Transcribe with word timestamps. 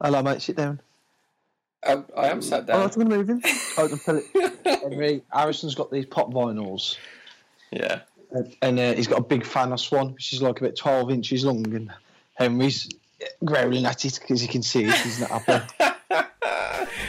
Hello, 0.00 0.22
mate. 0.22 0.42
Sit 0.42 0.56
down. 0.56 0.80
Um, 1.86 2.04
I 2.16 2.28
am 2.28 2.42
sat 2.42 2.62
Oh, 2.64 2.66
down. 2.66 2.82
I'm 2.82 2.88
going 2.90 3.08
to 3.10 3.16
move 3.16 3.28
him. 3.28 3.42
Oh, 3.78 3.88
it. 4.08 4.80
Henry 4.82 5.22
Harrison's 5.32 5.74
got 5.76 5.90
these 5.92 6.04
pop 6.06 6.32
vinyls, 6.32 6.96
Yeah. 7.70 8.00
and, 8.32 8.56
and 8.60 8.78
uh, 8.78 8.92
he's 8.94 9.06
got 9.06 9.18
a 9.20 9.22
big 9.22 9.44
fan 9.46 9.72
of 9.72 9.80
Swan, 9.80 10.12
which 10.14 10.32
is 10.32 10.42
like 10.42 10.60
about 10.60 10.74
12 10.76 11.10
inches 11.12 11.44
long. 11.44 11.64
And 11.74 11.92
Henry's 12.34 12.88
growling 13.44 13.86
at 13.86 14.04
it 14.04 14.18
because 14.20 14.40
he 14.40 14.48
can 14.48 14.62
see 14.62 14.84
it. 14.84 14.94
He's 14.96 15.20
not 15.20 15.30
happy. 15.42 15.94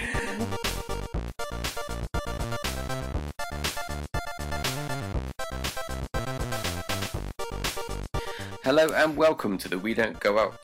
Hello 8.63 8.89
and 8.93 9.17
welcome 9.17 9.57
to 9.57 9.67
the 9.69 9.77
We 9.79 9.93
Don't 9.93 10.19
Go 10.19 10.37
Out. 10.39 10.59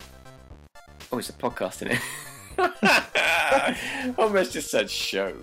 Oh, 1.16 1.18
it's 1.18 1.30
a 1.30 1.32
podcast, 1.32 1.82
isn't 1.82 1.98
it? 2.58 4.16
Almost 4.20 4.52
just 4.52 4.70
said 4.70 4.92
show. 4.92 5.34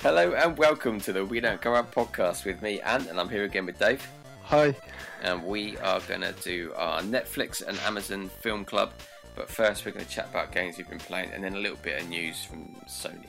Hello 0.00 0.32
and 0.32 0.58
welcome 0.58 0.98
to 1.02 1.12
the 1.12 1.24
We 1.24 1.38
Don't 1.38 1.60
Go 1.60 1.76
Out 1.76 1.92
podcast 1.92 2.44
with 2.44 2.60
me, 2.60 2.80
Ant, 2.80 3.08
and 3.08 3.20
I'm 3.20 3.28
here 3.28 3.44
again 3.44 3.64
with 3.64 3.78
Dave. 3.78 4.04
Hi. 4.42 4.74
And 5.22 5.44
we 5.44 5.78
are 5.78 6.00
going 6.08 6.22
to 6.22 6.34
do 6.42 6.72
our 6.74 7.00
Netflix 7.00 7.64
and 7.64 7.78
Amazon 7.86 8.28
film 8.40 8.64
club. 8.64 8.92
But 9.36 9.48
first, 9.48 9.86
we're 9.86 9.92
going 9.92 10.04
to 10.04 10.10
chat 10.10 10.30
about 10.30 10.50
games 10.50 10.78
we've 10.78 10.90
been 10.90 10.98
playing 10.98 11.30
and 11.30 11.44
then 11.44 11.54
a 11.54 11.60
little 11.60 11.78
bit 11.80 12.02
of 12.02 12.08
news 12.08 12.44
from 12.44 12.74
Sony 12.88 13.28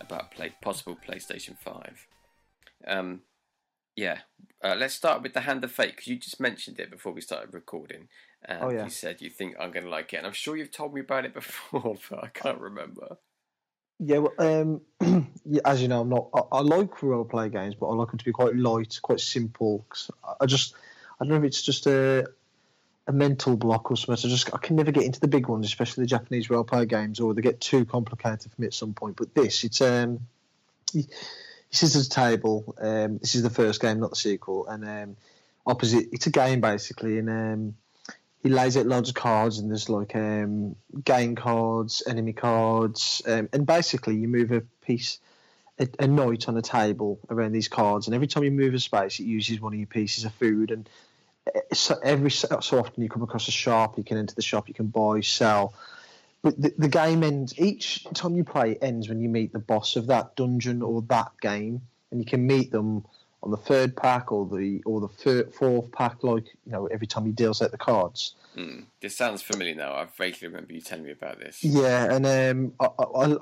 about 0.00 0.30
play, 0.30 0.52
possible 0.62 0.96
PlayStation 1.04 1.58
5. 1.58 2.06
Um, 2.86 3.22
yeah, 3.96 4.18
uh, 4.62 4.76
let's 4.78 4.94
start 4.94 5.22
with 5.22 5.34
the 5.34 5.40
Hand 5.40 5.64
of 5.64 5.72
Fate 5.72 5.96
because 5.96 6.06
you 6.06 6.20
just 6.20 6.38
mentioned 6.38 6.78
it 6.78 6.88
before 6.88 7.10
we 7.10 7.20
started 7.20 7.52
recording. 7.52 8.06
And 8.48 8.62
Oh, 8.62 8.68
yeah. 8.70 8.84
you 8.84 8.90
said 8.90 9.20
you 9.20 9.28
think 9.30 9.56
I'm 9.58 9.72
going 9.72 9.84
to 9.84 9.90
like 9.90 10.12
it. 10.14 10.18
And 10.18 10.26
I'm 10.26 10.32
sure 10.32 10.56
you've 10.56 10.70
told 10.70 10.94
me 10.94 11.00
about 11.00 11.24
it 11.24 11.34
before, 11.40 11.96
but 12.08 12.24
I 12.24 12.28
can't 12.28 12.60
remember. 12.60 13.16
Yeah, 13.98 14.18
well, 14.18 14.34
um, 14.38 14.80
yeah, 15.46 15.60
as 15.64 15.80
you 15.82 15.88
know, 15.88 16.02
I'm 16.02 16.08
not. 16.10 16.28
I, 16.34 16.58
I 16.58 16.60
like 16.60 17.02
role 17.02 17.24
play 17.24 17.48
games, 17.48 17.74
but 17.74 17.86
I 17.88 17.94
like 17.94 18.08
them 18.10 18.18
to 18.18 18.24
be 18.24 18.32
quite 18.32 18.54
light, 18.54 18.98
quite 19.02 19.20
simple. 19.20 19.84
'cause 19.88 20.10
I- 20.22 20.34
I 20.42 20.46
just, 20.46 20.74
I 21.18 21.24
don't 21.24 21.30
know 21.30 21.36
if 21.36 21.44
it's 21.44 21.62
just 21.62 21.86
a 21.86 22.26
a 23.08 23.12
mental 23.12 23.56
block 23.56 23.90
or 23.90 23.96
something. 23.96 24.28
I 24.28 24.34
just, 24.34 24.52
I 24.52 24.58
can 24.58 24.74
never 24.74 24.90
get 24.90 25.04
into 25.04 25.20
the 25.20 25.28
big 25.28 25.46
ones, 25.46 25.64
especially 25.64 26.02
the 26.02 26.08
Japanese 26.08 26.50
role 26.50 26.64
play 26.64 26.86
games, 26.86 27.20
or 27.20 27.34
they 27.34 27.40
get 27.40 27.60
too 27.60 27.84
complicated 27.84 28.50
for 28.52 28.60
me 28.60 28.66
at 28.66 28.74
some 28.74 28.94
point. 28.94 29.14
But 29.16 29.32
this, 29.32 29.62
it's 29.62 29.80
um, 29.80 30.20
he, 30.92 31.02
he 31.02 31.76
sits 31.76 31.94
at 31.96 32.02
a 32.04 32.08
table. 32.08 32.74
Um, 32.80 33.18
this 33.18 33.34
is 33.36 33.42
the 33.44 33.50
first 33.50 33.80
game, 33.80 34.00
not 34.00 34.10
the 34.10 34.16
sequel, 34.16 34.66
and 34.66 34.84
um, 34.84 35.16
opposite, 35.64 36.08
it's 36.12 36.26
a 36.26 36.30
game 36.30 36.60
basically, 36.60 37.18
and 37.18 37.30
um, 37.30 37.76
he 38.42 38.48
lays 38.48 38.76
out 38.76 38.86
loads 38.86 39.08
of 39.08 39.14
cards 39.14 39.58
and 39.58 39.70
there's 39.70 39.88
like 39.88 40.14
um, 40.14 40.76
game 41.04 41.34
cards, 41.34 42.02
enemy 42.06 42.32
cards, 42.32 43.22
um, 43.26 43.48
and 43.52 43.66
basically 43.66 44.16
you 44.16 44.28
move 44.28 44.52
a 44.52 44.60
piece, 44.84 45.18
a, 45.78 45.88
a 45.98 46.06
knight 46.06 46.48
on 46.48 46.56
a 46.56 46.62
table 46.62 47.18
around 47.30 47.52
these 47.52 47.68
cards, 47.68 48.06
and 48.06 48.14
every 48.14 48.26
time 48.26 48.44
you 48.44 48.50
move 48.50 48.74
a 48.74 48.80
space, 48.80 49.18
it 49.18 49.24
uses 49.24 49.60
one 49.60 49.72
of 49.72 49.78
your 49.78 49.86
pieces 49.86 50.24
of 50.24 50.32
food. 50.34 50.70
And 50.70 50.88
uh, 51.54 51.60
so 51.72 51.98
every 52.02 52.30
so 52.30 52.78
often 52.78 53.02
you 53.02 53.08
come 53.08 53.22
across 53.22 53.48
a 53.48 53.52
shop, 53.52 53.98
you 53.98 54.04
can 54.04 54.18
enter 54.18 54.34
the 54.34 54.42
shop, 54.42 54.68
you 54.68 54.74
can 54.74 54.86
buy, 54.86 55.20
sell. 55.20 55.74
But 56.42 56.60
the, 56.60 56.72
the 56.78 56.88
game 56.88 57.24
ends 57.24 57.58
each 57.58 58.06
time 58.14 58.36
you 58.36 58.44
play 58.44 58.72
it 58.72 58.78
ends 58.80 59.08
when 59.08 59.20
you 59.20 59.28
meet 59.28 59.52
the 59.52 59.58
boss 59.58 59.96
of 59.96 60.06
that 60.06 60.36
dungeon 60.36 60.82
or 60.82 61.02
that 61.08 61.32
game, 61.40 61.82
and 62.10 62.20
you 62.20 62.26
can 62.26 62.46
meet 62.46 62.70
them 62.70 63.04
on 63.42 63.50
the 63.50 63.56
third 63.56 63.96
pack 63.96 64.32
or 64.32 64.46
the 64.46 64.82
or 64.84 65.00
the 65.00 65.08
third, 65.08 65.54
fourth 65.54 65.92
pack, 65.92 66.22
like 66.22 66.46
you 66.64 66.72
know 66.72 66.86
every 66.86 67.06
time 67.06 67.26
he 67.26 67.32
deals 67.32 67.62
out 67.62 67.70
the 67.70 67.78
cards. 67.78 68.34
Mm, 68.56 68.84
this 69.00 69.16
sounds 69.16 69.42
familiar 69.42 69.74
now. 69.74 69.92
I 69.92 70.06
vaguely 70.16 70.48
remember 70.48 70.72
you 70.72 70.80
telling 70.80 71.04
me 71.04 71.12
about 71.12 71.38
this. 71.38 71.62
Yeah, 71.62 72.12
and 72.12 72.26
um, 72.26 72.72
I, 72.80 72.86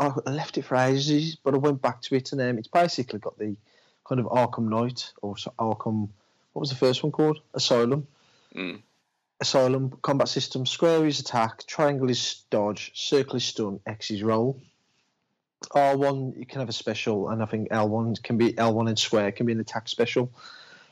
I, 0.00 0.12
I 0.27 0.31
left 0.31 0.59
it 0.59 0.65
for 0.65 0.77
ages, 0.77 1.37
but 1.37 1.55
I 1.55 1.59
went 1.59 1.81
back 1.81 2.03
to 2.03 2.17
it, 2.17 2.33
and 2.33 2.41
um, 2.41 2.59
it's 2.59 2.69
basically 2.69 3.20
got 3.20 3.39
the 3.39 3.56
kind 4.06 4.20
of 4.20 4.27
Arkham 4.27 4.69
Knight 4.69 5.12
or 5.22 5.34
Arkham. 5.59 6.09
What 6.53 6.61
was 6.61 6.71
the 6.71 6.76
first 6.76 7.03
one 7.03 7.12
called? 7.12 7.41
Asylum. 7.55 8.06
Mm. 8.55 8.82
Asylum 9.41 9.97
combat 10.03 10.28
system. 10.28 10.66
Square 10.66 11.06
is 11.06 11.21
attack, 11.21 11.66
triangle 11.66 12.11
is 12.11 12.43
dodge, 12.50 12.93
circle 12.94 13.37
is 13.37 13.44
stun, 13.44 13.81
X 13.87 14.11
is 14.11 14.22
roll. 14.22 14.61
R1 15.70 16.38
you 16.38 16.47
can 16.47 16.60
have 16.60 16.69
a 16.69 16.72
special, 16.72 17.28
and 17.28 17.42
I 17.42 17.47
think 17.47 17.70
L1 17.70 18.22
can 18.22 18.38
be 18.38 18.52
L1 18.52 18.88
and 18.88 18.98
square 18.98 19.32
can 19.32 19.47
be 19.47 19.52
an 19.52 19.60
attack 19.60 19.88
special. 19.88 20.30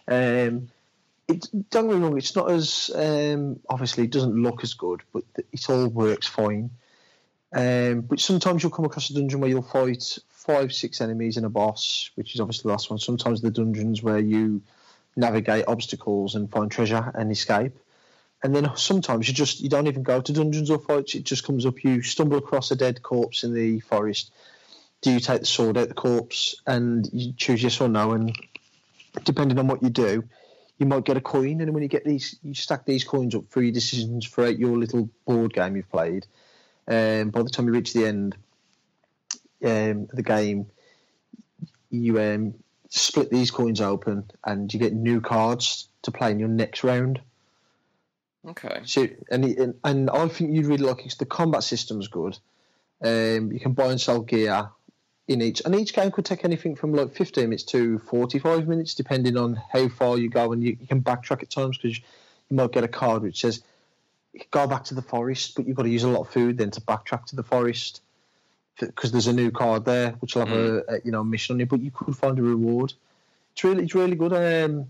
Um, 0.08 0.70
it, 1.28 1.48
don't 1.70 1.88
get 1.88 1.96
me 1.96 2.02
wrong, 2.02 2.18
it's 2.18 2.36
not 2.36 2.50
as 2.50 2.90
um, 2.94 3.60
obviously 3.68 4.04
it 4.04 4.10
doesn't 4.10 4.34
look 4.34 4.62
as 4.64 4.74
good, 4.74 5.02
but 5.12 5.24
it 5.52 5.70
all 5.70 5.86
works 5.88 6.26
fine. 6.26 6.70
Um, 7.54 8.02
but 8.02 8.18
sometimes 8.18 8.62
you'll 8.62 8.72
come 8.72 8.86
across 8.86 9.10
a 9.10 9.14
dungeon 9.14 9.40
where 9.40 9.50
you'll 9.50 9.62
fight 9.62 10.18
five, 10.30 10.72
six 10.72 11.00
enemies 11.00 11.36
and 11.36 11.46
a 11.46 11.50
boss, 11.50 12.10
which 12.14 12.34
is 12.34 12.40
obviously 12.40 12.68
the 12.68 12.72
last 12.72 12.90
one. 12.90 12.98
Sometimes 12.98 13.40
the 13.40 13.50
dungeons 13.50 14.02
where 14.02 14.18
you 14.18 14.62
navigate 15.16 15.66
obstacles 15.68 16.34
and 16.34 16.50
find 16.50 16.70
treasure 16.70 17.12
and 17.14 17.30
escape. 17.30 17.78
And 18.42 18.54
then 18.54 18.74
sometimes 18.74 19.28
you 19.28 19.34
just 19.34 19.60
you 19.60 19.68
don't 19.68 19.86
even 19.86 20.02
go 20.02 20.20
to 20.20 20.32
dungeons 20.32 20.70
or 20.70 20.78
fights. 20.78 21.14
It 21.14 21.24
just 21.24 21.44
comes 21.44 21.64
up. 21.64 21.84
You 21.84 22.02
stumble 22.02 22.38
across 22.38 22.70
a 22.70 22.76
dead 22.76 23.02
corpse 23.02 23.44
in 23.44 23.54
the 23.54 23.80
forest. 23.80 24.32
Do 25.02 25.12
you 25.12 25.20
take 25.20 25.40
the 25.40 25.46
sword 25.46 25.76
out 25.76 25.88
the 25.88 25.94
corpse 25.94 26.54
and 26.66 27.08
you 27.12 27.32
choose 27.36 27.62
yes 27.62 27.80
or 27.80 27.88
no? 27.88 28.12
And 28.12 28.34
depending 29.24 29.58
on 29.58 29.66
what 29.66 29.82
you 29.82 29.90
do, 29.90 30.24
you 30.78 30.86
might 30.86 31.04
get 31.04 31.16
a 31.16 31.20
coin. 31.20 31.60
And 31.60 31.74
when 31.74 31.82
you 31.82 31.88
get 31.88 32.04
these, 32.04 32.36
you 32.42 32.54
stack 32.54 32.84
these 32.84 33.04
coins 33.04 33.34
up 33.34 33.44
for 33.50 33.62
your 33.62 33.72
decisions 33.72 34.26
throughout 34.26 34.58
your 34.58 34.78
little 34.78 35.10
board 35.26 35.52
game 35.52 35.76
you've 35.76 35.90
played. 35.90 36.26
Um, 36.88 37.30
by 37.30 37.42
the 37.42 37.50
time 37.50 37.66
you 37.66 37.72
reach 37.72 37.92
the 37.92 38.06
end 38.06 38.36
um, 39.64 40.08
of 40.10 40.16
the 40.16 40.22
game, 40.22 40.66
you 41.90 42.20
um, 42.20 42.54
split 42.88 43.30
these 43.30 43.50
coins 43.50 43.80
open 43.80 44.30
and 44.44 44.72
you 44.72 44.80
get 44.80 44.92
new 44.92 45.20
cards 45.20 45.88
to 46.02 46.10
play 46.10 46.30
in 46.30 46.38
your 46.38 46.48
next 46.48 46.84
round. 46.84 47.20
Okay. 48.48 48.80
So, 48.84 49.08
and, 49.30 49.44
and 49.44 49.74
and 49.84 50.10
I 50.10 50.26
think 50.28 50.52
you'd 50.52 50.66
really 50.66 50.84
like 50.84 51.06
it. 51.06 51.14
The 51.18 51.26
combat 51.26 51.62
system's 51.62 52.08
good. 52.08 52.38
Um, 53.00 53.52
you 53.52 53.60
can 53.60 53.72
buy 53.72 53.86
and 53.86 54.00
sell 54.00 54.20
gear 54.20 54.70
in 55.28 55.40
each, 55.40 55.62
and 55.64 55.74
each 55.74 55.94
game 55.94 56.10
could 56.10 56.24
take 56.24 56.44
anything 56.44 56.74
from 56.74 56.92
like 56.92 57.14
15 57.14 57.44
minutes 57.44 57.62
to 57.64 57.98
45 58.00 58.66
minutes, 58.66 58.94
depending 58.94 59.36
on 59.36 59.60
how 59.72 59.88
far 59.88 60.18
you 60.18 60.28
go. 60.28 60.52
And 60.52 60.62
you, 60.62 60.76
you 60.80 60.86
can 60.86 61.02
backtrack 61.02 61.42
at 61.42 61.50
times 61.50 61.78
because 61.78 61.98
you 61.98 62.56
might 62.56 62.72
get 62.72 62.84
a 62.84 62.88
card 62.88 63.22
which 63.22 63.40
says 63.40 63.62
go 64.50 64.66
back 64.66 64.84
to 64.84 64.94
the 64.94 65.02
forest, 65.02 65.54
but 65.54 65.66
you've 65.66 65.76
got 65.76 65.84
to 65.84 65.90
use 65.90 66.04
a 66.04 66.08
lot 66.08 66.22
of 66.22 66.30
food 66.30 66.58
then 66.58 66.70
to 66.70 66.80
backtrack 66.80 67.26
to 67.26 67.36
the 67.36 67.42
forest 67.42 68.00
because 68.80 69.12
there's 69.12 69.26
a 69.26 69.32
new 69.32 69.50
card 69.50 69.84
there 69.84 70.12
which 70.20 70.34
will 70.34 70.46
have 70.46 70.56
a, 70.56 70.82
a 70.88 71.00
you 71.04 71.12
know 71.12 71.22
mission 71.22 71.56
on 71.56 71.60
it. 71.60 71.68
But 71.68 71.80
you 71.80 71.90
could 71.90 72.16
find 72.16 72.38
a 72.38 72.42
reward. 72.42 72.92
It's 73.52 73.64
really 73.64 73.84
it's 73.84 73.94
really 73.94 74.16
good. 74.16 74.32
Um, 74.32 74.88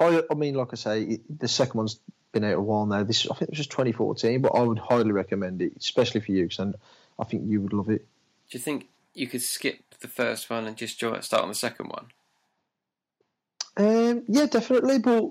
I 0.00 0.22
I 0.30 0.34
mean, 0.34 0.54
like 0.54 0.68
I 0.72 0.76
say, 0.76 1.02
it, 1.02 1.38
the 1.38 1.48
second 1.48 1.78
one's 1.78 2.00
been 2.32 2.44
out 2.44 2.54
a 2.54 2.60
while 2.60 2.86
now. 2.86 3.02
This 3.02 3.26
I 3.26 3.34
think 3.34 3.42
it 3.42 3.50
was 3.50 3.58
just 3.58 3.70
2014, 3.70 4.40
but 4.40 4.54
I 4.54 4.62
would 4.62 4.78
highly 4.78 5.12
recommend 5.12 5.60
it, 5.60 5.74
especially 5.78 6.22
for 6.22 6.32
you, 6.32 6.48
because 6.48 6.74
I 7.18 7.24
think 7.24 7.44
you 7.46 7.60
would 7.60 7.72
love 7.72 7.90
it. 7.90 8.06
Do 8.50 8.58
you 8.58 8.60
think 8.60 8.88
you 9.14 9.26
could 9.26 9.42
skip 9.42 9.94
the 10.00 10.08
first 10.08 10.50
one 10.50 10.66
and 10.66 10.76
just 10.76 10.98
join, 10.98 11.20
start 11.22 11.42
on 11.42 11.48
the 11.48 11.54
second 11.54 11.88
one? 11.88 12.06
Um, 13.76 14.24
yeah, 14.28 14.46
definitely. 14.46 14.98
But 14.98 15.30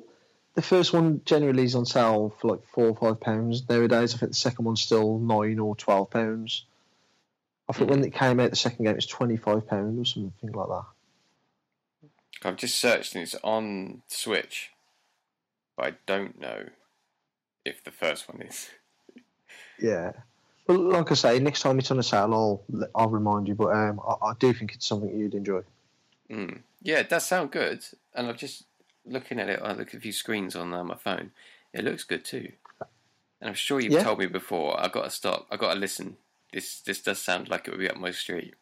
the 0.56 0.62
first 0.62 0.94
one 0.94 1.22
generally 1.25 1.64
is 1.64 1.75
on 1.75 1.86
sale 1.86 2.36
for 2.40 2.52
like 2.52 2.66
four 2.74 2.88
or 2.88 2.96
five 2.96 3.20
pounds 3.20 3.68
nowadays. 3.70 4.14
I 4.14 4.18
think 4.18 4.31
the 4.31 4.38
second 4.38 4.66
one's 4.66 4.81
still 4.81 5.20
nine 5.20 5.59
or 5.59 5.75
twelve 5.75 6.09
pounds. 6.09 6.66
I 7.70 7.74
think 7.74 7.90
when 7.90 8.03
it 8.03 8.14
came 8.14 8.40
out, 8.40 8.50
the 8.50 8.56
second 8.56 8.86
game 8.86 8.96
was 8.96 9.06
twenty 9.06 9.38
five 9.38 9.68
pounds 9.68 10.00
or 10.00 10.06
something 10.06 10.52
like 10.52 10.68
that. 10.68 10.86
I've 12.44 12.58
just 12.58 12.80
searched 12.80 13.14
and 13.16 13.24
it's 13.24 13.36
on 13.44 14.02
Switch, 14.08 14.72
but 15.78 15.86
I 15.86 15.94
don't 16.08 16.40
know 16.40 16.66
if 17.64 17.84
the 17.84 17.91
first 17.91 18.28
one 18.28 18.41
is. 18.41 18.70
Yeah. 19.80 20.12
Well, 20.67 20.78
like 20.79 21.11
I 21.11 21.16
say, 21.16 21.40
next 21.40 21.61
time 21.61 21.79
it's 21.79 21.91
on 21.91 21.99
a 21.99 22.03
sale, 22.03 22.34
I'll 22.34 22.87
I'll 22.96 23.09
remind 23.09 23.47
you. 23.47 23.55
But 23.55 23.73
um, 23.75 23.99
I, 24.08 24.28
I 24.28 24.34
do 24.40 24.53
think 24.53 24.73
it's 24.73 24.85
something 24.85 25.17
you'd 25.17 25.34
enjoy. 25.34 25.61
Mm. 26.29 26.59
Yeah, 26.81 26.99
it 26.99 27.09
does 27.09 27.25
sound 27.25 27.52
good, 27.52 27.84
and 28.13 28.28
I'm 28.28 28.37
just 28.37 28.63
looking 29.05 29.40
at 29.40 29.49
it. 29.49 29.59
I 29.61 29.73
look 29.73 29.90
at 29.90 29.96
a 29.96 29.99
few 29.99 30.11
screens 30.13 30.55
on 30.55 30.73
uh, 30.73 30.84
my 30.84 30.96
phone. 30.96 31.31
It 31.73 31.84
looks 31.84 32.03
good 32.03 32.23
too, 32.23 32.52
and 33.40 33.49
I'm 33.49 33.53
sure 33.53 33.79
you've 33.79 33.93
Yeah. 33.93 34.03
told 34.03 34.19
me 34.19 34.28
before. 34.28 34.79
I've 34.79 34.91
got 34.91 35.03
to 35.05 35.09
stop. 35.09 35.47
I 35.52 35.58
got 35.58 35.73
to 35.73 35.79
listen. 35.79 36.17
This 36.53 36.79
this 36.81 37.02
does 37.02 37.19
sound 37.19 37.49
like 37.49 37.67
it 37.67 37.72
would 37.72 37.79
be 37.79 37.90
up 37.90 37.97
my 37.97 38.11
street. 38.11 38.53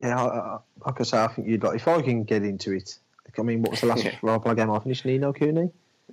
Yeah, 0.00 0.20
I, 0.22 0.26
I, 0.26 0.58
like 0.86 1.00
I 1.00 1.04
say, 1.04 1.18
I 1.22 1.28
think 1.28 1.48
you'd 1.48 1.62
like 1.62 1.76
if 1.76 1.88
I 1.88 2.02
can 2.02 2.24
get 2.24 2.42
into 2.42 2.72
it. 2.72 2.98
I 3.38 3.42
mean, 3.42 3.62
what 3.62 3.72
was 3.72 3.80
the 3.80 3.86
last 3.86 4.04
play 4.42 4.54
game 4.54 4.70
I 4.70 4.78
finished? 4.78 5.04
Ni 5.04 5.18
no 5.18 5.32
Kuni. 5.32 5.70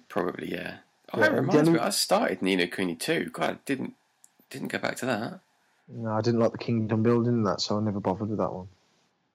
Probably, 0.09 0.51
yeah. 0.51 0.77
Oh, 1.13 1.19
Yeah, 1.19 1.29
that 1.29 1.33
reminds 1.35 1.69
me. 1.69 1.77
I 1.79 1.89
started 1.91 2.41
Ni 2.41 2.55
no 2.55 2.67
Kuni 2.67 2.95
too. 2.95 3.29
God, 3.31 3.49
I 3.49 3.57
didn't 3.65 3.93
didn't 4.51 4.68
go 4.68 4.77
back 4.77 4.98
to 4.98 5.06
that. 5.07 5.39
No, 5.88 6.12
I 6.12 6.21
didn't 6.21 6.39
like 6.39 6.51
the 6.51 6.57
kingdom 6.59 7.01
building 7.01 7.33
in 7.33 7.44
that, 7.44 7.59
so 7.62 7.77
I 7.77 7.81
never 7.81 8.00
bothered 8.00 8.30
with 8.30 8.38
that 8.38 8.53
one. 8.53 8.68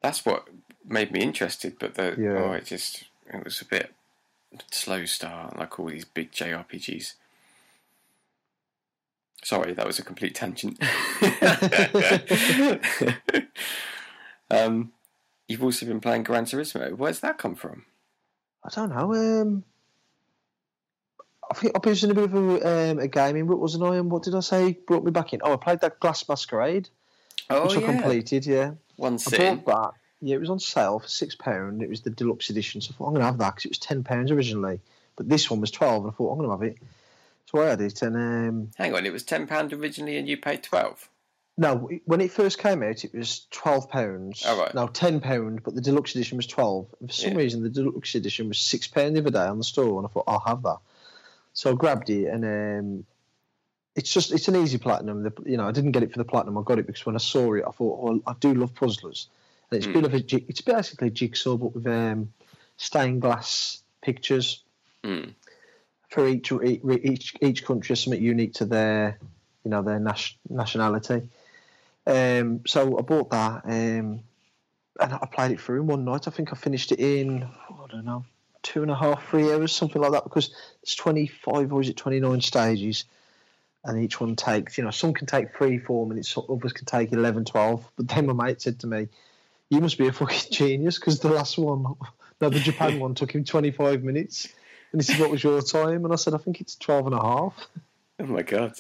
That's 0.01 0.25
what 0.25 0.47
made 0.85 1.11
me 1.11 1.21
interested. 1.21 1.79
But 1.79 1.95
the 1.97 2.15
Yeah. 2.17 2.39
oh, 2.39 2.53
it 2.53 2.67
just 2.67 3.05
it 3.27 3.43
was 3.43 3.61
a 3.61 3.65
bit 3.65 3.93
slow 4.71 5.05
start, 5.05 5.59
like 5.59 5.79
all 5.81 5.87
these 5.87 6.05
big 6.05 6.31
JRPGs. 6.33 7.15
Sorry, 9.43 9.75
that 9.75 9.87
was 9.87 9.99
a 9.99 10.03
complete 10.03 10.35
tangent. 10.35 10.81
um, 14.51 14.93
you've 15.47 15.63
also 15.63 15.87
been 15.87 16.01
playing 16.01 16.25
Gran 16.25 16.47
Turismo. 16.47 16.97
Where's 16.97 17.21
that 17.21 17.39
come 17.39 17.55
from? 17.55 17.85
I 18.65 18.71
don't 18.75 18.91
know. 18.91 19.15
Um, 19.15 19.65
I 21.51 21.55
think 21.55 21.73
I 21.75 21.89
was 21.89 22.03
in 22.05 22.11
a 22.11 22.15
bit 22.15 22.25
of 22.25 22.35
a, 22.35 22.91
um, 22.91 22.99
a 22.99 23.09
gaming 23.09 23.47
route, 23.47 23.61
wasn't 23.61 23.85
I? 23.85 23.97
And 23.97 24.11
what 24.11 24.23
did 24.25 24.35
I 24.35 24.41
say 24.41 24.73
brought 24.87 25.05
me 25.05 25.11
back 25.11 25.33
in? 25.33 25.41
Oh, 25.43 25.53
I 25.53 25.57
played 25.57 25.81
that 25.81 26.01
Glass 26.01 26.29
Masquerade, 26.29 26.89
Oh, 27.51 27.65
which 27.65 27.77
I 27.77 27.81
yeah. 27.81 27.87
completed. 27.87 28.47
Yeah, 28.47 28.73
One 28.97 29.15
I 29.15 29.55
bought 29.55 29.67
that. 29.67 29.91
Yeah, 30.21 30.37
it 30.37 30.41
was 30.41 30.51
on 30.51 30.59
sale 30.59 30.99
for 30.99 31.09
six 31.09 31.35
pound. 31.35 31.83
It 31.83 31.89
was 31.89 32.01
the 32.01 32.11
deluxe 32.11 32.51
edition, 32.51 32.81
so 32.81 32.93
I 32.93 32.97
thought 32.97 33.07
I'm 33.09 33.13
gonna 33.15 33.27
have 33.27 33.39
that 33.39 33.51
because 33.55 33.67
it 33.67 33.71
was 33.71 33.79
ten 33.79 34.03
pounds 34.03 34.31
originally, 34.31 34.81
but 35.15 35.29
this 35.29 35.51
one 35.51 35.61
was 35.61 35.71
twelve, 35.71 36.05
and 36.05 36.13
I 36.13 36.17
thought 36.17 36.33
I'm 36.33 36.39
gonna 36.39 36.51
have 36.51 36.63
it. 36.63 36.79
So 37.51 37.63
I 37.63 37.67
had 37.67 37.81
it, 37.81 38.03
and 38.03 38.17
um, 38.17 38.71
Hang 38.77 38.95
on, 38.95 39.07
it 39.07 39.13
was 39.13 39.23
£10 39.23 39.73
originally 39.73 40.17
and 40.17 40.29
you 40.29 40.37
paid 40.37 40.65
12 40.65 41.09
no, 41.59 41.89
when 42.05 42.21
it 42.21 42.33
first 42.33 42.59
came 42.59 42.83
out, 42.83 43.05
it 43.05 43.15
was 43.15 43.47
twelve 43.51 43.89
pounds. 43.89 44.43
Oh, 44.47 44.59
right. 44.59 44.75
No, 44.75 44.89
ten 44.89 45.21
pound, 45.21 45.63
but 45.63 45.75
the 45.75 45.81
deluxe 45.81 46.15
edition 46.15 46.37
was 46.37 46.47
twelve. 46.47 46.95
And 47.01 47.09
for 47.09 47.15
some 47.17 47.33
Yeah. 47.33 47.39
reason, 47.39 47.63
the 47.63 47.71
deluxe 47.71 48.15
edition 48.15 48.49
was 48.49 48.59
six 48.59 48.87
pound 48.87 49.17
the 49.17 49.21
other 49.21 49.31
day 49.31 49.47
on 49.47 49.57
the 49.57 49.65
store, 49.65 49.99
and 49.99 50.07
I 50.07 50.11
thought 50.11 50.25
I'll 50.27 50.41
have 50.41 50.63
that. 50.65 50.79
So 51.57 51.73
I 51.73 51.75
grabbed 51.75 52.11
it, 52.11 52.27
and 52.27 52.45
um, 52.45 53.07
it's 53.97 54.13
just 54.13 54.31
it's 54.31 54.47
an 54.47 54.57
easy 54.57 54.77
platinum. 54.77 55.23
The, 55.23 55.33
you 55.47 55.57
know, 55.57 55.67
I 55.67 55.73
didn't 55.73 55.93
get 55.93 56.03
it 56.03 56.13
for 56.13 56.19
the 56.19 56.25
platinum. 56.25 56.59
I 56.59 56.63
got 56.63 56.79
it 56.79 56.87
because 56.87 57.07
when 57.07 57.15
I 57.15 57.19
saw 57.19 57.55
it, 57.55 57.65
I 57.67 57.71
thought, 57.71 57.99
well, 57.99 58.21
I 58.27 58.35
do 58.39 58.53
love 58.53 58.75
puzzlers, 58.75 59.29
and 59.71 59.79
it's 59.79 59.87
a 59.87 59.89
Mm. 59.89 59.95
bit 59.95 60.05
of 60.05 60.15
a 60.15 60.49
it's 60.51 60.61
basically 60.61 61.09
a 61.09 61.11
jigsaw, 61.11 61.57
but 61.57 61.75
with 61.75 61.87
um, 61.87 62.31
stained 62.77 63.23
glass 63.23 63.83
pictures 64.03 64.63
Mm. 65.03 65.35
for 66.11 66.29
each 66.29 66.53
each 66.53 67.35
each 67.41 67.65
country 67.65 67.95
is 67.95 68.03
something 68.03 68.23
unique 68.23 68.53
to 68.55 68.67
their 68.67 69.19
you 69.65 69.71
know 69.71 69.81
their 69.81 69.99
nas- 69.99 70.37
nationality. 70.51 71.31
Um, 72.07 72.61
so 72.67 72.99
I 72.99 73.01
bought 73.01 73.31
that 73.31 73.65
um, 73.65 74.21
and 75.01 75.13
I 75.13 75.27
played 75.33 75.53
it 75.53 75.61
through 75.61 75.81
in 75.81 75.87
one 75.87 76.05
night. 76.05 76.29
I 76.29 76.31
think 76.31 76.53
I 76.53 76.57
finished 76.57 76.93
it 76.93 77.01
in 77.01 77.45
I 77.45 77.87
don't 77.91 78.05
know 78.05 78.27
two 78.67 78.83
and 78.83 78.91
a 78.91 78.97
half 78.97 79.29
three 79.29 79.53
hours 79.53 79.73
something 79.73 80.03
like 80.03 80.11
that 80.11 80.25
because 80.25 80.53
it's 80.83 80.97
twenty 80.97 81.29
five 81.29 81.73
or 81.73 81.81
is 81.81 81.89
it 81.89 81.97
twenty 81.97 82.21
nine 82.21 82.41
stages. 82.41 83.05
And 83.85 84.03
each 84.03 84.21
one 84.21 84.35
takes, 84.35 84.77
you 84.77 84.83
know, 84.83 84.91
some 84.91 85.15
can 85.15 85.29
take 85.29 85.57
three, 85.57 85.79
four 85.79 86.09
minutes, 86.09 86.37
others 86.37 86.73
can 86.73 86.87
take 86.87 87.13
11, 87.13 87.45
12. 87.45 87.89
But 87.95 88.09
then 88.09 88.27
my 88.27 88.33
mate 88.33 88.61
said 88.61 88.81
to 88.81 88.89
me, 88.89 89.07
You 89.71 89.81
must 89.81 89.97
be 89.97 90.09
a 90.09 90.13
fucking 90.13 90.51
genius 90.51 90.99
because 90.99 91.21
the 91.21 91.29
last 91.29 91.57
one, 91.57 91.95
no, 92.41 92.49
the 92.49 92.59
Japan 92.59 92.99
one 92.99 93.15
took 93.15 93.33
him 93.33 93.45
25 93.45 94.03
minutes. 94.03 94.49
And 94.91 95.01
he 95.01 95.07
said, 95.07 95.21
What 95.21 95.31
was 95.31 95.45
your 95.45 95.63
time? 95.63 96.05
And 96.05 96.13
I 96.13 96.17
said, 96.17 96.35
I 96.35 96.39
think 96.39 96.61
it's 96.61 96.75
12 96.75 97.07
and 97.07 97.15
a 97.15 97.23
half. 97.23 97.69
Oh 98.19 98.25
my 98.25 98.41
god. 98.41 98.73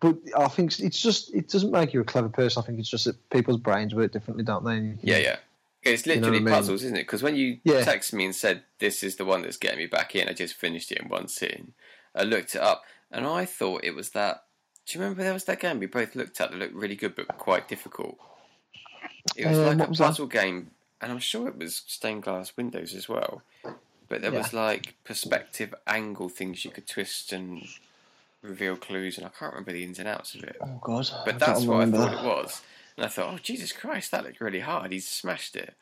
But 0.00 0.18
I 0.36 0.48
think 0.48 0.78
it's 0.80 1.00
just, 1.00 1.34
it 1.34 1.48
doesn't 1.48 1.70
make 1.70 1.94
you 1.94 2.02
a 2.02 2.04
clever 2.04 2.28
person. 2.28 2.62
I 2.62 2.66
think 2.66 2.78
it's 2.78 2.90
just 2.90 3.06
that 3.06 3.30
people's 3.30 3.56
brains 3.56 3.94
work 3.94 4.12
differently, 4.12 4.44
don't 4.44 4.66
they? 4.66 4.98
Yeah, 5.00 5.16
yeah. 5.16 5.36
It's 5.82 6.04
know 6.06 6.12
what 6.12 6.16
literally 6.16 6.38
I 6.38 6.42
mean? 6.42 6.52
puzzles, 6.54 6.82
isn't 6.84 6.96
it? 6.96 7.02
Because 7.02 7.22
when 7.22 7.36
you 7.36 7.58
Yeah. 7.64 7.84
texted 7.84 8.12
me 8.14 8.26
and 8.26 8.34
said, 8.34 8.62
This 8.78 9.02
is 9.02 9.16
the 9.16 9.24
one 9.24 9.42
that's 9.42 9.56
getting 9.56 9.78
me 9.78 9.86
back 9.86 10.14
in, 10.14 10.28
I 10.28 10.32
just 10.32 10.54
finished 10.54 10.92
it 10.92 10.98
in 10.98 11.08
one 11.08 11.28
sitting. 11.28 11.72
I 12.14 12.22
looked 12.22 12.54
it 12.54 12.60
up 12.60 12.82
and 13.10 13.26
I 13.26 13.44
thought 13.44 13.84
it 13.84 13.94
was 13.94 14.10
that. 14.10 14.44
Do 14.86 14.98
you 14.98 15.02
remember 15.02 15.22
there 15.22 15.32
was 15.32 15.44
that 15.44 15.60
game 15.60 15.78
we 15.78 15.86
both 15.86 16.14
looked 16.16 16.40
at 16.40 16.50
that 16.50 16.58
looked 16.58 16.74
really 16.74 16.96
good 16.96 17.14
but 17.14 17.28
quite 17.28 17.68
difficult? 17.68 18.18
It 19.36 19.46
was 19.46 19.58
Um, 19.58 19.78
like 19.78 19.86
a 19.86 19.88
was 19.88 19.98
that? 19.98 20.04
puzzle 20.04 20.26
game, 20.26 20.72
and 21.00 21.12
I'm 21.12 21.18
sure 21.18 21.48
it 21.48 21.56
was 21.56 21.82
stained 21.86 22.24
glass 22.24 22.56
windows 22.56 22.94
as 22.94 23.08
well. 23.08 23.42
But 24.08 24.22
there 24.22 24.32
was 24.32 24.52
like 24.52 24.96
perspective 25.04 25.74
angle 25.86 26.28
things 26.28 26.64
you 26.64 26.70
could 26.72 26.88
twist 26.88 27.32
and 27.32 27.66
reveal 28.42 28.76
clues, 28.76 29.16
and 29.16 29.26
I 29.26 29.30
can't 29.30 29.52
remember 29.52 29.72
the 29.72 29.84
ins 29.84 29.98
and 30.00 30.08
outs 30.08 30.34
of 30.34 30.42
it. 30.44 30.56
Oh, 30.60 30.78
God. 30.82 31.08
But 31.24 31.36
I 31.36 31.38
that's 31.38 31.64
what 31.64 31.88
I 31.88 31.90
thought 31.90 32.12
it 32.12 32.24
was. 32.24 32.60
And 33.00 33.06
I 33.06 33.08
thought, 33.08 33.32
oh, 33.32 33.38
Jesus 33.42 33.72
Christ, 33.72 34.10
that 34.10 34.24
looked 34.24 34.42
really 34.42 34.60
hard. 34.60 34.92
He's 34.92 35.08
smashed 35.08 35.56
it. 35.56 35.72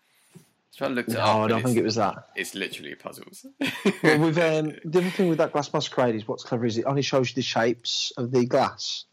So 0.70 0.84
I 0.84 0.88
looked 0.88 1.08
it 1.08 1.14
No, 1.14 1.20
up. 1.20 1.36
I 1.36 1.48
don't 1.48 1.64
think 1.64 1.76
it 1.76 1.82
was 1.82 1.96
that. 1.96 2.28
It's 2.36 2.54
literally 2.54 2.94
puzzles. 2.94 3.44
Well, 4.04 4.20
with 4.20 4.38
um, 4.38 4.76
the 4.84 5.00
other 5.00 5.10
thing 5.10 5.28
with 5.28 5.38
that 5.38 5.50
glass 5.50 5.72
masquerade 5.72 6.14
is 6.14 6.28
what's 6.28 6.44
clever 6.44 6.64
is 6.64 6.78
it 6.78 6.84
only 6.84 7.02
shows 7.02 7.30
you 7.30 7.34
the 7.34 7.42
shapes 7.42 8.12
of 8.16 8.30
the 8.30 8.46
glass. 8.46 9.04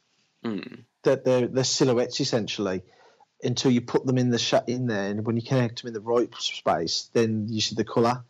Mm. 0.44 0.84
That 1.02 1.26
they're, 1.26 1.48
they're 1.48 1.64
silhouettes 1.64 2.20
essentially 2.20 2.84
until 3.44 3.72
you 3.72 3.82
put 3.82 4.06
them 4.06 4.20
in 4.20 4.30
the 4.30 4.38
sh- 4.38 4.54
in 4.68 4.86
there, 4.86 5.10
and 5.10 5.26
when 5.26 5.36
you 5.36 5.42
connect 5.42 5.82
them 5.82 5.88
in 5.88 5.96
the 5.96 6.02
right 6.02 6.32
space, 6.36 7.10
then 7.14 7.48
you 7.50 7.60
see 7.60 7.74
the 7.74 7.84
color. 7.84 8.24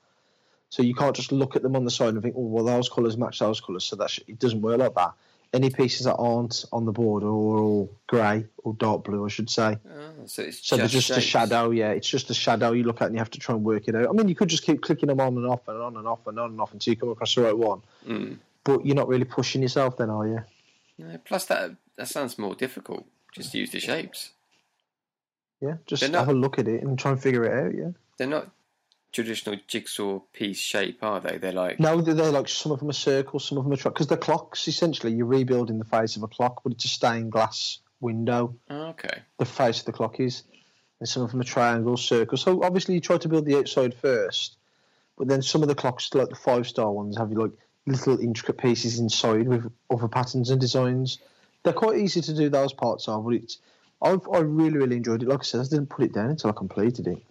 So 0.69 0.83
you 0.83 0.95
can't 0.95 1.17
just 1.17 1.33
look 1.33 1.57
at 1.57 1.63
them 1.63 1.75
on 1.75 1.83
the 1.83 1.91
side 1.91 2.13
and 2.13 2.23
think, 2.23 2.35
oh, 2.37 2.47
well, 2.47 2.63
those 2.63 2.87
colors 2.87 3.17
match 3.17 3.39
those 3.39 3.59
colors. 3.59 3.83
So 3.83 3.97
that 3.97 4.09
sh- 4.09 4.21
it 4.27 4.39
doesn't 4.39 4.61
work 4.61 4.79
like 4.79 4.95
that. 4.95 5.11
Any 5.55 5.69
pieces 5.69 6.05
that 6.05 6.15
aren't 6.15 6.65
on 6.73 6.85
the 6.85 6.91
board 6.91 7.23
are 7.23 7.27
all 7.29 7.89
grey 8.07 8.45
or 8.57 8.73
dark 8.73 9.05
blue, 9.05 9.25
I 9.25 9.29
should 9.29 9.49
say. 9.49 9.77
Oh, 9.89 10.25
so 10.25 10.41
it's 10.43 10.57
So 10.67 10.75
just, 10.75 10.77
they're 10.77 10.87
just 10.87 11.09
a 11.11 11.21
shadow, 11.21 11.71
yeah. 11.71 11.91
It's 11.91 12.09
just 12.09 12.29
a 12.29 12.33
shadow 12.33 12.73
you 12.73 12.83
look 12.83 13.01
at 13.01 13.05
and 13.05 13.15
you 13.15 13.19
have 13.19 13.31
to 13.31 13.39
try 13.39 13.55
and 13.55 13.63
work 13.63 13.87
it 13.87 13.95
out. 13.95 14.09
I 14.09 14.11
mean, 14.11 14.27
you 14.27 14.35
could 14.35 14.49
just 14.49 14.63
keep 14.63 14.81
clicking 14.81 15.07
them 15.07 15.21
on 15.21 15.37
and 15.37 15.47
off 15.47 15.67
and 15.69 15.81
on 15.81 15.95
and 15.95 16.05
off 16.07 16.27
and 16.27 16.37
on 16.37 16.51
and 16.51 16.59
off 16.59 16.73
until 16.73 16.91
you 16.91 16.97
come 16.97 17.09
across 17.09 17.33
the 17.35 17.41
right 17.43 17.57
one. 17.57 17.81
Mm. 18.05 18.37
But 18.65 18.85
you're 18.85 18.95
not 18.95 19.07
really 19.07 19.23
pushing 19.23 19.61
yourself, 19.61 19.95
then, 19.97 20.09
are 20.09 20.27
you? 20.27 20.43
No, 20.97 21.17
plus, 21.23 21.45
that 21.45 21.71
that 21.97 22.07
sounds 22.09 22.37
more 22.37 22.53
difficult. 22.55 23.05
Just 23.33 23.53
use 23.53 23.71
the 23.71 23.79
shapes. 23.79 24.31
Yeah, 25.61 25.75
just 25.85 26.01
They're 26.01 26.09
not- 26.09 26.25
have 26.27 26.35
a 26.35 26.37
look 26.37 26.59
at 26.59 26.67
it 26.67 26.83
and 26.83 26.99
try 26.99 27.11
and 27.11 27.21
figure 27.21 27.45
it 27.45 27.65
out. 27.65 27.73
Yeah. 27.75 27.91
They're 28.17 28.27
not 28.27 28.49
traditional 29.15 29.57
jigsaw 29.67 30.19
piece 30.33 30.57
shape, 30.57 30.99
are 31.01 31.19
they? 31.19 31.37
They're 31.37 31.53
like 31.53 31.79
No, 31.79 32.01
they're, 32.01 32.13
they're 32.13 32.31
like 32.31 32.49
some 32.49 32.71
of 32.71 32.79
them 32.79 32.89
are 32.89 32.93
circles, 32.93 33.47
some 33.47 33.57
of 33.57 33.63
them 33.63 33.73
are 33.73 33.77
because 33.77 34.07
they're 34.07 34.17
clocks. 34.17 34.67
Essentially, 34.67 35.13
you're 35.13 35.25
rebuilding 35.25 35.79
the 35.79 35.85
face 35.85 36.17
of 36.17 36.23
a 36.23 36.27
clock, 36.27 36.61
but 36.63 36.73
it's 36.73 36.85
a 36.85 36.89
stained 36.89 37.31
glass 37.31 37.79
window. 38.01 38.55
okay. 38.69 39.21
The 39.37 39.45
face 39.45 39.79
of 39.79 39.85
the 39.85 39.93
clock 39.93 40.19
is, 40.19 40.43
and 40.99 41.07
some 41.07 41.23
of 41.23 41.31
them 41.31 41.41
are 41.41 41.45
triangles, 41.45 42.05
circles. 42.05 42.41
So 42.41 42.61
obviously, 42.63 42.95
you 42.95 43.01
try 43.01 43.17
to 43.17 43.29
build 43.29 43.45
the 43.45 43.57
outside 43.57 43.95
first, 43.95 44.57
but 45.17 45.27
then 45.27 45.41
some 45.41 45.63
of 45.63 45.69
the 45.69 45.75
clocks, 45.75 46.13
like 46.13 46.29
the 46.29 46.35
five 46.35 46.67
star 46.67 46.91
ones, 46.91 47.17
have 47.17 47.31
you 47.31 47.39
like 47.41 47.51
little 47.87 48.19
intricate 48.19 48.57
pieces 48.57 48.99
inside 48.99 49.47
with 49.47 49.71
other 49.89 50.07
patterns 50.07 50.49
and 50.49 50.59
designs. 50.59 51.19
They're 51.63 51.73
quite 51.73 51.99
easy 51.99 52.21
to 52.21 52.35
do 52.35 52.49
those 52.49 52.73
parts 52.73 53.07
of, 53.07 53.23
but 53.25 53.35
it's. 53.35 53.59
I've, 54.01 54.27
I 54.31 54.39
really, 54.39 54.77
really 54.77 54.97
enjoyed 54.97 55.23
it. 55.23 55.29
Like 55.29 55.39
I 55.39 55.43
said, 55.43 55.61
I 55.61 55.63
didn't 55.63 55.87
put 55.87 56.03
it 56.03 56.13
down 56.13 56.31
until 56.31 56.49
I 56.49 56.53
completed 56.53 57.07
it. 57.07 57.23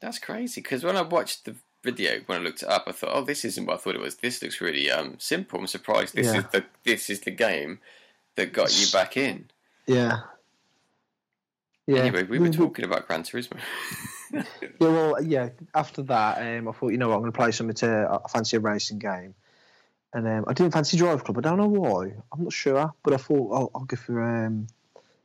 That's 0.00 0.18
crazy. 0.18 0.60
Because 0.60 0.84
when 0.84 0.96
I 0.96 1.02
watched 1.02 1.44
the 1.44 1.56
video, 1.82 2.20
when 2.26 2.40
I 2.40 2.44
looked 2.44 2.62
it 2.62 2.68
up, 2.68 2.84
I 2.86 2.92
thought, 2.92 3.10
oh, 3.12 3.24
this 3.24 3.44
isn't 3.44 3.66
what 3.66 3.74
I 3.74 3.76
thought 3.78 3.94
it 3.94 4.00
was. 4.00 4.16
This 4.16 4.42
looks 4.42 4.60
really 4.60 4.90
um 4.90 5.16
simple. 5.18 5.58
I'm 5.58 5.66
surprised. 5.66 6.14
This 6.14 6.26
Yeah. 6.26 6.38
is 6.38 6.44
the 6.52 6.64
this 6.84 7.10
is 7.10 7.20
the 7.20 7.30
game 7.30 7.80
that 8.36 8.52
got 8.52 8.78
you 8.80 8.86
back 8.92 9.16
in. 9.16 9.50
Yeah. 9.86 10.20
Yeah. 11.86 12.00
Anyway, 12.00 12.24
we 12.24 12.38
were 12.38 12.50
talking 12.50 12.84
about 12.84 13.06
Gran 13.06 13.22
Turismo. 13.22 13.58
Yeah, 14.30 14.42
well, 14.78 15.22
yeah. 15.22 15.48
After 15.74 16.02
that, 16.02 16.36
um, 16.58 16.68
I 16.68 16.72
thought, 16.72 16.90
you 16.90 16.98
know 16.98 17.08
what, 17.08 17.14
I'm 17.14 17.20
going 17.22 17.32
to 17.32 17.36
play 17.38 17.50
something 17.50 17.74
to 17.76 18.20
I 18.22 18.28
fancy 18.28 18.58
a 18.58 18.60
racing 18.60 18.98
game, 18.98 19.34
and 20.12 20.28
um, 20.28 20.44
I 20.46 20.52
didn't 20.52 20.74
fancy 20.74 20.98
Drive 20.98 21.24
Club. 21.24 21.38
I 21.38 21.40
don't 21.40 21.56
know 21.56 21.66
why. 21.66 22.12
I'm 22.30 22.44
not 22.44 22.52
sure, 22.52 22.92
but 23.02 23.14
I 23.14 23.16
thought 23.16 23.54
I'll, 23.54 23.70
I'll 23.74 23.84
go 23.86 23.96
for 23.96 24.22
um, 24.22 24.66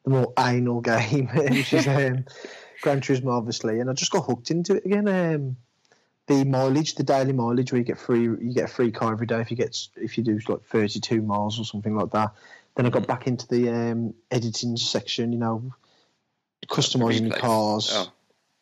the 0.06 0.10
more 0.12 0.32
anal 0.40 0.80
game, 0.94 1.28
which 1.36 1.74
is 1.74 1.86
um, 1.86 2.24
Gran 2.82 3.02
Turismo, 3.02 3.32
obviously, 3.32 3.80
and 3.80 3.90
I 3.90 3.94
just 3.94 4.12
got 4.12 4.26
hooked 4.26 4.52
into 4.52 4.76
it 4.76 4.86
again. 4.86 5.08
Um, 5.08 5.58
the 6.28 6.46
mileage, 6.46 6.96
the 6.96 7.04
daily 7.04 7.34
mileage, 7.34 7.72
where 7.72 7.80
you 7.80 7.86
get 7.86 8.00
free, 8.00 8.24
you 8.24 8.54
get 8.54 8.66
a 8.66 8.74
free 8.74 8.92
car 8.92 9.12
every 9.12 9.28
day 9.28 9.42
if 9.42 9.52
you 9.52 9.58
get 9.58 9.78
if 9.98 10.18
you 10.18 10.24
do 10.24 10.40
like 10.48 10.64
32 10.64 11.22
miles 11.22 11.60
or 11.60 11.66
something 11.66 11.96
like 11.96 12.12
that. 12.12 12.32
Then 12.76 12.86
I 12.86 12.90
got 12.90 13.06
back 13.08 13.28
into 13.28 13.48
the 13.48 13.70
um, 13.70 14.14
editing 14.32 14.78
section, 14.78 15.32
you 15.32 15.40
know, 15.40 15.74
customizing 16.68 17.28
your 17.28 17.38
cars 17.38 17.92
Oh, 17.94 18.12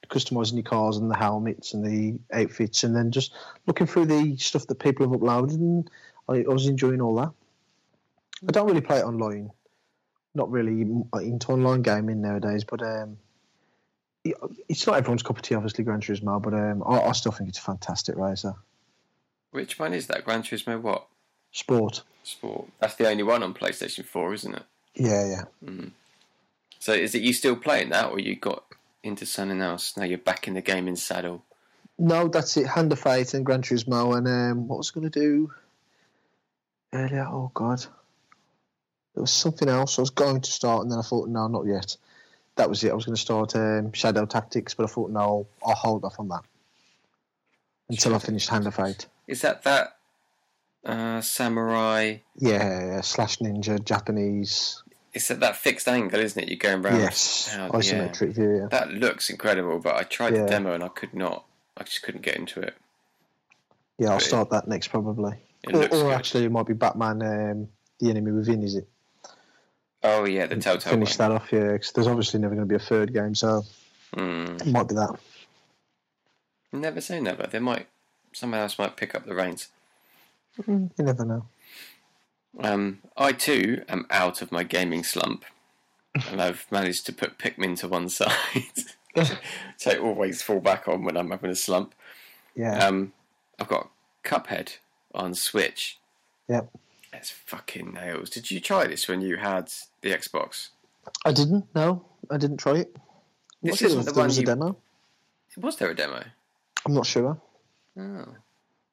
customizing 0.09 0.55
your 0.55 0.63
cars 0.63 0.97
and 0.97 1.09
the 1.09 1.15
helmets 1.15 1.73
and 1.73 1.85
the 1.85 2.19
outfits, 2.33 2.83
and 2.83 2.95
then 2.95 3.11
just 3.11 3.33
looking 3.65 3.87
through 3.87 4.05
the 4.05 4.35
stuff 4.37 4.67
that 4.67 4.75
people 4.75 5.09
have 5.09 5.19
uploaded, 5.19 5.55
and 5.55 5.89
I, 6.27 6.43
I 6.43 6.53
was 6.53 6.67
enjoying 6.67 7.01
all 7.01 7.15
that. 7.15 7.31
I 8.47 8.51
don't 8.51 8.67
really 8.67 8.81
play 8.81 8.99
it 8.99 9.05
online, 9.05 9.51
not 10.35 10.51
really 10.51 10.81
into 10.81 11.51
online 11.51 11.81
gaming 11.81 12.21
nowadays, 12.21 12.63
but 12.63 12.81
um, 12.81 13.17
it's 14.23 14.85
not 14.85 14.97
everyone's 14.97 15.23
cup 15.23 15.37
of 15.37 15.41
tea, 15.41 15.55
obviously, 15.55 15.83
Gran 15.83 16.01
Turismo, 16.01 16.41
but 16.41 16.53
um, 16.53 16.83
I, 16.85 17.01
I 17.01 17.11
still 17.13 17.31
think 17.31 17.49
it's 17.49 17.59
a 17.59 17.63
fantastic 17.63 18.15
racer 18.15 18.55
which 19.51 19.77
one 19.77 19.93
is 19.93 20.07
that? 20.07 20.25
Gran 20.25 20.41
Turismo 20.41 20.81
what? 20.81 21.07
sport. 21.51 22.03
Sport. 22.23 22.69
That's 22.79 22.95
the 22.95 23.07
only 23.07 23.23
one 23.23 23.43
on 23.43 23.53
PlayStation 23.53 24.05
4, 24.05 24.33
isn't 24.33 24.55
it? 24.55 24.63
Yeah, 24.95 25.45
yeah. 25.63 25.85
So 26.79 26.93
is 26.93 27.13
it 27.13 27.21
you 27.21 27.33
still 27.33 27.55
playing 27.55 27.89
that, 27.89 28.11
or 28.11 28.19
you 28.19 28.35
got 28.35 28.63
into 29.03 29.25
something 29.25 29.61
else? 29.61 29.95
Now 29.95 30.03
you're 30.03 30.17
back 30.17 30.47
in 30.47 30.55
the 30.55 30.61
gaming 30.61 30.95
saddle. 30.95 31.43
No, 31.99 32.27
that's 32.27 32.57
it. 32.57 32.67
Hand 32.67 32.91
of 32.91 32.99
Fate 32.99 33.33
and 33.33 33.45
Gran 33.45 33.61
Turismo, 33.61 34.17
and 34.17 34.27
um, 34.27 34.67
what 34.67 34.77
was 34.77 34.91
I 34.91 34.99
going 34.99 35.11
to 35.11 35.19
do 35.19 35.51
earlier? 36.93 37.27
Oh 37.29 37.51
God, 37.53 37.79
there 39.13 39.21
was 39.21 39.31
something 39.31 39.69
else 39.69 39.99
I 39.99 40.01
was 40.01 40.09
going 40.09 40.41
to 40.41 40.51
start, 40.51 40.83
and 40.83 40.91
then 40.91 40.99
I 40.99 41.03
thought, 41.03 41.29
no, 41.29 41.47
not 41.47 41.67
yet. 41.67 41.97
That 42.57 42.69
was 42.69 42.83
it. 42.83 42.91
I 42.91 42.93
was 42.93 43.05
going 43.05 43.15
to 43.15 43.21
start 43.21 43.55
um, 43.55 43.93
Shadow 43.93 44.25
Tactics, 44.25 44.73
but 44.73 44.83
I 44.83 44.87
thought, 44.87 45.09
no, 45.11 45.47
I'll 45.65 45.73
hold 45.75 46.03
off 46.03 46.19
on 46.19 46.27
that 46.29 46.41
until 47.89 48.11
I 48.13 48.15
Shadow 48.17 48.25
finished 48.25 48.49
Hand 48.49 48.67
of 48.67 48.75
Fate. 48.75 49.07
Is 49.27 49.41
that 49.41 49.63
that 49.63 49.97
uh, 50.85 51.21
samurai? 51.21 52.17
Yeah, 52.37 52.85
yeah, 52.95 53.01
slash 53.01 53.37
ninja, 53.37 53.83
Japanese 53.83 54.83
it's 55.13 55.29
at 55.29 55.41
that 55.41 55.57
fixed 55.57 55.89
angle, 55.89 56.19
isn't 56.21 56.41
it? 56.41 56.47
You're 56.47 56.57
going 56.57 56.81
round. 56.83 57.01
yes, 57.01 57.53
isometric 57.53 58.33
view. 58.33 58.59
Yeah. 58.61 58.67
That 58.71 58.91
looks 58.93 59.29
incredible, 59.29 59.79
but 59.79 59.95
I 59.95 60.03
tried 60.03 60.33
Yeah. 60.35 60.43
the 60.43 60.47
demo 60.47 60.73
and 60.73 60.83
I 60.83 60.87
could 60.87 61.13
not. 61.13 61.43
I 61.75 61.83
just 61.83 62.01
couldn't 62.01 62.21
get 62.21 62.37
into 62.37 62.61
it. 62.61 62.75
Yeah, 63.97 64.11
I'll 64.11 64.15
But 64.15 64.23
it- 64.23 64.27
start 64.27 64.49
that 64.51 64.67
next 64.69 64.87
probably. 64.87 65.33
Or, 65.73 65.87
or 65.93 66.13
actually, 66.13 66.45
it 66.45 66.51
might 66.51 66.65
be 66.65 66.73
Batman: 66.73 67.21
um, 67.21 67.67
The 67.99 68.09
Enemy 68.09 68.31
Within. 68.31 68.63
Is 68.63 68.75
it? 68.75 68.87
Oh 70.03 70.25
yeah, 70.25 70.47
the 70.47 70.55
Telltale 70.57 70.93
Finish 70.93 71.17
one. 71.19 71.29
that 71.29 71.35
off, 71.35 71.51
yeah. 71.51 71.77
'cause 71.77 71.91
there's 71.93 72.07
obviously 72.07 72.39
never 72.39 72.55
going 72.55 72.67
to 72.67 72.71
be 72.71 72.81
a 72.81 72.85
third 72.85 73.13
game, 73.13 73.35
so 73.35 73.63
Hmm. 74.13 74.57
it 74.59 74.67
might 74.67 74.87
be 74.87 74.95
that. 74.95 75.17
Never 76.71 77.01
say 77.01 77.19
never. 77.19 77.47
They 77.47 77.59
might. 77.59 77.87
Someone 78.33 78.59
else 78.61 78.79
might 78.79 78.95
pick 78.95 79.13
up 79.13 79.25
the 79.25 79.35
reins. 79.35 79.67
Mm, 80.61 80.91
You 80.97 81.03
never 81.05 81.25
know. 81.25 81.45
Um, 82.59 83.01
I 83.17 83.31
too 83.33 83.83
am 83.87 84.05
out 84.09 84.41
of 84.41 84.51
my 84.51 84.63
gaming 84.63 85.03
slump, 85.03 85.45
and 86.29 86.41
I've 86.41 86.65
managed 86.71 87.05
to 87.07 87.13
put 87.13 87.37
Pikmin 87.37 87.77
to 87.79 87.87
one 87.87 88.09
side, 88.19 88.31
which 89.13 89.87
I 89.87 89.95
always 89.97 90.41
fall 90.41 90.59
back 90.59 90.87
on 90.87 91.03
when 91.03 91.15
I'm 91.17 91.31
having 91.31 91.51
a 91.51 91.55
slump. 91.55 91.93
Yeah, 92.55 92.85
Um, 92.85 93.13
I've 93.59 93.67
got 93.69 93.89
Cuphead 94.23 94.77
on 95.13 95.33
Switch. 95.35 95.99
Yep. 96.49 96.69
It's 97.13 97.29
fucking 97.29 97.93
nails. 97.93 98.29
Did 98.29 98.51
you 98.51 98.59
try 98.59 98.87
this 98.87 99.07
when 99.07 99.21
you 99.21 99.37
had 99.37 99.71
the 100.01 100.11
Xbox? 100.11 100.69
I 101.25 101.31
didn't. 101.31 101.65
No, 101.75 102.05
I 102.29 102.37
didn't 102.37 102.57
try 102.57 102.77
it. 102.77 102.95
This 103.63 103.77
sure 103.77 103.87
isn't 103.89 104.05
the 104.05 104.13
one 104.13 104.25
was 104.25 104.37
a 104.37 104.41
you- 104.41 104.45
demo. 104.47 104.77
Was 105.57 105.75
there 105.77 105.89
a 105.89 105.95
demo? 105.95 106.23
I'm 106.85 106.93
not 106.93 107.05
sure. 107.05 107.39
Oh. 107.99 108.25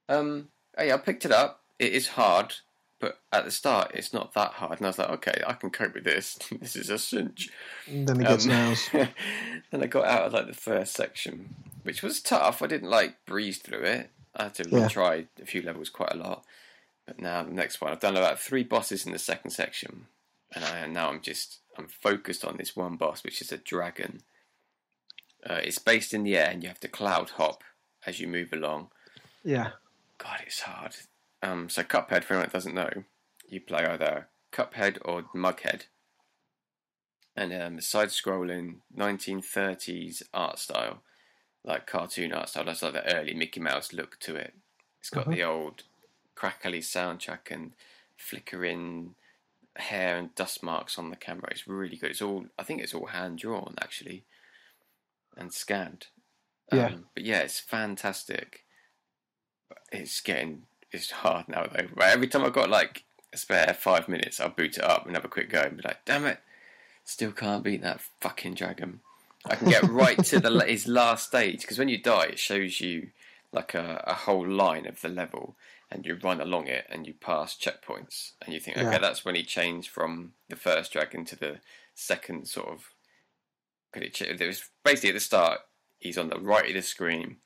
Um, 0.09 0.49
oh 0.77 0.83
yeah, 0.83 0.95
I 0.95 0.99
picked 0.99 1.25
it 1.25 1.33
up. 1.33 1.63
It 1.79 1.93
is 1.93 2.09
hard, 2.09 2.55
but 2.99 3.21
at 3.33 3.45
the 3.45 3.51
start, 3.51 3.93
it's 3.95 4.13
not 4.13 4.35
that 4.35 4.53
hard. 4.55 4.79
And 4.79 4.87
I 4.87 4.89
was 4.89 4.99
like, 4.99 5.11
okay, 5.11 5.41
I 5.47 5.53
can 5.53 5.71
cope 5.71 5.95
with 5.95 6.05
this. 6.05 6.39
this 6.61 6.75
is 6.77 6.91
a 6.91 6.99
cinch. 6.99 7.51
Then 7.87 8.21
it 8.21 8.27
gets 8.27 8.45
Um, 8.45 8.51
nails. 8.51 8.89
then 8.93 9.83
I 9.83 9.87
got 9.87 10.07
out 10.07 10.27
of 10.27 10.33
like 10.33 10.49
the 10.49 10.53
first 10.55 10.95
section, 10.95 11.55
which 11.85 12.03
was 12.03 12.21
tough. 12.21 12.61
I 12.61 12.67
didn't 12.67 12.91
like 12.91 13.25
breeze 13.25 13.59
through 13.59 13.85
it. 13.85 14.11
I 14.37 14.45
had 14.45 14.55
to 14.57 14.69
Yeah. 14.69 14.89
retry 14.89 15.27
a 15.41 15.47
few 15.47 15.63
levels 15.63 15.89
quite 15.91 16.13
a 16.13 16.17
lot. 16.19 16.45
But 17.07 17.21
now 17.21 17.43
the 17.45 17.53
next 17.53 17.81
one, 17.81 17.93
I've 17.93 18.01
done 18.01 18.17
about 18.17 18.39
three 18.41 18.65
bosses 18.65 19.07
in 19.07 19.13
the 19.13 19.19
second 19.19 19.53
section, 19.53 20.07
and 20.55 20.65
I 20.65 20.87
now 20.87 21.11
I'm 21.11 21.21
just 21.21 21.61
I'm 21.77 21.89
focused 21.89 22.45
on 22.45 22.57
this 22.57 22.75
one 22.77 22.97
boss, 22.97 23.23
which 23.25 23.41
is 23.41 23.53
a 23.53 23.59
dragon. 23.59 24.23
Uh, 25.49 25.61
it's 25.63 25.79
based 25.79 26.13
in 26.13 26.25
the 26.25 26.37
air, 26.37 26.49
and 26.51 26.63
you 26.63 26.69
have 26.69 26.81
to 26.81 26.89
cloud 26.89 27.31
hop 27.31 27.63
as 28.07 28.19
you 28.21 28.27
move 28.27 28.53
along. 28.53 28.89
Yeah. 29.45 29.71
God, 30.19 30.41
it's 30.45 30.61
hard. 30.61 30.97
Um, 31.43 31.69
so 31.69 31.83
Cuphead, 31.83 32.25
for 32.25 32.35
anyone 32.35 32.47
that 32.49 32.53
doesn't 32.53 32.75
know, 32.75 33.05
you 33.49 33.61
play 33.61 33.85
either 33.87 34.27
Cuphead 34.53 34.99
or 35.05 35.23
Mughead. 35.35 35.83
And 37.37 37.53
um, 37.53 37.81
side-scrolling 37.81 38.77
1930s 38.97 40.25
art 40.35 40.59
style, 40.59 41.03
like 41.65 41.87
cartoon 41.87 42.33
art 42.33 42.49
style. 42.49 42.65
That's 42.65 42.83
like 42.83 42.95
the 42.95 43.15
early 43.17 43.33
Mickey 43.35 43.61
Mouse 43.61 43.93
look 43.93 44.19
to 44.21 44.35
it. 44.35 44.55
It's 44.99 45.11
got 45.11 45.27
Mhm. 45.27 45.35
the 45.35 45.45
old 45.45 45.85
crackly 46.35 46.81
soundtrack 46.81 47.53
and 47.53 47.75
flickering 48.17 49.15
hair 49.79 50.17
and 50.17 50.35
dust 50.35 50.63
marks 50.63 50.99
on 50.99 51.11
the 51.11 51.17
camera. 51.17 51.49
It's 51.51 51.67
really 51.67 51.97
good. 51.97 52.11
It's 52.11 52.23
all 52.23 52.47
I 52.59 52.63
think 52.63 52.83
it's 52.83 52.95
all 52.95 53.07
hand 53.07 53.39
drawn 53.39 53.75
actually, 53.81 54.25
and 55.37 55.53
scanned. 55.53 56.07
Yeah. 56.73 56.87
Um, 56.87 57.07
but 57.15 57.25
yeah, 57.25 57.41
it's 57.41 57.61
fantastic. 57.61 58.65
It's 59.91 60.21
getting 60.21 60.63
it's 60.93 61.11
hard 61.11 61.49
now 61.49 61.67
though. 61.67 61.89
But 61.95 62.09
every 62.09 62.29
time 62.29 62.45
I've 62.45 62.53
got 62.53 62.71
like 62.71 63.05
a 63.33 63.37
spare 63.39 63.75
five 63.75 64.09
minutes, 64.09 64.41
I'll 64.41 64.49
boot 64.49 64.79
it 64.79 64.85
up 64.85 65.07
and 65.07 65.15
have 65.15 65.25
a 65.25 65.29
quick 65.29 65.51
go 65.51 65.61
and 65.61 65.77
be 65.77 65.83
like, 65.83 66.05
damn 66.05 66.27
it, 66.27 66.41
still 67.05 67.33
can't 67.33 67.65
beat 67.65 67.83
that 67.83 68.01
fucking 68.21 68.55
dragon. 68.55 69.01
I 69.47 69.55
can 69.55 69.69
get 69.69 69.83
right 69.89 70.23
to 70.25 70.41
the 70.41 70.65
his 70.65 70.87
last 70.89 71.29
stage 71.29 71.63
because 71.63 71.79
when 71.79 71.89
you 71.89 71.99
die, 71.99 72.27
it 72.27 72.39
shows 72.39 72.81
you 72.81 73.09
like 73.53 73.75
a, 73.75 74.05
a 74.07 74.15
whole 74.15 74.47
line 74.47 74.87
of 74.87 75.01
the 75.01 75.09
level, 75.09 75.57
and 75.91 76.05
you 76.05 76.15
run 76.23 76.41
along 76.41 76.67
it 76.67 76.87
and 76.91 77.07
you 77.07 77.15
pass 77.15 77.57
checkpoints, 77.57 78.33
and 78.43 78.53
you 78.55 78.61
think, 78.61 78.77
okay, 78.77 78.91
Yeah. 78.93 78.99
that's 78.99 79.25
when 79.25 79.35
he 79.35 79.43
changed 79.43 79.89
from 79.91 80.35
the 80.49 80.57
first 80.57 80.93
dragon 80.93 81.25
to 81.27 81.37
the 81.37 81.61
second 81.95 82.47
sort 82.49 82.69
of. 82.69 82.93
Could 83.93 84.03
it? 84.03 84.15
ch- 84.15 84.37
There 84.37 84.49
was 84.49 84.69
basically 84.85 85.11
at 85.11 85.15
the 85.15 85.21
start, 85.21 85.61
he's 85.99 86.19
on 86.19 86.29
the 86.29 86.39
right 86.39 86.69
of 86.69 86.75
the 86.75 86.83
screen, 86.83 87.39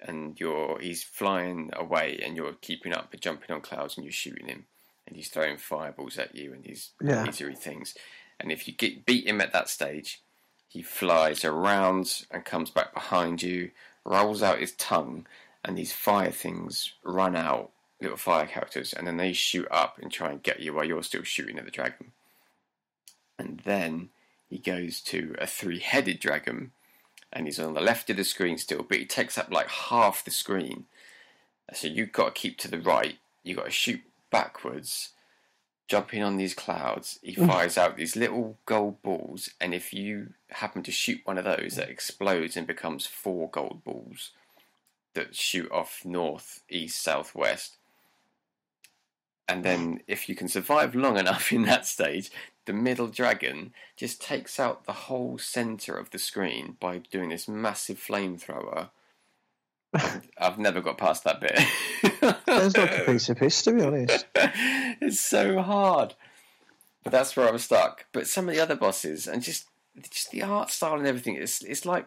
and 0.00 0.38
you're 0.40 0.78
he's 0.80 1.02
flying 1.04 1.70
away, 1.74 2.20
and 2.24 2.36
you're 2.36 2.54
keeping 2.54 2.92
up, 2.92 3.10
but 3.10 3.20
jumping 3.20 3.50
on 3.52 3.60
clouds, 3.60 3.96
and 3.96 4.04
you're 4.04 4.12
shooting 4.12 4.48
him, 4.48 4.66
and 5.06 5.16
he's 5.16 5.28
throwing 5.28 5.56
fireballs 5.56 6.18
at 6.18 6.34
you, 6.34 6.52
and 6.52 6.64
these 6.64 6.90
Yeah. 7.00 7.24
things, 7.30 7.94
and 8.40 8.50
if 8.50 8.66
you 8.66 8.74
get 8.74 9.06
beat 9.06 9.26
him 9.26 9.40
at 9.40 9.52
that 9.52 9.68
stage, 9.68 10.20
he 10.66 10.82
flies 10.82 11.44
around 11.44 12.26
and 12.30 12.44
comes 12.44 12.70
back 12.70 12.92
behind 12.92 13.40
you, 13.42 13.70
rolls 14.04 14.42
out 14.42 14.58
his 14.60 14.74
tongue, 14.74 15.26
and 15.64 15.76
these 15.76 15.92
fire 15.92 16.30
things 16.30 16.92
run 17.04 17.36
out, 17.36 17.70
little 18.00 18.16
fire 18.16 18.46
characters, 18.46 18.92
and 18.92 19.06
then 19.06 19.16
they 19.16 19.32
shoot 19.32 19.66
up 19.70 19.98
and 20.00 20.10
try 20.10 20.30
and 20.30 20.42
get 20.42 20.60
you 20.60 20.74
while 20.74 20.84
you're 20.84 21.02
still 21.02 21.22
shooting 21.22 21.58
at 21.58 21.64
the 21.64 21.70
dragon. 21.70 22.12
And 23.38 23.60
then 23.64 24.10
he 24.48 24.58
goes 24.58 25.00
to 25.02 25.34
a 25.38 25.46
three 25.46 25.80
headed 25.80 26.20
dragon, 26.20 26.72
and 27.32 27.46
he's 27.46 27.58
on 27.58 27.74
the 27.74 27.80
left 27.80 28.08
of 28.10 28.16
the 28.16 28.24
screen 28.24 28.58
still, 28.58 28.82
but 28.82 28.98
he 28.98 29.04
takes 29.04 29.36
up 29.36 29.50
like 29.50 29.68
half 29.68 30.24
the 30.24 30.30
screen. 30.30 30.86
So 31.74 31.86
you've 31.86 32.12
got 32.12 32.34
to 32.34 32.40
keep 32.40 32.58
to 32.58 32.70
the 32.70 32.80
right, 32.80 33.18
you've 33.42 33.58
got 33.58 33.66
to 33.66 33.70
shoot 33.70 34.00
backwards, 34.30 35.10
jumping 35.86 36.22
on 36.22 36.36
these 36.36 36.54
clouds. 36.54 37.18
He 37.22 37.34
fires 37.34 37.76
out 37.76 37.96
these 37.96 38.16
little 38.16 38.58
gold 38.64 39.02
balls, 39.02 39.50
and 39.60 39.74
if 39.74 39.92
you 39.92 40.34
happen 40.50 40.82
to 40.84 40.92
shoot 40.92 41.20
one 41.24 41.36
of 41.36 41.44
those, 41.44 41.74
that 41.76 41.90
explodes 41.90 42.56
and 42.56 42.66
becomes 42.66 43.06
four 43.06 43.50
gold 43.50 43.84
balls 43.84 44.30
that 45.18 45.34
shoot 45.34 45.70
off 45.72 46.02
north, 46.04 46.62
east, 46.70 47.02
south, 47.02 47.34
west. 47.34 47.76
And 49.48 49.64
then, 49.64 50.00
if 50.06 50.28
you 50.28 50.34
can 50.34 50.48
survive 50.48 50.94
long 50.94 51.18
enough 51.18 51.52
in 51.52 51.62
that 51.62 51.86
stage, 51.86 52.30
the 52.66 52.72
middle 52.72 53.08
dragon 53.08 53.72
just 53.96 54.22
takes 54.22 54.60
out 54.60 54.84
the 54.84 54.92
whole 54.92 55.38
center 55.38 55.96
of 55.96 56.10
the 56.10 56.18
screen 56.18 56.76
by 56.78 56.98
doing 56.98 57.30
this 57.30 57.48
massive 57.48 57.98
flamethrower. 57.98 58.90
I've 60.38 60.58
never 60.58 60.80
got 60.80 60.98
past 60.98 61.24
that 61.24 61.40
bit. 61.40 61.58
There's 62.46 62.76
like 62.76 62.98
a 62.98 63.04
piece 63.04 63.28
of 63.30 63.36
piss, 63.38 63.62
to 63.62 63.72
be 63.72 63.82
honest. 63.82 64.26
it's 64.34 65.20
so 65.20 65.60
hard. 65.62 66.14
But 67.02 67.12
that's 67.12 67.36
where 67.36 67.48
I'm 67.48 67.58
stuck. 67.58 68.04
But 68.12 68.26
some 68.26 68.48
of 68.48 68.54
the 68.54 68.60
other 68.60 68.76
bosses 68.76 69.26
and 69.26 69.42
just 69.42 69.66
just 70.10 70.30
the 70.30 70.42
art 70.42 70.70
style 70.70 70.98
and 70.98 71.06
everything, 71.06 71.36
it's 71.36 71.62
it's 71.62 71.86
like 71.86 72.06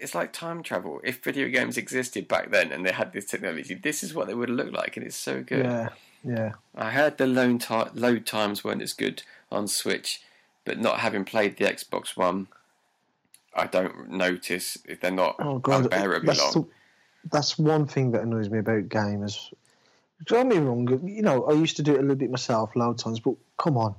it's 0.00 0.14
like 0.14 0.32
time 0.32 0.62
travel. 0.62 1.00
If 1.04 1.22
video 1.22 1.48
games 1.48 1.76
existed 1.76 2.28
back 2.28 2.50
then 2.50 2.72
and 2.72 2.84
they 2.84 2.92
had 2.92 3.12
this 3.12 3.24
technology, 3.26 3.74
this 3.74 4.02
is 4.02 4.14
what 4.14 4.26
they 4.26 4.34
would 4.34 4.50
look 4.50 4.72
like, 4.72 4.96
and 4.96 5.06
it's 5.06 5.16
so 5.16 5.42
good. 5.42 5.64
Yeah. 5.64 5.88
Yeah. 6.24 6.52
I 6.74 6.90
heard 6.90 7.16
the 7.18 7.26
load, 7.26 7.60
ti 7.60 7.84
load 7.94 8.26
times 8.26 8.64
weren't 8.64 8.82
as 8.82 8.92
good 8.92 9.22
on 9.52 9.68
Switch, 9.68 10.20
but 10.64 10.78
not 10.78 10.98
having 10.98 11.24
played 11.24 11.56
the 11.56 11.64
Xbox 11.64 12.16
One, 12.16 12.48
I 13.54 13.66
don't 13.66 14.10
notice 14.10 14.78
if 14.84 15.00
they're 15.00 15.10
not 15.10 15.36
Oh 15.38 15.58
god, 15.58 15.84
unbearably 15.84 16.26
that's 16.26 16.54
long. 16.56 16.64
the, 16.64 17.28
that's 17.30 17.58
one 17.58 17.86
thing 17.86 18.12
that 18.12 18.22
annoys 18.22 18.50
me 18.50 18.58
about 18.58 18.88
gamers. 18.88 19.52
Don't 20.26 20.48
get 20.48 20.58
me 20.58 20.66
wrong, 20.66 21.08
you 21.08 21.22
know 21.22 21.44
I 21.44 21.52
used 21.52 21.76
to 21.76 21.82
do 21.82 21.94
it 21.94 21.98
a 21.98 22.02
little 22.02 22.16
bit 22.16 22.30
myself, 22.30 22.74
load 22.74 22.98
times, 22.98 23.20
but 23.20 23.34
come 23.56 23.76
on, 23.78 23.94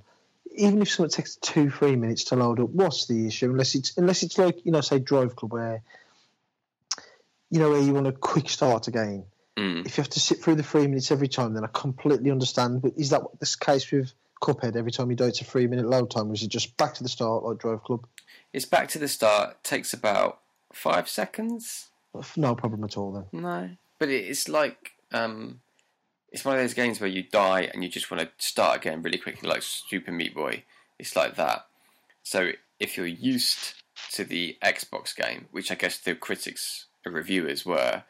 even 0.60 0.82
if 0.82 0.90
something 0.90 1.10
takes 1.10 1.38
two, 1.38 1.70
three 1.70 1.96
minutes 1.96 2.26
to 2.26 2.36
load 2.36 2.60
up, 2.60 2.70
what's 2.70 3.08
the 3.08 3.28
issue? 3.28 3.50
Unless 3.50 3.76
it's 3.76 3.98
unless 3.98 4.24
it's 4.24 4.38
like 4.38 4.66
you 4.66 4.72
know, 4.72 4.82
say 4.82 5.00
Drive 5.00 5.36
Club, 5.36 5.54
where 5.54 5.82
you 7.50 7.60
know 7.60 7.70
where 7.70 7.82
you 7.82 7.94
want 7.94 8.08
a 8.08 8.12
quick 8.12 8.50
start 8.50 8.88
again. 8.88 9.26
Mm. 9.58 9.86
If 9.86 9.98
you 9.98 10.02
have 10.02 10.10
to 10.12 10.20
sit 10.20 10.40
through 10.40 10.56
the 10.56 10.64
three 10.64 10.88
minutes 10.88 11.12
every 11.12 11.28
time, 11.28 11.54
then 11.54 11.64
I 11.64 11.70
completely 11.74 12.32
understand. 12.32 12.82
But 12.82 12.94
is 12.98 13.10
that 13.10 13.22
this 13.40 13.56
case 13.56 13.90
with 13.92 14.12
Cuphead? 14.42 14.76
Every 14.76 14.92
time 14.92 15.10
you 15.10 15.16
do, 15.16 15.26
it's 15.26 15.42
a 15.42 15.46
three 15.46 15.68
minute 15.68 15.88
load 15.88 16.12
time, 16.12 16.30
or 16.30 16.34
is 16.34 16.44
it 16.44 16.50
just 16.50 16.76
back 16.78 16.94
to 16.96 17.04
the 17.04 17.10
start 17.10 17.44
like 17.44 17.58
Drive 17.58 17.84
Club? 17.84 18.06
It's 18.52 18.66
back 18.66 18.90
to 18.90 19.00
the 19.00 19.08
start. 19.08 19.64
Takes 19.64 19.94
about 19.94 20.40
five 20.74 21.08
seconds. 21.08 21.90
No 22.36 22.56
problem 22.56 22.84
at 22.84 22.98
all 22.98 23.12
then. 23.12 23.42
No, 23.42 23.70
but 23.98 24.10
it's 24.10 24.50
like 24.50 24.92
um, 25.12 25.62
it's 26.32 26.46
one 26.46 26.56
of 26.56 26.62
those 26.62 26.74
games 26.74 27.00
where 27.00 27.10
you 27.10 27.24
die 27.24 27.70
and 27.74 27.84
you 27.84 27.90
just 27.90 28.10
want 28.12 28.22
to 28.22 28.30
start 28.46 28.78
again 28.78 29.02
really 29.02 29.18
quickly, 29.18 29.48
like 29.50 29.62
Super 29.62 30.12
Meat 30.12 30.34
Boy. 30.36 30.64
It's 31.00 31.16
like 31.16 31.36
that. 31.36 31.66
So 32.24 32.52
if 32.80 32.98
you're 32.98 33.06
used 33.08 33.74
to 34.14 34.24
the 34.24 34.58
Xbox 34.64 35.16
game, 35.16 35.48
which 35.52 35.72
I 35.72 35.76
guess 35.76 35.98
the 35.98 36.16
critics, 36.16 36.86
the 37.04 37.10
reviewers 37.12 37.66
were, 37.66 38.04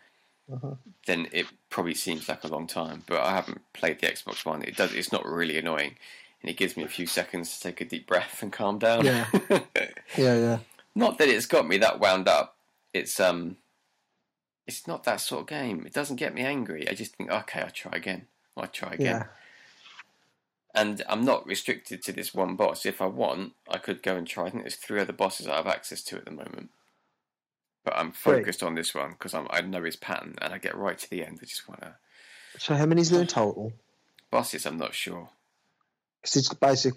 Uh-huh. 0.51 0.75
then 1.05 1.27
it 1.31 1.45
probably 1.69 1.93
seems 1.93 2.27
like 2.27 2.43
a 2.43 2.47
long 2.47 2.65
time. 2.67 3.03
But 3.07 3.21
I 3.21 3.31
haven't 3.31 3.61
played 3.73 3.99
the 3.99 4.07
Xbox 4.07 4.45
One. 4.45 4.63
It 4.63 4.75
does. 4.75 4.93
It's 4.93 5.11
not 5.11 5.25
really 5.25 5.57
annoying, 5.57 5.95
and 6.41 6.49
it 6.49 6.57
gives 6.57 6.75
me 6.75 6.83
a 6.83 6.87
few 6.87 7.05
seconds 7.05 7.55
to 7.55 7.61
take 7.61 7.81
a 7.81 7.85
deep 7.85 8.07
breath 8.07 8.41
and 8.41 8.51
calm 8.51 8.79
down. 8.79 9.05
Yeah. 9.05 9.27
Yeah, 10.17 10.35
yeah. 10.35 10.59
not 10.95 11.19
that 11.19 11.29
it's 11.29 11.45
got 11.45 11.67
me 11.67 11.77
that 11.77 11.99
wound 11.99 12.27
up. 12.27 12.55
It's 12.93 13.19
um, 13.19 13.57
it's 14.69 14.87
not 14.87 15.03
that 15.03 15.19
sort 15.21 15.41
of 15.41 15.47
game. 15.47 15.85
It 15.85 15.93
doesn't 15.93 16.15
get 16.17 16.33
me 16.33 16.41
angry. 16.41 16.87
I 16.89 16.93
just 16.93 17.15
think, 17.15 17.29
okay, 17.29 17.61
I'll 17.61 17.71
try 17.71 17.91
again. 17.95 18.27
I'll 18.55 18.67
try 18.67 18.93
again. 18.93 19.05
Yeah. 19.15 19.23
and 20.73 21.01
I'm 21.09 21.25
not 21.25 21.45
restricted 21.47 22.03
to 22.03 22.11
this 22.13 22.33
one 22.33 22.55
boss. 22.55 22.85
If 22.85 23.01
I 23.01 23.05
want, 23.07 23.53
I 23.67 23.77
could 23.79 24.03
go 24.03 24.15
and 24.15 24.27
try. 24.27 24.45
I 24.45 24.49
think 24.51 24.63
there's 24.63 24.75
three 24.75 24.99
other 25.01 25.13
bosses 25.13 25.47
I 25.47 25.55
have 25.55 25.67
access 25.67 26.03
to 26.05 26.17
at 26.17 26.25
the 26.25 26.31
moment, 26.31 26.69
but 27.83 27.95
I'm 27.97 28.11
focused 28.11 28.61
on 28.63 28.75
this 28.75 28.93
one 28.93 29.11
because 29.11 29.33
I 29.33 29.61
know 29.61 29.83
his 29.83 29.95
pattern, 29.95 30.35
and 30.41 30.53
I 30.53 30.57
get 30.57 30.77
right 30.77 30.97
to 30.99 31.09
the 31.09 31.25
end. 31.25 31.39
I 31.41 31.45
just 31.45 31.67
want 31.67 31.81
to 31.81 31.95
So 32.57 32.75
how 32.75 32.85
many 32.85 33.01
is 33.01 33.09
there 33.09 33.21
in 33.21 33.27
total? 33.27 33.73
bosses. 34.31 34.65
I'm 34.65 34.77
not 34.77 34.93
sure. 34.93 35.29
Because 36.21 36.35
it's 36.35 36.53
basic. 36.53 36.93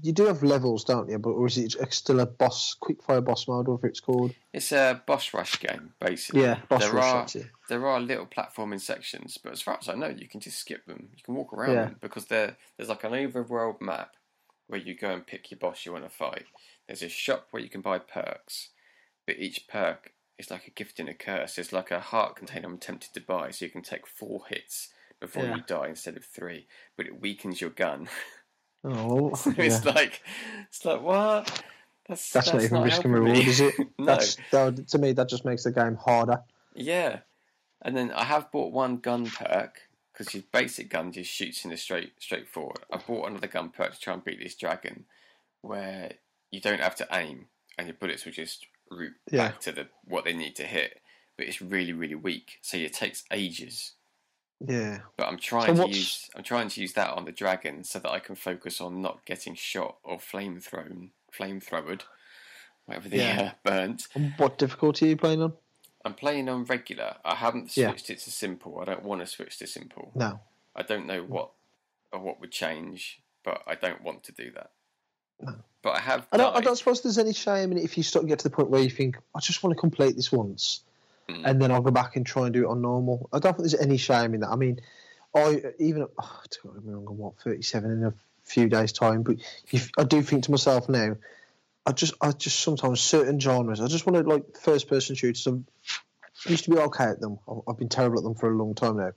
You 0.00 0.12
do 0.12 0.24
have 0.24 0.42
levels, 0.42 0.84
don't 0.84 1.10
you? 1.10 1.18
But 1.18 1.30
or 1.30 1.46
is 1.46 1.58
it 1.58 1.76
still 1.92 2.20
a 2.20 2.26
boss, 2.26 2.74
quickfire 2.80 3.22
boss 3.22 3.46
mode, 3.46 3.68
whatever 3.68 3.88
it's 3.88 4.00
called? 4.00 4.34
It's 4.54 4.72
a 4.72 5.02
boss 5.06 5.34
rush 5.34 5.60
game, 5.60 5.92
basically. 6.00 6.42
Yeah, 6.42 6.60
boss 6.68 6.80
there 6.84 6.92
rush. 6.94 7.36
are 7.36 7.42
there 7.68 7.86
are 7.86 8.00
little 8.00 8.26
platforming 8.26 8.80
sections, 8.80 9.36
but 9.36 9.52
as 9.52 9.60
far 9.60 9.76
as 9.80 9.88
I 9.90 9.94
know, 9.94 10.08
you 10.08 10.28
can 10.28 10.40
just 10.40 10.58
skip 10.58 10.86
them. 10.86 11.08
You 11.14 11.22
can 11.22 11.34
walk 11.34 11.52
around 11.52 11.74
Yeah. 11.74 11.84
them 11.84 11.96
because 12.00 12.24
there 12.26 12.56
there's 12.78 12.88
like 12.88 13.04
an 13.04 13.12
overworld 13.12 13.82
map 13.82 14.12
where 14.68 14.80
you 14.80 14.94
go 14.96 15.10
and 15.10 15.26
pick 15.26 15.50
your 15.50 15.58
boss 15.58 15.84
you 15.84 15.92
want 15.92 16.04
to 16.04 16.10
fight. 16.10 16.46
There's 16.86 17.02
a 17.02 17.08
shop 17.10 17.48
where 17.50 17.62
you 17.62 17.68
can 17.68 17.82
buy 17.82 17.98
perks, 17.98 18.70
but 19.26 19.38
each 19.38 19.68
perk 19.68 20.12
is 20.38 20.50
like 20.50 20.66
a 20.66 20.70
gift 20.70 20.98
and 20.98 21.08
a 21.10 21.14
curse. 21.14 21.58
It's 21.58 21.72
like 21.72 21.90
a 21.90 22.00
heart 22.00 22.36
container 22.36 22.66
I'm 22.68 22.78
tempted 22.78 23.12
to 23.12 23.20
buy, 23.20 23.50
so 23.50 23.66
you 23.66 23.70
can 23.70 23.82
take 23.82 24.06
four 24.06 24.46
hits 24.48 24.88
before 25.20 25.44
Yeah. 25.44 25.56
you 25.56 25.62
die 25.66 25.88
instead 25.88 26.16
of 26.16 26.24
three. 26.24 26.66
But 26.96 27.06
it 27.06 27.20
weakens 27.20 27.60
your 27.60 27.68
gun. 27.70 28.08
Oh, 28.84 29.34
So 29.34 29.50
yeah. 29.50 29.64
it's 29.64 29.84
like 29.84 30.22
it's 30.68 30.84
like 30.84 31.02
what? 31.02 31.62
That's 32.08 32.30
that's, 32.32 32.52
not 32.52 32.62
even 32.62 32.82
risk 32.82 33.04
and 33.04 33.14
reward, 33.14 33.38
me. 33.38 33.46
is 33.46 33.60
it? 33.60 33.74
no. 33.98 34.04
That's 34.04 34.36
that, 34.50 34.88
to 34.88 34.98
me. 34.98 35.12
That 35.12 35.28
just 35.28 35.44
makes 35.46 35.64
the 35.64 35.72
game 35.72 35.96
harder. 35.96 36.42
Yeah, 36.74 37.20
and 37.82 37.96
then 37.96 38.10
I 38.12 38.24
have 38.24 38.52
bought 38.52 38.72
one 38.72 38.98
gun 38.98 39.26
perk 39.26 39.80
because 40.12 40.34
your 40.34 40.42
basic 40.52 40.90
gun 40.90 41.12
just 41.12 41.30
shoots 41.30 41.64
in 41.64 41.72
a 41.72 41.76
straight 41.78 42.12
straight 42.18 42.46
forward. 42.46 42.80
I 42.92 42.98
bought 42.98 43.28
another 43.30 43.46
gun 43.46 43.70
perk 43.70 43.94
to 43.94 44.00
try 44.00 44.12
and 44.12 44.22
beat 44.24 44.38
this 44.42 44.54
dragon, 44.54 45.06
where 45.62 46.12
you 46.50 46.60
don't 46.60 46.80
have 46.80 46.96
to 46.96 47.08
aim 47.10 47.46
and 47.78 47.86
your 47.86 47.96
bullets 47.98 48.24
will 48.24 48.32
just 48.32 48.66
root 48.90 49.14
Yeah. 49.30 49.48
back 49.48 49.60
to 49.60 49.72
the 49.72 49.88
what 50.04 50.24
they 50.24 50.34
need 50.34 50.56
to 50.56 50.64
hit. 50.64 51.00
But 51.38 51.46
it's 51.46 51.62
really 51.62 51.92
really 51.94 52.14
weak, 52.16 52.58
so 52.60 52.76
it 52.76 52.92
takes 52.92 53.24
ages. 53.32 53.92
Yeah. 54.60 55.00
But 55.16 55.28
I'm 55.28 55.38
trying 55.38 55.76
So 55.76 55.84
to 55.86 55.88
use 55.88 56.30
I'm 56.34 56.42
trying 56.42 56.68
to 56.68 56.80
use 56.80 56.92
that 56.94 57.10
on 57.10 57.24
the 57.24 57.32
dragon 57.32 57.84
so 57.84 57.98
that 57.98 58.10
I 58.10 58.18
can 58.18 58.34
focus 58.34 58.80
on 58.80 59.02
not 59.02 59.24
getting 59.24 59.54
shot 59.54 59.96
or 60.02 60.18
flame 60.18 60.60
thrown, 60.60 61.10
flame 61.32 61.60
throwered, 61.60 62.04
whatever 62.86 63.08
the 63.08 63.16
Yeah. 63.18 63.52
uh, 63.52 63.68
burnt. 63.68 64.08
And 64.14 64.32
what 64.36 64.58
difficulty 64.58 65.06
are 65.06 65.08
you 65.10 65.16
playing 65.16 65.42
on? 65.42 65.52
I'm 66.04 66.14
playing 66.14 66.48
on 66.48 66.64
regular. 66.64 67.16
I 67.24 67.34
haven't 67.34 67.76
Yeah. 67.76 67.88
switched 67.88 68.10
it 68.10 68.18
to 68.20 68.30
simple. 68.30 68.78
I 68.80 68.84
don't 68.84 69.02
want 69.02 69.20
to 69.22 69.26
switch 69.26 69.58
to 69.58 69.66
simple. 69.66 70.12
No. 70.14 70.40
I 70.76 70.82
don't 70.82 71.06
know 71.06 71.22
what 71.22 71.50
or 72.12 72.20
what 72.20 72.40
would 72.40 72.52
change, 72.52 73.20
but 73.42 73.62
I 73.66 73.74
don't 73.74 74.02
want 74.02 74.22
to 74.24 74.32
do 74.32 74.50
that. 74.52 74.70
No. 75.40 75.54
But 75.82 75.96
I 75.96 76.00
have. 76.00 76.26
I 76.32 76.36
don't, 76.36 76.50
I 76.52 76.54
died. 76.56 76.64
don't 76.64 76.76
suppose 76.76 77.02
there's 77.02 77.18
any 77.18 77.32
shame 77.32 77.72
in 77.72 77.78
it 77.78 77.84
if 77.84 77.96
you 77.96 78.02
start 78.04 78.22
to 78.24 78.28
get 78.28 78.38
to 78.38 78.44
the 78.48 78.54
point 78.54 78.70
where 78.70 78.80
you 78.82 78.88
think, 78.90 79.16
I 79.34 79.40
just 79.40 79.62
want 79.62 79.74
to 79.74 79.80
complete 79.80 80.14
this 80.16 80.30
once, 80.30 80.83
Mm. 81.28 81.42
and 81.44 81.62
then 81.62 81.70
I'll 81.72 81.80
go 81.80 81.90
back 81.90 82.16
and 82.16 82.26
try 82.26 82.44
and 82.44 82.52
do 82.52 82.64
it 82.64 82.68
on 82.68 82.82
normal. 82.82 83.28
I 83.32 83.38
don't 83.38 83.56
think 83.56 83.68
there's 83.70 83.80
any 83.80 83.96
shame 83.96 84.34
in 84.34 84.40
that. 84.40 84.50
I 84.50 84.56
mean, 84.56 84.80
I 85.34 85.62
even 85.78 86.06
oh, 86.18 86.40
don't 86.62 86.74
get 86.74 86.84
me 86.84 86.92
wrong, 86.92 87.06
I'm 87.08 87.16
what 87.18 87.38
37 87.38 87.90
in 87.90 88.04
a 88.04 88.14
few 88.42 88.68
days' 88.68 88.92
time, 88.92 89.22
but 89.22 89.36
if, 89.72 89.90
I 89.96 90.04
do 90.04 90.20
think 90.22 90.44
to 90.44 90.50
myself 90.50 90.88
now, 90.88 91.16
I 91.86 91.92
just 91.92 92.14
I 92.20 92.32
just 92.32 92.60
sometimes 92.60 93.00
certain 93.00 93.40
genres, 93.40 93.80
I 93.80 93.86
just 93.88 94.06
want 94.06 94.22
to 94.22 94.30
like 94.30 94.58
first 94.58 94.88
person 94.88 95.16
shooters. 95.16 95.46
I'm- 95.46 95.66
used 96.46 96.64
to 96.64 96.70
be 96.70 96.78
okay 96.78 97.04
at 97.04 97.20
them. 97.20 97.38
I've- 97.48 97.60
I've 97.66 97.78
been 97.78 97.88
terrible 97.88 98.18
at 98.18 98.24
them 98.24 98.34
for 98.34 98.50
a 98.50 98.56
long 98.56 98.74
time 98.74 98.96
now. 98.98 99.12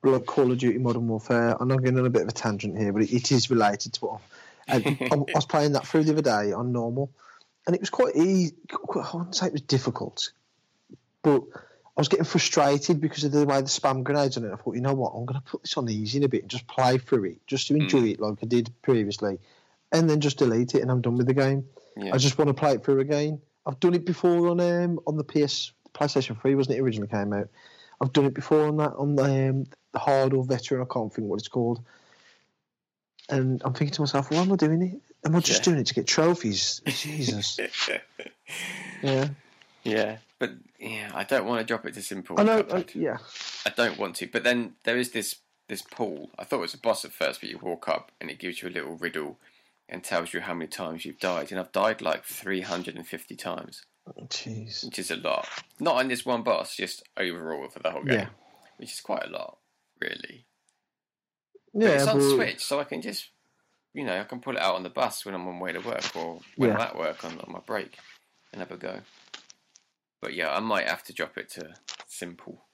But 0.00 0.10
like 0.12 0.26
Call 0.26 0.50
of 0.50 0.58
Duty 0.58 0.78
Modern 0.78 1.08
Warfare, 1.08 1.56
I'm 1.60 1.68
not 1.68 1.82
getting 1.82 1.98
on 1.98 2.06
a 2.06 2.10
bit 2.10 2.22
of 2.22 2.28
a 2.28 2.32
tangent 2.32 2.78
here, 2.78 2.92
but 2.92 3.02
it, 3.02 3.12
it 3.12 3.32
is 3.32 3.50
related 3.50 3.92
to 3.94 4.04
what 4.06 4.20
and 4.68 4.86
I 5.00 5.14
I 5.14 5.16
was 5.34 5.46
playing 5.46 5.72
that 5.72 5.86
through 5.86 6.04
the 6.04 6.12
other 6.12 6.22
day 6.22 6.52
on 6.52 6.72
normal, 6.72 7.10
and 7.66 7.74
it 7.74 7.80
was 7.80 7.90
quite 7.90 8.16
easy. 8.16 8.54
I 8.72 8.76
wouldn't 9.14 9.34
say 9.36 9.46
it 9.46 9.52
was 9.52 9.62
difficult, 9.62 10.32
but 11.24 11.42
I 11.52 12.00
was 12.00 12.08
getting 12.08 12.24
frustrated 12.24 13.00
because 13.00 13.24
of 13.24 13.32
the 13.32 13.44
way 13.44 13.60
the 13.60 13.66
spam 13.66 14.04
grenades 14.04 14.36
on 14.36 14.44
it. 14.44 14.52
I 14.52 14.56
thought, 14.56 14.74
you 14.76 14.80
know 14.80 14.94
what, 14.94 15.12
I'm 15.14 15.24
going 15.24 15.40
to 15.40 15.46
put 15.46 15.62
this 15.62 15.76
on 15.76 15.88
easy 15.88 16.18
in 16.18 16.24
a 16.24 16.28
bit 16.28 16.42
and 16.42 16.50
just 16.50 16.68
play 16.68 16.98
through 16.98 17.24
it, 17.24 17.46
just 17.46 17.68
to 17.68 17.74
enjoy 17.74 18.04
it 18.10 18.20
like 18.20 18.38
I 18.42 18.46
did 18.46 18.72
previously, 18.82 19.38
and 19.90 20.08
then 20.08 20.20
just 20.20 20.38
delete 20.38 20.74
it, 20.76 20.82
and 20.82 20.90
I'm 20.90 21.00
done 21.00 21.16
with 21.16 21.26
the 21.26 21.34
game. 21.34 21.66
Yeah. 21.96 22.14
I 22.14 22.18
just 22.18 22.38
want 22.38 22.48
to 22.48 22.54
play 22.54 22.74
it 22.74 22.84
through 22.84 23.00
again. 23.00 23.40
I've 23.66 23.80
done 23.80 23.94
it 23.94 24.04
before 24.04 24.48
on 24.48 24.60
um, 24.60 25.00
on 25.06 25.16
the 25.16 25.24
PS 25.24 25.72
PlayStation 25.94 26.40
Three, 26.40 26.54
wasn't 26.54 26.76
it? 26.76 26.80
Originally 26.82 27.08
came 27.08 27.32
out. 27.32 27.48
I've 28.00 28.12
done 28.12 28.26
it 28.26 28.34
before 28.34 28.66
on 28.66 28.76
that 28.78 28.92
on 28.96 29.14
the, 29.16 29.48
um, 29.50 29.66
the 29.92 29.98
hard 29.98 30.34
or 30.34 30.44
veteran. 30.44 30.82
I 30.82 30.92
can't 30.92 31.12
think 31.12 31.28
what 31.28 31.38
it's 31.38 31.48
called. 31.48 31.82
And 33.30 33.62
I'm 33.64 33.72
thinking 33.72 33.94
to 33.94 34.02
myself, 34.02 34.30
why 34.30 34.38
am 34.38 34.52
I 34.52 34.56
doing 34.56 34.82
it? 34.82 35.00
Am 35.24 35.34
I 35.34 35.40
just 35.40 35.60
Yeah. 35.60 35.72
doing 35.72 35.78
it 35.78 35.86
to 35.86 35.94
get 35.94 36.06
trophies? 36.06 36.82
Jesus. 36.86 37.58
yeah. 39.02 39.28
yeah, 39.84 40.18
but 40.38 40.50
yeah, 40.78 41.10
I 41.14 41.24
don't 41.24 41.46
want 41.46 41.60
to 41.60 41.66
drop 41.66 41.86
it 41.86 41.94
to 41.94 42.02
simple. 42.02 42.38
I 42.40 42.42
know. 42.44 42.64
I, 42.70 42.84
yeah. 42.94 43.18
I 43.66 43.70
don't 43.70 43.98
want 43.98 44.16
to. 44.16 44.26
But 44.26 44.44
then 44.44 44.74
there 44.84 44.96
is 44.96 45.10
this 45.12 45.36
this 45.68 45.82
pool. 45.82 46.30
I 46.38 46.44
thought 46.44 46.58
it 46.58 46.60
was 46.62 46.74
a 46.74 46.78
boss 46.78 47.04
at 47.04 47.12
first, 47.12 47.40
but 47.40 47.48
you 47.50 47.58
walk 47.58 47.88
up 47.88 48.12
and 48.20 48.30
it 48.30 48.38
gives 48.38 48.60
you 48.62 48.68
a 48.68 48.70
little 48.70 48.96
riddle 48.96 49.38
and 49.88 50.02
tells 50.04 50.32
you 50.34 50.40
how 50.40 50.52
many 50.54 50.66
times 50.68 51.04
you've 51.04 51.18
died. 51.18 51.50
And 51.50 51.58
I've 51.60 51.72
died 51.72 52.02
like 52.02 52.24
350 52.24 53.36
times, 53.36 53.82
Jeez. 54.28 54.84
which 54.84 54.98
is 54.98 55.10
a 55.10 55.16
lot. 55.16 55.48
Not 55.80 55.96
on 55.96 56.08
this 56.08 56.24
one 56.26 56.42
boss, 56.42 56.76
just 56.76 57.02
overall 57.16 57.68
for 57.68 57.78
the 57.80 57.90
whole 57.90 58.02
game, 58.02 58.14
Yeah. 58.20 58.26
which 58.78 58.92
is 58.92 59.00
quite 59.00 59.24
a 59.24 59.30
lot, 59.30 59.56
really. 60.00 60.44
But 61.72 61.82
Yeah. 61.82 61.88
it's 61.90 62.06
on 62.06 62.18
but- 62.18 62.34
Switch, 62.34 62.64
so 62.64 62.80
I 62.80 62.84
can 62.84 63.00
just, 63.02 63.28
you 63.92 64.04
know, 64.04 64.20
I 64.20 64.24
can 64.24 64.40
pull 64.40 64.56
it 64.56 64.62
out 64.62 64.74
on 64.74 64.82
the 64.82 64.90
bus 64.90 65.24
when 65.24 65.34
I'm 65.34 65.46
on 65.48 65.54
my 65.56 65.60
way 65.62 65.72
to 65.72 65.80
work 65.80 66.14
or 66.16 66.40
when 66.56 66.72
I'm 66.72 66.80
at 66.80 66.96
work 66.98 67.24
on, 67.24 67.38
on 67.40 67.52
my 67.52 67.60
break 67.60 67.96
and 68.52 68.60
have 68.60 68.70
a 68.70 68.76
go. 68.76 69.00
But 70.24 70.32
yeah, 70.32 70.50
I 70.50 70.60
might 70.60 70.88
have 70.88 71.02
to 71.04 71.12
drop 71.12 71.36
it 71.36 71.50
to 71.50 71.74
simple 72.06 72.64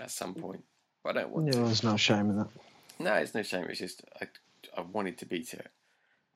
at 0.00 0.10
some 0.10 0.34
point. 0.34 0.64
But 1.04 1.16
I 1.16 1.20
don't 1.20 1.30
want 1.30 1.46
Yeah, 1.46 1.52
to. 1.52 1.58
there's 1.60 1.84
no 1.84 1.96
shame 1.96 2.28
in 2.30 2.38
that. 2.38 2.48
No, 2.98 3.14
it's 3.14 3.36
no 3.36 3.44
shame. 3.44 3.66
It's 3.68 3.78
just 3.78 4.02
I, 4.20 4.26
I 4.76 4.80
wanted 4.80 5.16
to 5.18 5.26
beat 5.26 5.54
it 5.54 5.68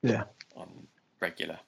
Yeah. 0.01 0.23
on 0.55 0.87
regular. 1.19 1.59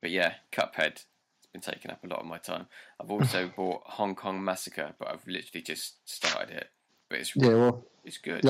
But 0.00 0.12
yeah, 0.12 0.36
Cuphead. 0.50 1.04
It's 1.42 1.46
been 1.52 1.60
taking 1.60 1.90
up 1.90 2.02
a 2.02 2.06
lot 2.06 2.20
of 2.20 2.26
my 2.26 2.38
time. 2.38 2.68
I've 2.98 3.10
also 3.10 3.50
bought 3.56 3.82
Hong 3.84 4.14
Kong 4.14 4.42
Massacre, 4.42 4.94
but 4.98 5.08
I've 5.08 5.26
literally 5.26 5.60
just 5.62 5.96
started 6.08 6.56
it. 6.56 6.70
But 7.10 7.18
it's 7.18 7.36
Yeah, 7.36 7.48
well, 7.48 7.84
it's 8.02 8.16
good. 8.16 8.46
I 8.46 8.48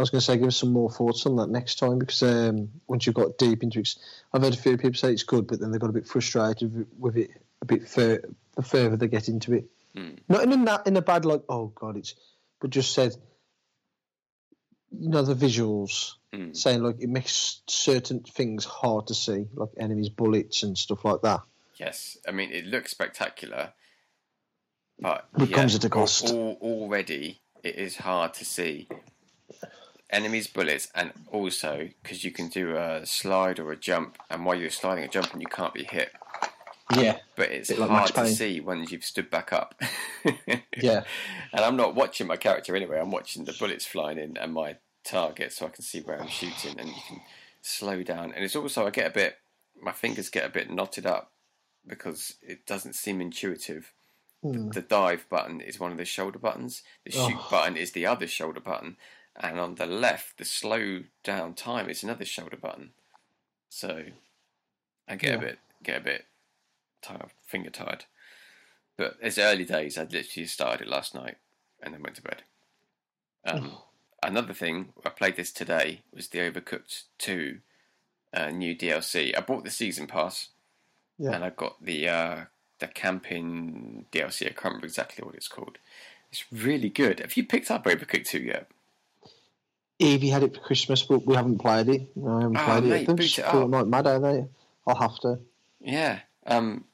was 0.00 0.10
going 0.10 0.20
to 0.20 0.20
say 0.20 0.36
give 0.36 0.48
us 0.48 0.56
some 0.58 0.72
more 0.74 0.90
thoughts 0.90 1.24
on 1.24 1.36
that 1.36 1.48
next 1.48 1.78
time 1.78 1.98
because 1.98 2.22
um, 2.22 2.68
once 2.88 3.06
you've 3.06 3.14
got 3.14 3.38
deep 3.38 3.62
into 3.62 3.80
it, 3.80 3.94
I've 4.34 4.42
heard 4.42 4.52
a 4.52 4.58
few 4.58 4.76
people 4.76 4.98
say 4.98 5.12
it's 5.12 5.22
good, 5.22 5.46
but 5.46 5.60
then 5.60 5.70
they 5.70 5.78
got 5.78 5.88
a 5.88 5.94
bit 5.94 6.06
frustrated 6.06 6.74
with- 6.76 6.88
with 6.98 7.16
it 7.16 7.30
a 7.62 7.64
bit 7.64 7.88
fur- 7.88 8.20
the 8.56 8.62
further 8.62 8.96
they 8.96 9.08
get 9.08 9.28
into 9.28 9.52
it. 9.54 9.64
Mm. 9.94 10.18
Not 10.28 10.42
in 10.42 10.66
a 10.68 10.82
in 10.86 10.96
a 10.96 11.02
bad 11.02 11.24
like 11.24 11.42
oh 11.48 11.66
god 11.74 11.96
it's, 11.96 12.14
but 12.60 12.70
just 12.70 12.92
said, 12.92 13.14
you 14.90 15.08
know 15.08 15.22
the 15.22 15.34
visuals 15.34 16.14
Mm. 16.34 16.54
saying 16.56 16.82
like 16.82 16.96
it 17.00 17.08
makes 17.08 17.62
certain 17.68 18.20
things 18.20 18.64
hard 18.64 19.06
to 19.06 19.14
see 19.14 19.46
like 19.54 19.70
enemies 19.78 20.08
bullets 20.10 20.62
and 20.64 20.76
stuff 20.76 21.04
like 21.04 21.22
that. 21.22 21.40
Yes, 21.78 22.18
I 22.28 22.32
mean 22.32 22.50
it 22.50 22.66
looks 22.66 22.90
spectacular, 22.90 23.72
but 24.98 25.26
It 25.38 25.52
comes 25.52 25.74
at 25.76 25.84
a 25.84 25.88
cost. 25.88 26.26
al- 26.28 26.58
already, 26.60 27.40
it 27.62 27.76
is 27.76 27.96
hard 27.98 28.34
to 28.34 28.44
see 28.44 28.88
enemies' 30.10 30.46
bullets, 30.48 30.88
and 30.94 31.12
also 31.30 31.88
because 32.02 32.24
you 32.24 32.32
can 32.32 32.48
do 32.48 32.76
a 32.76 33.06
slide 33.06 33.58
or 33.60 33.72
a 33.72 33.76
jump, 33.76 34.18
and 34.28 34.44
while 34.44 34.56
you're 34.56 34.68
sliding 34.70 35.04
a 35.04 35.08
jump, 35.08 35.32
and 35.32 35.40
you 35.40 35.48
can't 35.48 35.72
be 35.74 35.84
hit. 35.84 36.10
Yeah, 36.94 37.18
But 37.34 37.50
it's 37.50 37.70
like 37.70 37.88
hard 37.90 37.90
Max 37.90 38.12
to 38.12 38.26
see 38.28 38.60
once 38.60 38.92
you've 38.92 39.04
stood 39.04 39.28
back 39.28 39.52
up. 39.52 39.80
yeah, 40.76 41.02
and 41.52 41.64
I'm 41.64 41.76
not 41.76 41.94
watching 41.96 42.26
my 42.28 42.36
character 42.36 42.76
anyway. 42.76 43.00
I'm 43.00 43.10
watching 43.10 43.44
the 43.44 43.56
bullets 43.58 43.84
flying 43.84 44.18
in 44.18 44.36
and 44.36 44.52
my 44.52 44.76
target, 45.04 45.52
so 45.52 45.66
I 45.66 45.70
can 45.70 45.82
see 45.82 46.00
where 46.00 46.20
I'm 46.20 46.28
shooting, 46.28 46.78
and 46.78 46.88
you 46.88 47.02
can 47.08 47.20
slow 47.60 48.02
down. 48.04 48.32
And 48.32 48.44
it's 48.44 48.54
also 48.54 48.86
I 48.86 48.90
get 48.90 49.08
a 49.08 49.14
bit, 49.14 49.38
my 49.80 49.90
fingers 49.92 50.28
get 50.28 50.44
a 50.46 50.48
bit 50.48 50.70
knotted 50.70 51.06
up 51.06 51.32
because 51.86 52.34
it 52.40 52.66
doesn't 52.66 52.94
seem 52.94 53.20
intuitive. 53.20 53.92
Hmm. 54.42 54.70
The 54.70 54.82
dive 54.82 55.26
button 55.28 55.60
is 55.60 55.80
one 55.80 55.90
of 55.90 55.98
the 55.98 56.04
shoulder 56.04 56.38
buttons. 56.38 56.82
The 57.04 57.10
shoot 57.10 57.34
Oh. 57.36 57.48
button 57.50 57.76
is 57.76 57.92
the 57.92 58.06
other 58.06 58.28
shoulder 58.28 58.60
button, 58.60 58.96
and 59.34 59.58
on 59.58 59.74
the 59.74 59.86
left, 59.86 60.38
the 60.38 60.44
slow 60.44 61.02
down 61.24 61.54
time 61.54 61.88
is 61.90 62.04
another 62.04 62.24
shoulder 62.24 62.56
button. 62.56 62.92
So 63.68 64.04
I 65.08 65.16
get 65.16 65.34
a 65.34 65.38
bit 65.38 65.58
get 65.82 65.96
a 66.00 66.04
bit 66.04 66.26
finger 67.46 67.70
tired. 67.70 68.04
But 68.96 69.16
it's 69.20 69.38
early 69.38 69.64
days. 69.64 69.98
I 69.98 70.02
literally 70.02 70.46
started 70.46 70.86
it 70.86 70.90
last 70.90 71.14
night 71.14 71.36
and 71.82 71.92
then 71.92 72.02
went 72.02 72.16
to 72.16 72.22
bed. 72.22 72.42
Um, 73.44 73.72
another 74.22 74.54
thing, 74.54 74.92
I 75.04 75.10
played 75.10 75.36
this 75.36 75.52
today, 75.52 76.00
was 76.12 76.28
the 76.28 76.38
Overcooked 76.38 77.02
2 77.18 77.58
uh, 78.32 78.50
new 78.50 78.74
DLC. 78.76 79.36
I 79.36 79.40
bought 79.40 79.64
the 79.64 79.70
season 79.70 80.06
pass 80.06 80.48
Yeah. 81.18 81.32
and 81.32 81.44
I 81.44 81.50
got 81.50 81.76
the 81.84 82.08
uh, 82.08 82.44
the 82.78 82.86
camping 82.88 84.06
DLC. 84.12 84.46
I 84.46 84.48
can't 84.50 84.64
remember 84.64 84.86
exactly 84.86 85.24
what 85.24 85.34
it's 85.34 85.48
called. 85.48 85.78
It's 86.32 86.44
really 86.50 86.88
good. 86.88 87.20
Have 87.20 87.36
you 87.36 87.44
picked 87.44 87.70
up 87.70 87.84
Overcooked 87.84 88.26
2 88.26 88.38
yet? 88.40 88.68
Evie 89.98 90.28
had 90.28 90.42
it 90.42 90.54
for 90.54 90.60
Christmas, 90.60 91.02
but 91.02 91.24
we 91.26 91.34
haven't 91.36 91.58
played 91.58 91.88
it. 91.88 92.14
No, 92.16 92.36
I 92.36 92.40
haven't 92.42 92.56
Oh, 92.58 92.64
played 92.64 92.84
mate, 92.84 93.02
it. 93.02 93.06
They're 93.06 93.16
just 93.16 93.38
it 93.38 93.44
up. 93.46 93.68
like 93.70 93.86
mad, 93.86 94.06
are 94.06 94.18
they? 94.20 94.44
I'll 94.86 94.94
have 94.96 95.18
to. 95.20 95.38
Yeah. 95.80 96.20
Um, 96.46 96.84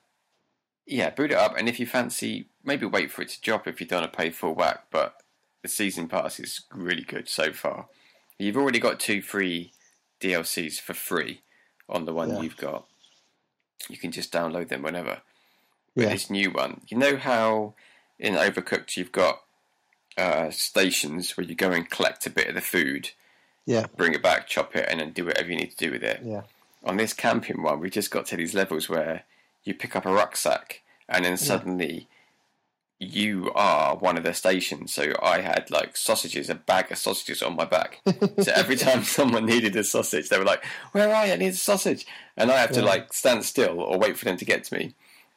yeah, 0.87 1.11
boot 1.11 1.31
it 1.33 1.37
up, 1.37 1.57
and 1.57 1.69
if 1.69 1.79
you 1.81 1.87
fancy, 1.87 2.47
maybe 2.65 2.87
wait 2.87 3.11
for 3.11 3.23
it 3.23 3.29
to 3.31 3.41
drop 3.41 3.67
if 3.67 3.81
you 3.81 3.87
don't 3.87 4.01
want 4.03 4.13
to 4.13 4.17
pay 4.17 4.31
full 4.31 4.55
whack. 4.55 4.85
But 4.91 5.17
the 5.63 5.69
season 5.69 6.09
pass 6.09 6.41
is 6.41 6.63
really 6.75 7.03
good 7.03 7.29
so 7.29 7.53
far. 7.53 7.87
You've 8.39 8.57
already 8.57 8.81
got 8.81 8.99
two 9.01 9.23
free 9.23 9.73
DLCs 10.21 10.81
for 10.81 10.95
free 10.95 11.43
on 11.89 12.05
the 12.05 12.13
one 12.15 12.31
Yeah. 12.31 12.41
you've 12.41 12.57
got. 12.57 12.87
You 13.89 13.97
can 13.97 14.11
just 14.13 14.33
download 14.33 14.69
them 14.69 14.83
whenever. 14.83 15.23
But 15.95 16.03
Yeah. 16.05 16.09
this 16.11 16.31
new 16.31 16.51
one, 16.51 16.81
you 16.89 16.97
know 16.97 17.17
how 17.17 17.75
in 18.19 18.35
Overcooked 18.35 18.97
you've 18.97 19.13
got 19.13 19.43
uh, 20.17 20.51
stations 20.51 21.37
where 21.37 21.47
you 21.47 21.55
go 21.55 21.71
and 21.71 21.89
collect 21.89 22.27
a 22.27 22.31
bit 22.31 22.47
of 22.49 22.55
the 22.55 22.61
food, 22.61 23.11
Yeah, 23.65 23.87
bring 23.97 24.13
it 24.13 24.23
back, 24.23 24.47
chop 24.47 24.77
it, 24.77 24.87
and 24.91 25.01
then 25.01 25.13
do 25.13 25.25
whatever 25.25 25.49
you 25.51 25.57
need 25.57 25.71
to 25.71 25.77
do 25.77 25.91
with 25.91 26.03
it 26.03 26.21
yeah, 26.23 26.43
on 26.85 26.97
this 26.99 27.13
camping 27.15 27.63
one, 27.63 27.81
we 27.81 27.89
just 27.89 28.11
got 28.11 28.27
to 28.27 28.37
these 28.37 28.53
levels 28.55 28.89
where 28.91 29.25
you 29.65 29.75
pick 29.75 29.95
up 29.97 30.07
a 30.07 30.13
rucksack 30.13 30.83
and 31.09 31.25
then 31.25 31.37
suddenly 31.37 32.09
you 32.99 33.51
are 33.55 33.97
one 33.97 34.17
of 34.17 34.23
the 34.23 34.33
stations. 34.33 34.95
So 34.95 35.13
I 35.21 35.41
had 35.41 35.71
like 35.71 35.97
sausages, 35.97 36.49
a 36.49 36.55
bag 36.55 36.93
of 36.93 36.99
sausages 36.99 37.43
on 37.43 37.57
my 37.57 37.65
back. 37.65 38.01
so 38.41 38.53
every 38.55 38.77
time 38.87 39.03
someone 39.03 39.45
needed 39.47 39.75
a 39.77 39.83
sausage, 39.85 40.29
they 40.29 40.39
were 40.39 40.45
like, 40.45 40.65
"Where 40.93 41.13
are 41.15 41.27
you? 41.27 41.33
I 41.33 41.37
need 41.37 41.49
a 41.49 41.55
sausage," 41.55 42.07
and 42.37 42.51
I 42.51 42.59
have 42.61 42.71
to 42.73 42.83
like 42.83 43.13
stand 43.13 43.45
still 43.45 43.81
or 43.81 43.99
wait 43.99 44.17
for 44.17 44.25
them 44.25 44.37
to 44.37 44.45
get 44.45 44.65
to 44.65 44.79
me. 44.79 44.95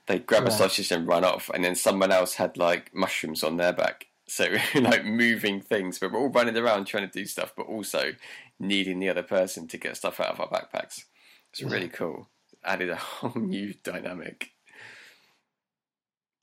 They 0.07 0.19
grab 0.19 0.43
a 0.43 0.51
Yeah. 0.51 0.57
sausage 0.57 0.91
and 0.91 1.07
run 1.07 1.23
off, 1.23 1.49
and 1.53 1.63
then 1.63 1.75
someone 1.75 2.11
else 2.11 2.35
had 2.35 2.55
like 2.57 2.93
mushrooms 2.93 3.43
on 3.43 3.57
their 3.57 3.73
back. 3.73 4.07
So 4.27 4.45
like 4.75 5.03
moving 5.05 5.59
things, 5.59 5.97
but 5.97 6.11
we're 6.11 6.19
all 6.19 6.29
running 6.29 6.57
around 6.57 6.85
trying 6.85 7.09
to 7.09 7.19
do 7.19 7.25
stuff, 7.25 7.53
but 7.57 7.65
also 7.65 8.13
needing 8.59 8.99
the 8.99 9.09
other 9.09 9.23
person 9.23 9.67
to 9.69 9.77
get 9.77 9.97
stuff 9.97 10.19
out 10.19 10.29
of 10.29 10.39
our 10.39 10.49
backpacks. 10.49 11.05
It's 11.51 11.63
really 11.63 11.89
cool. 11.89 12.29
Added 12.65 12.89
a 12.89 12.95
whole 12.97 13.41
new 13.41 13.73
dynamic. 13.84 14.51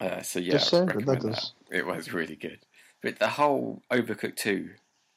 Uh, 0.00 0.22
so 0.22 0.38
yeah, 0.38 0.52
Just 0.52 0.74
I 0.74 0.84
but 0.84 1.06
that 1.06 1.22
that. 1.22 1.50
It 1.70 1.86
was 1.86 2.12
really 2.12 2.36
good. 2.36 2.58
But 3.02 3.18
the 3.18 3.28
whole 3.28 3.82
Overcooked 3.90 4.36
2, 4.36 4.70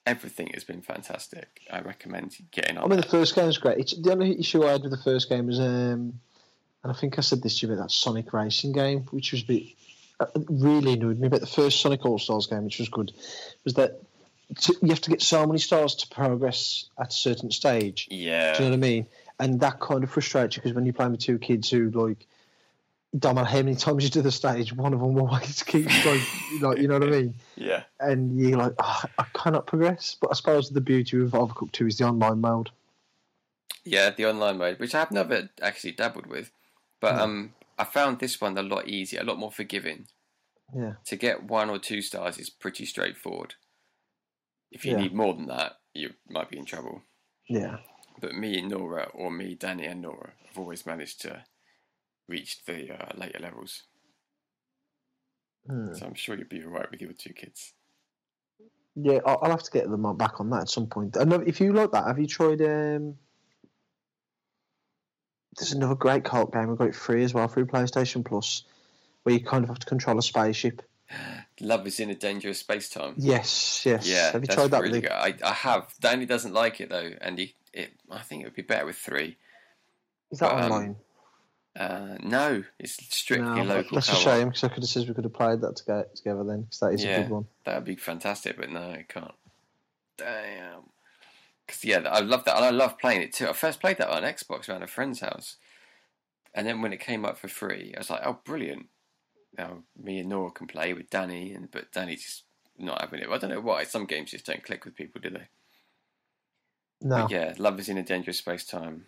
everything 0.06 0.52
has 0.54 0.64
been 0.64 0.82
fantastic. 0.82 1.62
I 1.72 1.82
recommend 1.82 2.36
getting 2.52 2.78
on. 2.78 2.84
I 2.84 2.88
mean, 2.88 3.02
the 3.02 3.08
first 3.08 3.36
game 3.36 3.46
game's 3.46 3.58
great. 3.58 3.78
It's, 3.78 3.96
the 3.96 4.12
only 4.12 4.40
issue 4.40 4.64
I 4.64 4.74
had 4.74 4.82
with 4.82 4.92
the 4.92 4.98
first 4.98 5.30
game 5.30 5.48
was, 5.48 5.60
um, 5.60 6.20
and 6.84 6.92
I 6.92 6.94
think 6.94 7.18
I 7.18 7.22
said 7.22 7.42
this 7.42 7.60
to 7.60 7.68
you 7.68 7.74
about 7.74 7.84
that 7.84 7.92
Sonic 7.92 8.34
Racing 8.34 8.74
game, 8.74 9.02
which 9.12 9.32
was 9.32 9.44
a 9.44 9.46
bit 9.46 9.64
uh, 10.20 10.26
really 10.50 10.94
annoyed 10.94 11.20
me. 11.20 11.28
But 11.28 11.42
the 11.42 11.48
first 11.48 11.82
Sonic 11.82 12.06
All 12.06 12.20
Stars 12.20 12.48
game, 12.48 12.64
which 12.64 12.80
was 12.80 12.90
good, 12.90 13.12
was 13.64 13.76
that 13.76 14.02
to, 14.62 14.76
you 14.82 14.90
have 14.90 15.02
to 15.02 15.10
get 15.10 15.22
so 15.22 15.46
many 15.46 15.60
stars 15.60 15.96
to 15.96 16.08
progress 16.08 16.90
at 17.00 17.10
a 17.10 17.16
certain 17.16 17.52
stage. 17.52 18.08
yeah, 18.12 18.58
Do 18.58 18.64
you 18.64 18.70
know 18.70 18.78
what 18.78 18.86
I 18.86 18.90
mean? 18.90 19.08
And 19.40 19.60
that 19.60 19.80
kind 19.80 20.04
of 20.04 20.10
frustrates 20.10 20.56
you 20.56 20.62
because 20.62 20.74
when 20.76 20.86
you're 20.86 20.94
playing 20.94 21.12
with 21.12 21.20
two 21.22 21.38
kids 21.40 21.70
who 21.70 21.90
like 21.92 22.26
don't 23.18 23.36
matter 23.36 23.48
how 23.48 23.58
many 23.58 23.76
times 23.76 24.04
you 24.04 24.10
do 24.10 24.22
the 24.22 24.32
stage, 24.32 24.74
one 24.74 24.94
of 24.94 25.00
them 25.00 25.14
will 25.14 25.28
always 25.30 25.64
keep 25.64 25.86
like, 26.06 26.22
like 26.62 26.78
you 26.80 26.88
know 26.88 27.00
what 27.00 27.08
I 27.08 27.12
mean. 27.12 27.36
yeah, 27.56 27.84
And 28.00 28.40
you're 28.40 28.58
like, 28.58 28.74
oh, 28.80 29.04
I 29.18 29.26
cannot 29.34 29.68
progress. 29.68 30.16
But 30.20 30.32
I 30.32 30.34
suppose 30.36 30.70
the 30.70 30.82
beauty 30.82 31.22
of 31.22 31.32
Overcooked 31.32 31.72
Two 31.74 31.88
is 31.88 31.98
the 31.98 32.06
online 32.06 32.42
mode. 32.42 32.72
yeah. 33.84 34.10
The 34.10 34.26
online 34.30 34.58
mode, 34.58 34.80
which 34.80 34.96
I've 34.96 35.12
never 35.12 35.50
actually 35.62 35.94
dabbled 35.94 36.28
with, 36.28 36.52
but 37.02 37.16
No. 37.16 37.24
um, 37.24 37.54
I 37.78 37.84
found 37.84 38.20
this 38.20 38.40
one 38.42 38.58
a 38.58 38.64
lot 38.64 38.88
easier, 38.88 39.22
a 39.22 39.26
lot 39.26 39.38
more 39.38 39.52
forgiving. 39.52 40.08
Yeah, 40.74 40.94
To 41.06 41.16
get 41.16 41.44
one 41.44 41.70
or 41.70 41.78
two 41.80 42.02
stars 42.02 42.38
is 42.38 42.50
pretty 42.50 42.86
straightforward. 42.86 43.54
If 44.72 44.84
you 44.86 44.92
Yeah. 44.94 44.98
need 44.98 45.14
more 45.14 45.34
than 45.34 45.48
that, 45.48 45.74
you 45.94 46.12
might 46.30 46.50
be 46.50 46.58
in 46.58 46.66
trouble. 46.66 47.04
yeah. 47.48 47.78
But 48.20 48.36
me 48.36 48.60
and 48.60 48.70
Nora, 48.70 49.10
or 49.14 49.30
me, 49.30 49.56
Danny 49.56 49.86
and 49.86 50.02
Nora, 50.02 50.34
have 50.48 50.58
always 50.58 50.86
managed 50.86 51.22
to 51.22 51.44
reach 52.28 52.64
the 52.66 52.94
uh, 52.94 53.12
later 53.16 53.40
levels. 53.40 53.84
Hmm. 55.68 55.94
So 55.94 56.06
I'm 56.06 56.14
sure 56.14 56.38
you'll 56.38 56.48
be 56.48 56.64
alright 56.64 56.90
with 56.92 57.02
your 57.02 57.12
two 57.14 57.34
kids. 57.34 57.74
Yeah, 58.96 59.20
I'll, 59.26 59.40
I'll 59.42 59.52
have 59.52 59.64
to 59.64 59.72
get 59.72 59.90
them 59.90 60.16
back 60.16 60.40
on 60.40 60.50
that 60.52 60.62
at 60.62 60.70
some 60.70 60.88
point. 60.88 61.18
I 61.18 61.24
if 61.46 61.60
you 61.60 61.74
like 61.74 61.92
that, 61.92 62.08
have 62.08 62.20
you 62.20 62.28
tried? 62.28 62.62
Um, 62.62 63.16
there's 65.58 65.74
another 65.74 65.96
great 65.96 66.24
cult 66.24 66.54
game. 66.54 66.70
We've 66.70 66.78
got 66.78 66.88
it 66.88 66.96
free 66.96 67.24
as 67.24 67.34
well 67.34 67.48
through 67.48 67.66
PlayStation 67.66 68.24
Plus, 68.24 68.64
where 69.24 69.36
you 69.36 69.42
kind 69.42 69.64
of 69.64 69.70
have 69.70 69.80
to 69.80 69.86
control 69.86 70.18
a 70.18 70.22
spaceship. 70.22 70.82
Love 71.60 71.88
is 71.88 72.00
in 72.00 72.10
a 72.10 72.16
dangerous 72.16 72.60
space 72.60 72.90
time. 72.90 73.16
Yes, 73.18 73.86
yes. 73.86 74.08
Yeah, 74.08 74.32
have 74.32 74.42
you 74.42 74.48
tried 74.48 74.72
that? 74.72 74.82
really. 74.82 75.10
I, 75.10 75.34
I 75.44 75.54
have. 75.54 75.94
Danny 76.00 76.26
doesn't 76.26 76.54
like 76.54 76.80
it 76.80 76.90
though, 76.90 77.12
and 77.22 77.40
he, 77.40 77.54
it, 77.76 77.92
I 78.10 78.20
think 78.22 78.42
it 78.42 78.46
would 78.46 78.56
be 78.56 78.62
better 78.62 78.86
with 78.86 78.96
three. 78.96 79.38
Is 80.32 80.40
that 80.40 80.52
but, 80.52 80.64
um, 80.64 80.72
online? 80.72 80.96
Uh, 81.78 82.18
no, 82.24 82.64
it's 82.80 82.94
strictly 83.16 83.46
No, 83.46 83.64
local. 83.64 83.96
that's 83.96 84.10
a 84.10 84.16
shame 84.16 84.48
because 84.48 84.64
I 84.64 84.70
could 84.70 84.82
have 84.84 84.90
said 84.90 85.08
we 85.08 85.14
could 85.14 85.26
have 85.26 85.34
played 85.34 85.62
that 85.62 85.76
together, 85.76 86.08
together 86.16 86.44
then 86.46 86.62
because 86.62 86.80
that 86.80 86.94
is 86.94 87.04
a 87.04 87.08
good 87.08 87.30
one. 87.30 87.46
That 87.66 87.76
would 87.76 87.86
be 87.86 87.98
fantastic, 87.98 88.58
but 88.58 88.70
no, 88.70 88.80
I 88.80 89.06
can't. 89.08 89.34
Damn. 90.18 90.84
Because 91.68 91.84
yeah, 91.84 91.98
I 92.00 92.22
love 92.22 92.46
that, 92.46 92.56
and 92.56 92.66
I 92.66 92.70
love 92.70 92.98
playing 92.98 93.24
it 93.24 93.34
too. 93.34 93.50
I 93.50 93.54
first 93.54 93.82
played 93.82 93.98
that 93.98 94.10
on 94.10 94.24
Xbox 94.24 94.70
around 94.70 94.84
a 94.84 94.88
friend's 94.88 95.20
house, 95.20 95.58
and 96.54 96.66
then 96.66 96.82
when 96.82 96.94
it 96.94 97.00
came 97.02 97.26
up 97.26 97.38
for 97.38 97.48
free, 97.50 97.94
I 97.96 98.00
was 98.00 98.10
like, 98.10 98.22
"Oh, 98.24 98.40
brilliant!" 98.46 98.86
Now 99.58 99.80
me 100.02 100.20
and 100.20 100.30
Nora 100.30 100.52
can 100.52 100.68
play 100.68 100.94
with 100.94 101.10
Danny, 101.10 101.52
and 101.54 101.70
but 101.72 101.92
Danny's 101.92 102.24
just 102.24 102.44
not 102.78 103.02
having 103.02 103.20
it. 103.20 103.30
I 103.30 103.38
don't 103.38 103.50
know 103.50 103.60
why. 103.60 103.84
Some 103.84 104.06
games 104.06 104.32
just 104.32 104.46
don't 104.46 104.64
click 104.64 104.86
with 104.86 104.96
people, 104.96 105.20
do 105.22 105.32
they? 105.32 105.48
No, 107.02 107.24
But 107.24 107.32
yeah, 107.32 107.54
Love 107.58 107.80
is 107.80 107.90
in 107.90 107.98
a 107.98 108.04
dangerous 108.04 108.38
space 108.40 108.66
time. 108.66 109.06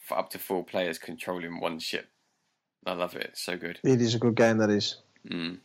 For 0.00 0.18
up 0.18 0.30
to 0.30 0.38
four 0.38 0.64
players 0.64 0.98
controlling 0.98 1.60
one 1.60 1.78
ship. 1.80 2.08
I 2.86 2.92
love 2.92 3.16
it. 3.16 3.26
It's 3.30 3.42
so 3.42 3.56
good. 3.56 3.80
it 3.82 4.00
is 4.00 4.14
a 4.14 4.18
good 4.18 4.36
game. 4.36 4.58
That 4.58 4.70
is. 4.70 4.96
Mm. 5.28 5.58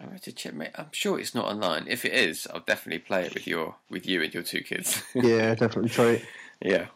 I 0.00 0.04
have 0.10 0.20
to 0.22 0.32
check. 0.32 0.54
Mate. 0.54 0.70
I'm 0.74 0.88
sure 0.90 1.20
it's 1.20 1.34
not 1.36 1.44
online. 1.46 1.86
If 1.86 2.04
it 2.04 2.12
is, 2.12 2.48
I'll 2.52 2.60
definitely 2.66 2.98
play 2.98 3.26
it 3.26 3.34
with 3.34 3.46
your 3.46 3.76
with 3.88 4.06
you 4.06 4.22
and 4.22 4.34
your 4.34 4.42
two 4.42 4.60
kids. 4.62 5.02
Yeah, 5.14 5.54
definitely 5.54 5.90
try 5.90 6.04
it. 6.14 6.24
yeah. 6.60 6.86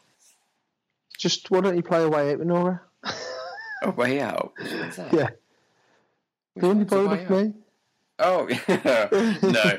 Just 1.17 1.51
why 1.51 1.61
don't 1.61 1.77
you 1.77 1.83
play 1.83 2.03
A 2.03 2.09
Way 2.09 2.33
Out 2.33 2.39
with 2.41 2.49
Nora? 2.49 2.81
A 3.83 3.91
way 3.93 4.21
out. 4.21 4.53
Yeah. 5.13 5.29
Can 6.59 6.81
you 6.81 6.85
play 6.87 7.07
with 7.07 7.31
me? 7.31 7.55
Oh 8.19 8.49
no. 9.43 9.79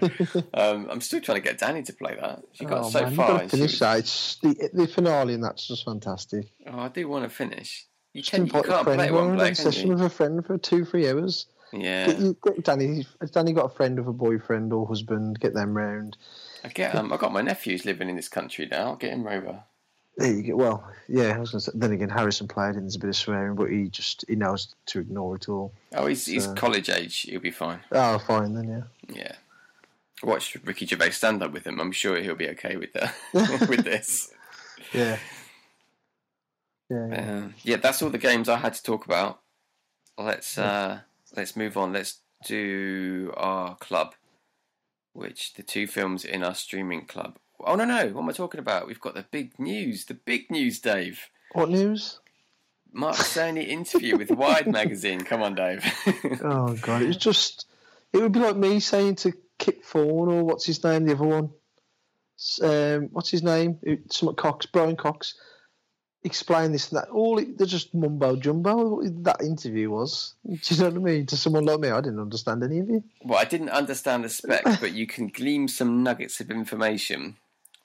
Um, 0.54 0.88
I'm 0.90 1.02
still 1.02 1.22
trying 1.22 1.42
to 1.42 1.42
get 1.42 1.58
Danny 1.58 1.84
to 1.84 1.94
play 1.94 2.18
that. 2.20 2.44
She 2.54 2.66
got 2.66 2.86
oh, 2.86 2.90
so 2.90 3.02
man, 3.04 3.16
far. 3.16 3.28
You've 3.28 3.38
got 3.38 3.44
to 3.44 3.50
finish 3.50 3.72
was- 3.72 3.80
that. 3.80 4.00
It's 4.00 4.36
the, 4.42 4.70
the 4.74 4.88
finale, 4.88 5.34
and 5.34 5.44
that's 5.44 5.68
just 5.68 5.86
fantastic. 5.86 6.52
Oh, 6.68 6.80
I 6.80 6.88
do 6.90 7.08
want 7.08 7.24
to 7.24 7.30
finish. 7.30 7.86
You, 8.14 8.24
can, 8.24 8.48
you 8.48 8.52
can't 8.52 8.84
play 8.86 9.08
it 9.08 9.14
one 9.14 9.36
play, 9.36 9.52
a 9.52 9.56
session 9.56 9.90
with 9.90 10.02
a 10.02 10.10
friend 10.10 10.46
for 10.46 10.58
two, 10.58 10.84
three 10.84 11.08
hours. 11.08 11.46
Yeah. 11.72 12.08
Get, 12.08 12.42
get 12.42 12.64
Danny. 12.64 13.06
Has 13.22 13.32
Danny 13.32 13.54
got 13.54 13.66
a 13.66 13.76
friend 13.76 14.00
of 14.00 14.08
a 14.08 14.14
boyfriend 14.14 14.74
or 14.74 14.88
husband? 14.88 15.40
Get 15.40 15.54
them 15.54 15.78
round. 15.78 16.18
I 16.64 16.70
get 16.70 16.96
um, 16.96 17.14
I 17.14 17.18
got 17.18 17.32
my 17.32 17.42
nephews 17.42 17.86
living 17.86 18.10
in 18.10 18.16
this 18.16 18.30
country 18.30 18.68
now. 18.70 18.88
I'll 18.88 18.96
get 18.96 19.14
him 19.14 19.28
over. 19.28 19.64
There 20.20 20.34
you 20.34 20.44
go. 20.44 20.56
Well, 20.58 20.92
yeah. 21.08 21.34
I 21.34 21.40
was 21.40 21.52
going 21.52 21.62
to 21.62 21.72
say. 21.72 21.72
Then 21.74 21.94
again, 21.94 22.10
Harrison 22.10 22.50
played, 22.50 22.76
and 22.76 22.84
there's 22.84 22.98
a 22.98 23.00
bit 23.00 23.08
of 23.08 23.16
swearing, 23.16 23.56
but 23.56 23.70
he 23.70 23.88
just 23.88 24.26
he 24.28 24.36
knows 24.36 24.76
to 24.88 25.00
ignore 25.00 25.38
it 25.38 25.48
all. 25.48 25.72
Oh, 25.94 26.08
he's 26.08 26.26
he's 26.26 26.46
college 26.48 26.90
age. 26.90 27.22
He'll 27.22 27.40
be 27.40 27.52
fine. 27.52 27.80
Oh, 27.94 28.20
fine 28.20 28.54
then. 28.54 28.68
Yeah. 28.68 29.16
Yeah. 29.16 29.36
Watch 30.22 30.58
Ricky 30.66 30.86
Gervais 30.86 31.12
stand 31.12 31.42
up 31.42 31.54
with 31.54 31.66
him. 31.66 31.80
I'm 31.80 31.94
sure 31.94 32.20
he'll 32.20 32.36
be 32.36 32.50
okay 32.50 32.76
with 32.76 32.92
that. 32.94 33.16
with 33.70 33.86
this. 33.86 34.34
Yeah. 34.92 35.20
Yeah. 36.90 37.08
yeah. 37.08 37.32
Um, 37.32 37.54
yeah, 37.64 37.78
that's 37.78 38.02
all 38.02 38.10
the 38.10 38.18
games 38.18 38.50
I 38.50 38.58
had 38.58 38.74
to 38.74 38.84
talk 38.84 39.06
about. 39.06 39.40
Let's 40.18 40.58
uh, 40.58 41.00
let's 41.38 41.56
move 41.56 41.78
on. 41.78 41.94
Let's 41.94 42.20
do 42.46 43.34
our 43.38 43.78
club, 43.78 44.16
which 45.14 45.54
the 45.54 45.64
two 45.64 45.88
films 45.88 46.26
in 46.26 46.44
our 46.44 46.56
streaming 46.56 47.06
club. 47.06 47.38
Oh 47.62 47.76
no 47.76 47.86
no! 47.86 48.08
What 48.10 48.22
am 48.24 48.30
I 48.30 48.34
talking 48.34 48.60
about? 48.60 48.88
We've 48.88 49.00
got 49.00 49.16
the 49.16 49.26
big 49.30 49.60
news. 49.60 50.06
The 50.06 50.14
big 50.14 50.50
news, 50.50 50.80
Dave. 50.80 51.30
What 51.54 51.70
news? 51.70 52.20
Mark 52.92 53.16
Cerny 53.18 53.68
interview 53.68 54.18
with 54.18 54.32
Wired 54.32 54.68
magazine. 54.72 55.22
Come 55.22 55.42
on, 55.44 55.56
Dave. 55.56 55.84
Oh 56.44 56.74
god, 56.82 57.02
it 57.04 57.08
was 57.08 57.18
just. 57.18 57.66
It 58.14 58.18
would 58.20 58.32
be 58.32 58.40
like 58.40 58.56
me 58.56 58.80
saying 58.80 59.16
to 59.18 59.34
Kip 59.60 59.84
Thorne 59.84 60.30
or 60.32 60.44
what's 60.44 60.66
his 60.66 60.84
name, 60.84 61.06
the 61.06 61.14
other 61.14 61.26
one. 61.26 61.50
Um, 62.64 63.10
what's 63.12 63.30
his 63.30 63.44
name? 63.44 63.78
Something 64.10 64.36
Cox, 64.36 64.66
Brian 64.66 64.96
Cox. 64.96 65.36
Explain 66.24 66.72
this 66.72 66.90
and 66.92 66.98
that. 67.00 67.10
All 67.10 67.38
it, 67.40 67.58
they're 67.58 67.68
just 67.68 67.94
mumbo 67.94 68.36
jumbo. 68.36 69.02
That 69.24 69.42
interview 69.42 69.90
was. 69.92 70.34
Do 70.46 70.58
you 70.64 70.78
know 70.82 70.90
what 70.90 70.96
I 70.96 71.14
mean? 71.14 71.26
To 71.28 71.38
someone 71.38 71.66
like 71.66 71.80
me, 71.80 71.90
I 71.90 72.02
didn't 72.02 72.20
understand 72.20 72.64
any 72.64 72.80
of 72.80 72.90
it. 72.90 73.04
well, 73.24 73.38
I 73.40 73.46
didn't 73.46 73.70
understand 73.70 74.24
the 74.24 74.30
spec, 74.30 74.64
but 74.82 74.94
you 74.94 75.06
can 75.08 75.28
glean 75.28 75.68
some 75.68 76.02
nuggets 76.04 76.40
of 76.40 76.50
information. 76.52 77.36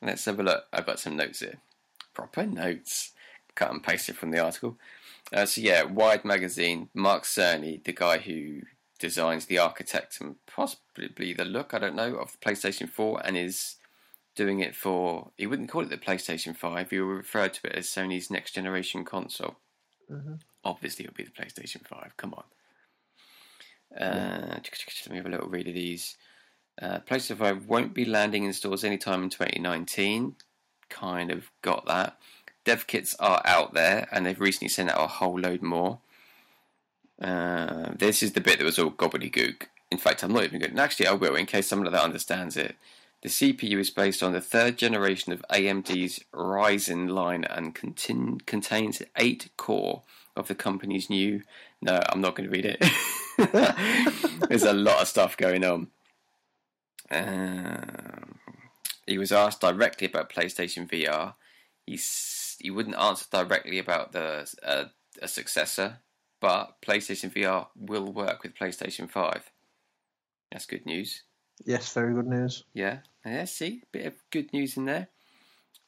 Let's 0.04 0.24
have 0.26 0.38
a 0.38 0.42
look. 0.42 0.64
I've 0.72 0.86
got 0.86 1.00
some 1.00 1.16
notes 1.16 1.40
here. 1.40 1.58
Proper 2.12 2.46
notes. 2.46 3.12
Cut 3.54 3.70
and 3.70 3.82
pasted 3.82 4.16
from 4.16 4.30
the 4.30 4.38
article. 4.38 4.76
Uh, 5.32 5.46
so 5.46 5.60
yeah, 5.60 5.82
Wired 5.84 6.24
magazine. 6.24 6.88
Mark 6.92 7.24
Cerny, 7.24 7.82
the 7.82 7.92
guy 7.92 8.18
who 8.18 8.62
designs 8.98 9.46
the 9.46 9.58
architect 9.58 10.20
and 10.20 10.36
possibly 10.46 11.32
the 11.32 11.44
look, 11.44 11.72
I 11.74 11.78
don't 11.78 11.96
know, 11.96 12.16
of 12.16 12.32
the 12.32 12.38
PlayStation 12.38 12.88
4 12.88 13.22
and 13.24 13.36
is 13.36 13.76
doing 14.34 14.60
it 14.60 14.74
for. 14.74 15.30
He 15.36 15.46
wouldn't 15.46 15.70
call 15.70 15.82
it 15.82 15.90
the 15.90 15.96
PlayStation 15.96 16.56
Five. 16.56 16.90
He 16.90 16.98
referred 16.98 17.54
to 17.54 17.68
it 17.68 17.74
as 17.74 17.86
Sony's 17.86 18.30
next 18.30 18.52
generation 18.52 19.04
console. 19.04 19.56
Mhm. 20.10 20.40
Obviously, 20.64 21.04
it'll 21.04 21.14
be 21.14 21.24
the 21.24 21.30
PlayStation 21.30 21.86
Five. 21.86 22.16
Come 22.16 22.34
on. 22.34 22.44
Uh, 23.96 24.60
Let 25.06 25.10
me 25.10 25.16
have 25.16 25.26
a 25.26 25.30
little 25.30 25.48
read 25.48 25.68
of 25.68 25.74
these. 25.74 26.16
Uh, 26.80 26.98
PlayStation 27.00 27.38
5 27.38 27.68
won't 27.68 27.94
be 27.94 28.04
landing 28.04 28.44
in 28.44 28.52
stores 28.52 28.84
anytime 28.84 29.22
in 29.22 29.30
2019. 29.30 30.36
Kind 30.88 31.30
of 31.30 31.50
got 31.62 31.86
that. 31.86 32.18
Dev 32.64 32.86
kits 32.86 33.14
are 33.20 33.42
out 33.44 33.74
there, 33.74 34.08
and 34.10 34.24
they've 34.24 34.40
recently 34.40 34.68
sent 34.68 34.90
out 34.90 35.00
a 35.00 35.06
whole 35.06 35.38
load 35.38 35.62
more. 35.62 35.98
Uh, 37.20 37.92
this 37.96 38.22
is 38.22 38.32
the 38.32 38.40
bit 38.40 38.58
that 38.58 38.64
was 38.64 38.78
all 38.78 38.90
gobbledygook. 38.90 39.66
In 39.90 39.98
fact, 39.98 40.22
I'm 40.22 40.32
not 40.32 40.44
even 40.44 40.60
going 40.60 40.74
to. 40.74 40.82
Actually, 40.82 41.06
I 41.06 41.12
will, 41.12 41.36
in 41.36 41.46
case 41.46 41.68
someone 41.68 41.90
that 41.90 42.02
understands 42.02 42.56
it. 42.56 42.76
The 43.22 43.28
CPU 43.28 43.78
is 43.78 43.90
based 43.90 44.22
on 44.22 44.32
the 44.32 44.40
third 44.40 44.76
generation 44.76 45.32
of 45.32 45.44
AMD's 45.50 46.20
Ryzen 46.34 47.08
line 47.08 47.44
and 47.44 47.74
contains 47.74 49.02
eight 49.16 49.48
core 49.56 50.02
of 50.36 50.48
the 50.48 50.54
company's 50.54 51.08
new. 51.08 51.42
No, 51.80 52.02
I'm 52.10 52.20
not 52.20 52.34
going 52.34 52.50
to 52.50 52.54
read 52.54 52.66
it. 52.66 52.84
There's 54.48 54.64
a 54.64 54.74
lot 54.74 55.00
of 55.00 55.08
stuff 55.08 55.36
going 55.36 55.64
on. 55.64 55.88
Um, 57.10 58.38
he 59.06 59.18
was 59.18 59.32
asked 59.32 59.60
directly 59.60 60.06
about 60.06 60.30
PlayStation 60.30 60.88
VR. 60.88 61.34
He 61.86 61.98
he 62.60 62.70
wouldn't 62.70 62.96
answer 62.96 63.26
directly 63.30 63.78
about 63.78 64.12
the 64.12 64.50
uh, 64.62 64.84
a 65.20 65.28
successor, 65.28 65.98
but 66.40 66.80
PlayStation 66.82 67.32
VR 67.32 67.66
will 67.76 68.12
work 68.12 68.42
with 68.42 68.54
PlayStation 68.54 69.10
Five. 69.10 69.50
That's 70.50 70.66
good 70.66 70.86
news. 70.86 71.22
Yes, 71.64 71.92
very 71.92 72.14
good 72.14 72.26
news. 72.26 72.64
Yeah, 72.72 72.98
yeah. 73.24 73.44
See, 73.44 73.82
bit 73.92 74.06
of 74.06 74.14
good 74.30 74.52
news 74.52 74.76
in 74.76 74.86
there. 74.86 75.08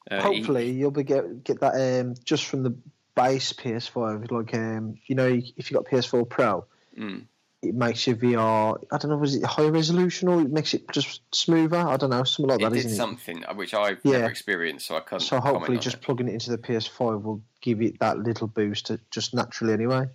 Uh, 0.09 0.17
he- 0.17 0.21
Hopefully, 0.37 0.71
you'll 0.71 0.91
be 0.91 1.03
get 1.03 1.43
get 1.43 1.59
that 1.61 2.01
um, 2.01 2.13
just 2.23 2.45
from 2.45 2.63
the 2.63 2.75
base 3.15 3.51
PS5. 3.53 4.31
Like 4.31 4.53
um, 4.53 4.97
you 5.07 5.15
know, 5.15 5.27
if 5.57 5.71
you 5.71 5.75
got 5.77 5.85
PS4 5.87 6.29
Pro, 6.29 6.65
Mm. 6.97 7.25
It 7.69 7.75
makes 7.75 8.05
your 8.07 8.15
VR. 8.15 8.83
I 8.91 8.97
don't 8.97 9.11
know, 9.11 9.17
was 9.17 9.35
it 9.35 9.43
high 9.45 9.67
resolution 9.67 10.27
or 10.29 10.41
it 10.41 10.51
makes 10.51 10.73
it 10.73 10.89
just 10.91 11.21
smoother? 11.35 11.77
I 11.77 11.97
don't 11.97 12.09
know, 12.09 12.23
something 12.23 12.49
like 12.49 12.61
it 12.61 12.63
that, 12.63 12.73
did 12.73 12.85
isn't 12.85 12.95
something 12.97 13.45
uh, 13.45 13.53
which 13.53 13.73
I've 13.73 13.99
Yeah. 14.03 14.13
never 14.19 14.29
experienced, 14.29 14.87
so 14.87 14.95
I 14.97 15.01
can't. 15.01 15.21
So 15.21 15.39
hopefully, 15.39 15.77
just 15.77 15.97
it. 15.97 16.01
plugging 16.01 16.27
it 16.27 16.33
into 16.33 16.49
the 16.51 16.57
PS5 16.57 17.21
will 17.23 17.41
give 17.61 17.81
it 17.81 17.99
that 17.99 18.19
little 18.19 18.47
boost, 18.47 18.91
just 19.11 19.33
naturally 19.33 19.73
anyway. 19.73 20.07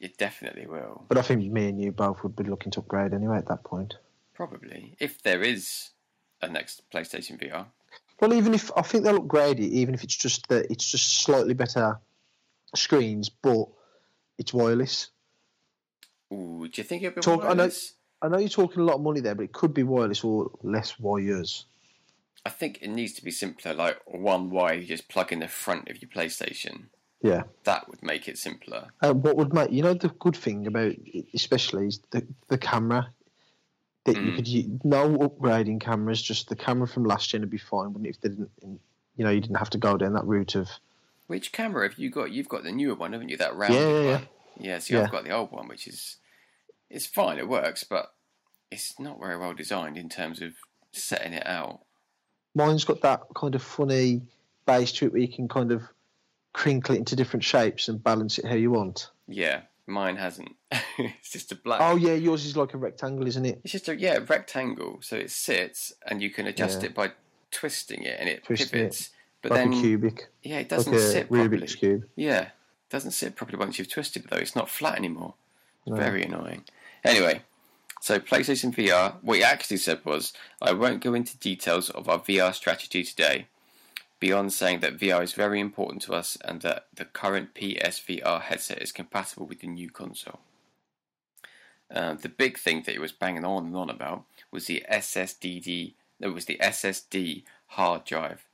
it 0.00 0.16
definitely 0.16 0.66
will. 0.66 1.04
But 1.08 1.18
I 1.18 1.22
think 1.22 1.50
me 1.52 1.68
and 1.68 1.78
you 1.82 1.92
both 1.92 2.22
would 2.22 2.34
be 2.34 2.44
looking 2.44 2.72
to 2.72 2.80
upgrade 2.80 3.12
anyway 3.12 3.36
at 3.36 3.48
that 3.48 3.64
point. 3.64 3.94
Probably, 4.34 4.96
if 4.98 5.22
there 5.22 5.42
is 5.42 5.90
a 6.40 6.48
next 6.48 6.82
PlayStation 6.90 7.38
VR. 7.38 7.66
Well, 8.20 8.32
even 8.34 8.54
if 8.54 8.70
I 8.76 8.82
think 8.82 9.04
they'll 9.04 9.16
upgrade 9.18 9.60
it, 9.60 9.68
even 9.72 9.94
if 9.94 10.02
it's 10.04 10.16
just 10.16 10.48
that 10.48 10.70
it's 10.70 10.90
just 10.90 11.22
slightly 11.22 11.52
better 11.54 11.98
screens, 12.74 13.28
but 13.28 13.66
it's 14.38 14.54
wireless. 14.54 15.10
Ooh, 16.32 16.68
do 16.68 16.80
you 16.80 16.84
think 16.84 17.02
it'll 17.02 17.16
be 17.16 17.20
Talk- 17.20 17.40
I 17.44 17.48
know- 17.54 17.64
wireless? 17.64 17.94
I 18.22 18.28
know 18.28 18.38
you're 18.38 18.48
talking 18.50 18.80
a 18.82 18.84
lot 18.84 18.96
of 18.96 19.00
money 19.00 19.20
there, 19.20 19.34
but 19.34 19.44
it 19.44 19.52
could 19.52 19.72
be 19.72 19.82
wireless 19.82 20.22
or 20.24 20.50
less 20.62 20.98
wires. 21.00 21.64
I 22.44 22.50
think 22.50 22.78
it 22.82 22.88
needs 22.88 23.14
to 23.14 23.24
be 23.24 23.30
simpler, 23.30 23.72
like 23.74 23.98
one 24.06 24.50
wire 24.50 24.74
you 24.74 24.86
just 24.86 25.08
plug 25.08 25.32
in 25.32 25.40
the 25.40 25.48
front 25.48 25.88
of 25.88 26.00
your 26.02 26.10
PlayStation. 26.10 26.84
Yeah. 27.22 27.42
That 27.64 27.88
would 27.88 28.02
make 28.02 28.28
it 28.28 28.38
simpler. 28.38 28.88
What 29.00 29.36
would 29.36 29.52
make 29.52 29.70
you 29.72 29.82
know 29.82 29.92
the 29.94 30.08
good 30.08 30.36
thing 30.36 30.66
about 30.66 30.92
it 31.04 31.26
especially 31.34 31.86
is 31.88 32.00
the 32.10 32.26
the 32.48 32.56
camera 32.58 33.10
that 34.04 34.16
you 34.16 34.32
Mm. 34.32 34.36
could 34.36 34.48
u- 34.48 34.80
no 34.84 35.18
upgrading 35.18 35.80
cameras, 35.80 36.22
just 36.22 36.48
the 36.48 36.56
camera 36.56 36.88
from 36.88 37.04
last 37.04 37.28
gen 37.28 37.42
would 37.42 37.50
be 37.50 37.58
fine, 37.58 37.88
wouldn't 37.92 38.06
it? 38.06 38.10
If 38.16 38.20
they 38.22 38.28
didn't, 38.30 38.50
you 39.16 39.24
know, 39.24 39.30
you 39.30 39.40
didn't 39.42 39.58
have 39.58 39.68
to 39.70 39.78
go 39.78 39.98
down 39.98 40.14
that 40.14 40.24
route 40.26 40.54
of 40.54 40.68
Which 41.26 41.52
camera 41.52 41.88
have 41.88 41.98
you 41.98 42.08
got? 42.10 42.32
You've 42.32 42.48
got 42.48 42.62
the 42.64 42.72
newer 42.72 42.94
one, 42.94 43.12
haven't 43.12 43.28
you? 43.28 43.36
That 43.36 43.54
round 43.54 43.74
Yeah, 43.74 43.80
yeah, 43.88 44.02
yeah. 44.02 44.12
one. 44.16 44.28
Yeah, 44.58 44.78
see, 44.78 44.94
Yeah. 44.94 45.02
I've 45.04 45.10
got 45.12 45.24
the 45.24 45.30
old 45.30 45.52
one, 45.52 45.68
which 45.68 45.86
is 45.86 46.16
it's 46.90 47.06
fine. 47.06 47.38
It 47.38 47.48
works, 47.48 47.84
but 47.84 48.12
it's 48.70 48.98
not 48.98 49.18
very 49.20 49.36
well 49.38 49.54
designed 49.54 49.96
in 49.96 50.08
terms 50.08 50.40
of 50.42 50.52
setting 50.92 51.32
it 51.32 51.46
out. 51.46 51.80
mine's 52.54 52.84
got 52.84 53.00
that 53.02 53.22
kind 53.34 53.54
of 53.54 53.62
funny 53.62 54.22
base 54.66 54.92
to 54.92 55.06
it 55.06 55.12
where 55.12 55.22
you 55.22 55.28
can 55.28 55.48
kind 55.48 55.72
of 55.72 55.82
crinkle 56.52 56.94
it 56.94 56.98
into 56.98 57.16
different 57.16 57.44
shapes 57.44 57.88
and 57.88 58.02
balance 58.02 58.38
it 58.38 58.44
how 58.44 58.54
you 58.54 58.70
want. 58.70 59.10
Yeah, 59.28 59.62
mine 59.86 60.16
hasn't. 60.16 60.54
it's 60.98 61.30
just 61.32 61.52
a 61.52 61.54
black. 61.56 61.80
Oh 61.82 61.96
yeah, 61.96 62.14
yours 62.14 62.44
is 62.44 62.56
like 62.56 62.74
a 62.74 62.78
rectangle, 62.78 63.26
isn't 63.26 63.44
it? 63.46 63.60
It's 63.64 63.72
just 63.72 63.88
a 63.88 63.96
yeah 63.96 64.18
rectangle, 64.28 64.98
so 65.02 65.16
it 65.16 65.30
sits 65.30 65.92
and 66.06 66.20
you 66.22 66.30
can 66.30 66.46
adjust 66.46 66.80
Yeah. 66.82 66.86
it 66.88 66.94
by 66.94 67.12
twisting 67.50 68.02
it, 68.04 68.16
and 68.20 68.28
it 68.28 68.44
Twisting 68.44 68.66
it. 68.68 68.82
pivots. 68.82 69.10
But 69.42 69.52
like 69.52 69.60
then 69.60 69.72
a 69.72 69.80
cubic, 69.80 70.28
yeah, 70.42 70.58
it 70.58 70.68
doesn't 70.68 70.92
a 70.92 70.98
sit 71.00 71.28
properly. 71.30 71.58
Rubik's 71.60 71.74
cube. 71.74 72.04
Yeah, 72.14 72.40
it 72.42 72.48
doesn't 72.90 73.12
sit 73.12 73.36
properly 73.36 73.58
once 73.58 73.78
you've 73.78 73.90
twisted 73.90 74.24
it 74.24 74.30
though. 74.30 74.36
It's 74.36 74.54
not 74.56 74.68
flat 74.68 74.98
anymore. 74.98 75.34
No. 75.86 75.96
Very 75.96 76.22
annoying. 76.24 76.64
Anyway, 77.04 77.42
so 78.00 78.18
PlayStation 78.18 78.74
VR, 78.74 79.14
what 79.22 79.38
he 79.38 79.44
actually 79.44 79.76
said 79.76 80.04
was, 80.04 80.32
I 80.60 80.72
won't 80.72 81.02
go 81.02 81.14
into 81.14 81.36
details 81.38 81.90
of 81.90 82.08
our 82.08 82.18
VR 82.18 82.54
strategy 82.54 83.04
today, 83.04 83.46
beyond 84.20 84.52
saying 84.52 84.80
that 84.80 84.98
VR 84.98 85.22
is 85.22 85.32
very 85.32 85.60
important 85.60 86.02
to 86.02 86.14
us 86.14 86.36
and 86.44 86.60
that 86.62 86.86
the 86.94 87.04
current 87.04 87.54
PSVR 87.54 88.42
headset 88.42 88.82
is 88.82 88.92
compatible 88.92 89.46
with 89.46 89.60
the 89.60 89.66
new 89.66 89.90
console. 89.90 90.40
Uh, 91.92 92.14
the 92.14 92.28
big 92.28 92.58
thing 92.58 92.82
that 92.84 92.92
he 92.92 92.98
was 92.98 93.12
banging 93.12 93.44
on 93.44 93.66
and 93.66 93.76
on 93.76 93.90
about 93.90 94.24
was 94.52 94.66
the 94.66 94.84
SSDD. 94.90 95.94
It 96.20 96.28
was 96.28 96.44
the 96.44 96.58
SSD 96.62 97.42
hard 97.68 98.04
drive, 98.04 98.44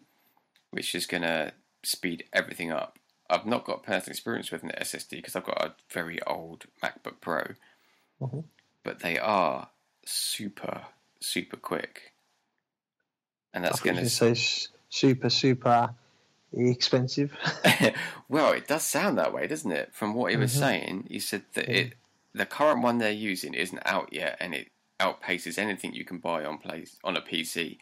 which 0.71 0.95
is 0.95 1.07
going 1.07 1.23
to 1.23 1.53
speed 1.83 2.25
everything 2.33 2.71
up. 2.71 2.99
I've 3.29 3.45
not 3.45 3.65
got 3.65 3.83
personal 3.83 4.13
experience 4.13 4.51
with 4.51 4.63
an 4.63 4.73
SSD 4.81 5.11
because 5.11 5.37
I've 5.37 5.45
got 5.45 5.65
a 5.65 5.75
very 5.91 6.23
old 6.23 6.67
MacBook 6.83 7.21
Pro, 7.21 7.55
Mhm. 8.21 8.45
but 8.83 9.01
they 9.01 9.19
are 9.19 9.71
super 10.05 10.87
super 11.21 11.57
quick, 11.57 12.15
and 13.53 13.65
that's 13.65 13.81
going 13.81 13.97
to. 13.97 14.09
say 14.09 14.35
super 14.89 15.31
super 15.31 15.95
expensive. 16.53 17.37
well, 18.29 18.53
it 18.53 18.69
does 18.69 18.85
sound 18.85 19.19
that 19.19 19.33
way, 19.33 19.47
doesn't 19.47 19.73
it? 19.73 19.95
From 19.95 20.15
what 20.15 20.31
he 20.31 20.37
was 20.37 20.53
Mhm. 20.55 20.59
saying, 20.59 21.07
he 21.11 21.21
said 21.21 21.45
that 21.55 21.69
Yeah. 21.69 21.75
it 21.77 21.95
the 22.33 22.47
current 22.47 22.83
one 22.83 22.99
they're 22.99 23.11
using 23.11 23.55
isn't 23.55 23.81
out 23.87 24.13
yet, 24.13 24.37
and 24.41 24.55
it 24.55 24.71
outpaces 25.01 25.59
anything 25.59 25.95
you 25.95 26.05
can 26.05 26.19
buy 26.19 26.45
on 26.45 26.59
place 26.59 26.99
on 27.03 27.17
a 27.17 27.21
PC 27.23 27.79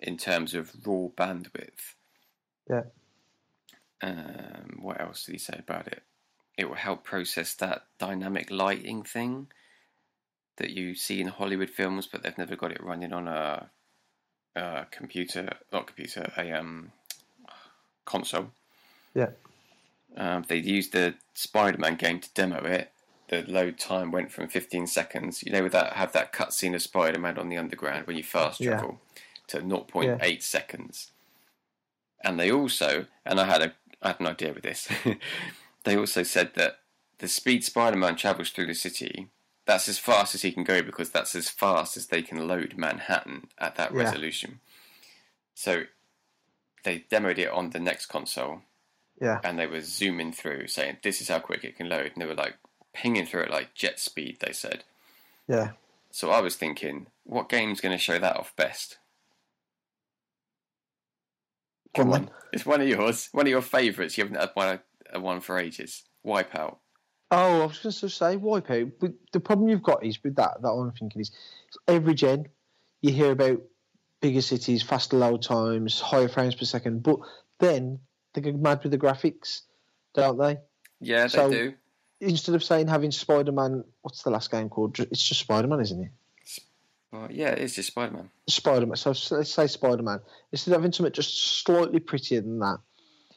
in 0.00 0.16
terms 0.16 0.52
of 0.54 0.74
raw 0.86 1.08
bandwidth. 1.16 1.94
Yeah. 2.68 2.84
Um, 4.02 4.78
what 4.82 5.00
else 5.00 5.24
did 5.24 5.32
he 5.32 5.38
say 5.38 5.56
about 5.58 5.86
it? 5.86 6.02
It 6.58 6.66
will 6.68 6.74
help 6.76 7.04
process 7.04 7.54
that 7.54 7.86
dynamic 7.98 8.50
lighting 8.50 9.02
thing 9.02 9.50
that 10.56 10.70
you 10.70 10.94
see 10.94 11.20
in 11.20 11.28
Hollywood 11.28 11.70
films, 11.70 12.06
but 12.06 12.22
they've 12.22 12.38
never 12.38 12.56
got 12.56 12.72
it 12.72 12.82
running 12.82 13.12
on 13.12 13.28
a, 13.28 13.70
a 14.54 14.86
computer, 14.90 15.48
not 15.72 15.86
computer, 15.86 16.32
a 16.36 16.52
um, 16.52 16.92
console. 18.04 18.50
Yeah. 19.14 19.30
Um, 20.16 20.44
they 20.46 20.58
used 20.58 20.92
the 20.92 21.14
Spider-Man 21.34 21.96
game 21.96 22.20
to 22.20 22.28
demo 22.34 22.64
it. 22.64 22.92
The 23.28 23.42
load 23.42 23.78
time 23.78 24.12
went 24.12 24.30
from 24.30 24.48
15 24.48 24.86
seconds. 24.86 25.42
You 25.42 25.52
know, 25.52 25.62
with 25.62 25.72
that 25.72 25.94
have 25.94 26.12
that 26.12 26.32
cutscene 26.32 26.74
of 26.74 26.82
Spider-Man 26.82 27.38
on 27.38 27.48
the 27.48 27.56
underground 27.58 28.06
when 28.06 28.16
you 28.16 28.22
fast 28.22 28.60
Yeah. 28.60 28.70
travel 28.72 29.00
to 29.48 29.60
0.8 29.60 30.42
seconds. 30.42 31.10
And 32.22 32.38
they 32.38 32.50
also, 32.50 33.06
and 33.26 33.40
I 33.40 33.44
had 33.44 33.62
a, 33.62 33.74
I 34.00 34.08
had 34.08 34.20
an 34.20 34.26
idea 34.26 34.52
with 34.52 34.62
this. 34.62 34.88
they 35.84 35.96
also 35.96 36.22
said 36.22 36.52
that 36.54 36.78
the 37.18 37.28
speed 37.28 37.64
Spider-Man 37.64 38.16
travels 38.16 38.50
through 38.50 38.66
the 38.66 38.74
city, 38.74 39.28
that's 39.66 39.88
as 39.88 39.98
fast 39.98 40.34
as 40.34 40.42
he 40.42 40.52
can 40.52 40.64
go 40.64 40.82
because 40.82 41.10
that's 41.10 41.34
as 41.34 41.48
fast 41.48 41.96
as 41.96 42.06
they 42.08 42.22
can 42.22 42.46
load 42.46 42.74
Manhattan 42.76 43.48
at 43.58 43.76
that 43.76 43.92
Yeah. 43.92 44.02
resolution. 44.02 44.60
So 45.54 45.84
they 46.82 47.00
demoed 47.10 47.38
it 47.38 47.48
on 47.50 47.70
the 47.70 47.80
next 47.80 48.06
console. 48.06 48.62
Yeah, 49.20 49.40
and 49.44 49.58
they 49.58 49.66
were 49.68 49.80
zooming 49.80 50.32
through 50.32 50.66
saying 50.66 50.98
this 51.02 51.20
is 51.20 51.28
how 51.28 51.38
quick 51.38 51.62
it 51.64 51.76
can 51.76 51.88
load. 51.88 52.12
And 52.12 52.20
they 52.20 52.26
were 52.26 52.34
like 52.34 52.56
pinging 52.92 53.26
through 53.26 53.42
it 53.44 53.50
like 53.50 53.72
jet 53.74 53.98
speed 54.00 54.38
they 54.40 54.52
said. 54.52 54.84
Yeah. 55.46 55.72
so 56.10 56.30
i 56.30 56.40
was 56.40 56.56
thinking 56.56 57.06
what 57.24 57.48
game's 57.48 57.80
going 57.80 57.92
to 57.96 57.98
show 58.02 58.18
that 58.18 58.36
off 58.36 58.54
best? 58.56 58.98
Come 61.94 62.12
on. 62.12 62.30
it's 62.52 62.66
one 62.66 62.80
of 62.80 62.88
yours 62.88 63.28
one 63.32 63.46
of 63.46 63.50
your 63.50 63.62
favourites 63.62 64.18
you 64.18 64.24
haven't 64.24 64.40
had 64.40 64.50
one, 64.54 64.80
uh, 65.14 65.20
one 65.20 65.40
for 65.40 65.58
ages. 65.58 66.02
Wipeout 66.26 66.76
Oh, 67.36 67.62
I 67.62 67.66
was 67.66 67.78
going 67.78 67.92
to 67.92 68.08
say 68.08 68.36
Wipeout. 68.36 68.92
But 69.00 69.12
the 69.32 69.40
problem 69.40 69.68
you've 69.68 69.82
got 69.82 70.04
is 70.04 70.22
with 70.22 70.36
that. 70.36 70.62
That 70.62 70.68
I'm 70.68 70.92
thinking 70.92 71.20
is 71.20 71.32
every 71.88 72.14
gen 72.14 72.46
you 73.02 73.12
hear 73.12 73.32
about 73.32 73.60
bigger 74.20 74.40
cities, 74.40 74.82
faster 74.82 75.16
load 75.16 75.42
times, 75.42 76.00
higher 76.00 76.28
frames 76.28 76.54
per 76.54 76.64
second. 76.64 77.02
But 77.02 77.18
then 77.58 77.98
they 78.32 78.40
go 78.40 78.52
mad 78.52 78.82
with 78.82 78.92
the 78.92 78.98
graphics, 78.98 79.62
don't 80.14 80.38
they? 80.38 80.58
yeah 81.00 81.22
they 81.24 81.28
So- 81.28 81.50
do 81.50 81.74
Instead 82.20 82.54
of 82.54 82.64
saying 82.64 82.86
having 82.86 83.10
Spider 83.10 83.52
Man, 83.52 83.84
what's 84.00 84.22
the 84.22 84.30
last 84.30 84.50
game 84.50 84.70
called? 84.70 84.98
It's 84.98 85.22
just 85.22 85.40
Spider 85.40 85.66
Man, 85.68 85.80
isn't 85.80 86.00
it? 86.04 86.10
Well, 87.12 87.30
yeah, 87.30 87.50
it's 87.50 87.74
just 87.74 87.88
Spider 87.88 88.12
Man. 88.12 88.30
Spider 88.48 88.86
Man. 88.86 88.96
So 88.96 89.10
let's 89.36 89.52
say 89.52 89.66
Spider 89.66 90.02
Man. 90.02 90.20
Instead 90.52 90.70
of 90.72 90.80
having 90.80 90.92
something 90.92 91.12
just 91.12 91.62
slightly 91.64 91.98
prettier 92.00 92.40
than 92.40 92.60
that, 92.60 92.78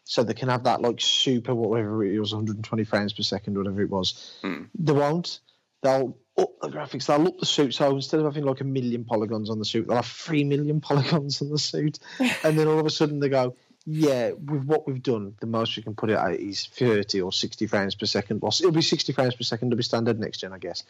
so 0.07 0.23
they 0.23 0.33
can 0.33 0.47
have 0.47 0.63
that 0.63 0.81
like 0.81 1.01
super 1.01 1.53
whatever 1.53 2.03
it 2.03 2.17
was, 2.17 2.33
120 2.33 2.83
frames 2.85 3.11
per 3.11 3.23
second, 3.23 3.57
whatever 3.57 3.81
it 3.81 3.89
was. 3.89 4.37
Hmm. 4.41 4.63
They 4.73 4.93
won't. 4.93 5.41
They'll 5.83 6.17
up 6.37 6.59
the 6.61 6.69
graphics. 6.69 7.07
They'll 7.07 7.27
up 7.27 7.37
the 7.37 7.45
suit. 7.45 7.73
So 7.73 7.93
instead 7.93 8.21
of 8.21 8.25
having 8.25 8.45
like 8.45 8.61
a 8.61 8.63
million 8.63 9.03
polygons 9.03 9.49
on 9.49 9.59
the 9.59 9.65
suit, 9.65 9.87
they'll 9.87 9.97
have 9.97 10.05
three 10.05 10.45
million 10.45 10.79
polygons 10.89 11.41
on 11.41 11.49
the 11.49 11.59
suit, 11.59 11.99
and 12.19 12.57
then 12.57 12.67
all 12.67 12.79
of 12.79 12.85
a 12.85 12.89
sudden 12.89 13.19
they 13.19 13.29
go. 13.29 13.55
Yeah, 13.89 14.31
with 14.31 14.65
what 14.65 14.85
we've 14.85 15.01
done, 15.01 15.35
the 15.39 15.47
most 15.47 15.77
we 15.77 15.83
can 15.83 15.95
put 15.95 16.09
it 16.09 16.17
at 16.17 16.33
is 16.33 16.65
30 16.65 17.21
or 17.21 17.31
60 17.31 17.67
frames 17.67 17.95
per 17.95 18.05
second. 18.05 18.41
Well, 18.41 18.51
it'll 18.51 18.71
be 18.71 18.81
60 18.81 19.13
frames 19.13 19.35
per 19.35 19.43
second. 19.43 19.69
It'll 19.69 19.77
be 19.77 19.83
standard 19.83 20.19
next 20.19 20.39
gen, 20.39 20.51
I 20.51 20.57
guess. 20.57 20.83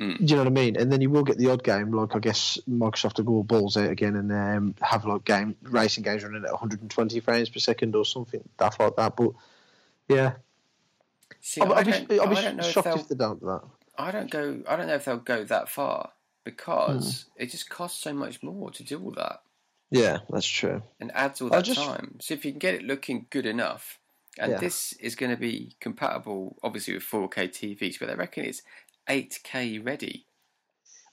Mm. 0.00 0.18
Do 0.18 0.24
you 0.24 0.36
know 0.36 0.42
what 0.42 0.46
I 0.46 0.50
mean? 0.50 0.76
And 0.76 0.92
then 0.92 1.00
you 1.00 1.10
will 1.10 1.24
get 1.24 1.38
the 1.38 1.50
odd 1.50 1.64
game, 1.64 1.90
like 1.92 2.14
I 2.14 2.20
guess 2.20 2.58
Microsoft 2.70 3.16
will 3.18 3.24
go 3.24 3.42
balls 3.42 3.76
out 3.76 3.90
again 3.90 4.14
and 4.14 4.30
um, 4.32 4.74
have 4.80 5.04
like 5.04 5.24
game 5.24 5.56
racing 5.62 6.04
games 6.04 6.22
running 6.22 6.44
at 6.44 6.52
120 6.52 7.18
frames 7.20 7.48
per 7.48 7.58
second 7.58 7.96
or 7.96 8.04
something, 8.04 8.40
stuff 8.54 8.78
like 8.78 8.94
that. 8.96 9.16
But 9.16 9.30
yeah, 10.08 10.32
See, 11.40 11.60
I'll, 11.60 11.72
I 11.72 11.82
be, 11.82 11.90
don't, 11.92 12.12
I'll 12.20 12.26
be 12.28 12.36
I 12.36 12.42
don't 12.42 12.56
know 12.56 12.64
if 12.64 12.72
shocked 12.72 12.84
they'll. 12.84 12.96
if 12.98 13.08
they 13.08 13.14
don't 13.16 13.40
do 13.40 13.46
that. 13.46 13.62
I 13.96 14.10
don't 14.12 14.30
go. 14.30 14.60
I 14.68 14.76
don't 14.76 14.86
know 14.86 14.94
if 14.94 15.04
they'll 15.04 15.16
go 15.18 15.42
that 15.44 15.68
far 15.68 16.10
because 16.44 17.26
Hmm. 17.36 17.42
it 17.42 17.50
just 17.50 17.68
costs 17.68 18.00
so 18.02 18.12
much 18.12 18.42
more 18.42 18.70
to 18.70 18.82
do 18.84 19.02
all 19.02 19.10
that 19.12 19.40
Yeah, 19.90 20.18
that's 20.30 20.46
true. 20.46 20.82
and 21.00 21.10
adds 21.14 21.40
all 21.42 21.48
that 21.50 21.64
just- 21.64 21.80
time. 21.80 22.16
So 22.20 22.34
if 22.34 22.44
you 22.44 22.52
can 22.52 22.58
get 22.58 22.74
it 22.74 22.82
looking 22.84 23.26
good 23.30 23.46
enough, 23.46 23.98
and 24.38 24.52
Yeah. 24.52 24.58
this 24.58 24.92
is 24.94 25.16
going 25.16 25.30
to 25.30 25.36
be 25.36 25.74
compatible, 25.80 26.56
obviously 26.62 26.94
with 26.94 27.02
4K 27.02 27.48
TVs, 27.48 27.98
but 27.98 28.08
I 28.08 28.14
reckon 28.14 28.44
it's 28.44 28.62
8K 29.08 29.84
ready. 29.84 30.24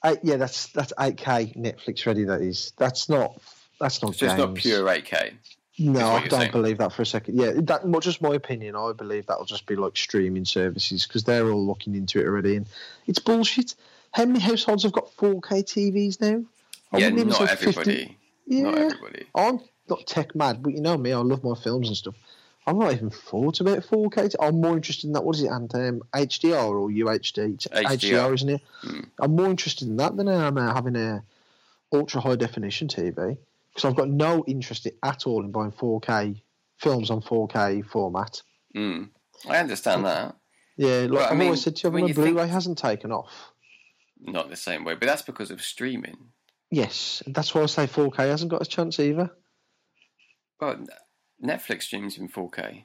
I, 0.04 0.18
yeah, 0.24 0.38
that's 0.38 0.68
that's 0.68 0.94
8K 0.94 1.58
Netflix 1.58 2.06
ready. 2.06 2.26
That 2.26 2.42
is. 2.42 2.74
That's 2.78 3.10
not. 3.10 3.42
That's 3.80 4.02
not. 4.02 4.16
So 4.16 4.26
it's 4.26 4.38
not 4.38 4.56
pure 4.56 4.86
8K. 4.86 5.34
No, 5.78 6.08
I 6.08 6.28
don't 6.28 6.40
saying. 6.40 6.52
believe 6.52 6.78
that 6.78 6.94
for 6.94 7.02
a 7.02 7.06
second. 7.06 7.38
Yeah, 7.38 7.52
that 7.56 7.86
well, 7.86 8.00
just 8.00 8.22
my 8.22 8.34
opinion. 8.36 8.76
I 8.76 8.94
believe 8.94 9.26
that'll 9.26 9.46
just 9.46 9.66
be 9.66 9.76
like 9.76 9.98
streaming 9.98 10.46
services 10.46 11.06
because 11.06 11.26
they're 11.26 11.50
all 11.50 11.66
looking 11.66 11.96
into 11.96 12.20
it 12.22 12.26
already, 12.26 12.56
and 12.56 12.68
it's 13.08 13.20
bullshit. 13.20 13.76
How 14.12 14.26
many 14.26 14.40
households 14.40 14.84
have 14.84 14.94
got 14.94 15.12
4K 15.18 15.42
TVs 15.42 16.22
now? 16.22 16.46
I 16.94 17.00
yeah, 17.00 17.10
not 17.10 17.36
say 17.36 17.48
50 17.48 17.68
everybody. 17.68 18.18
Yeah, 18.48 18.62
Not 18.64 18.78
everybody. 18.78 19.26
I'm 19.36 19.60
not 19.90 20.08
tech 20.08 20.34
mad, 20.36 20.64
but 20.64 20.74
you 20.74 20.82
know 20.82 20.98
me, 20.98 21.12
I 21.12 21.18
love 21.18 21.44
my 21.44 21.56
films 21.56 21.90
and 21.90 21.98
stuff. 21.98 22.16
I'm 22.68 22.80
not 22.80 22.94
even 22.94 23.10
thought 23.12 23.60
about 23.60 23.80
4K. 23.80 24.36
I'm 24.40 24.60
more 24.62 24.76
interested 24.76 25.06
in 25.08 25.14
that. 25.14 25.24
What 25.24 25.36
is 25.36 25.44
it, 25.44 25.48
and 25.52 25.74
um, 25.76 26.02
HDR 26.16 26.70
or 26.70 26.90
UHD? 26.90 27.54
It's 27.54 27.68
HDR. 27.68 28.34
isn't 28.34 28.50
it? 28.50 28.62
Mm. 28.84 29.06
I'm 29.20 29.36
more 29.36 29.50
interested 29.50 29.88
in 29.88 29.98
that 29.98 30.18
than 30.18 30.28
I 30.28 30.48
am 30.48 30.58
uh, 30.58 30.74
having 30.74 30.96
a 30.96 31.24
ultra 31.94 32.22
high 32.22 32.36
definition 32.36 32.88
TV 32.88 33.38
because 33.74 33.86
I've 33.88 33.96
got 33.96 34.10
no 34.10 34.44
interest 34.48 34.88
at 35.04 35.28
all 35.28 35.44
in 35.44 35.52
buying 35.52 35.72
4K 35.72 36.42
films 36.78 37.12
on 37.12 37.22
4K 37.22 37.86
format. 37.88 38.42
Mm. 38.76 39.10
I 39.48 39.58
understand 39.58 40.06
that. 40.06 40.36
Yeah, 40.78 41.02
like 41.02 41.12
Well, 41.12 41.22
I 41.22 41.26
I've 41.30 41.38
mean, 41.38 41.46
always 41.48 41.62
said 41.62 41.76
to 41.78 41.88
you, 41.88 41.92
when 41.92 42.02
my 42.04 42.08
you 42.10 42.14
think- 42.16 42.34
Blu-ray 42.34 42.48
hasn't 42.48 42.78
taken 42.80 43.12
off. 43.12 43.52
Not 44.20 44.50
the 44.50 44.56
same 44.56 44.86
way, 44.86 44.96
but 44.96 45.06
that's 45.06 45.22
because 45.22 45.52
of 45.52 45.62
streaming. 45.62 46.18
Yes, 46.72 47.22
that's 47.28 47.54
why 47.54 47.62
I 47.62 47.66
say 47.68 47.86
4K 47.86 48.18
hasn't 48.28 48.50
got 48.50 48.62
a 48.62 48.66
chance 48.66 49.00
either. 49.00 49.30
Well, 50.60 50.84
Netflix 51.44 51.84
streams 51.84 52.18
in 52.18 52.30
4K. 52.30 52.84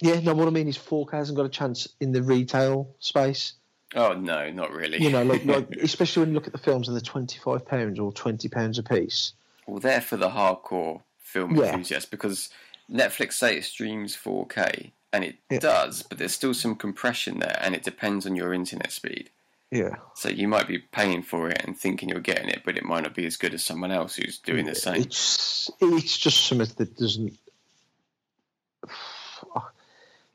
Yeah, 0.00 0.20
no, 0.20 0.34
what 0.34 0.46
I 0.46 0.50
mean 0.50 0.68
is 0.68 0.78
4K 0.78 1.12
hasn't 1.12 1.36
got 1.36 1.46
a 1.46 1.50
chance 1.50 1.88
in 2.00 2.12
the 2.12 2.22
retail 2.22 2.94
space. 3.00 3.54
Oh 3.94 4.12
no, 4.12 4.50
not 4.50 4.70
really. 4.72 5.02
You 5.02 5.10
know, 5.10 5.22
like, 5.22 5.44
like 5.46 5.70
especially 5.82 6.20
when 6.20 6.28
you 6.30 6.34
look 6.34 6.46
at 6.46 6.52
the 6.52 6.58
films 6.58 6.88
and 6.88 6.96
they're 6.96 7.00
twenty 7.00 7.38
five 7.38 7.66
pounds 7.66 7.98
or 7.98 8.12
twenty 8.12 8.48
pounds 8.48 8.78
a 8.78 8.82
piece. 8.82 9.32
well, 9.66 9.80
they're 9.80 10.02
for 10.02 10.18
the 10.18 10.28
hardcore 10.28 11.00
film 11.20 11.56
Yeah. 11.56 11.72
enthusiasts 11.72 12.08
because 12.08 12.50
Netflix 12.90 13.32
say 13.34 13.56
it 13.56 13.64
streams 13.64 14.14
4K, 14.16 14.92
and 15.12 15.24
it 15.24 15.36
Yeah. 15.50 15.58
does, 15.60 16.02
but 16.02 16.18
there's 16.18 16.34
still 16.34 16.52
some 16.54 16.74
compression 16.76 17.38
there, 17.38 17.58
and 17.62 17.74
it 17.74 17.82
depends 17.82 18.26
on 18.26 18.36
your 18.36 18.52
internet 18.54 18.92
speed. 18.92 19.30
Yeah, 19.70 19.96
So 20.14 20.28
you 20.30 20.48
might 20.48 20.66
be 20.68 20.78
paying 20.78 21.22
for 21.22 21.50
it 21.50 21.62
and 21.66 21.78
thinking 21.78 22.08
you're 22.08 22.20
getting 22.20 22.48
it, 22.48 22.62
but 22.64 22.78
it 22.78 22.84
might 22.84 23.02
not 23.02 23.14
be 23.14 23.26
as 23.26 23.36
good 23.36 23.52
as 23.52 23.62
someone 23.62 23.90
else 23.90 24.16
who's 24.16 24.38
doing 24.38 24.64
the 24.64 24.74
same. 24.74 25.02
it's 25.02 25.70
it's 25.80 26.16
just 26.16 26.46
something 26.46 26.68
that 26.78 26.96
doesn't. 26.96 27.38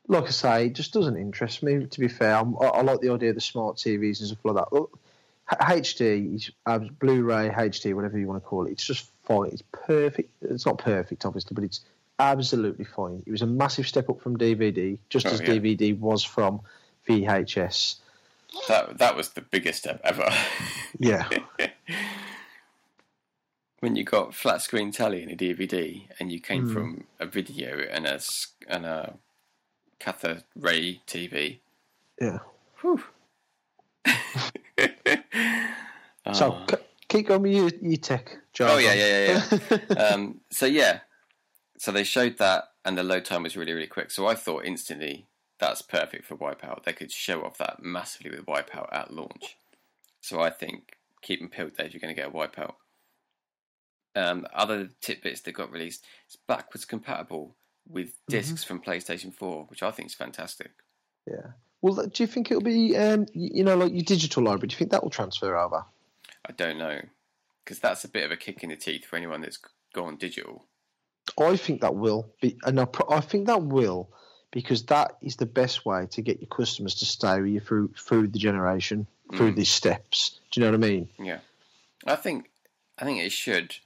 Like 0.06 0.24
I 0.24 0.30
say, 0.30 0.66
it 0.66 0.74
just 0.74 0.92
doesn't 0.92 1.16
interest 1.16 1.62
me. 1.62 1.86
To 1.86 2.00
be 2.00 2.08
fair, 2.08 2.36
I'm, 2.36 2.56
I, 2.60 2.66
I 2.66 2.82
like 2.82 3.00
the 3.00 3.10
idea 3.10 3.30
of 3.30 3.36
the 3.36 3.40
smart 3.40 3.76
TVs 3.76 4.20
and 4.20 4.28
stuff 4.28 4.44
like 4.44 4.56
that. 4.56 4.72
Look, 4.72 4.98
HD, 5.50 6.50
uh, 6.66 6.78
Blu-ray, 6.78 7.48
HD, 7.48 7.94
whatever 7.94 8.18
you 8.18 8.26
want 8.26 8.42
to 8.42 8.46
call 8.46 8.66
it, 8.66 8.72
it's 8.72 8.84
just 8.84 9.10
fine. 9.24 9.50
It's 9.50 9.62
perfect. 9.72 10.30
It's 10.42 10.66
not 10.66 10.78
perfect, 10.78 11.24
obviously, 11.24 11.54
but 11.54 11.64
it's 11.64 11.80
absolutely 12.18 12.84
fine. 12.84 13.22
It 13.26 13.30
was 13.30 13.42
a 13.42 13.46
massive 13.46 13.86
step 13.86 14.10
up 14.10 14.20
from 14.20 14.36
DVD, 14.36 14.98
just 15.08 15.26
Oh, 15.26 15.30
as 15.30 15.40
yeah. 15.40 15.46
DVD 15.48 15.98
was 15.98 16.22
from 16.22 16.60
VHS. 17.08 17.96
That 18.68 18.98
that 18.98 19.16
was 19.16 19.30
the 19.30 19.40
biggest 19.40 19.80
step 19.80 20.00
ever. 20.04 20.30
Yeah, 20.98 21.28
when 23.84 23.96
you 23.96 24.02
got 24.02 24.34
flat 24.34 24.62
screen 24.62 24.90
telly 24.90 25.22
and 25.22 25.30
a 25.30 25.36
DVD, 25.36 26.08
and 26.18 26.32
you 26.32 26.40
came 26.40 26.66
Hmm. 26.68 26.72
from 26.72 27.04
a 27.20 27.26
video 27.26 27.78
and 27.90 28.06
a 28.06 28.18
and 28.66 28.86
a 28.86 29.14
cathode 30.00 30.42
ray 30.56 31.02
TV. 31.06 31.60
yeah. 32.20 32.38
Whew. 32.80 33.02
So 36.32 36.52
Oh. 36.54 36.66
c- 36.70 36.76
keep 37.08 37.26
going 37.28 37.42
with 37.42 37.52
your, 37.52 37.70
your 37.82 37.98
tech, 37.98 38.38
Joe. 38.54 38.66
Oh 38.70 38.78
yeah, 38.78 38.94
yeah, 38.94 39.26
yeah, 39.50 39.58
yeah. 39.90 39.94
um, 40.06 40.40
so 40.50 40.64
yeah, 40.64 41.00
so 41.76 41.92
they 41.92 42.02
showed 42.04 42.38
that, 42.38 42.64
and 42.84 42.96
the 42.96 43.02
load 43.02 43.26
time 43.26 43.42
was 43.42 43.56
really, 43.58 43.72
really 43.74 43.86
quick. 43.86 44.10
So 44.10 44.26
I 44.26 44.34
thought 44.34 44.64
instantly 44.64 45.26
that's 45.58 45.82
perfect 45.82 46.24
for 46.24 46.36
Wipeout. 46.36 46.84
They 46.84 46.94
could 46.94 47.12
show 47.12 47.42
off 47.44 47.58
that 47.58 47.82
massively 47.82 48.30
with 48.30 48.46
Wipeout 48.46 48.88
at 48.90 49.12
launch. 49.12 49.58
So 50.22 50.40
I 50.40 50.48
think 50.48 50.96
keep 51.20 51.40
them 51.40 51.50
peeled, 51.50 51.76
Dave. 51.76 51.92
You're 51.92 52.00
going 52.00 52.14
to 52.14 52.20
get 52.20 52.30
a 52.30 52.34
Wipeout. 52.34 52.74
Um, 54.16 54.46
other 54.54 54.88
tidbits 55.00 55.40
that 55.42 55.52
got 55.52 55.72
released, 55.72 56.04
it's 56.26 56.36
backwards 56.36 56.84
compatible 56.84 57.56
with 57.88 58.14
discs 58.28 58.62
from 58.64 58.80
PlayStation 58.80 59.34
4, 59.34 59.64
which 59.64 59.82
I 59.82 59.90
think 59.90 60.08
is 60.08 60.14
fantastic. 60.14 60.70
Yeah. 61.26 61.48
Well, 61.82 62.06
do 62.06 62.22
you 62.22 62.26
think 62.26 62.50
it'll 62.50 62.62
be, 62.62 62.96
um, 62.96 63.26
you 63.34 63.64
know, 63.64 63.76
like 63.76 63.92
your 63.92 64.02
digital 64.04 64.42
library? 64.44 64.68
Do 64.68 64.74
you 64.74 64.78
think 64.78 64.90
that 64.92 65.02
will 65.02 65.10
transfer 65.10 65.56
over? 65.56 65.84
I 66.48 66.52
don't 66.52 66.78
know 66.78 67.00
because 67.64 67.78
that's 67.78 68.04
a 68.04 68.08
bit 68.08 68.24
of 68.24 68.30
a 68.30 68.36
kick 68.36 68.62
in 68.62 68.68
the 68.70 68.76
teeth 68.76 69.04
for 69.06 69.16
anyone 69.16 69.40
that's 69.40 69.58
gone 69.94 70.16
digital. 70.16 70.64
I 71.40 71.56
think 71.56 71.80
that 71.80 71.94
will 71.94 72.28
be, 72.42 72.58
and 72.64 72.78
I, 72.78 72.86
I 73.10 73.20
think 73.20 73.46
that 73.46 73.62
will 73.62 74.10
because 74.50 74.84
that 74.84 75.16
is 75.22 75.36
the 75.36 75.46
best 75.46 75.84
way 75.86 76.06
to 76.10 76.22
get 76.22 76.40
your 76.40 76.48
customers 76.48 76.94
to 76.96 77.06
stay 77.06 77.40
with 77.40 77.50
you 77.50 77.60
through 77.60 77.92
through 77.98 78.28
the 78.28 78.38
generation, 78.38 79.06
through 79.34 79.52
Mm. 79.52 79.56
these 79.56 79.70
steps. 79.70 80.38
Do 80.50 80.60
you 80.60 80.66
know 80.66 80.72
what 80.78 80.84
I 80.84 80.88
mean? 80.88 81.08
Yeah, 81.18 81.38
I 82.06 82.16
think 82.16 82.50
I 82.98 83.04
think 83.04 83.20
it 83.20 83.32
should, 83.32 83.76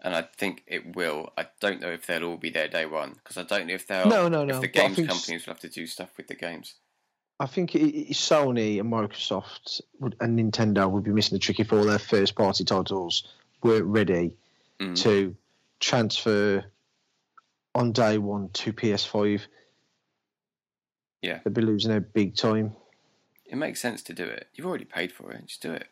and 0.00 0.14
I 0.14 0.22
think 0.22 0.62
it 0.66 0.94
will. 0.96 1.32
I 1.38 1.46
don't 1.60 1.80
know 1.80 1.90
if 1.90 2.06
they'll 2.06 2.24
all 2.24 2.36
be 2.36 2.50
there 2.50 2.68
day 2.68 2.86
one 2.86 3.12
because 3.14 3.36
I 3.36 3.42
don't 3.42 3.66
know 3.66 3.74
if 3.74 3.86
they'll. 3.86 4.06
No, 4.06 4.28
no, 4.28 4.44
no, 4.44 4.56
If 4.56 4.60
the 4.60 4.68
games 4.68 4.96
companies 4.96 5.46
will 5.46 5.52
have 5.54 5.60
to 5.60 5.68
do 5.68 5.86
stuff 5.86 6.10
with 6.16 6.28
the 6.28 6.34
games. 6.34 6.74
I 7.38 7.46
think 7.46 7.74
it, 7.74 7.80
it, 7.94 8.12
Sony 8.14 8.80
and 8.80 8.90
Microsoft 8.90 9.82
would, 10.00 10.16
and 10.20 10.38
Nintendo 10.38 10.90
would 10.90 11.04
be 11.04 11.10
missing 11.10 11.36
the 11.36 11.38
trick 11.38 11.60
if 11.60 11.70
all 11.72 11.84
their 11.84 11.98
first 11.98 12.34
party 12.34 12.64
titles 12.64 13.26
weren't 13.62 13.86
ready 13.86 14.36
Mm. 14.78 14.94
to 15.04 15.34
transfer 15.80 16.62
on 17.74 17.92
day 17.92 18.18
one 18.18 18.50
to 18.50 18.72
PS5. 18.74 19.40
Yeah. 21.22 21.40
They'd 21.44 21.54
be 21.54 21.62
losing 21.62 21.92
out 21.92 22.12
big 22.12 22.36
time. 22.36 22.76
It 23.46 23.56
makes 23.56 23.80
sense 23.80 24.02
to 24.04 24.12
do 24.12 24.24
it. 24.24 24.48
You've 24.54 24.66
already 24.66 24.84
paid 24.84 25.12
for 25.12 25.32
it. 25.32 25.46
Just 25.46 25.62
do 25.62 25.72
it. 25.72 25.88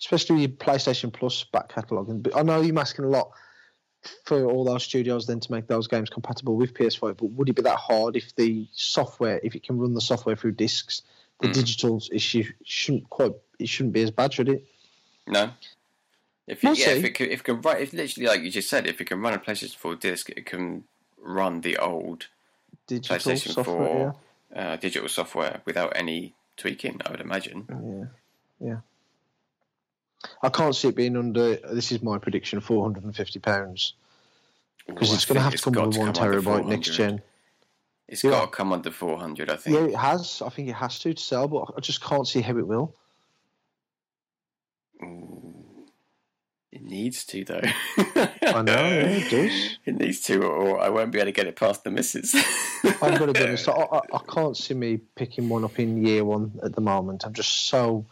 Especially 0.00 0.40
your 0.40 0.48
PlayStation 0.50 1.12
Plus 1.12 1.44
back 1.44 1.68
catalogue. 1.68 2.08
And 2.08 2.28
I 2.34 2.42
know 2.42 2.60
you're 2.60 2.78
asking 2.78 3.04
a 3.04 3.08
lot 3.08 3.30
for 4.24 4.44
all 4.44 4.64
those 4.64 4.84
studios 4.84 5.26
then 5.26 5.40
to 5.40 5.52
make 5.52 5.66
those 5.66 5.88
games 5.88 6.10
compatible 6.10 6.56
with 6.56 6.74
PS5, 6.74 7.16
but 7.16 7.30
would 7.32 7.48
it 7.48 7.56
be 7.56 7.62
that 7.62 7.76
hard 7.76 8.16
if 8.16 8.34
the 8.36 8.66
software, 8.72 9.40
if 9.42 9.54
it 9.54 9.62
can 9.62 9.78
run 9.78 9.94
the 9.94 10.00
software 10.00 10.36
through 10.36 10.52
discs, 10.52 11.02
the 11.40 11.48
Mm. 11.48 11.54
digital 11.54 12.02
issue 12.12 12.44
shouldn't 12.64 13.10
quite, 13.10 13.32
it 13.58 13.68
shouldn't 13.68 13.92
be 13.92 14.02
as 14.02 14.10
bad, 14.10 14.32
should 14.32 14.48
it? 14.48 14.64
No. 15.26 15.50
If 16.46 16.62
it, 16.62 16.66
We'll 16.68 16.76
yeah, 16.76 16.90
if 16.90 17.04
it 17.04 17.14
can, 17.14 17.26
if 17.30 17.40
it 17.40 17.44
can 17.44 17.60
run, 17.60 17.78
if 17.78 17.92
literally 17.92 18.28
like 18.28 18.42
you 18.42 18.50
just 18.50 18.68
said, 18.70 18.86
if 18.86 19.00
it 19.00 19.06
can 19.06 19.20
run 19.20 19.34
a 19.34 19.38
PlayStation 19.38 19.74
4 19.74 19.96
disc, 19.96 20.30
it 20.30 20.46
can 20.46 20.84
run 21.18 21.62
the 21.62 21.76
old 21.78 22.28
Digital 22.86 23.16
PlayStation 23.16 23.52
software, 23.52 24.14
4 24.54 24.60
uh, 24.62 24.76
digital 24.76 25.08
software 25.08 25.60
without 25.64 25.92
any 25.96 26.34
tweaking. 26.56 27.00
I 27.04 27.10
would 27.10 27.20
imagine. 27.20 27.66
yeah. 28.60 28.68
yeah. 28.68 28.76
I 30.42 30.48
can't 30.48 30.74
see 30.74 30.88
it 30.88 30.96
being 30.96 31.16
under, 31.16 31.56
this 31.56 31.92
is 31.92 32.02
my 32.02 32.18
prediction, 32.18 32.60
£450 32.60 33.92
because 34.86 35.10
Ooh, 35.10 35.14
it's 35.14 35.24
going 35.24 35.36
to 35.36 35.42
have 35.42 35.54
to 35.54 35.70
come 35.70 35.86
with 35.88 35.96
one 35.96 36.12
terabyte 36.12 36.66
next 36.66 36.94
gen. 36.94 37.22
It's 38.08 38.22
Yeah. 38.22 38.30
got 38.30 38.40
to 38.42 38.46
come 38.48 38.72
under 38.72 38.90
400, 38.90 39.50
I 39.50 39.56
think. 39.56 39.76
Yeah, 39.76 39.84
it 39.86 39.96
has. 39.96 40.40
I 40.44 40.48
think 40.48 40.68
it 40.68 40.74
has 40.74 40.98
to 41.00 41.12
to 41.14 41.20
sell, 41.22 41.48
but 41.48 41.72
I 41.76 41.80
just 41.80 42.00
can't 42.00 42.26
see 42.26 42.40
how 42.40 42.56
it 42.56 42.66
will. 42.66 42.94
Ooh. 45.02 45.54
It 46.70 46.82
needs 46.82 47.24
to, 47.26 47.44
though. 47.44 47.60
I 47.62 48.62
know, 48.62 48.88
yeah, 48.88 49.08
it 49.08 49.30
does. 49.30 49.78
It 49.86 49.98
needs 49.98 50.20
to, 50.22 50.42
or 50.42 50.78
I 50.80 50.88
won't 50.88 51.10
be 51.10 51.18
able 51.18 51.26
to 51.26 51.32
get 51.32 51.46
it 51.46 51.56
past 51.56 51.84
the 51.84 51.90
missus. 51.90 52.34
I've 52.84 53.18
got 53.18 53.26
to 53.26 53.32
be 53.32 53.42
honest. 53.42 53.68
I, 53.68 53.72
I, 53.72 54.00
I 54.12 54.18
can't 54.28 54.56
see 54.56 54.74
me 54.74 54.98
picking 55.16 55.48
one 55.48 55.64
up 55.64 55.78
in 55.78 56.04
year 56.04 56.24
one 56.24 56.52
at 56.62 56.74
the 56.74 56.80
moment. 56.80 57.24
I'm 57.24 57.32
just 57.32 57.68
so 57.68 58.04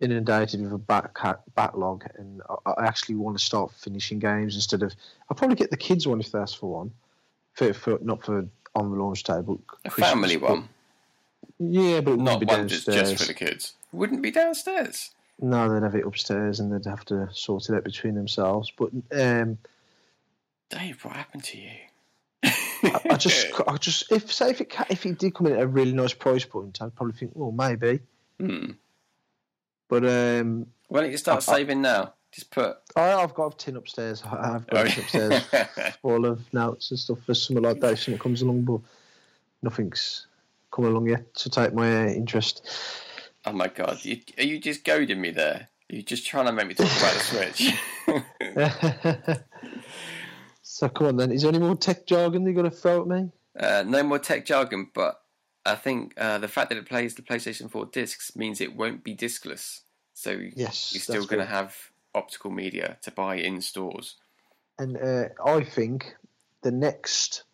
inundated 0.00 0.62
with 0.62 0.72
a 0.72 0.78
back 0.78 1.16
backlog, 1.54 2.04
and 2.16 2.42
I, 2.66 2.86
actually 2.86 3.16
want 3.16 3.38
to 3.38 3.44
start 3.44 3.72
finishing 3.72 4.18
games 4.18 4.54
instead 4.54 4.82
of. 4.82 4.94
I'll 5.28 5.36
probably 5.36 5.56
get 5.56 5.70
the 5.70 5.76
kids 5.76 6.06
one 6.06 6.20
if 6.20 6.32
they 6.32 6.38
ask 6.38 6.58
for 6.58 6.72
one, 6.72 6.92
for, 7.54 7.72
for 7.74 7.98
not 8.02 8.24
for 8.24 8.46
on 8.74 8.90
the 8.90 8.96
launch 8.96 9.22
day, 9.24 9.40
but 9.44 9.58
A 9.84 9.90
family 9.90 10.36
one, 10.36 10.62
but- 10.62 10.68
yeah, 11.58 12.00
but 12.00 12.12
it 12.12 12.20
not 12.20 12.40
be 12.40 12.46
one 12.46 12.68
just, 12.68 12.86
just 12.86 13.16
for 13.18 13.24
the 13.26 13.34
kids. 13.34 13.74
Wouldn't 13.92 14.22
be 14.22 14.30
downstairs. 14.30 15.10
No, 15.40 15.72
they'd 15.72 15.82
have 15.84 15.94
it 15.94 16.06
upstairs, 16.06 16.60
and 16.60 16.72
they'd 16.72 16.88
have 16.88 17.04
to 17.06 17.28
sort 17.32 17.68
it 17.68 17.74
out 17.74 17.84
between 17.84 18.14
themselves. 18.14 18.72
But 18.76 18.90
um, 19.12 19.58
Dave, 20.70 21.04
what 21.04 21.16
happened 21.16 21.44
to 21.44 21.58
you? 21.58 21.70
I, 22.42 23.00
I 23.10 23.16
just, 23.16 23.48
I 23.68 23.76
just, 23.76 24.10
if 24.12 24.32
say 24.32 24.50
if 24.50 24.60
it 24.60 24.74
if 24.88 25.04
it 25.04 25.18
did 25.18 25.34
come 25.34 25.46
in 25.48 25.54
at 25.54 25.62
a 25.62 25.66
really 25.66 25.92
nice 25.92 26.12
price 26.14 26.44
point, 26.44 26.80
I'd 26.80 26.94
probably 26.94 27.14
think, 27.14 27.32
well, 27.34 27.52
maybe. 27.52 28.00
Hmm. 28.38 28.72
But 29.90 30.04
um, 30.06 30.66
Why 30.88 31.00
don't 31.02 31.10
you 31.10 31.18
start 31.18 31.46
I- 31.48 31.56
saving 31.56 31.82
now? 31.82 32.14
Just 32.32 32.50
put. 32.52 32.76
I, 32.94 33.14
I've 33.14 33.34
got 33.34 33.54
a 33.54 33.56
tin 33.56 33.76
upstairs. 33.76 34.22
I- 34.24 34.54
I've 34.54 34.66
got 34.68 34.86
a 34.86 34.90
tin 34.90 35.32
upstairs 35.32 35.96
full 36.02 36.24
of 36.24 36.40
notes 36.54 36.90
and 36.92 36.98
stuff 36.98 37.18
for 37.26 37.34
something 37.34 37.64
like 37.64 37.80
that. 37.80 37.98
Something 37.98 38.20
comes 38.20 38.40
along, 38.42 38.62
but 38.62 38.80
nothing's 39.62 40.26
come 40.70 40.84
along 40.84 41.08
yet 41.08 41.34
to 41.34 41.50
take 41.50 41.74
my 41.74 42.04
uh, 42.04 42.08
interest. 42.08 42.68
oh 43.46 43.52
my 43.52 43.66
god, 43.66 43.98
you, 44.04 44.20
are 44.38 44.44
you 44.44 44.60
just 44.60 44.84
goading 44.84 45.20
me 45.20 45.30
there? 45.32 45.66
You're 45.88 46.02
just 46.02 46.24
trying 46.24 46.46
to 46.46 46.52
make 46.52 46.68
me 46.68 46.74
talk 46.74 46.86
about 46.86 47.14
the 47.14 47.20
Switch. 47.20 47.72
so 50.62 50.88
come 50.88 51.08
on 51.08 51.16
then. 51.16 51.32
Is 51.32 51.42
there 51.42 51.48
any 51.48 51.58
more 51.58 51.74
tech 51.74 52.06
jargon 52.06 52.46
you 52.46 52.52
got 52.54 52.62
to 52.62 52.70
throw 52.70 53.00
at 53.02 53.08
me? 53.08 53.28
uh, 53.58 53.82
no 53.84 54.04
more 54.04 54.20
tech 54.20 54.46
jargon, 54.46 54.88
but 54.94 55.20
I 55.64 55.74
think 55.74 56.14
uh, 56.16 56.38
the 56.38 56.48
fact 56.48 56.70
that 56.70 56.78
it 56.78 56.86
plays 56.86 57.14
the 57.14 57.22
PlayStation 57.22 57.70
4 57.70 57.86
discs 57.86 58.34
means 58.34 58.60
it 58.60 58.74
won't 58.74 59.04
be 59.04 59.14
discless. 59.14 59.80
So 60.14 60.38
Yes, 60.54 60.92
you're 60.92 61.02
still 61.02 61.26
going 61.26 61.40
to 61.40 61.50
have 61.50 61.76
optical 62.14 62.50
media 62.50 62.98
to 63.02 63.10
buy 63.10 63.36
in 63.36 63.60
stores. 63.60 64.16
And 64.78 64.96
uh, 64.96 65.28
I 65.44 65.62
think 65.62 66.16
the 66.62 66.70
next 66.70 67.44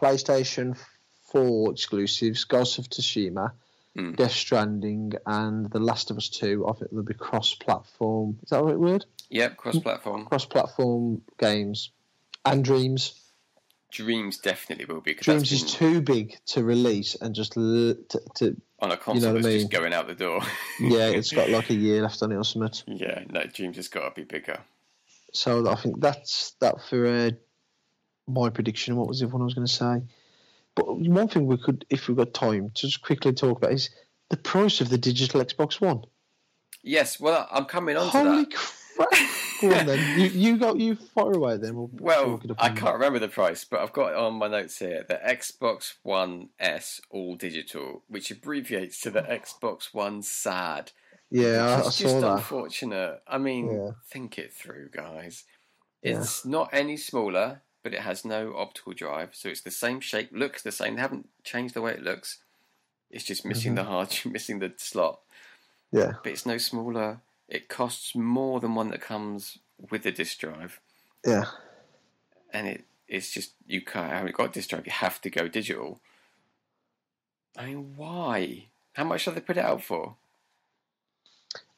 PlayStation 0.00 0.78
4 1.32 1.72
exclusives, 1.72 2.44
Ghost 2.44 2.78
of 2.78 2.88
Tsushima, 2.88 3.52
Hmm. 3.96 4.12
Death 4.12 4.32
Stranding, 4.32 5.14
and 5.24 5.70
The 5.70 5.80
Last 5.80 6.10
of 6.10 6.18
Us 6.18 6.28
2, 6.28 6.68
I 6.68 6.72
think 6.72 6.90
they'll 6.90 7.02
be 7.02 7.14
cross 7.14 7.54
platform. 7.54 8.38
Is 8.42 8.50
that 8.50 8.58
the 8.58 8.64
right 8.64 8.78
word? 8.78 9.06
Yep, 9.30 9.56
cross-platform. 9.56 10.26
Cross 10.26 10.44
platform 10.46 11.22
games. 11.38 11.90
And 12.44 12.62
Dreams. 12.62 13.14
Dreams 13.96 14.36
definitely 14.36 14.84
will 14.84 15.00
be 15.00 15.14
Dreams 15.14 15.48
that's 15.48 15.62
is 15.64 15.72
too 15.72 16.02
big 16.02 16.38
to 16.48 16.62
release 16.62 17.14
and 17.14 17.34
just 17.34 17.56
l- 17.56 17.94
to, 18.10 18.20
to 18.34 18.56
on 18.80 18.92
a 18.92 18.96
console 18.98 19.32
what 19.32 19.38
I 19.38 19.42
that's 19.42 19.54
just 19.54 19.72
mean? 19.72 19.80
going 19.80 19.94
out 19.94 20.06
the 20.06 20.14
door. 20.14 20.42
yeah, 20.80 21.06
it's 21.08 21.32
got 21.32 21.48
like 21.48 21.70
a 21.70 21.74
year 21.74 22.02
left 22.02 22.22
on 22.22 22.30
it 22.30 22.36
or 22.36 22.44
something. 22.44 22.98
yeah, 22.98 23.24
no, 23.30 23.44
Dreams 23.44 23.76
has 23.76 23.88
got 23.88 24.14
to 24.14 24.14
be 24.14 24.24
bigger. 24.24 24.60
So 25.32 25.66
I 25.66 25.76
think 25.76 26.00
that's 26.00 26.52
that 26.60 26.74
for 26.90 27.06
uh, 27.06 27.30
my 28.28 28.50
prediction. 28.50 28.96
What 28.96 29.08
was 29.08 29.20
the 29.20 29.28
one 29.28 29.40
I 29.40 29.46
was 29.46 29.54
going 29.54 29.66
to 29.66 29.72
say? 29.72 30.02
But 30.74 30.98
one 30.98 31.28
thing 31.28 31.46
we 31.46 31.56
could, 31.56 31.86
if 31.88 32.06
we've 32.06 32.18
got 32.18 32.34
time, 32.34 32.70
to 32.74 32.86
just 32.86 33.00
quickly 33.00 33.32
talk 33.32 33.56
about 33.56 33.72
is 33.72 33.88
the 34.28 34.36
price 34.36 34.82
of 34.82 34.90
the 34.90 34.98
digital 34.98 35.42
Xbox 35.42 35.80
One. 35.80 36.02
Yes, 36.82 37.18
well, 37.18 37.48
I'm 37.50 37.64
coming 37.64 37.96
on 37.96 38.04
to 38.04 38.10
Holy 38.10 38.44
that. 38.44 38.72
Go 39.60 39.72
on 39.74 39.86
then. 39.86 40.18
You, 40.20 40.26
you 40.26 40.56
got 40.58 40.78
you 40.78 40.94
far 40.96 41.32
away 41.32 41.56
then. 41.56 41.74
We'll 41.76 41.90
Well, 41.98 42.24
talk 42.38 42.44
it 42.44 42.50
I 42.58 42.68
can't 42.70 42.94
remember 42.94 43.18
the 43.18 43.28
price, 43.28 43.64
but 43.64 43.80
I've 43.80 43.92
got 43.92 44.10
it 44.12 44.16
on 44.16 44.34
my 44.34 44.48
notes 44.48 44.78
here. 44.78 45.04
The 45.08 45.14
Xbox 45.26 45.94
One 46.02 46.50
S 46.60 47.00
All 47.10 47.36
Digital, 47.36 48.02
which 48.08 48.30
abbreviates 48.30 49.00
to 49.02 49.10
the 49.10 49.22
Xbox 49.22 49.94
One 49.94 50.22
SAD. 50.22 50.92
Yeah, 51.30 51.64
I, 51.64 51.74
I 51.82 51.86
It's 51.86 51.98
just 51.98 52.20
that. 52.20 52.32
unfortunate. 52.34 53.22
I 53.26 53.38
mean, 53.38 53.70
Yeah. 53.72 53.90
think 54.08 54.38
it 54.38 54.52
through, 54.52 54.90
guys. 54.90 55.44
Yeah. 56.02 56.20
It's 56.20 56.44
not 56.44 56.68
any 56.72 56.96
smaller, 56.98 57.62
but 57.82 57.94
it 57.94 58.00
has 58.02 58.24
no 58.24 58.54
optical 58.56 58.92
drive, 58.92 59.30
so 59.34 59.48
it's 59.48 59.62
the 59.62 59.70
same 59.70 60.00
shape, 60.00 60.28
looks 60.32 60.62
the 60.62 60.70
same. 60.72 60.96
They 60.96 61.00
haven't 61.00 61.28
changed 61.44 61.74
the 61.74 61.80
way 61.82 61.92
it 61.92 62.02
looks. 62.02 62.38
It's 63.10 63.24
just 63.24 63.44
missing 63.46 63.74
Mm-hmm. 63.74 63.84
the 63.84 63.90
hard, 63.90 64.18
missing 64.26 64.58
the 64.58 64.72
slot. 64.76 65.20
Yeah, 65.92 66.12
But 66.22 66.32
it's 66.32 66.44
no 66.46 66.58
smaller. 66.58 67.20
It 67.48 67.68
costs 67.68 68.14
more 68.14 68.60
than 68.60 68.74
one 68.74 68.90
that 68.90 69.00
comes 69.00 69.58
with 69.90 70.02
the 70.02 70.12
disc 70.12 70.38
drive, 70.38 70.80
yeah. 71.24 71.44
and 72.52 72.66
it 72.66 72.84
it's 73.08 73.30
just 73.30 73.52
you 73.66 73.82
can't. 73.82 74.12
Haven't 74.12 74.34
got 74.34 74.52
disc 74.52 74.70
drive. 74.70 74.86
You 74.86 74.92
have 74.92 75.20
to 75.22 75.30
go 75.30 75.48
digital. 75.48 76.00
I 77.56 77.66
mean, 77.66 77.94
why? 77.96 78.66
How 78.94 79.04
much 79.04 79.26
have 79.26 79.34
they 79.34 79.40
put 79.40 79.56
it 79.56 79.64
out 79.64 79.82
for? 79.82 80.16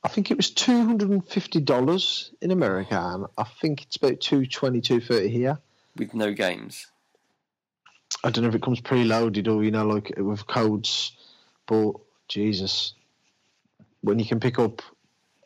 I 0.02 0.08
think 0.08 0.30
it 0.30 0.36
was 0.36 0.50
two 0.50 0.84
hundred 0.84 1.10
and 1.10 1.26
fifty 1.26 1.60
dollars 1.60 2.30
in 2.40 2.50
America, 2.50 2.98
and 2.98 3.26
I 3.36 3.44
think 3.44 3.82
it's 3.82 3.96
about 3.96 4.20
two 4.20 4.46
twenty, 4.46 4.80
two 4.80 5.00
thirty 5.00 5.28
here. 5.28 5.58
With 5.96 6.14
no 6.14 6.32
games. 6.32 6.86
I 8.24 8.30
don't 8.30 8.42
know 8.42 8.48
if 8.48 8.54
it 8.54 8.62
comes 8.62 8.80
preloaded 8.80 9.48
or 9.48 9.62
you 9.62 9.70
know, 9.70 9.86
like 9.86 10.12
with 10.16 10.46
codes, 10.46 11.12
but 11.66 11.92
Jesus, 12.28 12.94
when 14.00 14.18
you 14.18 14.24
can 14.24 14.40
pick 14.40 14.58
up 14.58 14.82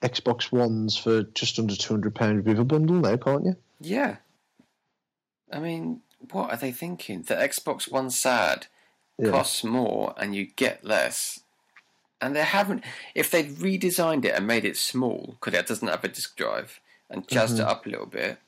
Xbox 0.03 0.50
Ones 0.53 0.96
for 0.96 1.22
just 1.22 1.59
under 1.59 1.76
two 1.76 1.94
hundred 1.94 2.14
pounds 2.14 2.44
with 2.44 2.59
a 2.59 2.64
bundle 2.64 2.96
now, 2.96 3.16
can't 3.16 3.44
you? 3.44 3.57
Yeah. 3.80 4.16
I 5.53 5.59
mean, 5.61 6.00
what 6.30 6.50
are 6.50 6.57
they 6.57 6.72
thinking? 6.72 7.22
The 7.22 7.34
Xbox 7.34 7.90
One 7.90 8.11
SAD 8.11 8.66
Yeah. 9.18 9.30
costs 9.30 9.62
more 9.64 10.14
and 10.16 10.34
you 10.34 10.46
get 10.46 10.84
less. 10.84 11.40
And 12.20 12.36
they 12.36 12.42
haven't. 12.42 12.84
If 13.14 13.30
they'd 13.30 13.57
redesigned 13.57 14.24
it 14.24 14.34
and 14.34 14.46
made 14.46 14.64
it 14.64 14.76
small, 14.76 15.36
because 15.40 15.59
it 15.59 15.66
doesn't 15.66 15.88
have 15.88 16.05
a 16.05 16.09
disk 16.09 16.36
drive, 16.36 16.80
and 17.11 17.26
jazzed 17.28 17.59
it 17.59 17.66
up 17.66 17.84
a 17.84 17.88
little 17.90 18.07
bit, 18.07 18.38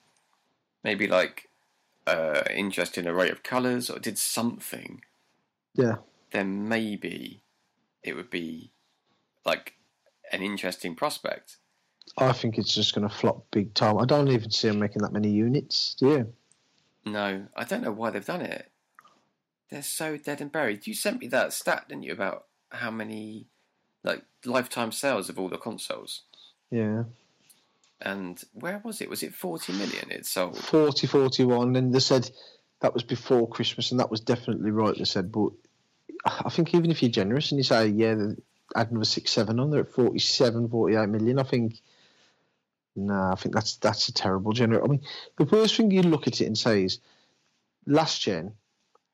maybe 0.85 1.07
like 1.09 1.49
uh, 2.07 2.43
interesting 2.55 3.07
array 3.07 3.31
of 3.31 3.43
colours 3.43 3.91
or 3.91 3.99
did 3.99 4.17
something, 4.17 5.03
Yeah, 5.75 5.97
then 6.31 6.69
maybe 6.69 7.43
it 8.03 8.15
would 8.15 8.31
be 8.31 8.71
like 9.45 9.75
an 10.35 10.43
interesting 10.43 10.95
prospect. 10.95 11.57
I 12.19 12.33
think 12.33 12.59
it's 12.59 12.75
just 12.75 12.95
going 12.95 13.09
to 13.09 13.15
flop 13.15 13.47
big 13.51 13.75
time. 13.75 13.99
I 13.99 14.05
don't 14.05 14.29
even 14.29 14.51
see 14.51 14.69
them 14.69 14.79
making 14.79 15.03
that 15.03 15.13
many 15.13 15.31
units. 15.31 15.95
Do 15.99 16.09
you? 16.09 16.33
No, 17.05 17.47
I 17.57 17.65
don't 17.65 17.83
know 17.83 17.93
why 17.93 18.11
they've 18.11 18.25
done 18.25 18.43
it. 18.43 18.71
They're 19.71 19.83
so 19.83 20.17
dead 20.17 20.41
and 20.41 20.53
buried. 20.53 20.87
You 20.87 20.95
sent 20.95 21.21
me 21.21 21.27
that 21.29 21.53
stat, 21.53 21.87
didn't 21.89 22.05
you, 22.05 22.13
about 22.13 22.45
how 22.71 22.91
many 22.91 23.47
like 24.03 24.23
lifetime 24.45 24.93
sales 24.93 25.29
of 25.29 25.39
all 25.39 25.49
the 25.49 25.57
consoles? 25.59 26.23
Yeah, 26.71 27.05
And 28.01 28.43
where 28.53 28.81
was 28.85 29.01
it? 29.01 29.09
Was 29.09 29.23
it 29.23 29.35
forty 29.35 29.73
million 29.73 30.11
it 30.11 30.27
sold? 30.27 30.59
40, 30.59 31.07
41, 31.07 31.77
and 31.77 31.95
they 31.95 32.01
said 32.01 32.31
that 32.81 32.93
was 32.95 33.03
before 33.03 33.49
Christmas, 33.49 33.91
and 33.91 34.01
that 34.01 34.11
was 34.11 34.21
definitely 34.21 34.71
right. 34.71 34.97
They 34.97 35.05
said, 35.05 35.31
but 35.33 35.51
I 36.25 36.51
think 36.51 36.75
even 36.75 36.91
if 36.91 37.03
you're 37.03 37.11
generous 37.11 37.51
and 37.51 37.59
you 37.59 37.65
say, 37.65 37.89
yeah, 37.89 38.15
add 38.75 38.91
another 38.91 39.05
six, 39.05 39.33
seven 39.33 39.61
on, 39.61 39.71
they're 39.71 39.81
at 39.81 39.89
47, 39.89 40.69
48 40.69 41.09
million. 41.09 41.39
I 41.39 41.43
think, 41.43 41.81
nah, 42.97 43.33
I 43.33 43.35
think 43.37 43.55
that's 43.55 43.77
that's 43.77 44.09
a 44.09 44.13
terrible 44.13 44.53
gener. 44.53 44.83
I 44.83 44.87
mean, 44.87 45.03
the 45.37 45.45
worst 45.45 45.77
thing 45.77 45.91
you 45.91 46.03
look 46.03 46.27
at 46.27 46.41
it 46.41 46.47
and 46.47 46.57
say 46.59 46.85
is, 46.85 47.01
last 47.87 48.23
gen, 48.23 48.53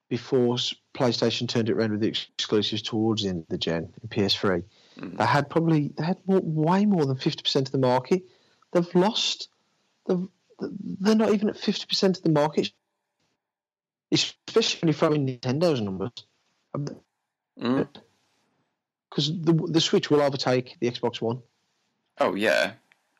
before 0.09 0.57
PlayStation 0.95 1.49
turned 1.49 1.69
it 1.69 1.75
around 1.75 1.93
with 1.93 2.01
the 2.01 2.09
exclusives 2.09 2.83
towards 2.83 3.23
the 3.23 3.29
end 3.29 3.43
of 3.43 3.49
the 3.49 3.59
gen 3.59 3.93
in 4.03 4.09
PS3, 4.09 4.65
Mm. 4.99 5.17
they 5.17 5.25
had 5.25 5.49
probably 5.49 5.93
they 5.97 6.05
had 6.05 6.19
more, 6.27 6.41
way 6.43 6.85
more 6.85 7.07
than 7.07 7.17
50% 7.17 7.57
of 7.67 7.73
the 7.73 7.79
market. 7.79 8.23
They've 8.73 8.95
lost. 8.95 9.49
They've, 10.07 10.27
they're 10.59 11.15
not 11.15 11.33
even 11.33 11.49
at 11.49 11.57
50% 11.57 12.17
of 12.19 12.23
the 12.23 12.31
market. 12.31 12.73
Especially 14.13 14.81
when 14.81 14.89
you 14.89 14.95
throw 14.95 15.13
in 15.13 15.27
Nintendo's 15.27 15.81
numbers. 15.81 16.11
Mm? 17.59 17.89
Because 19.11 19.33
the, 19.43 19.53
the 19.53 19.81
Switch 19.81 20.11
will 20.11 20.23
overtake 20.23 20.77
the 20.81 20.91
Xbox 20.91 21.21
One. 21.21 21.41
Oh 22.19 22.35
yeah, 22.35 22.73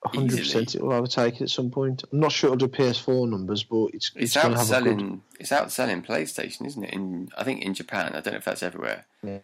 100% 0.07 0.75
it 0.75 0.81
will 0.83 0.93
overtake 0.93 1.35
it 1.37 1.43
at 1.43 1.51
some 1.51 1.71
point. 1.71 2.05
I'm 2.13 2.21
not 2.21 2.33
sure 2.33 2.53
it'll 2.53 2.69
do 2.69 2.75
PS4 2.75 3.29
numbers, 3.29 3.65
but 3.65 3.87
it's, 3.93 4.13
it's, 4.15 4.17
it's, 4.17 4.33
to 4.35 4.41
good. 4.49 4.57
outselling. 4.57 5.21
It's 5.41 5.51
outselling 5.51 6.07
PlayStation, 6.07 6.67
isn't 6.67 6.85
it? 6.85 6.95
In 6.95 7.29
I 7.37 7.45
think 7.45 7.63
in 7.63 7.75
Japan. 7.75 8.11
I 8.15 8.21
don't 8.21 8.33
know 8.35 8.39
if 8.39 8.45
that's 8.45 8.63
everywhere. 8.63 9.05
Yeah. 9.23 9.39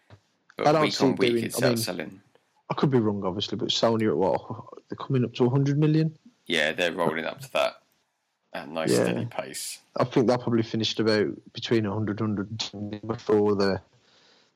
But 0.55 0.71
don't 0.71 0.81
week 0.81 1.01
on 1.01 1.15
week, 1.15 1.31
doing- 1.33 1.43
it's 1.43 1.61
I 1.61 1.67
mean- 1.69 1.77
outselling. 1.77 2.19
I 2.69 2.73
could 2.73 2.91
be 2.91 2.99
wrong, 2.99 3.23
obviously, 3.23 3.57
but 3.57 3.69
Sony 3.69 4.09
at 4.09 4.17
what? 4.17 4.41
They're 4.89 4.97
coming 4.97 5.23
up 5.23 5.33
to 5.35 5.43
100 5.45 5.77
million? 5.77 6.17
Yeah, 6.47 6.73
they're 6.73 6.91
rolling 6.91 7.23
up 7.23 7.39
to 7.39 7.51
that 7.53 7.81
at 8.53 8.67
a 8.67 8.71
nice 8.71 8.91
Yeah. 8.91 9.03
steady 9.05 9.25
pace. 9.25 9.79
I 9.95 10.03
think 10.03 10.27
they'll 10.27 10.37
probably 10.37 10.63
finished 10.63 10.99
about 10.99 11.27
between 11.53 11.85
100 11.85 12.19
and 12.19 12.37
100 12.37 13.07
before 13.07 13.55
they're, 13.55 13.81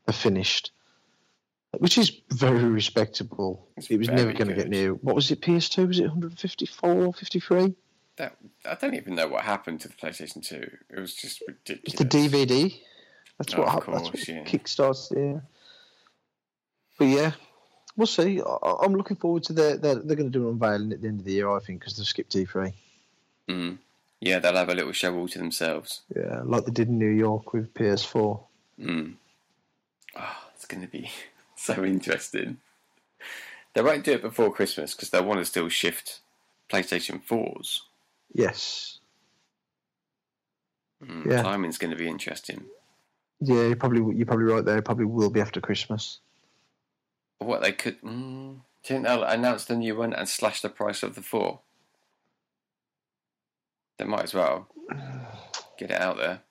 they're 0.06 0.14
finished. 0.14 0.72
Which 1.78 1.98
is 1.98 2.12
very 2.30 2.64
respectable. 2.66 3.68
It's 3.78 3.90
it 3.90 3.98
was 3.98 4.10
never 4.10 4.34
going 4.34 4.48
to 4.50 4.54
get 4.54 4.70
near. 4.70 4.94
What 4.94 5.16
was 5.16 5.32
it? 5.32 5.42
PS2? 5.42 5.88
Was 5.88 6.00
it 6.00 6.04
154, 6.04 6.90
or 6.92 7.14
53? 7.14 7.74
That 8.18 8.36
I 8.66 8.76
don't 8.76 8.94
even 8.96 9.16
know 9.16 9.28
what 9.28 9.44
happened 9.44 9.82
to 9.82 9.88
the 9.88 9.94
PlayStation 9.96 10.46
Two. 10.46 10.70
It 10.90 11.00
was 11.00 11.14
just 11.16 11.42
ridiculous. 11.48 11.94
It's 11.94 11.96
the 11.96 12.06
DVD. 12.06 12.78
That's 13.38 13.54
Oh, 13.56 13.60
what 13.60 13.68
of 13.68 13.74
happened. 13.74 13.96
course, 13.98 14.10
That's 14.12 14.28
what 14.28 14.36
yeah. 14.38 14.44
kickstarts. 14.44 15.16
Yeah. 15.36 15.40
But 17.00 17.06
yeah, 17.06 17.32
we'll 17.96 18.06
see. 18.08 18.42
I, 18.42 18.74
I'm 18.84 18.94
looking 18.94 19.18
forward 19.18 19.44
to 19.46 19.54
their. 19.54 19.78
They're, 19.78 19.96
they're 19.96 20.16
going 20.18 20.32
to 20.32 20.38
do 20.40 20.48
an 20.48 20.54
unveiling 20.54 20.92
at 20.92 21.02
the 21.02 21.08
end 21.08 21.20
of 21.22 21.26
the 21.26 21.32
year, 21.34 21.50
I 21.50 21.60
think, 21.60 21.80
because 21.80 21.96
they've 21.98 22.06
skipped 22.06 22.34
E3. 22.36 22.74
Mm. 23.48 23.78
Yeah, 24.20 24.38
they'll 24.40 24.56
have 24.56 24.70
a 24.70 24.76
little 24.76 24.92
show 24.92 25.16
all 25.16 25.28
to 25.30 25.40
themselves. 25.40 26.02
Yeah, 26.16 26.42
like 26.44 26.66
they 26.66 26.72
did 26.72 26.90
in 26.90 27.00
New 27.00 27.10
York 27.10 27.54
with 27.54 27.74
PS4. 27.74 28.40
Mm. 28.80 29.14
Oh, 30.16 30.38
it's 30.54 30.66
going 30.66 30.82
to 30.84 30.88
be 30.88 31.10
so 31.76 31.84
interesting. 31.84 32.58
They 33.74 33.82
won't 33.82 34.04
do 34.04 34.14
it 34.14 34.22
before 34.22 34.52
Christmas 34.52 34.94
because 34.94 35.10
they 35.12 35.22
want 35.22 35.40
to 35.40 35.46
still 35.46 35.70
shift 35.70 36.22
PlayStation 36.70 37.24
4s. 37.24 37.80
Yes. 38.34 39.00
Mm, 41.04 41.26
Yeah. 41.26 41.42
Timing's 41.42 41.78
going 41.78 41.92
to 41.92 41.98
be 41.98 42.08
interesting. 42.08 42.66
Yeah, 43.40 43.64
you're 43.68 43.76
probably 43.76 44.16
you're 44.16 44.26
probably 44.28 44.46
right 44.46 44.64
there. 44.64 44.78
It 44.78 44.86
probably 44.86 45.06
will 45.06 45.30
be 45.32 45.42
after 45.42 45.60
Christmas. 45.62 46.20
What 47.40 47.62
they 47.62 47.72
could. 47.72 48.00
Mm, 48.02 48.62
do 48.84 48.94
you 48.94 49.00
think 49.00 49.06
they'll 49.06 49.24
announce 49.24 49.66
the 49.66 49.76
new 49.76 49.96
one 49.96 50.14
and 50.14 50.30
slash 50.30 50.62
the 50.62 50.70
price 50.70 51.02
of 51.02 51.16
the 51.16 51.22
4? 51.22 51.60
They 53.98 54.06
might 54.06 54.24
as 54.24 54.34
well 54.34 54.68
get 55.78 55.92
it 55.92 56.00
out 56.02 56.18
there. 56.18 56.42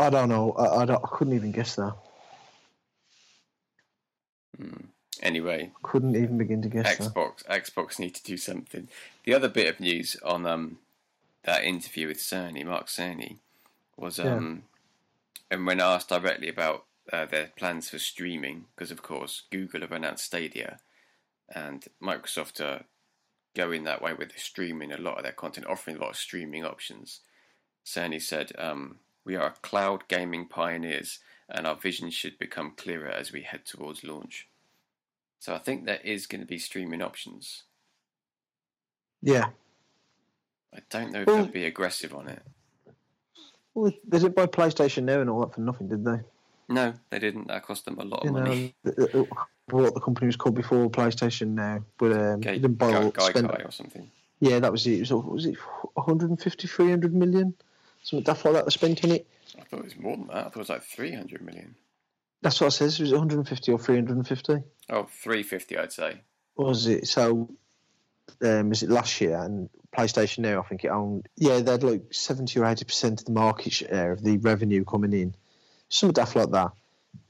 I 0.00 0.10
don't 0.10 0.28
know. 0.28 0.52
I, 0.52 0.82
I, 0.82 0.84
don't, 0.86 1.04
I 1.04 1.08
couldn't 1.08 1.34
even 1.34 1.52
guess 1.52 1.76
that. 1.76 1.94
Mm. 4.60 4.86
Anyway, 5.22 5.70
Couldn't 5.82 6.16
even 6.16 6.38
begin 6.38 6.62
to 6.62 6.68
guess 6.68 6.96
that. 6.96 7.12
Xbox 7.12 7.44
Xbox 7.44 7.98
need 7.98 8.14
to 8.14 8.22
do 8.22 8.36
something. 8.36 8.88
The 9.24 9.34
other 9.34 9.48
bit 9.48 9.68
of 9.68 9.80
news 9.80 10.16
on 10.24 10.46
um 10.46 10.78
that 11.44 11.64
interview 11.64 12.08
with 12.08 12.18
Cerny, 12.18 12.64
Mark 12.64 12.86
Cerny, 12.86 13.36
was 13.96 14.18
Yeah. 14.18 14.34
um 14.36 14.62
and 15.50 15.66
when 15.66 15.80
asked 15.80 16.08
directly 16.08 16.48
about 16.48 16.84
uh, 17.12 17.26
their 17.26 17.50
plans 17.56 17.90
for 17.90 17.98
streaming, 17.98 18.66
because 18.74 18.90
of 18.90 19.02
course 19.02 19.42
Google 19.50 19.80
have 19.80 19.92
announced 19.92 20.24
Stadia, 20.24 20.78
and 21.54 21.86
Microsoft 22.02 22.60
are 22.60 22.84
going 23.54 23.84
that 23.84 24.00
way 24.00 24.14
with 24.14 24.32
the 24.32 24.38
streaming 24.38 24.92
a 24.92 24.96
lot 24.96 25.16
of 25.16 25.24
their 25.24 25.32
content, 25.32 25.66
offering 25.66 25.96
a 25.96 26.00
lot 26.00 26.10
of 26.10 26.16
streaming 26.16 26.64
options. 26.64 27.20
Cerny 27.84 28.22
said, 28.22 28.52
um, 28.58 28.98
"We 29.24 29.36
are 29.36 29.54
cloud 29.62 30.08
gaming 30.08 30.46
pioneers, 30.46 31.18
and 31.48 31.66
our 31.66 31.76
vision 31.76 32.10
should 32.10 32.38
become 32.38 32.72
clearer 32.76 33.08
as 33.08 33.32
we 33.32 33.42
head 33.42 33.64
towards 33.64 34.04
launch." 34.04 34.48
So 35.38 35.54
I 35.54 35.58
think 35.58 35.84
there 35.84 36.00
is 36.04 36.26
going 36.26 36.40
to 36.42 36.46
be 36.46 36.58
streaming 36.58 37.02
options. 37.02 37.62
Yeah. 39.22 39.50
I 40.74 40.78
don't 40.90 41.12
know 41.12 41.22
if 41.22 41.26
Well- 41.26 41.36
they'll 41.44 41.52
be 41.52 41.64
aggressive 41.64 42.14
on 42.14 42.28
it. 42.28 42.42
Well, 43.74 43.92
they 44.06 44.18
did 44.18 44.34
buy 44.34 44.46
PlayStation 44.46 45.04
now 45.04 45.20
and 45.20 45.30
all 45.30 45.40
that 45.40 45.54
for 45.54 45.60
nothing, 45.60 45.88
did 45.88 46.04
they? 46.04 46.20
No, 46.68 46.94
they 47.10 47.18
didn't. 47.18 47.48
That 47.48 47.62
cost 47.64 47.84
them 47.84 47.98
a 47.98 48.04
lot 48.04 48.20
of 48.20 48.26
You 48.26 48.32
money. 48.32 48.74
the- 48.84 49.26
what 49.68 49.94
the 49.94 50.00
company 50.00 50.26
was 50.26 50.36
called 50.36 50.56
before 50.56 50.90
PlayStation 50.90 51.48
now, 51.54 51.84
but 51.96 52.12
um, 52.12 52.40
didn't 52.40 52.74
buy 52.74 52.90
Guy. 52.90 53.10
Guy, 53.10 53.28
spend- 53.30 53.48
Guy 53.48 53.62
or 53.64 53.70
something. 53.70 54.10
Yeah, 54.40 54.58
that 54.58 54.72
was 54.72 54.86
it. 54.86 54.94
it 54.94 55.00
was, 55.00 55.12
was 55.12 55.46
it 55.46 55.56
150, 55.94 56.66
300 56.66 57.14
million? 57.14 57.54
Something 58.02 58.24
daft 58.24 58.44
like 58.44 58.54
that 58.54 58.64
they 58.64 58.70
spent 58.70 59.04
on 59.04 59.10
it. 59.12 59.26
I 59.58 59.64
thought 59.64 59.80
it 59.80 59.84
was 59.84 59.98
more 59.98 60.16
than 60.16 60.28
that. 60.28 60.36
I 60.36 60.42
thought 60.44 60.56
it 60.56 60.58
was 60.58 60.68
like 60.68 60.82
300 60.82 61.42
million. 61.42 61.74
That's 62.42 62.60
what 62.60 62.68
I 62.68 62.70
says. 62.70 62.98
It 62.98 63.02
was 63.02 63.12
150 63.12 63.72
or 63.72 63.78
350. 63.78 64.52
Oh, 64.90 65.04
350, 65.04 65.78
I'd 65.78 65.92
say. 65.92 66.20
Was 66.56 66.86
it? 66.86 67.06
So, 67.06 67.50
um, 68.42 68.70
was 68.70 68.82
it 68.82 68.90
last 68.90 69.20
year? 69.20 69.36
And 69.38 69.68
PlayStation 69.96 70.38
now, 70.38 70.60
I 70.60 70.66
think 70.66 70.84
it 70.84 70.88
owned. 70.88 71.28
Yeah, 71.36 71.60
they 71.60 71.72
had 71.72 71.82
like 71.82 72.12
70 72.12 72.58
or 72.58 72.64
80 72.64 72.84
percent 72.84 73.20
of 73.20 73.26
the 73.26 73.32
market 73.32 73.72
share 73.72 74.12
of 74.12 74.22
the 74.22 74.38
revenue 74.38 74.84
coming 74.84 75.12
in. 75.12 75.34
Something 75.88 76.14
daft 76.14 76.36
like 76.36 76.50
that 76.52 76.72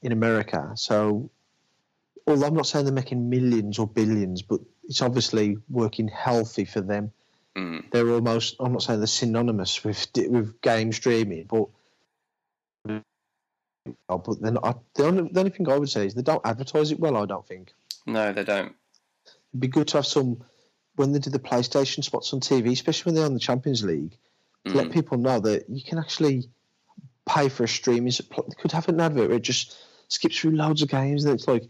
in 0.03 0.13
America. 0.13 0.73
So, 0.77 1.31
although 2.27 2.47
I'm 2.47 2.55
not 2.55 2.67
saying 2.67 2.85
they're 2.85 2.95
making 2.95 3.31
millions 3.31 3.79
or 3.79 3.87
billions, 3.87 4.43
but 4.43 4.61
it's 4.85 5.03
obviously 5.03 5.57
working 5.69 6.09
healthy 6.09 6.65
for 6.65 6.81
them. 6.81 7.13
Mm. 7.61 7.91
They're 7.91 8.09
almost. 8.11 8.57
I'm 8.61 8.73
not 8.73 8.83
saying 8.83 9.01
they're 9.01 9.07
synonymous 9.07 9.85
with 9.85 10.07
with 10.17 10.61
game 10.63 10.93
streaming, 10.93 11.45
but. 11.45 11.69
Oh, 14.09 14.19
but 14.19 14.41
they're 14.41 14.53
not, 14.53 14.83
the, 14.95 15.07
only, 15.07 15.31
the 15.33 15.41
only 15.41 15.51
thing 15.51 15.69
I 15.69 15.79
would 15.79 15.89
say 15.89 16.07
is 16.07 16.15
they 16.15 16.23
don't 16.23 16.45
advertise 16.45 16.93
it 16.93 17.01
well. 17.01 17.17
I 17.17 17.25
don't 17.25 17.47
think 17.47 17.73
No, 18.07 18.33
they 18.33 18.45
don't. 18.45 18.75
it'd 19.51 19.61
be 19.61 19.69
good 19.69 19.89
to 19.89 19.99
have 19.99 20.07
some 20.07 20.45
when 20.97 21.13
they 21.13 21.19
do 21.19 21.31
the 21.31 21.39
PlayStation 21.39 22.05
spots 22.05 22.33
on 22.35 22.41
TV, 22.41 22.73
especially 22.73 23.09
when 23.11 23.15
they're 23.15 23.25
on 23.25 23.33
the 23.35 23.41
Champions 23.41 23.83
League, 23.83 24.17
to 24.67 24.75
let 24.75 24.89
Mm. 24.89 24.93
people 24.93 25.17
know 25.19 25.41
that 25.41 25.71
you 25.71 25.83
can 25.83 25.99
actually 25.99 26.51
pay 27.27 27.49
for 27.49 27.65
a 27.65 27.69
streaming. 27.69 28.13
supply. 28.13 28.45
They 28.49 28.61
could 28.61 28.73
have 28.73 28.89
an 28.89 29.01
advert 29.01 29.29
where 29.29 29.39
it 29.39 29.43
just 29.43 29.77
skips 30.09 30.39
through 30.39 30.53
loads 30.57 30.83
of 30.83 30.89
games, 30.91 31.25
and 31.25 31.35
it's 31.35 31.49
like 31.49 31.65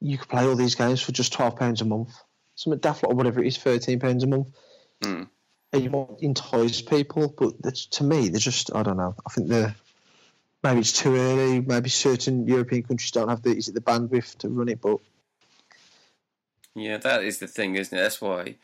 you 0.00 0.18
could 0.18 0.28
play 0.28 0.46
all 0.46 0.56
these 0.56 0.76
games 0.76 1.02
for 1.02 1.10
just 1.12 1.32
twelve 1.32 1.56
pounds 1.56 1.80
a 1.80 1.84
month, 1.84 2.14
something 2.54 2.78
daft 2.78 3.02
like 3.02 3.12
whatever 3.16 3.42
it 3.42 3.48
is, 3.48 3.58
thirteen 3.58 3.98
pounds 3.98 4.22
a 4.22 4.28
month. 4.28 4.48
Mm. 5.02 5.28
And 5.72 5.82
you 5.82 5.90
might 5.90 6.20
entice 6.20 6.82
people, 6.82 7.34
but 7.36 7.60
that's, 7.62 7.86
to 7.86 8.04
me, 8.04 8.28
they're 8.28 8.38
just 8.38 8.74
I 8.74 8.82
don't 8.82 8.96
know. 8.96 9.14
I 9.26 9.30
think 9.30 9.48
they're 9.48 9.74
maybe 10.62 10.80
it's 10.80 10.92
too 10.92 11.16
early. 11.16 11.60
Maybe 11.60 11.88
certain 11.88 12.46
European 12.46 12.82
countries 12.82 13.10
don't 13.10 13.28
have 13.28 13.42
the 13.42 13.50
is 13.50 13.68
it 13.68 13.74
the 13.74 13.80
bandwidth 13.80 14.38
to 14.38 14.48
run 14.48 14.68
it, 14.68 14.80
but 14.80 14.98
Yeah, 16.74 16.98
that 16.98 17.24
is 17.24 17.38
the 17.38 17.46
thing, 17.46 17.74
isn't 17.76 17.96
it? 17.96 18.00
That's 18.00 18.20
why 18.20 18.56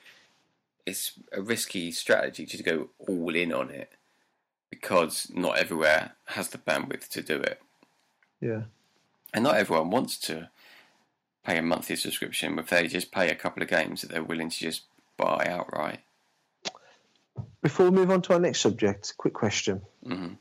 it's 0.87 1.13
a 1.33 1.43
risky 1.43 1.93
strategy 1.93 2.47
to 2.47 2.63
go 2.63 2.89
all 2.99 3.35
in 3.35 3.53
on 3.53 3.71
it 3.71 3.93
because 4.71 5.31
not 5.35 5.59
everywhere 5.59 6.13
has 6.27 6.49
the 6.49 6.59
bandwidth 6.59 7.09
to 7.09 7.23
do 7.23 7.37
it. 7.37 7.61
yeah. 8.41 8.63
And 9.35 9.45
not 9.45 9.57
everyone 9.57 9.91
wants 9.91 10.19
to 10.21 10.49
pay 11.45 11.59
a 11.59 11.63
monthly 11.63 11.97
subscription 11.97 12.59
if 12.59 12.71
they 12.71 12.89
just 12.89 13.13
pay 13.13 13.31
a 13.31 13.35
couple 13.35 13.63
of 13.63 13.69
games 13.69 14.01
that 14.01 14.11
they're 14.11 14.25
willing 14.25 14.49
to 14.49 14.59
just 14.59 14.83
buy 15.19 15.47
outright. 15.49 16.01
Before 17.63 17.87
we 17.87 17.93
move 17.93 18.11
on 18.11 18.23
to 18.23 18.35
our 18.35 18.41
next 18.41 18.61
subject, 18.61 19.15
quick 19.17 19.35
question. 19.35 19.83
hmm 20.05 20.35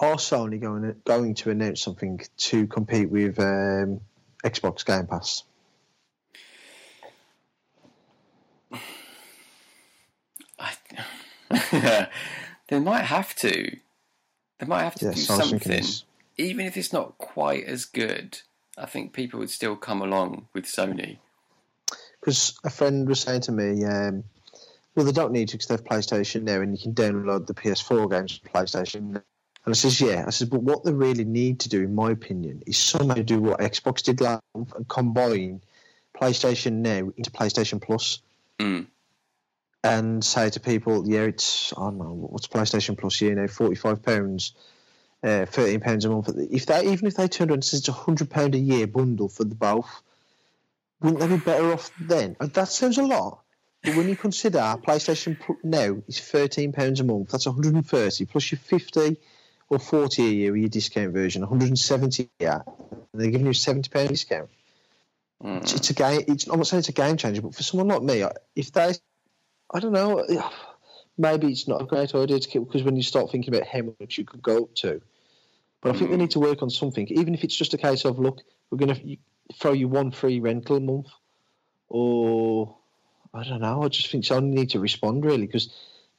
Are 0.00 0.16
Sony 0.16 0.60
going 0.60 0.94
going 1.04 1.34
to 1.36 1.50
announce 1.50 1.82
something 1.82 2.20
to 2.38 2.66
compete 2.66 3.10
with 3.10 3.38
um, 3.38 4.00
Xbox 4.44 4.84
Game 4.84 5.06
Pass? 5.06 5.44
I, 10.58 10.74
they 12.68 12.80
might 12.80 13.04
have 13.04 13.34
to. 13.36 13.76
They 14.58 14.66
might 14.66 14.82
have 14.82 14.96
to 14.96 15.06
Yes, 15.06 15.14
do 15.14 15.20
something. 15.22 15.84
Even 16.36 16.66
if 16.66 16.76
it's 16.76 16.92
not 16.92 17.18
quite 17.18 17.64
as 17.64 17.84
good, 17.84 18.40
I 18.76 18.86
think 18.86 19.12
people 19.12 19.40
would 19.40 19.50
still 19.50 19.76
come 19.76 20.02
along 20.02 20.48
with 20.52 20.64
Sony. 20.64 21.18
Because 22.20 22.58
a 22.64 22.70
friend 22.70 23.08
was 23.08 23.20
saying 23.20 23.42
to 23.42 23.52
me, 23.52 23.84
um, 23.84 24.24
well, 24.98 25.06
they 25.06 25.12
don't 25.12 25.30
need 25.30 25.46
to 25.50 25.54
because 25.56 25.68
they 25.68 25.74
have 25.74 25.84
PlayStation 25.84 26.42
now 26.42 26.60
and 26.60 26.76
you 26.76 26.82
can 26.82 26.92
download 26.92 27.46
the 27.46 27.54
PS4 27.54 28.10
games 28.10 28.36
from 28.36 28.50
PlayStation. 28.50 28.96
And 29.14 29.22
I 29.64 29.72
says, 29.72 30.00
yeah. 30.00 30.24
I 30.26 30.30
says, 30.30 30.48
but 30.48 30.60
what 30.60 30.82
they 30.82 30.92
really 30.92 31.24
need 31.24 31.60
to 31.60 31.68
do, 31.68 31.84
in 31.84 31.94
my 31.94 32.10
opinion, 32.10 32.64
is 32.66 32.76
somehow 32.78 33.14
do 33.14 33.40
what 33.40 33.60
Xbox 33.60 34.02
did 34.02 34.20
last 34.20 34.42
month 34.56 34.74
and 34.74 34.88
combine 34.88 35.60
PlayStation 36.20 36.72
Now 36.78 37.12
into 37.16 37.30
PlayStation 37.30 37.80
Plus. 37.80 38.20
Mm. 38.58 38.88
and 39.84 40.24
say 40.24 40.50
to 40.50 40.58
people, 40.58 41.06
yeah, 41.08 41.20
it's 41.20 41.72
I 41.74 41.82
don't 41.82 41.98
know 41.98 42.26
what's 42.28 42.48
PlayStation 42.48 42.98
Plus, 42.98 43.20
you 43.20 43.36
know, 43.36 43.46
forty 43.46 43.76
five 43.76 44.02
pounds, 44.02 44.52
uh, 45.22 45.46
thirteen 45.46 45.78
pounds 45.78 46.04
a 46.06 46.10
month. 46.10 46.28
If 46.50 46.66
they 46.66 46.90
even 46.90 47.06
if 47.06 47.14
they 47.14 47.28
turned 47.28 47.52
around 47.52 47.58
and 47.58 47.64
said 47.64 47.78
it's 47.78 47.88
a 47.88 47.92
hundred 47.92 48.30
pound 48.30 48.56
a 48.56 48.58
year 48.58 48.88
bundle 48.88 49.28
for 49.28 49.44
the 49.44 49.54
both, 49.54 50.02
wouldn't 51.00 51.20
they 51.20 51.28
be 51.28 51.36
better 51.36 51.72
off 51.72 51.92
then? 52.00 52.36
Uh, 52.40 52.46
That 52.46 52.66
sounds 52.68 52.98
a 52.98 53.04
lot, 53.04 53.44
but 53.84 53.94
when 53.94 54.08
you 54.08 54.16
consider 54.16 54.58
PlayStation 54.58 55.36
now 55.62 55.96
is 56.06 56.20
thirteen 56.20 56.72
pounds 56.72 57.00
a 57.00 57.04
month, 57.04 57.30
that's 57.30 57.46
one 57.46 57.54
hundred 57.54 57.74
and 57.74 57.86
thirty 57.86 58.24
plus 58.26 58.50
your 58.50 58.58
fifty 58.58 59.18
or 59.70 59.78
forty 59.78 60.26
a 60.26 60.30
year 60.30 60.52
with 60.52 60.60
your 60.60 60.68
discount 60.68 61.12
version, 61.12 61.42
one 61.42 61.50
hundred 61.50 61.68
and 61.68 61.78
seventy. 61.78 62.28
Yeah, 62.38 62.60
and 62.90 63.06
they're 63.14 63.30
giving 63.30 63.46
you 63.46 63.52
a 63.52 63.54
seventy 63.54 63.88
pound 63.90 64.08
discount. 64.08 64.50
Mm. 65.42 65.62
It's, 65.62 65.74
it's 65.74 65.90
a 65.90 65.94
game. 65.94 66.22
It's, 66.26 66.46
I'm 66.48 66.58
not 66.58 66.66
saying 66.66 66.80
it's 66.80 66.88
a 66.88 66.92
game 66.92 67.16
changer, 67.16 67.42
but 67.42 67.54
for 67.54 67.62
someone 67.62 67.88
like 67.88 68.02
me, 68.02 68.24
if 68.56 68.72
they, 68.72 68.94
I 69.72 69.80
don't 69.80 69.92
know, 69.92 70.26
maybe 71.18 71.48
it's 71.48 71.68
not 71.68 71.82
a 71.82 71.86
great 71.86 72.14
idea 72.14 72.40
to 72.40 72.48
keep 72.48 72.64
because 72.64 72.82
when 72.82 72.96
you 72.96 73.02
start 73.02 73.30
thinking 73.30 73.54
about 73.54 73.68
how 73.68 73.82
much 74.00 74.18
you 74.18 74.24
could 74.24 74.42
go 74.42 74.64
up 74.64 74.74
to, 74.76 75.00
but 75.80 75.94
I 75.94 75.98
think 75.98 76.10
they 76.10 76.16
Mm. 76.16 76.20
need 76.20 76.30
to 76.32 76.40
work 76.40 76.62
on 76.62 76.70
something, 76.70 77.06
even 77.08 77.34
if 77.34 77.44
it's 77.44 77.54
just 77.56 77.74
a 77.74 77.78
case 77.78 78.04
of 78.04 78.18
look, 78.18 78.40
we're 78.70 78.78
going 78.78 78.94
to 78.94 79.16
throw 79.54 79.72
you 79.72 79.86
one 79.86 80.10
free 80.10 80.40
rental 80.40 80.76
a 80.76 80.80
month, 80.80 81.06
or 81.88 82.77
I 83.34 83.44
don't 83.44 83.60
know. 83.60 83.82
I 83.82 83.88
just 83.88 84.10
think 84.10 84.24
Sony 84.24 84.52
need 84.52 84.70
to 84.70 84.80
respond 84.80 85.24
really 85.24 85.46
because 85.46 85.72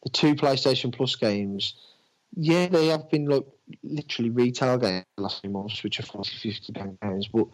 the 0.03 0.09
two 0.09 0.35
PlayStation 0.35 0.93
Plus 0.95 1.15
games, 1.15 1.73
yeah, 2.35 2.67
they 2.67 2.87
have 2.87 3.09
been 3.09 3.25
like 3.27 3.45
literally 3.83 4.29
retail 4.29 4.77
games 4.77 5.05
the 5.17 5.23
last 5.23 5.41
few 5.41 5.49
months, 5.49 5.83
which 5.83 5.99
are 5.99 6.03
40, 6.03 6.37
50 6.37 6.73
pound 6.73 6.97
games, 7.01 7.27
but 7.27 7.47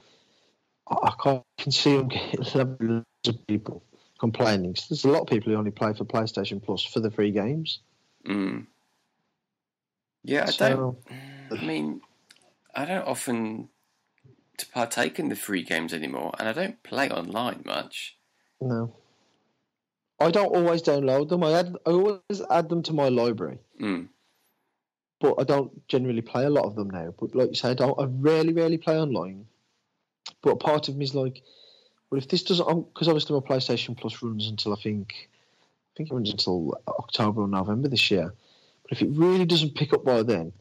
I, 0.89 0.95
I 1.07 1.13
can't 1.21 1.43
can 1.57 1.71
see 1.71 1.97
them 1.97 2.07
getting 2.09 2.77
loads 2.87 3.05
of 3.27 3.47
people 3.47 3.83
complaining. 4.19 4.73
'Cause 4.73 4.87
there's 4.89 5.05
a 5.05 5.09
lot 5.09 5.21
of 5.21 5.27
people 5.27 5.51
who 5.51 5.57
only 5.57 5.71
play 5.71 5.93
for 5.93 6.05
PlayStation 6.05 6.61
Plus 6.63 6.83
for 6.83 6.99
the 6.99 7.11
free 7.11 7.31
games. 7.31 7.79
Mm. 8.27 8.67
Yeah, 10.23 10.45
I 10.47 10.51
don't. 10.51 10.97
I 11.51 11.65
mean, 11.65 12.01
I 12.73 12.85
don't 12.85 13.07
often 13.07 13.69
to 14.57 14.65
partake 14.67 15.19
in 15.19 15.29
the 15.29 15.35
free 15.35 15.63
games 15.63 15.93
anymore, 15.93 16.33
and 16.39 16.47
I 16.47 16.53
don't 16.53 16.81
play 16.83 17.09
online 17.09 17.63
much. 17.65 18.17
no. 18.61 18.95
I 20.19 20.31
don't 20.31 20.55
always 20.55 20.81
download 20.81 21.29
them. 21.29 21.43
I 21.43 21.51
add, 21.53 21.75
I 21.85 21.89
always 21.91 22.41
add 22.49 22.69
them 22.69 22.81
to 22.83 22.93
my 22.93 23.09
library, 23.09 23.59
Mm. 23.81 24.07
but 25.19 25.35
I 25.39 25.43
don't 25.43 25.85
generally 25.87 26.21
play 26.21 26.45
a 26.45 26.49
lot 26.49 26.65
of 26.65 26.75
them 26.75 26.89
now. 26.89 27.13
But 27.19 27.35
like 27.35 27.49
you 27.49 27.55
say, 27.55 27.71
I 27.71 27.73
don't. 27.73 27.99
I 27.99 28.05
rarely, 28.05 28.53
rarely 28.53 28.77
play 28.77 28.97
online. 28.97 29.45
But 30.41 30.59
part 30.59 30.87
of 30.89 30.95
me 30.95 31.05
is 31.05 31.15
like, 31.15 31.41
well, 32.09 32.17
if 32.19 32.27
this 32.29 32.43
doesn't, 32.43 32.93
because 32.93 33.07
obviously 33.07 33.35
my 33.39 33.45
PlayStation 33.45 33.97
Plus 33.97 34.21
runs 34.21 34.47
until 34.47 34.73
I 34.73 34.77
think, 34.77 35.13
I 35.13 35.91
think 35.97 36.09
it 36.11 36.13
runs 36.13 36.31
until 36.31 36.79
October 36.87 37.41
or 37.41 37.47
November 37.47 37.87
this 37.89 38.09
year. 38.09 38.33
But 38.83 38.91
if 38.91 39.01
it 39.01 39.09
really 39.11 39.45
doesn't 39.45 39.75
pick 39.75 39.91
up 39.93 40.03
by 40.05 40.23
then, 40.23 40.53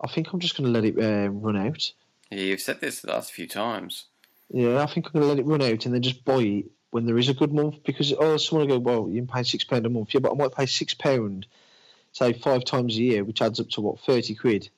I 0.00 0.06
think 0.08 0.32
I'm 0.32 0.40
just 0.40 0.56
going 0.56 0.72
to 0.72 0.78
let 0.80 0.84
it 0.84 0.98
uh, 0.98 1.30
run 1.30 1.56
out. 1.56 1.92
Yeah, 2.30 2.38
you've 2.42 2.60
said 2.60 2.80
this 2.80 3.00
the 3.00 3.08
last 3.10 3.32
few 3.32 3.46
times. 3.48 4.04
Yeah, 4.52 4.82
I 4.82 4.86
think 4.86 5.06
I'm 5.06 5.12
going 5.20 5.22
to 5.24 5.28
let 5.28 5.38
it 5.38 5.46
run 5.46 5.62
out 5.62 5.84
and 5.84 5.94
then 5.94 6.02
just 6.02 6.24
buy 6.24 6.38
it 6.42 6.66
when 6.90 7.06
there 7.06 7.18
is 7.18 7.28
a 7.28 7.34
good 7.34 7.52
month 7.52 7.82
because 7.84 8.12
oh, 8.18 8.36
someone 8.36 8.68
will 8.68 8.78
go, 8.78 8.82
well, 8.82 9.08
you 9.08 9.20
can 9.20 9.28
pay 9.28 9.42
six 9.42 9.64
pound 9.64 9.86
a 9.86 9.90
month. 9.90 10.12
Yeah, 10.12 10.20
but 10.20 10.32
I 10.32 10.34
might 10.34 10.54
pay 10.54 10.66
six 10.66 10.94
pound, 10.94 11.46
say 12.12 12.32
five 12.32 12.64
times 12.64 12.96
a 12.96 13.00
year, 13.00 13.24
which 13.24 13.42
adds 13.42 13.60
up 13.60 13.68
to 13.70 13.80
what 13.80 14.00
thirty 14.00 14.34
quid. 14.34 14.68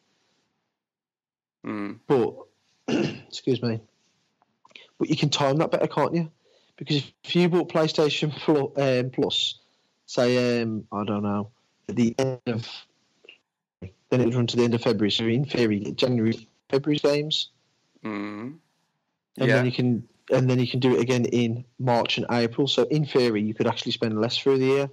Mm. 1.65 1.99
But 2.07 2.35
excuse 3.29 3.63
me, 3.63 3.81
but 4.99 5.09
you 5.09 5.17
can 5.17 5.31
time 5.31 5.57
that 5.59 5.71
better, 5.71 5.87
can't 5.87 6.15
you? 6.15 6.31
Because 6.77 6.97
if, 6.97 7.13
if 7.25 7.37
you 7.37 7.49
bought 7.49 7.73
PlayStation 7.73 8.33
Plus, 8.37 8.73
um, 8.77 9.11
Plus 9.11 9.59
say 10.07 10.61
um, 10.63 10.87
I 10.93 11.05
don't 11.05 11.23
know, 11.23 11.51
at 11.89 11.97
the 11.97 12.15
end 12.19 12.41
of 12.47 12.69
then 14.11 14.21
it 14.21 14.27
would 14.27 14.35
run 14.35 14.47
to 14.47 14.57
the 14.57 14.65
end 14.65 14.75
of 14.75 14.83
February. 14.83 15.11
So 15.11 15.25
in 15.25 15.47
theory, 15.47 15.93
January, 15.97 16.47
February 16.69 16.99
games, 16.99 17.49
Mm. 18.05 18.59
and 19.39 19.49
Yeah. 19.49 19.55
then 19.55 19.65
you 19.65 19.73
can 19.73 20.07
and 20.33 20.49
then 20.49 20.59
you 20.59 20.67
can 20.67 20.81
do 20.81 20.97
it 20.97 21.01
again 21.01 21.25
in 21.27 21.65
March 21.79 22.19
and 22.19 22.27
April. 22.31 22.67
So 22.67 22.85
in 22.85 23.05
theory, 23.05 23.43
you 23.43 23.55
could 23.55 23.67
actually 23.67 23.93
spend 23.93 24.21
less 24.21 24.37
through 24.37 24.59
the 24.59 24.67
year. 24.67 24.91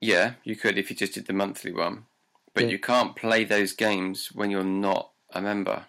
Yeah, 0.00 0.34
you 0.44 0.56
could 0.56 0.78
if 0.78 0.90
you 0.90 0.96
just 0.96 1.14
did 1.14 1.26
the 1.26 1.32
monthly 1.32 1.72
one, 1.72 2.06
but 2.54 2.64
Yeah. 2.64 2.70
you 2.70 2.78
can't 2.78 3.16
play 3.16 3.44
those 3.44 3.72
games 3.72 4.32
when 4.32 4.50
you're 4.50 4.64
not 4.64 5.12
a 5.30 5.40
member. 5.40 5.86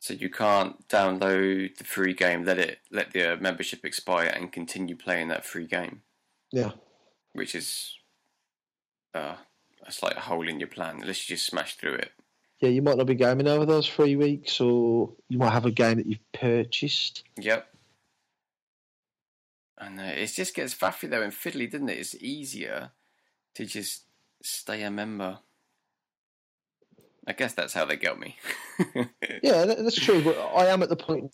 So 0.00 0.14
you 0.14 0.30
can't 0.30 0.88
download 0.88 1.76
the 1.76 1.84
free 1.84 2.12
game, 2.12 2.44
let 2.44 2.58
it 2.58 2.80
let 2.90 3.12
the 3.12 3.36
membership 3.40 3.84
expire, 3.84 4.26
and 4.34 4.52
continue 4.52 4.96
playing 4.96 5.28
that 5.28 5.44
free 5.44 5.66
game, 5.66 6.02
Yeah, 6.50 6.72
which 7.32 7.54
is 7.54 7.98
uh, 9.14 9.36
a 9.86 10.20
hole 10.20 10.48
in 10.48 10.58
your 10.58 10.68
plan 10.68 11.00
unless 11.00 11.28
you 11.28 11.36
just 11.36 11.46
smash 11.46 11.76
through 11.76 11.94
it. 11.94 12.12
Yeah. 12.62 12.70
You 12.70 12.82
might 12.82 12.96
not 12.96 13.06
be 13.06 13.14
gaming 13.14 13.48
over 13.48 13.66
those 13.66 13.88
three 13.88 14.16
weeks, 14.16 14.60
or 14.60 15.12
you 15.28 15.38
might 15.38 15.52
have 15.52 15.66
a 15.66 15.70
game 15.70 15.98
that 15.98 16.06
you've 16.06 16.32
purchased. 16.32 17.24
Yep. 17.36 17.68
And 19.78 19.98
uh, 19.98 20.04
it 20.04 20.28
just 20.28 20.54
gets 20.54 20.74
faffy 20.74 21.10
though 21.10 21.22
and 21.22 21.32
fiddly, 21.32 21.70
doesn't 21.70 21.88
it? 21.88 21.98
It's 21.98 22.14
easier 22.14 22.92
to 23.56 23.66
just 23.66 24.04
stay 24.42 24.82
a 24.82 24.90
member. 24.90 25.38
I 27.26 27.32
guess 27.32 27.54
that's 27.54 27.74
how 27.74 27.84
they 27.84 27.96
got 27.96 28.18
me. 28.18 28.36
Yeah, 29.42 29.64
that's 29.64 29.96
true. 29.96 30.22
But 30.22 30.38
I 30.56 30.66
am 30.66 30.82
at 30.82 30.88
the 30.88 30.96
point 30.96 31.32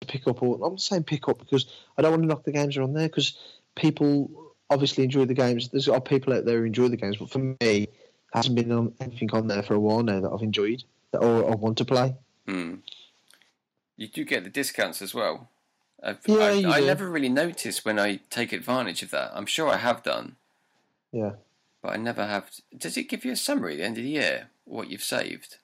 to 0.00 0.06
pick 0.06 0.26
up, 0.26 0.42
or 0.42 0.58
I'm 0.66 0.76
saying 0.76 1.04
pick 1.04 1.28
up 1.28 1.38
because 1.38 1.66
I 1.96 2.02
don't 2.02 2.10
want 2.10 2.22
to 2.22 2.28
knock 2.28 2.44
the 2.44 2.52
games 2.52 2.76
around 2.76 2.92
there 2.92 3.08
because 3.08 3.38
people 3.74 4.54
obviously 4.68 5.04
enjoy 5.04 5.24
the 5.24 5.34
games. 5.34 5.68
There's 5.68 5.88
a 5.88 5.92
lot 5.92 5.98
of 5.98 6.04
people 6.04 6.34
out 6.34 6.44
there 6.44 6.58
who 6.58 6.64
enjoy 6.64 6.88
the 6.88 6.96
games, 6.96 7.16
but 7.16 7.30
for 7.30 7.38
me, 7.38 7.88
hasn't 8.32 8.54
been 8.56 8.70
on 8.72 8.94
anything 9.00 9.30
on 9.32 9.48
there 9.48 9.62
for 9.62 9.74
a 9.74 9.80
while 9.80 10.02
now 10.02 10.20
that 10.20 10.30
I've 10.30 10.42
enjoyed 10.42 10.84
that 11.12 11.18
or 11.18 11.50
I 11.50 11.54
want 11.54 11.78
to 11.78 11.84
play. 11.84 12.14
Hmm. 12.46 12.76
You 13.96 14.08
do 14.08 14.24
get 14.24 14.44
the 14.44 14.50
discounts 14.50 15.02
as 15.02 15.14
well. 15.14 15.48
I've, 16.02 16.20
Yeah, 16.26 16.36
I, 16.38 16.78
I 16.78 16.80
never 16.80 17.10
really 17.10 17.28
notice 17.28 17.84
when 17.84 17.98
I 17.98 18.20
take 18.30 18.52
advantage 18.52 19.02
of 19.02 19.10
that. 19.10 19.32
I'm 19.34 19.46
sure 19.46 19.68
I 19.68 19.76
have 19.76 20.02
done, 20.02 20.36
Yeah. 21.12 21.32
but 21.82 21.92
I 21.92 21.96
never 21.96 22.26
have. 22.26 22.50
Does 22.76 22.96
it 22.96 23.08
give 23.08 23.24
you 23.24 23.32
a 23.32 23.36
summary 23.36 23.74
at 23.74 23.78
the 23.78 23.84
end 23.84 23.98
of 23.98 24.04
the 24.04 24.10
year 24.10 24.48
what 24.64 24.88
you've 24.88 25.02
saved? 25.02 25.58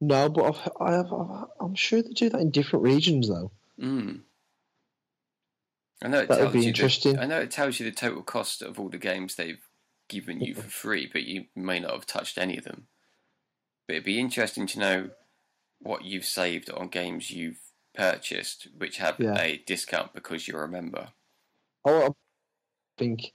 No, 0.00 0.28
but 0.28 0.44
I've, 0.44 0.72
I 0.80 0.92
have, 0.92 1.12
I've, 1.12 1.44
I'm 1.60 1.74
sure 1.74 2.02
they 2.02 2.10
do 2.10 2.28
that 2.30 2.40
in 2.40 2.50
different 2.50 2.84
regions 2.84 3.28
though. 3.28 3.50
Mm. 3.80 4.20
I 6.02 6.08
know 6.08 6.20
it 6.20 6.28
That 6.28 6.40
would 6.40 6.52
be 6.52 6.66
interesting. 6.66 7.16
The, 7.16 7.22
I 7.22 7.26
know 7.26 7.40
it 7.40 7.50
tells 7.50 7.78
you 7.78 7.84
the 7.84 7.94
total 7.94 8.22
cost 8.22 8.62
of 8.62 8.78
all 8.80 8.88
the 8.88 8.98
games 8.98 9.34
they've 9.34 9.60
given 10.10 10.40
you 10.42 10.54
for 10.54 10.68
free, 10.68 11.08
but 11.10 11.24
you 11.24 11.46
may 11.56 11.80
not 11.80 11.92
have 11.92 12.06
touched 12.06 12.36
any 12.38 12.58
of 12.58 12.64
them. 12.64 12.88
But 13.88 13.94
it'd 13.94 14.04
be 14.04 14.20
interesting 14.20 14.66
to 14.68 14.78
know 14.78 15.10
what 15.80 16.04
you've 16.04 16.26
saved 16.26 16.70
on 16.70 16.88
games 16.88 17.30
you've 17.30 17.60
purchased, 17.94 18.68
which 18.76 18.98
have 18.98 19.16
Yeah. 19.18 19.38
a 19.38 19.62
discount 19.66 20.12
because 20.14 20.46
you're 20.46 20.64
a 20.64 20.68
member. 20.68 21.08
Oh, 21.84 22.08
I 22.08 22.10
think 22.98 23.32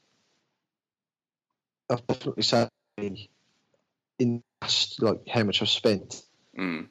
I've 1.90 2.06
definitely 2.08 2.44
said 2.44 2.70
in 4.20 4.44
past, 4.62 5.02
like 5.02 5.28
how 5.28 5.44
much 5.44 5.62
I've 5.62 5.70
spent 5.70 6.24
Mm. 6.58 6.90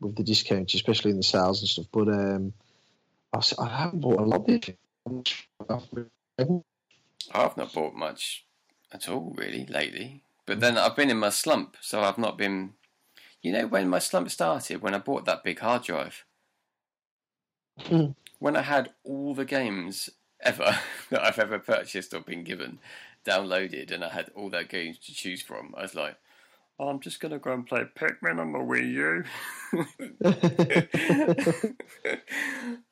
with 0.00 0.16
the 0.16 0.24
discounts, 0.24 0.74
especially 0.74 1.12
in 1.12 1.18
the 1.18 1.22
sales 1.22 1.60
and 1.60 1.68
stuff. 1.68 1.86
But 1.92 2.08
um, 2.08 2.52
I, 3.32 3.40
I 3.60 3.68
haven't 3.68 4.00
bought 4.00 4.20
a 4.20 4.24
lot 4.24 4.46
this 4.46 4.68
year. 4.68 4.76
I've 7.32 7.56
not 7.56 7.72
bought 7.72 7.94
much 7.94 8.45
at 8.96 9.08
all, 9.08 9.32
really, 9.36 9.66
lately. 9.66 10.24
But 10.46 10.60
then 10.60 10.78
I've 10.78 10.96
been 10.96 11.10
in 11.10 11.18
my 11.18 11.28
slump, 11.30 11.76
so 11.80 12.02
I've 12.02 12.18
not 12.18 12.38
been. 12.38 12.74
You 13.42 13.52
know, 13.52 13.66
when 13.68 13.88
my 13.88 14.00
slump 14.00 14.30
started, 14.30 14.82
when 14.82 14.94
I 14.94 14.98
bought 14.98 15.24
that 15.26 15.44
big 15.44 15.60
hard 15.60 15.84
drive, 15.84 16.24
Hmm. 17.78 18.10
when 18.38 18.56
I 18.56 18.62
had 18.62 18.94
all 19.04 19.34
the 19.34 19.44
games 19.44 20.10
ever 20.40 20.78
that 21.10 21.22
I've 21.22 21.38
ever 21.38 21.58
purchased 21.58 22.14
or 22.14 22.20
been 22.20 22.44
given 22.44 22.80
downloaded, 23.24 23.90
and 23.90 24.04
I 24.04 24.08
had 24.10 24.30
all 24.34 24.50
their 24.50 24.64
games 24.64 24.98
to 25.00 25.14
choose 25.14 25.42
from, 25.42 25.74
I 25.76 25.82
was 25.82 25.94
like, 25.94 26.16
oh, 26.78 26.88
I'm 26.88 27.00
just 27.00 27.20
going 27.20 27.32
to 27.32 27.38
go 27.38 27.52
and 27.52 27.66
play 27.66 27.84
Pikmin 27.96 28.38
on 28.38 28.52
my 28.52 28.58
Wii 28.58 28.92
U. 28.92 29.24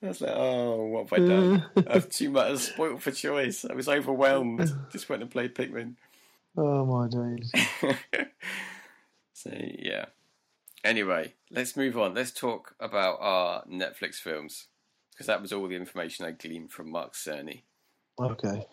I 0.02 0.06
was 0.06 0.20
like, 0.20 0.32
oh, 0.34 0.84
what 0.86 1.10
have 1.10 1.22
I 1.22 1.26
done? 1.26 1.64
I've 1.88 2.08
too 2.08 2.30
much 2.30 2.46
I 2.46 2.50
was 2.50 2.62
spoiled 2.64 3.02
for 3.02 3.10
choice. 3.10 3.64
I 3.64 3.74
was 3.74 3.88
overwhelmed. 3.88 4.72
Just 4.90 5.08
went 5.08 5.22
and 5.22 5.30
played 5.30 5.54
Pikmin. 5.54 5.94
oh 6.56 6.84
my 6.84 7.08
days! 7.08 7.50
so 9.32 9.50
yeah. 9.78 10.06
Anyway, 10.84 11.34
let's 11.50 11.76
move 11.76 11.96
on. 11.98 12.14
Let's 12.14 12.30
talk 12.30 12.74
about 12.78 13.18
our 13.20 13.64
Netflix 13.64 14.16
films 14.16 14.66
because 15.12 15.26
that 15.26 15.40
was 15.40 15.52
all 15.52 15.66
the 15.68 15.76
information 15.76 16.26
I 16.26 16.32
gleaned 16.32 16.72
from 16.72 16.90
Mark 16.90 17.14
Cerny. 17.14 17.62
Okay, 18.20 18.66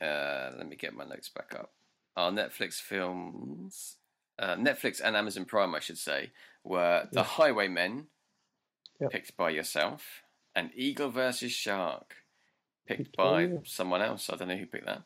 Uh, 0.00 0.50
let 0.56 0.68
me 0.68 0.76
get 0.76 0.94
my 0.94 1.04
notes 1.04 1.28
back 1.30 1.54
up. 1.58 1.72
Our 2.16 2.30
Netflix 2.30 2.74
films, 2.74 3.96
uh, 4.42 4.56
Netflix 4.56 5.00
and 5.02 5.16
Amazon 5.16 5.44
Prime, 5.44 5.74
I 5.74 5.78
should 5.80 5.98
say, 5.98 6.32
were 6.64 7.08
The 7.12 7.22
Highwaymen, 7.22 8.06
Yep. 9.00 9.10
picked 9.10 9.36
by 9.36 9.50
yourself, 9.50 10.22
and 10.54 10.70
Eagle 10.76 11.10
versus 11.10 11.52
Shark, 11.52 12.14
picked 12.86 13.16
by 13.16 13.44
Oh. 13.46 13.62
someone 13.64 14.02
else. 14.02 14.28
I 14.30 14.36
don't 14.36 14.48
know 14.48 14.56
who 14.56 14.66
picked 14.66 14.86
that. 14.86 15.02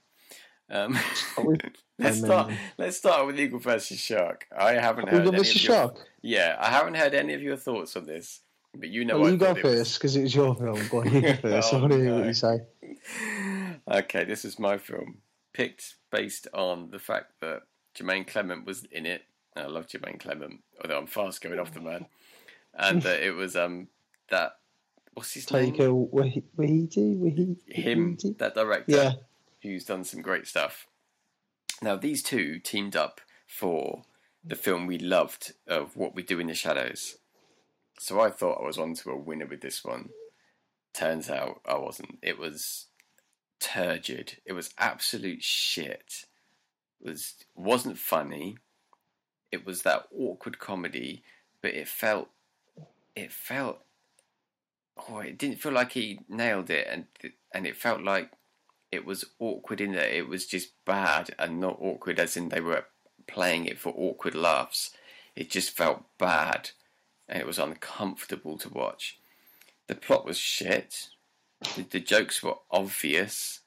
Um, 0.69 0.99
let's 1.99 2.19
start. 2.19 2.53
Let's 2.77 2.97
start 2.97 3.27
with 3.27 3.39
Eagle 3.39 3.61
versus 3.61 3.99
Shark. 4.01 4.47
I 4.57 4.73
haven't 4.73 5.09
heard 5.09 5.21
Eagle 5.23 5.35
any 5.35 5.39
versus 5.45 5.57
of 5.57 5.63
your, 5.63 5.73
Shark. 5.77 5.97
Yeah, 6.23 6.57
I 6.59 6.71
haven't 6.71 6.95
heard 6.95 7.15
any 7.15 7.35
of 7.35 7.43
your 7.43 7.57
thoughts 7.57 7.95
on 7.97 8.05
this, 8.07 8.41
but 8.75 8.89
you 8.89 9.05
know 9.05 9.21
well, 9.21 9.31
you 9.31 9.37
go 9.37 9.47
thought 9.55 9.59
it 9.59 9.65
was. 9.65 9.73
first 9.79 9.99
because 9.99 10.17
it 10.17 10.23
was 10.23 10.35
your 10.35 10.55
film. 10.57 10.89
Go 10.89 11.01
on, 11.01 11.15
you 11.15 11.21
go 11.21 11.35
first. 11.37 11.73
I 11.73 11.77
Oh, 11.77 11.81
want 11.81 11.93
to 11.93 11.99
hear 12.01 12.15
what 12.17 12.27
you 12.27 12.35
say. 12.35 12.61
okay, 13.91 14.25
this 14.25 14.45
is 14.45 14.59
my 14.59 14.79
film. 14.79 15.19
Picked 15.55 15.95
based 16.11 16.49
on 16.53 16.91
the 16.91 16.99
fact 16.99 17.33
that 17.41 17.63
Jermaine 17.97 18.27
Clement 18.27 18.67
was 18.67 18.85
in 18.85 19.07
it. 19.07 19.23
I 19.57 19.67
love 19.67 19.87
Jermaine 19.87 20.21
Clement, 20.21 20.61
although 20.83 20.99
I'm 20.99 21.07
fast 21.07 21.41
going 21.41 21.59
off 21.59 21.73
the 21.73 21.81
man. 21.81 22.07
And 22.79 23.01
that 23.03 23.23
it 23.23 23.31
was 23.31 23.57
um 23.57 23.89
that 24.29 24.59
what's 25.15 25.33
his 25.33 25.51
name? 25.51 25.73
Taika 25.73 26.11
Waititi, 26.11 27.17
Him, 27.67 28.17
Waititi? 28.19 28.37
that 28.37 28.55
director 28.55 28.93
Yeah, 28.93 29.13
who's 29.63 29.87
done 29.87 30.05
some 30.05 30.21
great 30.21 30.47
stuff. 30.47 30.87
Now 31.81 31.97
these 31.97 32.23
two 32.23 32.59
teamed 32.59 32.95
up 32.95 33.23
for 33.47 34.03
the 34.45 34.57
film 34.57 34.87
we 34.87 34.99
loved 34.99 35.55
of 35.67 35.97
What 35.97 36.15
We 36.15 36.23
Do 36.23 36.39
in 36.39 36.49
the 36.49 36.55
Shadows. 36.55 37.17
So 37.99 38.21
I 38.21 38.29
thought 38.29 38.61
I 38.61 38.67
was 38.67 38.77
onto 38.77 39.11
a 39.11 39.17
winner 39.17 39.47
with 39.47 39.63
this 39.63 39.83
one. 39.83 40.11
Turns 40.93 41.31
out 41.31 41.63
I 41.67 41.79
wasn't. 41.79 42.19
It 42.23 42.39
was 42.39 42.89
turgid. 43.59 44.39
It 44.45 44.53
was 44.53 44.75
absolute 44.79 45.43
shit. 45.43 46.27
Was 47.07 47.35
wasn't 47.55 47.99
funny. 47.99 48.59
it 49.53 49.65
was 49.65 49.83
that 49.83 50.09
awkward 50.17 50.59
comedy, 50.59 51.23
but 51.63 51.73
it 51.73 51.89
felt 51.89 52.29
it 53.15 53.33
felt 53.33 53.79
oh, 55.09 55.19
it 55.19 55.39
didn't 55.39 55.61
feel 55.61 55.73
like 55.73 55.93
he 55.93 56.21
nailed 56.29 56.69
it, 56.71 56.87
and 56.91 57.07
and 57.53 57.67
it 57.67 57.77
felt 57.77 58.03
like 58.03 58.33
it 58.93 59.05
was 59.05 59.25
awkward 59.39 59.81
in 59.81 59.93
that 59.93 60.17
it 60.17 60.29
was 60.29 60.47
just 60.47 60.73
bad 60.85 61.31
and 61.39 61.61
not 61.61 61.79
awkward 61.81 62.19
as 62.19 62.37
in 62.37 62.49
they 62.49 62.61
were 62.61 62.85
playing 63.27 63.67
it 63.67 63.79
for 63.79 63.93
awkward 63.97 64.35
laughs. 64.35 64.91
It 65.35 65.51
just 65.51 65.71
felt 65.71 66.05
bad, 66.19 66.71
and 67.29 67.41
it 67.41 67.47
was 67.47 67.59
uncomfortable 67.59 68.59
to 68.59 68.69
watch. 68.69 69.19
The 69.87 69.95
plot 69.95 70.25
was 70.25 70.39
shit. 70.39 71.09
The, 71.77 71.83
the 71.83 72.01
jokes 72.01 72.43
were 72.43 72.57
obvious. 72.71 73.61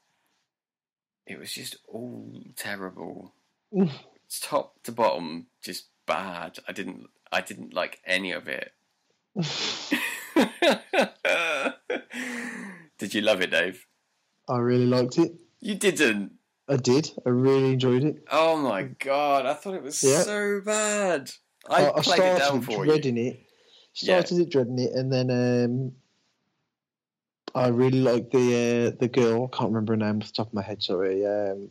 It 1.30 1.38
was 1.40 1.54
just 1.54 1.78
all 1.88 2.34
terrible. 2.56 3.34
it's 3.72 4.40
top 4.40 4.82
to 4.84 4.92
bottom, 4.92 5.46
just 5.62 5.86
bad. 6.08 6.58
I 6.68 6.72
didn't. 6.72 7.08
I 7.32 7.42
didn't 7.42 7.74
like 7.74 8.00
any 8.06 8.32
of 8.32 8.48
it. 8.48 8.72
Did 12.98 13.14
you 13.14 13.22
love 13.22 13.42
it, 13.42 13.52
Dave? 13.52 13.86
I 14.50 14.58
really 14.58 14.86
liked 14.88 15.18
it. 15.18 15.34
You 15.60 15.76
didn't. 15.76 16.34
I 16.68 16.76
did. 16.78 17.12
I 17.26 17.30
really 17.30 17.74
enjoyed 17.74 18.04
it. 18.04 18.24
Oh 18.32 18.58
my 18.58 18.84
god! 18.84 19.46
I 19.46 19.54
thought 19.54 19.76
it 19.76 19.84
was 19.84 20.02
Yeah. 20.04 20.22
so 20.22 20.62
bad. 20.66 21.32
I, 21.70 21.86
I, 21.86 21.98
I 21.98 22.02
played 22.02 22.20
it 22.20 22.40
down 22.40 22.62
started 22.62 22.66
for 22.66 22.86
dreading 22.86 23.18
you. 23.18 23.28
it. 23.32 23.40
Started 23.94 24.40
it 24.40 24.50
dreading 24.50 24.80
it, 24.80 24.92
and 24.94 25.12
then 25.12 25.30
um, 25.32 25.92
I 27.56 27.68
really 27.68 28.02
liked 28.02 28.32
the 28.32 28.94
uh, 28.94 28.98
the 29.00 29.08
girl. 29.08 29.50
I 29.52 29.58
can't 29.58 29.72
remember 29.72 29.94
her 29.94 29.98
name 29.98 30.22
off 30.22 30.28
the 30.28 30.34
top 30.34 30.48
of 30.48 30.54
my 30.54 30.62
head. 30.62 30.82
Sorry. 30.82 31.26
Um, 31.26 31.70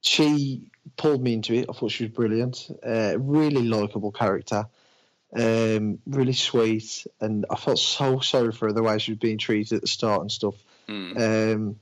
she 0.00 0.70
pulled 0.96 1.22
me 1.22 1.34
into 1.34 1.54
it. 1.54 1.66
I 1.68 1.72
thought 1.72 1.90
she 1.90 2.04
was 2.04 2.12
brilliant. 2.12 2.68
Uh, 2.84 3.16
really 3.18 3.66
likable 3.66 4.12
character. 4.12 4.66
Um, 5.34 5.98
really 6.06 6.32
sweet, 6.32 7.06
and 7.20 7.44
I 7.50 7.56
felt 7.56 7.78
so 7.78 8.20
sorry 8.20 8.52
for 8.52 8.66
her 8.66 8.72
the 8.72 8.82
way 8.82 8.98
she 8.98 9.12
was 9.12 9.18
being 9.18 9.38
treated 9.38 9.76
at 9.76 9.80
the 9.82 9.88
start 9.88 10.20
and 10.22 10.30
stuff. 10.30 10.54
Mm. 10.88 11.54
Um, 11.54 11.76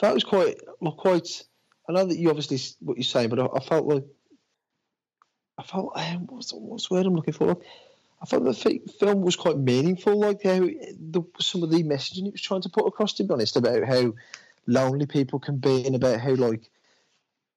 that 0.00 0.14
was 0.14 0.24
quite, 0.24 0.58
well, 0.80 0.92
quite. 0.92 1.44
I 1.88 1.92
know 1.92 2.04
that 2.06 2.18
you 2.18 2.30
obviously 2.30 2.58
what 2.80 2.96
you're 2.96 3.04
saying, 3.04 3.28
but 3.28 3.40
I, 3.40 3.46
I 3.56 3.60
felt 3.60 3.86
like 3.86 4.04
I 5.58 5.62
felt 5.62 5.92
um, 5.94 6.26
what's, 6.28 6.52
what's 6.52 6.88
the 6.88 6.94
word 6.94 7.06
I'm 7.06 7.14
looking 7.14 7.34
for? 7.34 7.58
I 8.22 8.26
thought 8.26 8.44
the 8.44 8.80
film 8.98 9.22
was 9.22 9.36
quite 9.36 9.56
meaningful, 9.56 10.18
like 10.18 10.42
how 10.42 10.60
the, 10.60 11.22
some 11.40 11.62
of 11.62 11.70
the 11.70 11.82
messaging 11.82 12.26
it 12.26 12.32
was 12.32 12.42
trying 12.42 12.62
to 12.62 12.68
put 12.68 12.86
across. 12.86 13.14
To 13.14 13.24
be 13.24 13.32
honest, 13.32 13.56
about 13.56 13.84
how 13.84 14.14
lonely 14.66 15.06
people 15.06 15.38
can 15.38 15.56
be, 15.56 15.86
and 15.86 15.96
about 15.96 16.20
how 16.20 16.34
like 16.34 16.70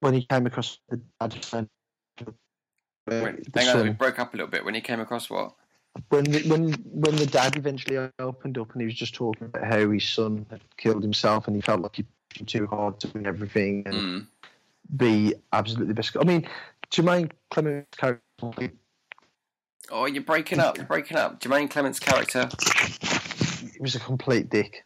when 0.00 0.14
he 0.14 0.24
came 0.24 0.46
across 0.46 0.78
the 0.88 1.00
dad 1.20 1.44
friend. 1.44 1.68
Wait, 3.06 3.46
hang 3.54 3.68
on, 3.68 3.86
it 3.88 3.98
broke 3.98 4.18
up 4.18 4.32
a 4.32 4.36
little 4.36 4.50
bit 4.50 4.64
when 4.64 4.74
he 4.74 4.80
came 4.80 5.00
across 5.00 5.28
what? 5.28 5.54
when 6.08 6.24
the, 6.24 6.42
when 6.48 6.72
when 6.72 7.16
the 7.16 7.26
dad 7.26 7.56
eventually 7.56 8.10
opened 8.18 8.58
up 8.58 8.72
and 8.72 8.80
he 8.80 8.86
was 8.86 8.94
just 8.94 9.14
talking 9.14 9.46
about 9.46 9.64
how 9.64 9.90
his 9.90 10.08
son 10.08 10.46
had 10.50 10.60
killed 10.76 11.02
himself 11.02 11.46
and 11.46 11.56
he 11.56 11.62
felt 11.62 11.80
like 11.80 11.96
he 11.96 12.04
pushed 12.30 12.46
too 12.46 12.66
hard 12.66 12.98
to 13.00 13.08
win 13.08 13.26
everything 13.26 13.82
and 13.86 13.96
Mm. 13.96 14.26
be 14.96 15.34
absolutely 15.52 15.94
best. 15.94 16.16
I 16.20 16.24
mean, 16.24 16.48
Jermaine 16.90 17.30
Clement's 17.50 17.96
character, 17.96 18.72
Oh, 19.90 20.06
you're 20.06 20.22
breaking 20.22 20.60
up. 20.60 20.76
You're 20.76 20.86
breaking 20.86 21.16
up. 21.16 21.40
Jermaine 21.40 21.70
Clement's 21.70 21.98
character. 22.00 22.48
he 23.72 23.80
was 23.80 23.94
a 23.94 24.00
complete 24.00 24.48
dick, 24.50 24.84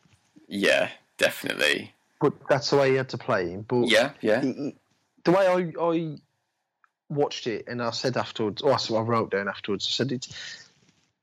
Yeah, 0.48 0.90
definitely. 1.18 1.94
but 2.20 2.32
that's 2.48 2.70
the 2.70 2.76
way 2.76 2.90
he 2.90 2.96
had 2.96 3.08
to 3.10 3.18
play 3.18 3.50
him. 3.50 3.64
But 3.68 3.88
Yeah, 3.88 4.10
yeah. 4.20 4.40
he- 4.42 4.52
he- 4.52 4.76
the 5.24 5.32
way 5.32 5.46
I, 5.46 5.82
I 5.84 6.18
watched 7.08 7.46
it 7.46 7.66
and 7.68 7.82
I 7.82 7.90
said 7.90 8.16
afterwards, 8.16 8.62
oh, 8.64 8.72
I 8.96 9.00
wrote 9.00 9.30
down 9.30 9.48
afterwards. 9.48 9.86
I 9.88 9.92
said 9.92 10.12
it's. 10.12 10.64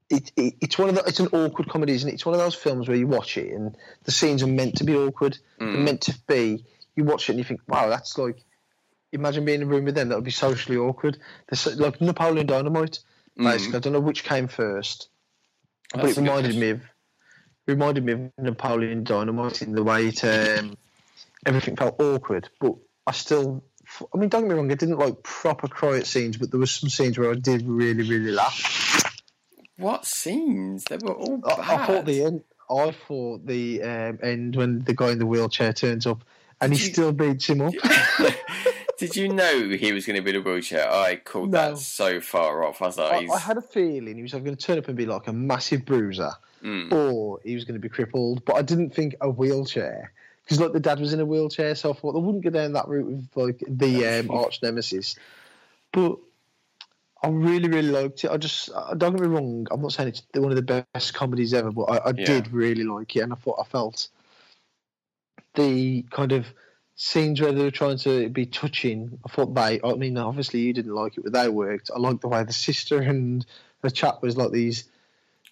It, 0.08 0.32
it, 0.38 0.54
it's 0.62 0.78
one 0.78 0.90
of 0.90 0.96
the, 0.96 1.04
it's 1.08 1.20
an 1.20 1.30
awkward 1.32 1.68
comedy, 1.68 1.94
isn't 1.94 2.08
it? 2.08 2.14
It's 2.14 2.26
one 2.28 2.36
of 2.36 2.40
those 2.40 2.54
films 2.54 2.88
where 2.88 2.96
you 2.96 3.08
watch 3.08 3.38
it 3.40 3.52
and 3.52 3.76
the 4.04 4.12
scenes 4.12 4.44
are 4.44 4.48
meant 4.48 4.76
to 4.78 4.84
be 4.84 4.96
awkward. 4.96 5.40
They're 5.58 5.68
Mm. 5.70 5.84
meant 5.84 6.02
to 6.02 6.16
be. 6.28 6.64
You 6.96 7.06
watch 7.06 7.28
it 7.28 7.32
and 7.34 7.40
you 7.40 7.44
think, 7.44 7.62
wow, 7.68 7.90
that's 7.90 8.16
like. 8.18 8.38
Imagine 9.12 9.46
being 9.46 9.62
in 9.62 9.68
a 9.68 9.70
room 9.70 9.86
with 9.86 9.96
them. 9.96 10.10
That 10.10 10.16
would 10.16 10.24
be 10.26 10.30
socially 10.32 10.78
awkward. 10.78 11.18
They're 11.50 11.58
so, 11.58 11.72
like 11.72 12.02
Napoleon 12.02 12.46
Dynamite. 12.46 13.00
Mm. 13.40 13.52
Basically, 13.52 13.78
I 13.78 13.80
don't 13.80 13.94
know 13.94 14.00
which 14.00 14.24
came 14.24 14.48
first, 14.48 15.10
but 15.94 16.06
it 16.06 16.18
reminded 16.18 16.56
me 16.56 16.70
of 16.72 16.82
reminded 17.68 18.06
me 18.06 18.14
of 18.14 18.32
Napoleon 18.38 19.04
Dynamite 19.04 19.62
in 19.62 19.74
the 19.74 19.84
way 19.84 20.08
it 20.08 20.24
um, 20.24 20.78
everything 21.46 21.76
felt 21.76 22.00
awkward. 22.00 22.50
But 22.60 22.76
I 23.08 23.12
still, 23.12 23.64
I 24.14 24.18
mean, 24.18 24.30
don't 24.30 24.44
get 24.44 24.50
me 24.50 24.56
wrong, 24.56 24.72
I 24.72 24.76
didn't 24.76 25.00
like 25.00 25.24
proper 25.24 25.96
at 25.96 26.08
scenes, 26.08 26.38
but 26.38 26.52
there 26.52 26.60
was 26.60 26.72
some 26.72 26.90
scenes 26.90 27.18
where 27.18 27.32
I 27.32 27.36
did 27.36 27.64
really, 27.68 28.08
really 28.08 28.32
laugh. 28.32 29.04
What 29.78 30.06
scenes? 30.06 30.86
They 30.86 30.98
were 30.98 31.14
all 31.14 31.42
I, 31.46 31.56
bad. 31.56 31.60
I 31.60 31.86
thought 31.86 32.06
the 32.06 32.24
end. 32.24 32.44
I 32.70 32.92
thought 32.92 33.46
the 33.46 33.84
um, 33.84 34.20
end 34.24 34.56
when 34.56 34.84
the 34.84 34.96
guy 34.96 35.12
in 35.12 35.20
the 35.20 35.26
wheelchair 35.26 35.72
turns 35.74 36.08
up 36.08 36.24
and 36.60 36.74
he 36.74 36.80
still 36.80 37.12
beats 37.12 37.48
him 37.48 37.62
up. 37.62 37.74
Did 38.98 39.16
you 39.16 39.28
know 39.30 39.70
he 39.70 39.92
was 39.92 40.06
going 40.06 40.16
to 40.16 40.22
be 40.22 40.30
in 40.32 40.36
a 40.38 40.42
wheelchair? 40.42 40.90
I 40.92 41.18
called 41.18 41.52
No. 41.52 41.72
that 41.72 41.78
so 41.80 42.22
far 42.22 42.64
off. 42.64 42.82
I 42.82 42.86
was 42.88 42.98
like, 42.98 43.30
I. 43.30 43.34
I 43.34 43.40
had 43.40 43.58
a 43.58 43.62
feeling 43.62 44.16
he 44.16 44.22
was 44.22 44.32
going 44.32 44.46
to 44.46 44.56
turn 44.56 44.78
up 44.78 44.88
and 44.88 44.96
be 44.96 45.06
like 45.06 45.28
a 45.28 45.34
massive 45.34 45.86
bruiser, 45.86 46.32
Mm. 46.64 46.92
or 46.92 47.40
he 47.44 47.56
was 47.56 47.64
going 47.66 47.76
to 47.76 47.80
be 47.80 47.90
crippled. 47.90 48.46
But 48.46 48.56
I 48.56 48.62
didn't 48.62 48.92
think 48.92 49.16
a 49.22 49.30
wheelchair 49.30 50.12
because 50.44 50.60
like 50.62 50.72
the 50.74 50.80
dad 50.80 51.00
was 51.00 51.14
in 51.14 51.20
a 51.20 51.26
wheelchair, 51.26 51.76
so 51.76 51.92
I 51.92 51.94
thought 51.94 52.14
they 52.14 52.20
wouldn't 52.20 52.44
go 52.44 52.50
down 52.52 52.74
that 52.74 52.88
route 52.88 53.06
with 53.08 53.30
like 53.36 53.64
the 53.68 54.06
um, 54.20 54.32
arch 54.32 54.62
nemesis. 54.64 55.16
But 55.92 56.18
I 57.24 57.30
really, 57.30 57.70
really 57.70 57.90
liked 57.90 58.24
it. 58.24 58.32
I 58.32 58.38
just 58.38 58.70
uh, 58.74 58.94
don't 58.94 59.14
get 59.14 59.22
me 59.22 59.28
wrong. 59.28 59.68
I'm 59.72 59.82
not 59.82 59.92
saying 59.94 60.10
it's 60.10 60.24
one 60.34 60.52
of 60.52 60.56
the 60.64 60.86
best 60.94 61.14
comedies 61.14 61.54
ever, 61.54 61.72
but 61.72 61.84
I, 61.84 61.98
I 62.10 62.14
Yeah. 62.16 62.26
did 62.26 62.52
really 62.52 62.84
like 62.84 63.16
it, 63.16 63.22
and 63.22 63.34
I 63.34 63.36
thought 63.36 63.60
I 63.60 63.64
felt 63.66 64.08
the 65.56 66.04
kind 66.12 66.32
of 66.32 66.46
scenes 66.96 67.42
where 67.42 67.52
they 67.52 67.64
were 67.64 67.72
trying 67.72 67.98
to 68.00 68.30
be 68.30 68.46
touching. 68.46 69.20
I 69.26 69.30
thought 69.30 69.54
they. 69.54 69.80
I 69.84 69.94
mean, 69.94 70.18
obviously 70.18 70.62
you 70.62 70.74
didn't 70.74 70.96
like 70.96 71.18
it, 71.18 71.24
but 71.24 71.34
they 71.34 71.50
worked. 71.50 71.92
I 71.94 72.00
liked 72.00 72.22
the 72.22 72.28
way 72.28 72.44
the 72.44 72.54
sister 72.54 73.02
and 73.02 73.46
the 73.82 73.92
chap 73.92 74.22
was 74.22 74.38
like 74.38 74.52
these 74.52 74.86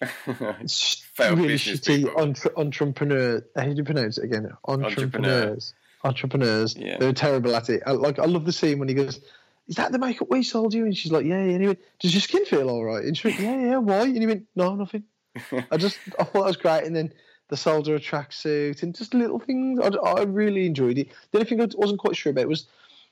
really 0.26 1.54
shitty 1.54 2.16
entre- 2.16 2.52
entrepreneur. 2.56 3.44
How 3.54 3.64
do 3.64 3.72
you 3.72 3.84
pronounce 3.84 4.18
it 4.18 4.24
again? 4.24 4.50
Entrepreneurs. 4.66 5.74
Entrepreneurs. 6.02 6.76
Yeah. 6.76 6.98
They 6.98 7.06
were 7.06 7.12
terrible 7.12 7.54
at 7.54 7.70
it. 7.70 7.82
I, 7.86 7.92
like 7.92 8.18
I 8.18 8.24
love 8.24 8.44
the 8.44 8.52
scene 8.52 8.78
when 8.78 8.88
he 8.88 8.94
goes. 8.94 9.20
Is 9.66 9.76
that 9.76 9.92
the 9.92 9.98
makeup 9.98 10.28
we 10.30 10.42
sold 10.42 10.74
you? 10.74 10.84
And 10.84 10.94
she's 10.94 11.10
like, 11.10 11.24
yeah, 11.24 11.42
yeah. 11.42 11.52
And 11.52 11.60
he 11.62 11.66
went, 11.68 11.78
does 11.98 12.12
your 12.12 12.20
skin 12.20 12.44
feel 12.44 12.68
all 12.68 12.84
right? 12.84 13.02
And 13.02 13.16
she 13.16 13.28
went, 13.28 13.40
yeah, 13.40 13.58
yeah. 13.58 13.76
Why? 13.78 14.02
And 14.02 14.18
he 14.18 14.26
went, 14.26 14.44
no, 14.54 14.74
nothing. 14.74 15.04
I 15.70 15.78
just, 15.78 15.98
I 16.18 16.24
thought 16.24 16.32
that 16.34 16.44
was 16.44 16.56
great. 16.58 16.84
And 16.84 16.94
then 16.94 17.14
the 17.48 17.56
soldier 17.56 17.94
a 17.94 18.00
tracksuit 18.00 18.82
and 18.82 18.94
just 18.94 19.14
little 19.14 19.38
things. 19.38 19.80
I, 19.80 19.88
I 19.88 20.22
really 20.22 20.66
enjoyed 20.66 20.98
it. 20.98 21.08
The 21.30 21.38
only 21.38 21.48
thing 21.48 21.60
I 21.60 21.68
wasn't 21.76 22.00
quite 22.00 22.16
sure 22.16 22.30
about 22.30 22.48
was, 22.48 22.66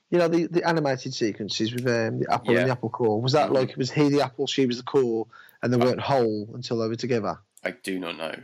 you 0.09 0.17
know, 0.17 0.27
the, 0.27 0.47
the 0.47 0.67
animated 0.67 1.13
sequences 1.13 1.73
with 1.73 1.85
um, 1.87 2.19
the 2.19 2.31
apple 2.31 2.53
Yeah. 2.53 2.61
and 2.61 2.69
the 2.69 2.71
apple 2.71 2.89
core. 2.89 3.21
Was 3.21 3.33
that 3.33 3.49
Mhm. 3.49 3.53
like, 3.53 3.77
was 3.77 3.91
he 3.91 4.09
the 4.09 4.21
apple, 4.21 4.47
she 4.47 4.65
was 4.65 4.77
the 4.77 4.83
core, 4.83 5.27
and 5.61 5.71
they 5.71 5.77
weren't 5.77 6.01
whole 6.01 6.49
until 6.53 6.79
they 6.79 6.87
were 6.87 6.95
together? 6.95 7.37
I 7.63 7.71
do 7.71 7.99
not 7.99 8.17
know. 8.17 8.35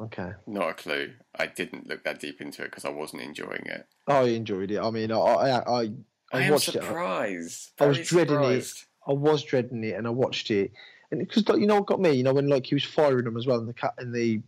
Okay. 0.00 0.32
Not 0.46 0.70
a 0.70 0.74
clue. 0.74 1.12
I 1.38 1.46
didn't 1.46 1.86
look 1.86 2.04
that 2.04 2.20
deep 2.20 2.40
into 2.40 2.62
it 2.62 2.66
because 2.66 2.84
I 2.84 2.88
wasn't 2.90 3.22
enjoying 3.22 3.66
it. 3.66 3.86
I 4.06 4.22
enjoyed 4.22 4.70
it. 4.70 4.78
I 4.78 4.90
mean, 4.90 5.12
I, 5.12 5.16
I, 5.16 5.80
I, 5.82 5.92
I, 6.32 6.50
watched 6.50 6.68
it. 6.68 6.74
surprised. 6.82 7.72
I 7.78 7.86
was 7.86 7.98
dreading 8.06 8.42
it. 8.42 8.72
I 9.06 9.12
was 9.12 9.42
dreading 9.42 9.84
it, 9.84 9.94
and 9.96 10.06
I 10.06 10.10
watched 10.10 10.50
it, 10.50 10.72
and 11.10 11.20
because 11.20 11.44
you 11.58 11.66
know 11.66 11.76
what 11.76 11.86
got 11.86 12.00
me, 12.00 12.12
you 12.12 12.22
know, 12.22 12.32
when 12.34 12.48
like 12.48 12.66
he 12.66 12.74
was 12.74 12.84
firing 12.84 13.24
them 13.24 13.36
as 13.36 13.46
well 13.46 13.58
in 13.58 13.66
the 13.66 13.72
cat 13.74 13.94
in 14.00 14.12
the 14.12 14.40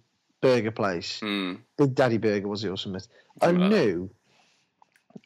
burger 0.42 0.70
place, 0.70 1.20
Mm. 1.20 1.58
Big 1.78 1.94
Daddy 1.94 2.18
Burger 2.18 2.48
was 2.48 2.62
it 2.64 2.68
or 2.68 2.76
something? 2.76 3.00
I 3.40 3.46
like 3.52 3.58
that. 3.58 3.68
knew, 3.70 4.10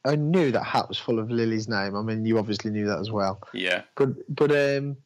I 0.05 0.14
knew 0.17 0.53
that 0.53 0.62
hat 0.62 0.89
was 0.89 0.99
full 0.99 1.19
of 1.19 1.31
Lily's 1.31 1.69
name. 1.69 1.97
I 1.97 2.03
mean, 2.03 2.25
you 2.25 2.39
obviously 2.39 2.71
knew 2.71 2.87
that 2.87 3.01
as 3.01 3.11
well, 3.11 3.41
Yeah. 3.53 3.83
but 3.97 4.11
but 4.35 4.53
um, 4.53 4.97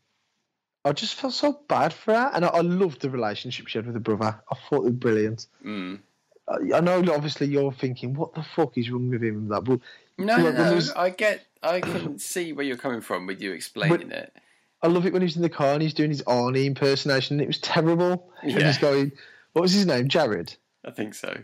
I 0.85 0.93
just 0.93 1.15
felt 1.15 1.33
so 1.33 1.59
bad 1.69 1.93
for 1.93 2.13
her, 2.15 2.31
and 2.35 2.45
I, 2.45 2.49
I 2.49 2.61
loved 2.61 3.01
the 3.01 3.11
relationship 3.11 3.69
she 3.69 3.79
had 3.79 3.87
with 3.87 3.95
her 3.95 4.01
brother. 4.01 4.39
I 4.51 4.55
thought 4.69 4.81
it 4.83 4.85
was 4.85 4.93
brilliant. 4.95 5.47
Mm. 5.65 6.01
I, 6.49 6.77
I 6.77 6.81
know, 6.81 6.99
obviously, 7.15 7.47
you're 7.47 7.73
thinking, 7.73 8.15
what 8.15 8.35
the 8.35 8.43
fuck 8.43 8.77
is 8.77 8.91
wrong 8.91 9.09
with 9.11 9.23
him? 9.23 9.37
and 9.37 9.51
That, 9.51 9.65
but 9.65 9.81
No, 10.19 10.43
when 10.43 10.55
no, 10.55 10.81
I 10.97 11.11
get. 11.11 11.47
I 11.63 11.81
can 11.81 12.19
see 12.19 12.55
where 12.55 12.65
you're 12.65 12.79
coming 12.79 13.03
from 13.03 13.27
with 13.27 13.43
you 13.43 13.53
explaining 13.53 14.11
it. 14.13 14.35
I 14.83 14.87
love 14.87 15.05
it 15.05 15.13
when 15.13 15.21
he's 15.21 15.37
in 15.37 15.43
the 15.43 15.51
car 15.51 15.75
and 15.75 15.83
he's 15.83 15.93
doing 15.93 16.09
his 16.09 16.23
Arnie 16.23 16.65
impersonation. 16.65 17.35
And 17.35 17.43
it 17.43 17.47
was 17.47 17.59
terrible. 17.59 18.33
And 18.43 18.53
Yeah. 18.53 18.67
he's 18.67 18.79
going, 18.79 19.13
what 19.53 19.63
was 19.63 19.73
his 19.73 19.87
name? 19.87 20.09
Jared. 20.09 20.55
I 20.85 20.91
think 20.91 21.15
so. 21.15 21.37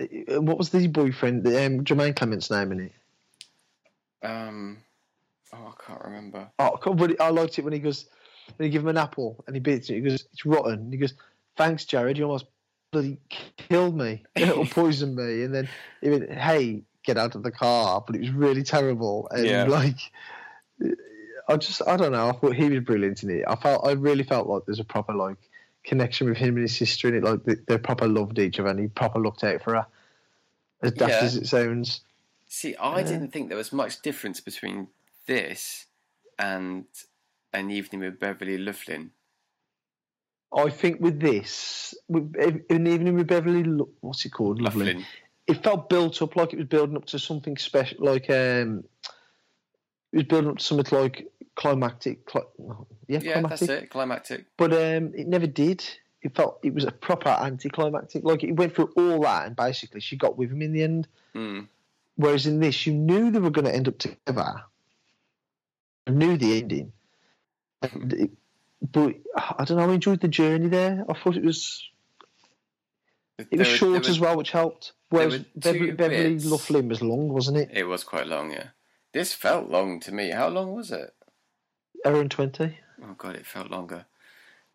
Uh, 0.00 0.40
What 0.40 0.58
was 0.58 0.70
the 0.70 0.86
boyfriend? 0.86 1.44
The, 1.44 1.64
um, 1.66 1.84
Jermaine 1.84 2.16
Clement's 2.16 2.50
name 2.50 2.72
in 2.72 2.80
it. 2.80 4.26
Um. 4.26 4.78
Oh, 5.52 5.74
I 5.78 5.82
can't 5.86 6.04
remember. 6.04 6.48
Oh, 6.58 6.78
but 6.94 7.20
I 7.20 7.28
liked 7.28 7.58
it 7.58 7.62
when 7.64 7.74
he 7.74 7.78
goes, 7.78 8.06
when 8.56 8.66
he 8.66 8.70
give 8.70 8.82
him 8.82 8.88
an 8.88 8.96
apple 8.96 9.44
and 9.46 9.54
he 9.54 9.60
beats 9.60 9.90
it. 9.90 9.94
He 9.96 10.00
goes, 10.00 10.24
it's 10.32 10.46
rotten. 10.46 10.72
And 10.80 10.92
he 10.92 10.98
goes, 10.98 11.12
thanks, 11.58 11.84
Jared. 11.84 12.16
You 12.16 12.24
almost 12.24 12.46
bloody 12.90 13.18
killed 13.58 13.94
me 13.96 14.24
or 14.56 14.64
poisoned 14.64 15.14
me. 15.14 15.42
And 15.42 15.54
then 15.54 15.68
he 16.00 16.08
went, 16.08 16.32
hey, 16.32 16.82
get 17.04 17.18
out 17.18 17.34
of 17.34 17.42
the 17.42 17.50
car. 17.50 18.02
But 18.06 18.16
it 18.16 18.20
was 18.20 18.30
really 18.30 18.62
terrible. 18.62 19.28
And 19.30 19.44
Yeah. 19.44 19.64
like, 19.64 19.98
I 21.48 21.56
just 21.58 21.82
I 21.86 21.98
don't 21.98 22.12
know. 22.12 22.28
I 22.30 22.32
thought 22.32 22.54
he 22.56 22.70
was 22.70 22.80
brilliant 22.80 23.22
in 23.22 23.30
it. 23.30 23.44
I 23.46 23.56
felt 23.56 23.86
I 23.86 23.92
really 23.92 24.24
felt 24.24 24.46
like 24.48 24.62
there's 24.64 24.80
a 24.80 24.84
proper 24.84 25.12
like 25.12 25.36
connection 25.84 26.28
with 26.28 26.36
him 26.38 26.54
and 26.56 26.62
his 26.62 26.76
sister 26.76 27.08
in 27.08 27.16
it. 27.16 27.24
Like 27.24 27.44
they, 27.44 27.56
they 27.66 27.78
proper 27.78 28.06
loved 28.06 28.38
each 28.38 28.58
other, 28.60 28.70
and 28.70 28.80
he 28.80 28.88
proper 28.88 29.18
looked 29.18 29.44
out 29.44 29.62
for 29.62 29.74
her. 29.74 29.86
As 30.82 30.92
daft 30.92 31.12
Yeah. 31.12 31.20
as 31.22 31.36
it 31.36 31.46
sounds. 31.46 32.00
See, 32.48 32.76
I 32.76 33.02
didn't 33.02 33.30
think 33.32 33.48
there 33.48 33.56
was 33.56 33.72
much 33.72 34.02
difference 34.02 34.40
between 34.40 34.88
this 35.26 35.86
and 36.38 36.84
an 37.52 37.70
evening 37.70 38.02
with 38.02 38.18
Beverly 38.20 38.58
Luff 38.58 38.88
Linn. 38.88 39.10
I 40.54 40.68
think 40.68 41.00
with 41.00 41.18
this, 41.18 41.94
with, 42.08 42.34
in 42.68 42.86
evening 42.86 43.14
with 43.14 43.26
Beverly, 43.26 43.62
what's 44.00 44.24
it 44.26 44.30
called? 44.30 44.60
Lovely. 44.60 44.86
Luff 44.86 44.94
Linn. 44.96 45.06
It 45.46 45.62
felt 45.64 45.88
built 45.88 46.20
up 46.20 46.36
like 46.36 46.52
it 46.52 46.58
was 46.58 46.66
building 46.68 46.96
up 46.96 47.06
to 47.06 47.18
something 47.18 47.56
special, 47.56 48.04
like 48.04 48.28
um, 48.28 48.84
it 50.12 50.16
was 50.18 50.24
building 50.24 50.50
up 50.50 50.58
to 50.58 50.64
something 50.64 50.98
like 50.98 51.31
climactic. 51.54 52.24
Cli- 52.26 52.42
yeah, 53.08 53.20
Yeah, 53.22 53.32
climactic. 53.34 53.68
that's 53.68 53.82
it. 53.84 53.90
Climactic. 53.90 54.44
But 54.56 54.72
um, 54.72 55.12
it 55.14 55.26
never 55.26 55.46
did. 55.46 55.84
It 56.22 56.34
felt 56.36 56.60
it 56.62 56.72
was 56.72 56.84
a 56.84 56.92
proper 56.92 57.28
anticlimactic. 57.30 58.24
Like 58.24 58.44
it 58.44 58.52
went 58.52 58.74
through 58.74 58.92
all 58.96 59.20
that, 59.22 59.46
and 59.46 59.56
basically 59.56 60.00
she 60.00 60.16
got 60.16 60.38
with 60.38 60.50
him 60.52 60.62
in 60.62 60.72
the 60.72 60.82
end. 60.82 61.08
Mm. 61.34 61.66
Whereas 62.16 62.46
in 62.46 62.60
this, 62.60 62.86
you 62.86 62.92
knew 62.92 63.30
they 63.30 63.40
were 63.40 63.50
going 63.50 63.64
to 63.64 63.74
end 63.74 63.88
up 63.88 63.98
together. 63.98 64.62
You 66.06 66.14
knew 66.14 66.36
the 66.36 66.58
ending. 66.58 66.92
It, 67.82 68.30
but 68.92 69.14
I 69.36 69.64
don't 69.64 69.78
know. 69.78 69.90
I 69.90 69.94
enjoyed 69.94 70.20
the 70.20 70.28
journey 70.28 70.68
there. 70.68 71.04
I 71.08 71.12
thought 71.14 71.36
it 71.36 71.44
was 71.44 71.88
it 73.38 73.58
was 73.58 73.66
There 73.68 73.76
short 73.76 74.08
as 74.08 74.20
well, 74.20 74.36
which 74.36 74.50
helped. 74.50 74.92
Whereas 75.08 75.38
Beverly, 75.56 75.90
Beverly. 75.92 76.38
Luff 76.38 76.70
Linn 76.70 76.88
was 76.88 77.02
long, 77.02 77.28
wasn't 77.28 77.58
it? 77.58 77.70
It 77.72 77.84
was 77.84 78.04
quite 78.04 78.26
long, 78.26 78.50
yeah. 78.52 78.68
This 79.12 79.32
felt 79.32 79.68
long 79.68 80.00
to 80.00 80.12
me. 80.12 80.30
How 80.30 80.48
long 80.48 80.72
was 80.74 80.90
it? 80.90 81.12
Hour 82.04 82.20
and 82.20 82.30
twenty. 82.30 82.78
Oh 83.02 83.14
god, 83.16 83.36
it 83.36 83.46
felt 83.46 83.70
longer. 83.70 84.06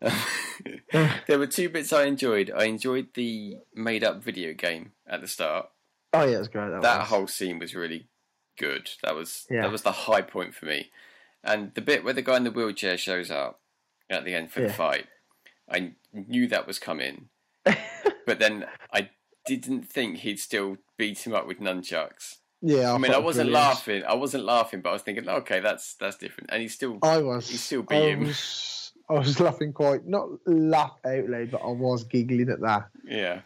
there 0.92 1.38
were 1.38 1.46
two 1.46 1.68
bits 1.68 1.92
I 1.92 2.04
enjoyed. 2.04 2.50
I 2.54 2.64
enjoyed 2.64 3.08
the 3.14 3.56
made-up 3.74 4.22
video 4.22 4.52
game 4.54 4.92
at 5.06 5.20
the 5.20 5.28
start. 5.28 5.68
Oh 6.12 6.24
yeah, 6.24 6.36
it 6.36 6.38
was 6.38 6.48
great. 6.48 6.70
That, 6.70 6.82
That 6.82 6.98
was. 7.00 7.08
whole 7.08 7.26
scene 7.26 7.58
was 7.58 7.74
really 7.74 8.08
good. 8.58 8.90
That 9.02 9.14
was 9.14 9.46
Yeah. 9.50 9.62
that 9.62 9.72
was 9.72 9.82
the 9.82 9.92
high 9.92 10.22
point 10.22 10.54
for 10.54 10.66
me. 10.66 10.90
And 11.44 11.74
the 11.74 11.80
bit 11.80 12.04
where 12.04 12.14
the 12.14 12.22
guy 12.22 12.36
in 12.36 12.44
the 12.44 12.50
wheelchair 12.50 12.96
shows 12.98 13.30
up 13.30 13.60
at 14.10 14.24
the 14.24 14.34
end 14.34 14.50
for 14.50 14.60
the 14.60 14.72
fight, 14.72 15.06
I 15.70 15.92
knew 16.12 16.48
that 16.48 16.66
was 16.66 16.78
coming, 16.78 17.28
but 17.64 18.38
then 18.38 18.66
I 18.92 19.10
didn't 19.46 19.82
think 19.90 20.18
he'd 20.18 20.40
still 20.40 20.78
beat 20.96 21.26
him 21.26 21.34
up 21.34 21.46
with 21.46 21.60
nunchucks. 21.60 22.38
Yeah, 22.60 22.92
I 22.92 22.98
mean, 22.98 23.12
I 23.12 23.16
was 23.18 23.24
wasn't 23.24 23.50
brilliant. 23.50 23.68
laughing. 23.68 24.02
I 24.08 24.14
wasn't 24.14 24.44
laughing, 24.44 24.80
but 24.80 24.90
I 24.90 24.92
was 24.92 25.02
thinking, 25.02 25.28
okay, 25.28 25.60
that's 25.60 25.94
that's 25.94 26.16
different. 26.16 26.50
And 26.52 26.62
he 26.62 26.68
still, 26.68 26.98
I 27.02 27.18
was. 27.18 27.48
He 27.48 27.56
still 27.56 27.82
beat 27.82 27.96
I 27.96 28.08
him. 28.10 28.20
Was, 28.26 28.92
I 29.08 29.12
was 29.14 29.38
laughing 29.46 29.72
quite, 29.72 30.06
not 30.06 30.28
laugh 30.46 30.96
out 31.04 31.28
loud, 31.28 31.50
but 31.50 31.62
I 31.62 31.68
was 31.70 32.04
giggling 32.04 32.50
at 32.50 32.60
that. 32.60 32.88
yeah, 33.04 33.40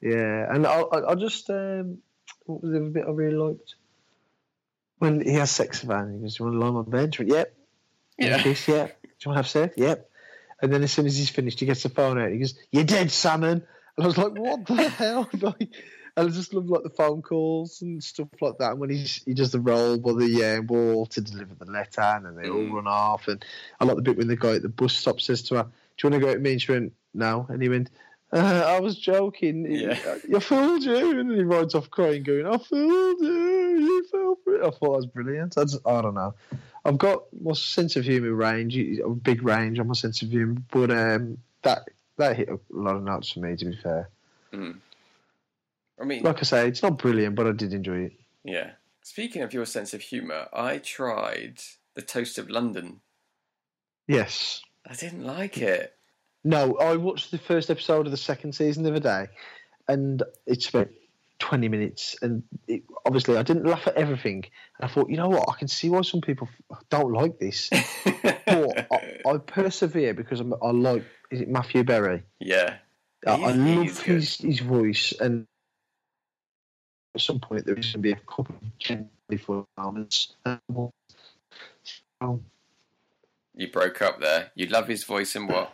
Yeah, 0.00 0.52
and 0.52 0.66
I, 0.66 0.80
I, 0.80 1.12
I 1.12 1.14
just 1.14 1.48
um, 1.50 1.98
what 2.44 2.62
was 2.62 2.72
the 2.72 2.80
bit 2.80 3.04
I 3.06 3.10
really 3.10 3.36
liked 3.36 3.74
when 4.98 5.20
he 5.20 5.34
has 5.34 5.50
sex 5.50 5.82
with 5.82 5.90
her. 5.96 6.10
He 6.10 6.18
goes, 6.18 6.36
"Do 6.36 6.44
you 6.44 6.50
want 6.50 6.60
to 6.60 6.66
lie 6.66 6.68
on 6.68 6.74
my 6.74 6.82
bed?" 6.90 7.16
Went, 7.18 7.30
"Yep." 7.30 7.54
Yeah. 8.18 8.42
kiss? 8.42 8.66
Yep. 8.66 9.02
Do 9.02 9.08
you 9.08 9.28
want 9.30 9.36
to 9.36 9.38
have 9.38 9.48
sex? 9.48 9.74
Yep. 9.76 10.10
And 10.62 10.72
then 10.72 10.82
as 10.82 10.90
soon 10.92 11.04
as 11.06 11.16
he's 11.18 11.28
finished, 11.28 11.60
he 11.60 11.66
gets 11.66 11.82
the 11.82 11.90
phone 11.90 12.18
out. 12.18 12.30
He 12.32 12.38
goes, 12.38 12.54
"You're 12.72 12.84
dead, 12.84 13.10
salmon." 13.10 13.62
And 13.96 14.04
I 14.04 14.06
was 14.06 14.16
like, 14.18 14.32
"What 14.38 14.66
the 14.66 14.88
hell?" 14.88 15.28
Like, 15.40 15.68
and 16.16 16.28
I 16.28 16.32
just 16.32 16.54
love 16.54 16.68
like 16.68 16.82
the 16.82 16.90
phone 16.90 17.22
calls 17.22 17.82
and 17.82 18.02
stuff 18.02 18.28
like 18.40 18.58
that. 18.58 18.72
And 18.72 18.80
when 18.80 18.90
he's 18.90 19.22
he 19.24 19.34
does 19.34 19.52
the 19.52 19.60
roll 19.60 19.98
by 19.98 20.12
the 20.12 20.44
uh, 20.58 20.62
wall 20.62 21.06
to 21.06 21.20
deliver 21.20 21.54
the 21.54 21.70
letter, 21.70 22.00
and 22.00 22.24
then 22.24 22.36
they 22.36 22.48
all 22.48 22.62
Mm. 22.62 22.72
run 22.72 22.86
off. 22.86 23.28
And 23.28 23.44
I 23.80 23.84
like 23.84 23.96
the 23.96 24.02
bit 24.02 24.16
when 24.16 24.28
the 24.28 24.36
guy 24.36 24.54
at 24.54 24.62
the 24.62 24.68
bus 24.68 24.94
stop 24.94 25.20
says 25.20 25.42
to 25.42 25.56
her, 25.56 25.62
"Do 25.64 25.68
you 26.02 26.10
want 26.10 26.22
to 26.22 26.26
go 26.26 26.32
with 26.32 26.42
me?" 26.42 26.52
And 26.52 26.62
she 26.62 26.72
went, 26.72 26.92
"No." 27.14 27.46
And 27.48 27.60
he 27.62 27.68
went, 27.68 27.90
uh, 28.32 28.64
"I 28.66 28.80
was 28.80 28.96
joking. 28.98 29.70
Yeah. 29.70 30.16
You 30.28 30.40
fooled 30.40 30.82
you." 30.82 31.20
And 31.20 31.30
then 31.30 31.36
he 31.36 31.44
rides 31.44 31.74
off 31.74 31.90
crying, 31.90 32.22
going, 32.22 32.46
"I 32.46 32.56
fooled 32.58 33.20
you. 33.20 33.78
You 33.78 34.04
fell 34.10 34.38
for 34.42 34.54
it." 34.54 34.60
I 34.62 34.70
thought 34.70 34.80
that 34.80 34.90
was 34.90 35.06
brilliant. 35.06 35.58
I, 35.58 35.62
just, 35.64 35.86
I 35.86 36.00
don't 36.00 36.14
know. 36.14 36.34
I've 36.84 36.98
got 36.98 37.24
my 37.42 37.52
sense 37.52 37.96
of 37.96 38.04
humour 38.04 38.32
range, 38.32 38.76
a 38.76 39.08
big 39.10 39.42
range 39.42 39.78
on 39.80 39.88
my 39.88 39.94
sense 39.94 40.22
of 40.22 40.30
humour, 40.30 40.62
but 40.70 40.90
um, 40.90 41.38
that 41.62 41.88
that 42.16 42.36
hit 42.36 42.48
a 42.48 42.58
lot 42.70 42.96
of 42.96 43.02
notes 43.02 43.32
for 43.32 43.40
me. 43.40 43.54
To 43.56 43.64
be 43.66 43.76
fair, 43.76 44.08
Mm. 44.54 44.76
I 46.00 46.04
mean, 46.04 46.22
like 46.22 46.38
I 46.38 46.42
say, 46.42 46.68
it's 46.68 46.82
not 46.82 46.98
brilliant, 46.98 47.34
but 47.36 47.46
I 47.46 47.52
did 47.52 47.72
enjoy 47.72 47.98
it. 48.06 48.12
yeah. 48.44 48.72
Speaking 49.02 49.42
of 49.42 49.54
your 49.54 49.66
sense 49.66 49.94
of 49.94 50.00
humour, 50.00 50.48
I 50.52 50.78
tried 50.78 51.60
the 51.94 52.02
Toast 52.02 52.38
of 52.38 52.50
London. 52.50 53.00
Yes. 54.08 54.62
I 54.84 54.94
didn't 54.94 55.24
like 55.24 55.58
it. 55.58 55.94
No, 56.42 56.74
I 56.74 56.96
watched 56.96 57.30
the 57.30 57.38
first 57.38 57.70
episode 57.70 58.06
of 58.06 58.10
the 58.10 58.16
second 58.18 58.54
season 58.54 58.82
the 58.82 58.90
other 58.90 59.00
day, 59.00 59.26
and 59.88 60.22
it's 60.44 60.68
about 60.68 60.88
twenty 61.38 61.68
minutes. 61.68 62.16
And 62.20 62.42
it, 62.66 62.82
obviously, 63.04 63.36
I 63.36 63.42
didn't 63.44 63.64
laugh 63.66 63.86
at 63.86 63.94
everything. 63.94 64.44
And 64.78 64.90
I 64.90 64.92
thought, 64.92 65.08
you 65.08 65.16
know 65.16 65.28
what? 65.28 65.48
I 65.48 65.56
can 65.56 65.68
see 65.68 65.88
why 65.88 66.02
some 66.02 66.20
people 66.20 66.48
don't 66.90 67.12
like 67.12 67.38
this. 67.38 67.70
But 68.46 68.86
I, 68.92 69.20
I 69.28 69.38
persevere 69.38 70.14
because 70.14 70.38
I'm, 70.40 70.54
I 70.62 70.70
like. 70.70 71.04
Is 71.30 71.40
it 71.40 71.48
Matthew 71.48 71.82
Berry? 71.84 72.22
yeah. 72.40 72.76
I, 73.26 73.32
I 73.32 73.52
love 73.52 74.04
good. 74.04 74.14
his, 74.14 74.36
his 74.36 74.60
voice, 74.60 75.12
and 75.18 75.46
at 77.16 77.22
some 77.22 77.40
point 77.40 77.64
there 77.66 77.74
is 77.74 77.86
going 77.86 77.92
to 77.94 77.98
be 78.00 78.12
a 78.12 78.16
couple 78.16 78.54
of 78.54 78.78
genuinely 78.78 79.38
funny 79.38 79.64
moments. 79.78 80.34
Um, 82.20 82.44
You 83.54 83.70
broke 83.72 84.02
up 84.02 84.20
there. 84.20 84.50
You 84.54 84.66
love 84.66 84.86
his 84.86 85.04
voice 85.04 85.34
and 85.34 85.48
what? 85.48 85.72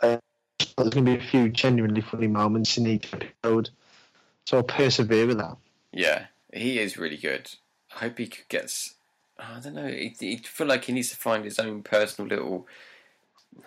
there's 0.00 0.90
going 0.90 1.04
to 1.06 1.12
be 1.12 1.16
a 1.16 1.20
few 1.20 1.48
genuinely 1.48 2.00
funny 2.02 2.26
moments 2.26 2.76
in 2.76 2.86
each 2.86 3.08
episode, 3.14 3.70
so 4.46 4.58
I'll 4.58 4.62
persevere 4.64 5.26
with 5.26 5.38
that. 5.38 5.56
Yeah, 5.92 6.26
he 6.52 6.78
is 6.78 6.98
really 6.98 7.16
good. 7.16 7.50
I 7.94 8.00
hope 8.00 8.18
he 8.18 8.26
could 8.26 8.48
get. 8.48 8.64
s- 8.64 8.94
I 9.38 9.60
don't 9.60 9.74
know. 9.74 9.86
He, 9.88 10.14
he 10.18 10.36
feel 10.38 10.66
like 10.66 10.84
he 10.84 10.92
needs 10.92 11.10
to 11.10 11.16
find 11.16 11.44
his 11.44 11.58
own 11.58 11.82
personal 11.82 12.28
little. 12.28 12.66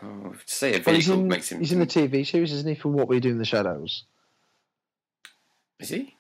Oh, 0.04 0.34
to 0.34 0.54
say 0.54 0.76
a 0.76 0.84
Well, 0.86 0.96
he's 0.96 1.08
in, 1.10 1.28
makes 1.30 1.50
him. 1.52 1.60
he's 1.60 1.72
in 1.72 1.80
the 1.80 1.88
TV 1.88 2.28
series, 2.28 2.52
isn't 2.52 2.68
he? 2.68 2.76
For 2.76 2.90
what 2.90 3.08
we 3.08 3.20
do 3.22 3.30
in 3.30 3.38
the 3.38 3.46
shadows. 3.46 4.04
Is 5.80 5.90
he? 5.90 6.17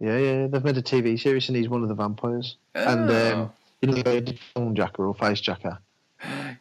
Yeah, 0.00 0.16
yeah. 0.16 0.46
They've 0.46 0.64
made 0.64 0.76
a 0.78 0.82
TV 0.82 1.20
series, 1.20 1.48
and 1.48 1.56
he's 1.56 1.68
one 1.68 1.82
of 1.82 1.88
the 1.88 1.94
vampires. 1.94 2.56
And 2.74 3.10
Oh. 3.10 3.42
um, 3.42 3.52
you 3.82 3.88
know, 3.88 4.02
the 4.20 4.38
phone 4.54 4.74
jacker 4.74 5.06
or 5.06 5.14
face 5.14 5.40
jacker. 5.40 5.78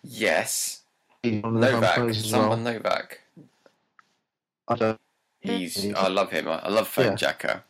yes, 0.04 0.82
He's 1.24 1.42
one 1.44 1.56
of 1.56 1.62
the 1.62 1.72
Novak. 1.72 2.14
Someone 2.16 2.64
well. 2.64 2.74
Novak. 2.76 3.20
I 4.68 4.76
don't, 4.76 5.00
He's. 5.42 5.94
I 5.94 6.08
love 6.10 6.30
him. 6.32 6.48
I, 6.48 6.68
love 6.70 6.88
Phone 6.88 7.06
Yeah. 7.06 7.16
Jacker. 7.16 7.64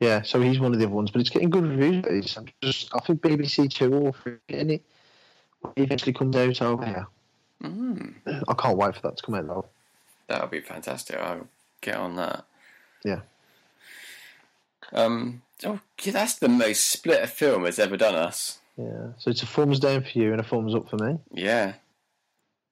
yeah, 0.00 0.22
so 0.22 0.40
he's 0.40 0.58
one 0.60 0.72
of 0.72 0.78
the 0.78 0.86
other 0.86 0.94
ones, 0.94 1.10
but 1.10 1.20
it's 1.20 1.30
getting 1.30 1.50
good 1.50 1.64
reviews. 1.66 2.04
It's 2.08 2.38
just, 2.62 2.94
I 2.94 3.00
think 3.00 3.20
BBC 3.20 3.68
Two 3.70 3.92
or 3.94 4.12
three 4.12 4.36
getting 4.48 4.70
it. 4.70 4.82
It 5.76 5.82
eventually 5.82 6.12
comes 6.12 6.34
out 6.36 6.60
over 6.62 6.84
here. 6.86 7.06
Mm, 7.62 8.14
I 8.48 8.54
can't 8.54 8.76
wait 8.78 8.94
for 8.94 9.02
that 9.02 9.16
to 9.16 9.22
come 9.22 9.34
out 9.34 9.46
though. 9.46 9.66
that 10.28 10.40
would 10.40 10.50
be 10.50 10.60
fantastic. 10.60 11.16
I'll 11.16 11.46
get 11.80 11.96
on 11.96 12.16
that. 12.16 12.44
Yeah. 13.04 13.20
Um. 14.94 15.42
Oh, 15.64 15.80
yeah, 16.02 16.12
that's 16.12 16.34
the 16.36 16.48
most 16.48 16.88
split 16.88 17.22
a 17.22 17.26
film 17.26 17.64
has 17.64 17.78
ever 17.78 17.96
done 17.96 18.14
us. 18.14 18.58
Yeah, 18.76 19.08
so 19.18 19.30
it's 19.30 19.42
a 19.42 19.46
thumbs 19.46 19.78
down 19.78 20.02
for 20.02 20.18
you 20.18 20.32
and 20.32 20.40
a 20.40 20.44
thumbs 20.44 20.74
up 20.74 20.88
for 20.90 20.96
me. 20.96 21.18
Yeah. 21.32 21.74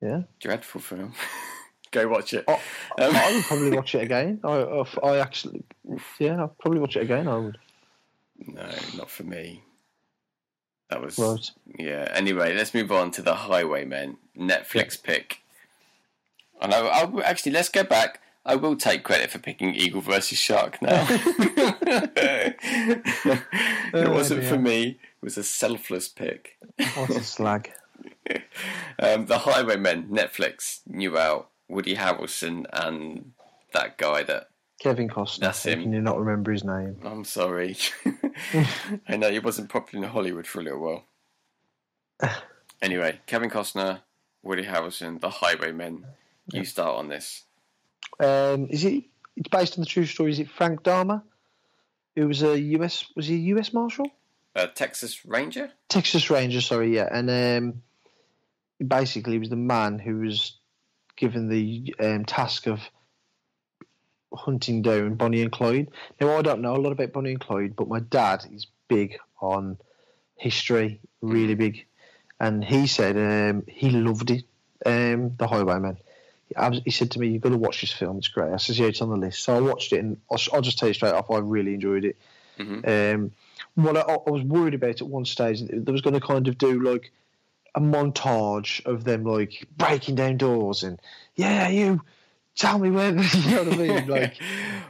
Yeah. 0.00 0.22
Dreadful 0.40 0.80
film. 0.80 1.14
Go 1.92 2.08
watch 2.08 2.34
it. 2.34 2.44
Oh, 2.48 2.60
Um, 2.98 3.14
I 3.14 3.32
would 3.34 3.44
probably 3.44 3.70
watch 3.76 3.94
it 3.94 4.02
again. 4.02 4.40
I, 4.42 4.48
I, 4.62 4.84
I 5.04 5.18
actually, 5.18 5.62
yeah, 6.18 6.40
I'll 6.40 6.48
probably 6.60 6.80
watch 6.80 6.96
it 6.96 7.02
again. 7.02 7.28
I 7.28 7.36
would. 7.36 7.58
No, 8.46 8.68
not 8.96 9.10
for 9.10 9.22
me. 9.22 9.62
That 10.90 11.00
was 11.02 11.18
Right. 11.18 11.50
yeah. 11.78 12.08
Anyway, 12.12 12.54
let's 12.56 12.74
move 12.74 12.90
on 12.90 13.12
to 13.12 13.22
the 13.22 13.34
Highwaymen 13.34 14.16
Netflix 14.36 15.00
pick. 15.00 15.38
And 16.60 16.74
I, 16.74 16.80
I 16.80 17.22
actually 17.22 17.52
let's 17.52 17.68
go 17.68 17.84
back. 17.84 18.20
I 18.44 18.56
will 18.56 18.74
take 18.74 19.04
credit 19.04 19.30
for 19.30 19.38
picking 19.38 19.74
Eagle 19.76 20.00
versus 20.00 20.36
Shark 20.38 20.82
now. 20.82 21.06
it 23.94 24.10
wasn't 24.10 24.44
for 24.44 24.58
me. 24.58 24.82
It 24.82 25.22
was 25.22 25.36
a 25.36 25.44
selfless 25.44 26.08
pick. 26.08 26.58
What 26.94 27.10
a 27.10 27.22
slag. 27.22 27.72
Um, 28.98 29.26
the 29.26 29.38
Highwaymen 29.38 30.08
Netflix 30.08 30.80
new 30.86 31.18
out. 31.18 31.48
Woody 31.68 31.96
Harrelson 31.96 32.66
and 32.72 33.32
that 33.72 33.96
guy 33.98 34.22
that 34.24 34.48
Kevin 34.78 35.08
Costner. 35.08 35.40
That's 35.40 35.64
him. 35.64 35.82
Can 35.82 35.92
you 35.92 36.00
not 36.00 36.18
remember 36.18 36.52
his 36.52 36.64
name? 36.64 36.98
I'm 37.04 37.24
sorry. 37.24 37.76
I 39.08 39.16
know 39.16 39.30
he 39.30 39.38
wasn't 39.38 39.70
popular 39.70 40.04
in 40.04 40.10
Hollywood 40.10 40.46
for 40.46 40.60
a 40.60 40.64
little 40.64 40.80
while. 40.80 41.04
anyway, 42.82 43.20
Kevin 43.26 43.48
Costner, 43.48 44.00
Woody 44.42 44.64
Harrelson, 44.64 45.20
The 45.20 45.30
Highwaymen. 45.30 46.04
You 46.52 46.64
start 46.64 46.98
on 46.98 47.08
this. 47.08 47.44
Um, 48.18 48.66
is 48.70 48.84
it? 48.84 49.04
It's 49.36 49.48
based 49.48 49.78
on 49.78 49.82
the 49.82 49.86
true 49.86 50.04
story. 50.04 50.32
Is 50.32 50.40
it 50.40 50.50
Frank 50.50 50.82
Dahmer? 50.82 51.22
Who 52.16 52.28
was 52.28 52.42
a 52.42 52.58
US? 52.58 53.06
Was 53.16 53.26
he 53.26 53.36
a 53.36 53.56
US 53.56 53.72
Marshal? 53.72 54.06
Uh, 54.54 54.66
Texas 54.66 55.24
Ranger? 55.24 55.70
Texas 55.88 56.30
Ranger. 56.30 56.60
Sorry, 56.60 56.94
yeah. 56.94 57.08
And 57.10 57.30
um, 57.30 57.82
basically 58.86 59.34
he 59.34 59.38
was 59.38 59.50
the 59.50 59.56
man 59.56 59.98
who 59.98 60.18
was 60.18 60.58
given 61.16 61.48
the 61.48 61.94
um, 62.00 62.24
task 62.24 62.66
of 62.66 62.80
hunting 64.34 64.82
down 64.82 65.14
Bonnie 65.14 65.42
and 65.42 65.52
Clyde. 65.52 65.88
Now 66.20 66.36
I 66.36 66.42
don't 66.42 66.62
know 66.62 66.76
a 66.76 66.78
lot 66.78 66.92
about 66.92 67.12
Bonnie 67.12 67.32
and 67.32 67.40
Clyde, 67.40 67.76
but 67.76 67.88
my 67.88 68.00
dad 68.00 68.44
is 68.52 68.66
big 68.88 69.18
on 69.40 69.78
history, 70.36 71.00
really 71.20 71.54
big, 71.54 71.86
and 72.40 72.64
he 72.64 72.86
said 72.86 73.16
um, 73.16 73.64
he 73.66 73.90
loved 73.90 74.30
it. 74.30 74.44
Um, 74.84 75.36
the 75.36 75.46
Highwayman. 75.46 75.98
He 76.84 76.90
said 76.90 77.10
to 77.12 77.20
me, 77.20 77.28
"You've 77.28 77.42
got 77.42 77.50
to 77.50 77.56
watch 77.58 77.80
this 77.80 77.92
film. 77.92 78.18
It's 78.18 78.28
great." 78.28 78.52
I 78.52 78.56
said, 78.56 78.76
"Yeah, 78.76 78.86
it's 78.86 79.00
on 79.02 79.10
the 79.10 79.16
list." 79.16 79.42
So 79.44 79.56
I 79.56 79.60
watched 79.60 79.92
it, 79.92 79.98
and 80.00 80.18
I'll, 80.30 80.38
I'll 80.52 80.60
just 80.62 80.78
tell 80.78 80.88
you 80.88 80.94
straight 80.94 81.14
off, 81.14 81.30
I 81.30 81.38
really 81.38 81.74
enjoyed 81.74 82.04
it. 82.04 82.16
Mhm. 82.58 83.14
Um, 83.14 83.32
what 83.74 83.96
I, 83.96 84.00
I 84.02 84.30
was 84.30 84.42
worried 84.42 84.74
about 84.74 85.00
at 85.00 85.06
one 85.06 85.24
stage, 85.24 85.62
there 85.68 85.92
was 85.92 86.02
going 86.02 86.14
to 86.14 86.20
kind 86.20 86.48
of 86.48 86.58
do 86.58 86.80
like 86.82 87.12
a 87.74 87.80
montage 87.80 88.84
of 88.84 89.04
them 89.04 89.24
like 89.24 89.66
breaking 89.78 90.14
down 90.14 90.36
doors 90.36 90.82
and 90.82 91.00
yeah, 91.34 91.68
you 91.68 92.02
tell 92.54 92.78
me 92.78 92.90
where. 92.90 93.12
You 93.34 93.50
know 93.50 93.64
what 93.64 93.72
I 93.72 93.76
mean? 93.76 94.06
Like, 94.08 94.40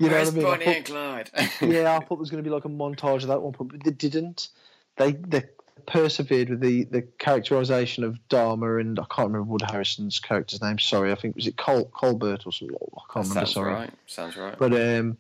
you 0.01 0.09
know 0.09 0.15
Where's 0.15 0.33
what 0.35 0.35
I 0.35 0.39
mean? 0.39 0.47
I 0.47 0.65
thought- 0.65 0.77
and 0.77 0.85
Clyde? 0.85 1.31
yeah, 1.61 1.97
I 1.97 1.99
thought 2.01 2.09
there 2.09 2.17
was 2.19 2.31
going 2.31 2.43
to 2.43 2.49
be 2.49 2.53
like 2.55 2.65
a 2.65 2.69
montage 2.69 3.23
of 3.23 3.29
that 3.29 3.41
one, 3.41 3.55
but 3.57 3.85
they 3.85 3.91
didn't. 3.93 4.49
They 4.97 5.13
they 5.13 5.45
persevered 5.87 6.51
with 6.51 6.61
the 6.61 6.85
the 6.85 7.03
characterization 7.19 8.05
of 8.05 8.17
Dharma 8.29 8.77
and 8.79 8.99
I 8.99 9.05
can't 9.11 9.29
remember 9.29 9.45
Wood 9.51 9.63
Harrelson's 9.63 10.21
character's 10.21 10.63
name. 10.63 10.79
Sorry, 10.79 11.11
I 11.13 11.15
think 11.15 11.35
was 11.35 11.47
it 11.47 11.57
Col 11.57 11.87
Colbert 11.87 12.47
or 12.47 12.53
something. 12.53 12.77
I 12.77 13.13
can't 13.13 13.27
remember. 13.29 13.35
Sounds 13.35 13.53
Sorry, 13.53 13.73
right. 13.73 13.91
Sounds 14.07 14.37
right. 14.37 14.57
but 14.59 14.73
um, 14.73 15.17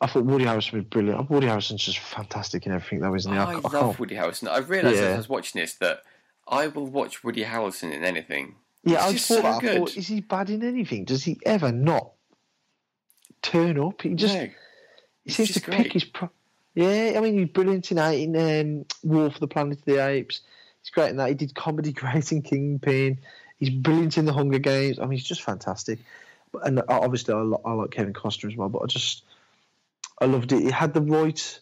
I 0.00 0.06
thought 0.06 0.24
Woody 0.24 0.44
Harrelson 0.46 0.72
was 0.72 0.84
brilliant. 0.84 1.30
Woody 1.30 1.46
Harrelson's 1.46 1.84
just 1.84 1.98
fantastic 1.98 2.66
in 2.66 2.72
everything, 2.72 3.00
though, 3.00 3.14
isn't 3.14 3.30
he? 3.32 3.38
I, 3.38 3.44
I, 3.44 3.52
I 3.52 3.54
love 3.56 3.72
can't. 3.72 3.98
Woody 4.00 4.14
Harrelson. 4.16 4.48
I 4.48 4.58
realised 4.58 4.98
as 4.98 5.14
I 5.14 5.16
was 5.16 5.28
watching 5.28 5.60
this 5.60 5.74
that 5.74 6.02
I 6.48 6.68
will 6.68 6.86
watch 6.86 7.22
Woody 7.22 7.44
Harrelson 7.44 7.92
in 7.92 8.02
anything. 8.02 8.56
Yeah, 8.82 9.04
I 9.04 9.12
He's 9.12 9.20
just 9.20 9.28
just 9.28 9.42
thought 9.42 9.60
so 9.60 9.66
that. 9.66 9.74
I 9.74 9.78
thought, 9.78 9.96
is 9.96 10.06
he 10.08 10.20
bad 10.22 10.48
in 10.48 10.64
anything? 10.64 11.04
Does 11.04 11.22
he 11.22 11.38
ever 11.44 11.70
not 11.70 12.12
turn 13.42 13.78
up? 13.78 14.00
He 14.02 14.14
just 14.14 14.34
No, 14.34 14.48
he 15.24 15.30
seems 15.30 15.48
to 15.50 15.54
just 15.60 15.66
pick 15.66 15.92
his. 15.92 16.04
Pro- 16.04 16.30
yeah, 16.80 17.12
I 17.16 17.20
mean 17.20 17.38
he's 17.38 17.48
brilliant 17.48 17.90
in 17.92 17.98
in 17.98 18.36
um, 18.80 18.86
War 19.02 19.30
for 19.30 19.38
the 19.40 19.48
Planet 19.48 19.78
of 19.78 19.84
the 19.84 20.04
Apes. 20.04 20.40
He's 20.82 20.90
great 20.90 21.10
in 21.10 21.16
that. 21.16 21.28
He 21.28 21.34
did 21.34 21.54
comedy 21.54 21.92
great 22.02 22.32
in 22.32 22.42
Kingpin. 22.42 23.18
He's 23.58 23.70
brilliant 23.70 24.16
in 24.16 24.24
the 24.24 24.32
Hunger 24.32 24.58
Games. 24.58 24.98
I 24.98 25.02
mean, 25.02 25.12
he's 25.18 25.24
just 25.28 25.42
fantastic. 25.42 25.98
And 26.64 26.82
obviously, 26.88 27.34
I, 27.34 27.42
li- 27.42 27.58
I 27.64 27.72
like 27.72 27.90
Kevin 27.90 28.14
Costner 28.14 28.50
as 28.50 28.56
well. 28.56 28.70
But 28.70 28.82
I 28.82 28.86
just, 28.86 29.22
I 30.20 30.24
loved 30.24 30.50
it. 30.52 30.62
He 30.62 30.70
had 30.70 30.94
the 30.94 31.02
right 31.02 31.60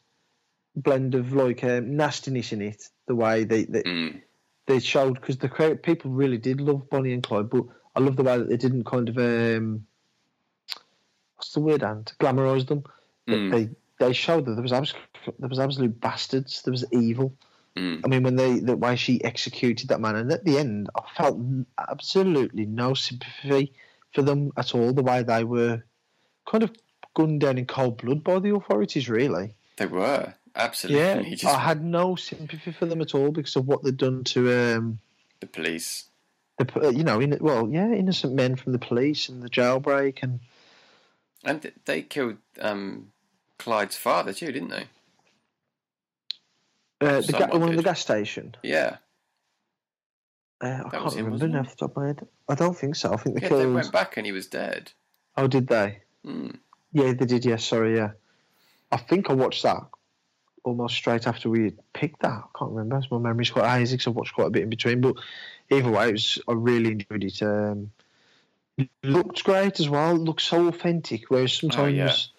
blend 0.77 1.15
of 1.17 1.33
like 1.33 1.65
um, 1.65 1.97
nastiness 1.97 2.53
in 2.53 2.63
it. 2.63 2.89
The 3.07 3.15
way 3.17 3.45
they 3.45 3.65
they, 3.65 3.83
Mm. 3.83 4.23
they 4.67 4.79
showed 4.81 5.15
because 5.15 5.39
the 5.39 5.79
people 5.83 6.11
really 6.13 6.39
did 6.39 6.61
love 6.61 6.89
Bonnie 6.89 7.13
and 7.13 7.23
Clyde, 7.23 7.51
but 7.51 7.65
I 7.97 8.01
love 8.01 8.15
the 8.17 8.23
way 8.23 8.39
that 8.39 8.49
they 8.49 8.57
didn't 8.57 8.85
kind 8.85 9.09
of 9.09 9.19
um, 9.19 9.87
what's 11.37 11.53
the 11.53 11.61
word 11.61 11.83
and 11.83 12.11
glamorize 12.21 12.67
them. 12.69 12.85
Mm. 13.29 13.51
They 13.51 13.71
they 14.07 14.13
showed 14.13 14.45
that 14.47 14.53
there 14.53 14.63
was 14.63 14.73
abs- 14.73 14.95
there 15.39 15.49
was 15.49 15.59
absolute 15.59 16.01
bastards. 16.01 16.63
There 16.63 16.73
was 16.73 16.85
evil. 16.93 17.35
Mm. 17.77 18.01
I 18.05 18.09
mean, 18.09 18.23
when 18.23 18.37
they 18.37 18.59
the 18.59 18.77
way 18.77 18.97
she 18.97 19.23
executed 19.23 19.89
that 19.89 20.01
man, 20.01 20.17
and 20.17 20.33
at 20.33 20.45
the 20.45 20.59
end, 20.59 20.91
I 20.97 21.03
felt 21.17 21.39
absolutely 21.79 22.67
no 22.67 22.95
sympathy 22.95 23.73
for 24.15 24.23
them 24.23 24.53
at 24.57 24.75
all. 24.75 24.93
The 24.93 25.03
way 25.03 25.23
they 25.23 25.45
were 25.45 25.83
kind 26.47 26.65
of 26.65 26.73
gunned 27.15 27.41
down 27.41 27.59
in 27.59 27.67
cold 27.67 27.99
blood 27.99 28.25
by 28.25 28.39
the 28.39 28.55
authorities, 28.55 29.09
really. 29.09 29.55
They 29.77 29.87
were 29.87 30.35
absolutely 30.57 31.01
Yeah, 31.01 31.23
just 31.31 31.45
I 31.45 31.59
had 31.59 31.85
no 31.85 32.17
sympathy 32.17 32.73
for 32.73 32.87
them 32.87 33.01
at 33.01 33.15
all 33.15 33.31
because 33.31 33.57
of 33.57 33.67
what 33.67 33.83
they'd 33.85 33.97
done 33.97 34.25
to 34.25 34.53
um, 34.77 34.99
the 35.41 35.47
police. 35.47 36.07
the 36.59 36.93
you 36.95 37.05
know, 37.05 37.21
in, 37.21 37.37
well, 37.41 37.69
yeah, 37.71 37.93
innocent 37.93 38.35
men 38.35 38.57
from 38.57 38.73
the 38.73 38.79
police 38.79 39.29
and 39.29 39.43
the 39.43 39.51
jailbreak, 39.51 40.23
and 40.23 40.41
And 41.45 41.73
they 41.85 42.03
killed 42.03 42.39
um, 42.61 43.13
Clyde's 43.59 43.97
father 43.97 44.33
too, 44.33 44.53
didn't 44.53 44.71
they? 44.71 44.87
Uh, 47.01 47.21
the, 47.21 47.33
ga- 47.33 47.59
one 47.59 47.71
in 47.71 47.77
the 47.77 47.83
gas 47.83 48.01
station. 48.01 48.57
Yeah. 48.63 48.97
Uh, 50.61 50.67
I 50.67 50.71
That 50.83 50.91
can't 50.91 51.13
him, 51.15 51.25
remember 51.27 51.49
now 51.49 51.61
off 51.61 51.71
the 51.71 51.77
top 51.77 51.91
of 51.91 51.97
my 51.97 52.07
head. 52.09 52.27
I 52.49 52.55
don't 52.55 52.77
think 52.77 52.97
so. 52.97 53.13
I 53.13 53.17
think 53.17 53.37
the 53.37 53.43
Yeah, 53.43 53.57
they 53.57 53.67
went 53.67 53.93
back 53.93 54.17
and 54.17 54.27
he 54.27 54.33
was 54.33 54.49
dead. 54.49 54.91
Oh, 55.37 55.47
did 55.47 55.69
they? 55.69 56.01
Mm. 56.27 56.57
Yeah, 56.93 57.13
they 57.13 57.27
did. 57.27 57.45
Yeah, 57.45 57.57
sorry. 57.57 57.97
Yeah, 57.97 58.13
I 58.91 58.97
think 58.97 59.31
I 59.31 59.35
watched 59.35 59.63
that 59.63 59.83
almost 60.65 60.97
straight 60.97 61.27
after 61.27 61.49
we 61.49 61.73
picked 61.93 62.23
that. 62.23 62.31
I 62.33 62.59
can't 62.59 62.73
remember. 62.73 63.01
My 63.11 63.19
memory's 63.19 63.51
quite 63.51 63.71
hazy 63.71 63.97
because 63.97 64.09
I 64.09 64.11
watched 64.11 64.35
quite 64.35 64.49
a 64.49 64.51
bit 64.51 64.65
in 64.65 64.71
between. 64.71 65.01
But 65.01 65.17
either 65.71 65.91
way, 65.91 66.09
it 66.09 66.13
was. 66.13 66.39
I 66.49 66.53
really 66.53 66.93
enjoyed 66.93 67.23
it. 67.25 67.43
Um, 67.43 67.93
it 68.77 68.89
looked 69.05 69.45
great 69.45 69.79
as 69.79 69.89
well. 69.89 70.17
It 70.17 70.21
looked 70.21 70.43
so 70.43 70.67
authentic. 70.67 71.25
Whereas 71.29 71.53
sometimes, 71.53 72.31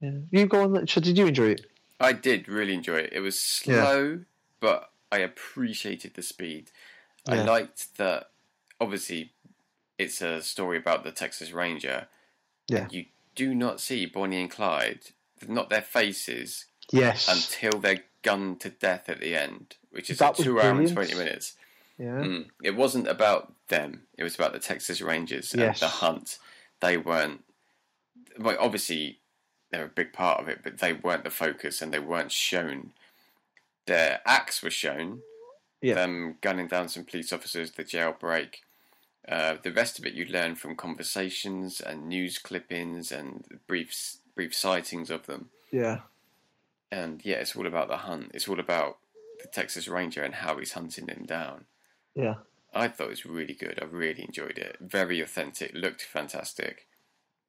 yeah. 0.00 0.08
yeah. 0.08 0.18
You 0.30 0.46
go 0.46 0.62
on. 0.62 0.86
So 0.86 1.00
did 1.00 1.18
you 1.18 1.26
enjoy 1.26 1.50
it? 1.50 1.66
I 2.00 2.12
did 2.12 2.48
really 2.48 2.74
enjoy 2.74 2.96
it. 2.98 3.12
It 3.12 3.20
was 3.20 3.62
Yeah. 3.64 3.82
slow, 3.84 4.24
but 4.58 4.90
I 5.12 5.18
appreciated 5.18 6.14
the 6.14 6.22
speed. 6.22 6.70
I 7.28 7.42
liked 7.42 7.96
that. 7.98 8.30
Obviously, 8.80 9.32
it's 9.98 10.22
a 10.22 10.40
story 10.42 10.78
about 10.78 11.04
the 11.04 11.12
Texas 11.12 11.52
Ranger. 11.52 12.08
Yeah. 12.66 12.88
You 12.90 13.06
do 13.34 13.54
not 13.54 13.80
see 13.80 14.06
Bonnie 14.06 14.40
and 14.40 14.50
Clyde, 14.50 15.00
not 15.46 15.68
their 15.68 15.82
faces, 15.82 16.66
Yes. 16.90 17.28
until 17.28 17.78
they're 17.80 18.04
gunned 18.22 18.60
to 18.62 18.70
death 18.70 19.08
at 19.08 19.20
the 19.20 19.34
end, 19.36 19.76
which 19.90 20.08
is 20.10 20.18
That 20.18 20.38
a 20.38 20.42
two 20.42 20.60
hour 20.60 20.78
and 20.80 20.90
twenty 20.92 21.14
minutes. 21.14 21.56
yeah. 21.98 22.20
Mm. 22.22 22.50
It 22.62 22.72
wasn't 22.76 23.06
about 23.08 23.52
them. 23.68 24.06
It 24.16 24.22
was 24.24 24.34
about 24.34 24.52
the 24.52 24.58
Texas 24.58 25.00
Rangers 25.00 25.52
and 25.52 25.74
the 25.76 25.88
hunt. 25.88 26.38
They 26.80 26.96
weren't. 26.96 27.44
Well, 28.38 28.56
obviously, 28.58 29.20
they're 29.70 29.84
a 29.84 29.88
big 29.88 30.12
part 30.12 30.40
of 30.40 30.48
it, 30.48 30.60
but 30.62 30.78
they 30.78 30.92
weren't 30.92 31.24
the 31.24 31.30
focus, 31.30 31.80
and 31.80 31.92
they 31.92 31.98
weren't 31.98 32.32
shown. 32.32 32.90
Their 33.86 34.20
acts 34.26 34.62
were 34.62 34.70
shown. 34.70 35.20
Yeah. 35.80 35.94
Them 35.94 36.36
gunning 36.40 36.68
down 36.68 36.88
some 36.88 37.04
police 37.04 37.32
officers, 37.32 37.72
the 37.72 37.84
jailbreak. 37.84 38.56
Uh, 39.28 39.56
the 39.62 39.72
rest 39.72 39.98
of 39.98 40.06
it 40.06 40.14
you 40.14 40.24
learn 40.26 40.54
from 40.54 40.74
conversations 40.74 41.80
and 41.80 42.08
news 42.08 42.38
clippings 42.38 43.12
and 43.12 43.60
brief 43.66 44.16
brief 44.34 44.54
sightings 44.54 45.10
of 45.10 45.26
them. 45.26 45.50
Yeah. 45.70 46.00
And 46.90 47.24
yeah, 47.24 47.36
it's 47.36 47.54
all 47.54 47.66
about 47.66 47.88
the 47.88 47.98
hunt. 47.98 48.32
It's 48.34 48.48
all 48.48 48.58
about 48.58 48.98
the 49.40 49.48
Texas 49.48 49.86
Ranger 49.88 50.22
and 50.22 50.34
how 50.34 50.58
he's 50.58 50.72
hunting 50.72 51.06
them 51.06 51.24
down. 51.26 51.64
Yeah. 52.14 52.36
I 52.74 52.88
thought 52.88 53.06
it 53.06 53.10
was 53.10 53.26
really 53.26 53.54
good. 53.54 53.78
I 53.80 53.84
really 53.84 54.24
enjoyed 54.24 54.58
it. 54.58 54.76
Very 54.80 55.20
authentic. 55.20 55.72
Looked 55.74 56.02
fantastic. 56.02 56.86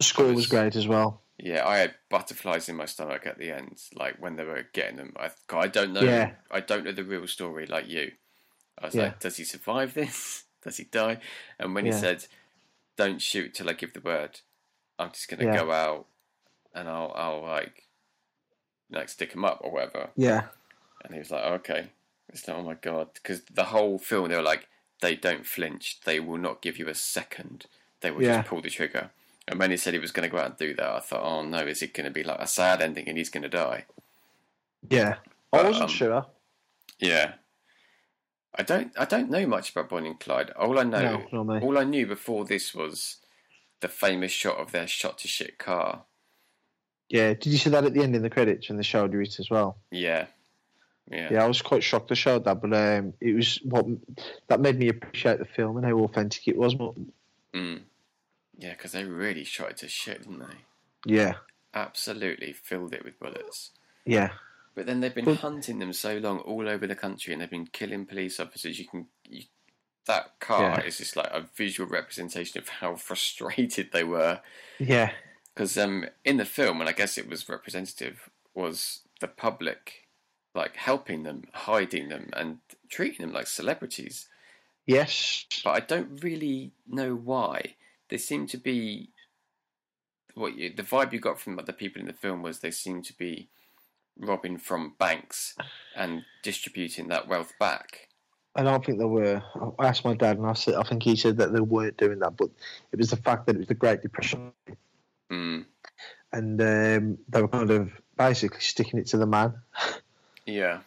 The 0.01 0.05
score 0.07 0.25
was 0.27 0.35
was- 0.35 0.47
great 0.47 0.75
as 0.75 0.87
well. 0.87 1.21
Yeah, 1.37 1.67
I 1.67 1.77
had 1.77 1.95
butterflies 2.09 2.69
in 2.69 2.75
my 2.75 2.85
stomach 2.85 3.25
at 3.25 3.39
the 3.39 3.49
end, 3.51 3.81
like 3.95 4.17
when 4.21 4.35
they 4.35 4.43
were 4.43 4.63
getting 4.73 4.97
them. 4.97 5.15
I, 5.19 5.31
I 5.51 5.67
don't 5.67 5.91
know. 5.91 6.01
Yeah. 6.01 6.33
I 6.51 6.59
don't 6.59 6.83
know 6.85 6.91
the 6.91 7.03
real 7.03 7.25
story 7.27 7.65
like 7.65 7.87
you. 7.87 8.11
I 8.79 8.85
was 8.85 8.93
Yeah. 8.95 9.03
like, 9.05 9.19
does 9.19 9.37
he 9.37 9.43
survive 9.43 9.93
this? 9.95 10.43
Does 10.63 10.77
he 10.77 10.83
die? 10.83 11.17
And 11.57 11.73
when 11.73 11.87
Yeah. 11.87 11.93
he 11.93 11.99
said, 11.99 12.25
"Don't 12.95 13.19
shoot 13.19 13.55
till 13.55 13.67
I 13.67 13.73
give 13.73 13.93
the 13.93 13.99
word," 14.01 14.41
I'm 14.99 15.09
just 15.11 15.27
gonna 15.27 15.45
go 15.51 15.71
out 15.71 16.05
and 16.75 16.87
I'll, 16.87 17.11
I'll 17.15 17.41
like, 17.41 17.87
like 18.91 19.09
stick 19.09 19.33
him 19.33 19.43
up 19.43 19.61
or 19.63 19.71
whatever. 19.71 20.09
Yeah. 20.15 20.43
And 21.03 21.13
he 21.13 21.19
was 21.19 21.31
like, 21.31 21.43
okay. 21.43 21.87
It's 22.29 22.47
like, 22.47 22.57
oh 22.57 22.61
my 22.61 22.75
god, 22.75 23.09
because 23.15 23.41
the 23.45 23.63
whole 23.65 23.97
film 23.97 24.29
they 24.29 24.35
were 24.35 24.43
like, 24.43 24.67
they 25.01 25.15
don't 25.15 25.47
flinch. 25.47 25.99
They 26.05 26.19
will 26.19 26.37
not 26.37 26.61
give 26.61 26.77
you 26.77 26.87
a 26.87 26.93
second. 26.95 27.65
They 28.01 28.11
will 28.11 28.21
Yeah. 28.21 28.37
just 28.37 28.49
pull 28.49 28.61
the 28.61 28.69
trigger. 28.69 29.09
And 29.47 29.59
when 29.59 29.71
he 29.71 29.77
said 29.77 29.93
he 29.93 29.99
was 29.99 30.11
going 30.11 30.27
to 30.27 30.31
go 30.31 30.39
out 30.39 30.45
and 30.47 30.57
do 30.57 30.73
that, 30.75 30.89
I 30.89 30.99
thought, 30.99 31.23
oh 31.23 31.43
no, 31.43 31.59
is 31.59 31.81
it 31.81 31.93
going 31.93 32.05
to 32.05 32.11
be 32.11 32.23
like 32.23 32.39
a 32.39 32.47
sad 32.47 32.81
ending 32.81 33.07
and 33.07 33.17
he's 33.17 33.29
going 33.29 33.43
to 33.43 33.49
die? 33.49 33.85
Yeah. 34.89 35.15
I 35.51 35.63
wasn't 35.63 35.83
um, 35.83 35.89
sure. 35.89 36.25
Yeah. 36.99 37.33
I 38.55 38.63
don't. 38.63 38.91
I 38.97 39.05
don't 39.05 39.29
know 39.29 39.47
much 39.47 39.71
about 39.71 39.89
Bonnie 39.89 40.09
and 40.09 40.19
Clyde. 40.19 40.51
All 40.51 40.77
I 40.77 40.83
know, 40.83 41.25
No, 41.31 41.59
all 41.59 41.77
I 41.77 41.83
knew 41.83 42.05
before 42.05 42.45
this 42.45 42.75
was 42.75 43.17
the 43.79 43.87
famous 43.87 44.31
shot 44.31 44.57
of 44.57 44.71
their 44.71 44.87
shot 44.87 45.19
to 45.19 45.27
shit 45.27 45.57
car. 45.57 46.03
Yeah. 47.09 47.33
Did 47.33 47.47
you 47.47 47.57
see 47.57 47.69
that 47.69 47.85
at 47.85 47.93
the 47.93 48.03
end 48.03 48.15
in 48.15 48.21
the 48.21 48.29
credits 48.29 48.69
when 48.69 48.77
they 48.77 48.83
showed 48.83 49.13
you 49.13 49.21
it 49.21 49.39
as 49.39 49.49
well? 49.49 49.77
Yeah, 49.89 50.27
yeah, 51.09 51.29
Yeah, 51.31 51.43
I 51.43 51.47
was 51.47 51.61
quite 51.61 51.83
shocked 51.83 52.09
they 52.09 52.15
showed 52.15 52.45
that, 52.45 52.61
but 52.61 52.73
um, 52.73 53.13
it 53.19 53.33
was 53.33 53.59
what 53.63 53.85
that 54.47 54.61
made 54.61 54.79
me 54.79 54.89
appreciate 54.89 55.39
the 55.39 55.45
film 55.45 55.77
and 55.77 55.85
how 55.85 55.97
authentic 55.99 56.47
it 56.47 56.57
was. 56.57 56.75
But 56.75 56.93
Mm. 57.53 57.81
Yeah. 58.57 58.71
Because 58.71 58.91
they 58.91 59.03
really 59.05 59.43
shot 59.43 59.71
it 59.71 59.77
to 59.77 59.87
shit, 59.87 60.23
didn't 60.23 60.39
they? 60.39 60.55
yeah, 61.05 61.35
Absolutely 61.73 62.53
filled 62.53 62.93
it 62.93 63.03
with 63.03 63.17
bullets. 63.19 63.71
yeah, 64.05 64.31
But 64.75 64.85
then 64.85 64.99
they've 64.99 65.13
been 65.15 65.25
But- 65.25 65.37
hunting 65.39 65.79
them 65.79 65.93
so 65.93 66.17
long 66.17 66.39
all 66.39 66.67
over 66.69 66.85
the 66.85 66.95
country, 66.95 67.33
and 67.33 67.41
they've 67.41 67.49
been 67.49 67.67
killing 67.67 68.05
police 68.05 68.39
officers. 68.39 68.77
You 68.79 68.87
can 68.87 69.07
you, 69.27 69.43
that 70.05 70.39
car 70.39 70.79
Yeah. 70.79 70.83
is 70.83 70.97
just 70.97 71.15
like 71.15 71.29
a 71.31 71.47
visual 71.55 71.89
representation 71.89 72.59
of 72.59 72.67
how 72.69 72.95
frustrated 73.07 73.91
they 73.91 74.03
were. 74.03 74.41
yeah, 74.79 75.13
Because 75.53 75.77
um, 75.77 76.05
in 76.25 76.37
the 76.37 76.45
film, 76.45 76.81
and 76.81 76.89
I 76.89 76.93
guess 76.93 77.17
it 77.17 77.27
was 77.29 77.47
representative, 77.49 78.29
was 78.53 79.01
the 79.19 79.27
public 79.27 80.07
like 80.53 80.75
helping 80.75 81.23
them, 81.23 81.45
hiding 81.53 82.09
them, 82.09 82.29
and 82.33 82.57
treating 82.89 83.25
them 83.25 83.33
like 83.33 83.47
celebrities. 83.47 84.27
Yes. 84.85 85.45
but 85.63 85.71
I 85.71 85.79
don't 85.79 86.21
really 86.23 86.71
know 86.87 87.15
why. 87.15 87.75
They 88.11 88.17
seem 88.17 88.45
to 88.47 88.57
be 88.57 89.09
what 90.35 90.55
you, 90.55 90.71
the 90.73 90.83
vibe 90.83 91.13
you 91.13 91.19
got 91.19 91.39
from 91.39 91.55
the 91.55 91.73
people 91.73 92.01
in 92.01 92.07
the 92.07 92.13
film 92.13 92.41
was 92.43 92.59
they 92.59 92.71
seem 92.71 93.01
to 93.03 93.17
be 93.17 93.49
robbing 94.19 94.57
from 94.57 94.93
banks 94.99 95.55
and 95.95 96.23
distributing 96.43 97.07
that 97.07 97.27
wealth 97.27 97.53
back. 97.59 98.09
I 98.55 98.63
don't 98.63 98.85
think 98.85 98.99
they 98.99 99.05
were. 99.05 99.41
I 99.79 99.87
asked 99.87 100.03
my 100.03 100.13
dad, 100.13 100.37
and 100.37 100.45
I 100.45 100.53
said, 100.53 100.75
I 100.75 100.83
think 100.83 101.03
he 101.03 101.15
said 101.15 101.37
that 101.37 101.53
they 101.53 101.61
weren't 101.61 101.95
doing 101.95 102.19
that, 102.19 102.35
but 102.35 102.49
it 102.91 102.99
was 102.99 103.09
the 103.09 103.15
fact 103.15 103.47
that 103.47 103.55
it 103.55 103.59
was 103.59 103.67
the 103.67 103.73
Great 103.73 104.01
Depression, 104.01 104.51
Mm. 105.31 105.63
and 106.33 106.61
um, 106.61 107.17
they 107.29 107.41
were 107.41 107.47
kind 107.47 107.71
of 107.71 107.89
basically 108.17 108.59
sticking 108.59 108.99
it 108.99 109.07
to 109.07 109.17
the 109.17 109.25
man. 109.25 109.53
Yeah. 110.45 110.79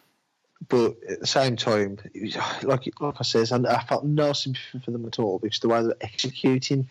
But 0.69 0.97
at 1.09 1.19
the 1.19 1.27
same 1.27 1.55
time, 1.55 1.97
it 2.13 2.21
was 2.21 2.63
like 2.63 2.87
like 2.99 3.15
I 3.19 3.23
said, 3.23 3.51
I, 3.51 3.77
I 3.77 3.83
felt 3.83 4.05
no 4.05 4.33
sympathy 4.33 4.79
for 4.83 4.91
them 4.91 5.05
at 5.07 5.17
all 5.17 5.39
because 5.39 5.59
the 5.59 5.69
way 5.69 5.81
they 5.81 5.87
were 5.87 5.97
executing 6.01 6.87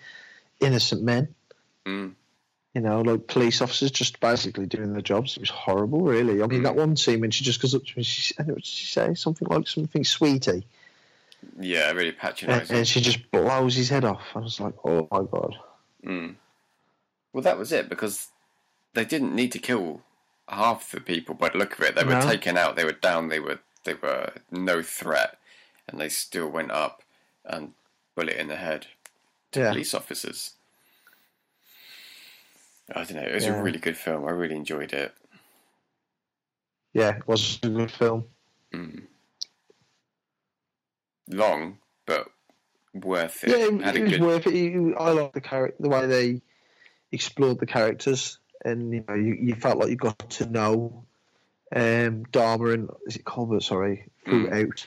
innocent 0.61 1.03
men, 1.03 1.35
Mm. 1.87 2.15
you 2.75 2.81
know, 2.81 3.03
like 3.03 3.27
police 3.27 3.61
officers 3.61 3.91
just 3.91 4.21
basically 4.21 4.67
doing 4.67 4.93
their 4.93 5.03
jobs. 5.03 5.37
It 5.37 5.41
was 5.41 5.51
horrible, 5.51 6.01
really. 6.03 6.43
I 6.43 6.47
mean, 6.47 6.61
Mm. 6.61 6.65
that 6.65 6.77
one 6.77 6.97
scene 6.97 7.21
when 7.21 7.31
she 7.31 7.45
just 7.45 7.61
goes 7.61 7.75
up 7.75 7.85
to 7.85 7.93
me, 7.99 8.03
she, 8.03 8.35
and 8.39 8.47
what 8.49 8.57
did 8.57 8.65
she 8.67 8.87
say? 8.87 9.15
Something 9.15 9.49
like 9.49 9.69
something 9.69 10.05
sweetie, 10.05 10.67
Yeah, 11.59 11.91
really 11.93 12.09
and, 12.09 12.19
patronising. 12.19 12.77
and 12.77 12.89
she 12.89 13.01
just 13.01 13.31
blows 13.31 13.75
his 13.75 13.89
head 13.91 14.05
off. 14.05 14.23
I 14.35 14.39
was 14.41 14.59
like, 14.61 14.75
oh 14.85 15.07
my 15.11 15.23
god. 15.31 15.57
Mm. 16.05 16.37
Well, 17.33 17.43
that 17.43 17.59
was 17.59 17.73
it 17.73 17.89
because 17.89 18.29
they 18.95 19.05
didn't 19.05 19.35
need 19.35 19.53
to 19.53 19.59
kill 19.59 20.03
half 20.49 20.91
the 20.91 21.01
people. 21.01 21.35
By 21.35 21.49
the 21.51 21.59
look 21.59 21.73
of 21.79 21.81
it, 21.85 21.95
they 21.97 22.05
were 22.05 22.15
No. 22.15 22.21
taken 22.21 22.57
out. 22.57 22.77
They 22.77 22.85
were 22.85 22.93
down. 22.93 23.29
They 23.29 23.41
were 23.41 23.59
they 23.85 23.95
were 23.95 24.33
no 24.51 24.83
threat, 24.83 25.39
and 25.87 26.01
they 26.01 26.09
still 26.09 26.49
went 26.49 26.71
up 26.71 27.03
and 27.45 27.75
bullet 28.15 28.37
in 28.37 28.49
the 28.49 28.57
head. 28.57 28.87
Yeah. 29.57 29.71
Police 29.71 29.95
officers. 29.95 30.53
I 32.95 33.05
don't 33.05 33.15
know. 33.15 33.23
It 33.23 33.35
was 33.35 33.45
Yeah. 33.47 33.59
a 33.59 33.63
really 33.63 33.79
good 33.79 33.97
film. 33.97 34.27
I 34.27 34.31
really 34.31 34.57
enjoyed 34.57 34.93
it. 34.93 35.15
Yeah, 36.93 37.17
it 37.17 37.27
was 37.27 37.59
a 37.63 37.69
good 37.69 37.91
film. 37.91 38.25
Mm. 38.73 39.05
Long, 41.29 41.79
but 42.07 42.29
worth 42.93 43.43
it. 43.45 43.51
Yeah, 43.51 43.67
it, 43.67 43.81
Had 43.83 43.97
it 43.97 44.03
was 44.03 44.13
good. 44.13 44.21
worth 44.21 44.47
it. 44.47 44.95
I 44.99 45.11
like 45.11 45.33
the 45.33 45.41
character, 45.41 45.77
the 45.83 45.89
way 45.89 46.07
they 46.07 46.43
explored 47.11 47.59
the 47.59 47.67
characters, 47.67 48.39
and 48.65 48.93
you 48.93 49.05
know, 49.09 49.15
you, 49.15 49.35
you 49.35 49.55
felt 49.55 49.79
like 49.79 49.89
you 49.89 49.97
got 49.97 50.19
to 50.31 50.47
know 50.47 51.05
um, 51.75 52.25
Dharma 52.31 52.71
and 52.71 52.91
is 53.07 53.17
it 53.17 53.25
Colbert? 53.25 53.63
Sorry, 53.63 54.07
throughout. 54.25 54.87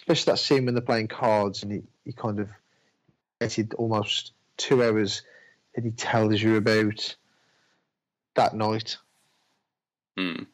Especially 0.00 0.32
that 0.32 0.38
scene 0.38 0.64
when 0.64 0.74
they're 0.74 0.82
playing 0.82 1.08
cards, 1.08 1.62
and 1.62 1.70
he, 1.72 1.82
he 2.04 2.12
kind 2.12 2.40
of 2.40 2.48
almost 3.76 4.32
two 4.56 4.82
hours, 4.82 5.22
and 5.74 5.84
he 5.84 5.90
tells 5.92 6.40
you 6.42 6.56
about 6.56 7.16
that 8.34 8.54
night. 8.54 8.96
Mm. 10.18 10.46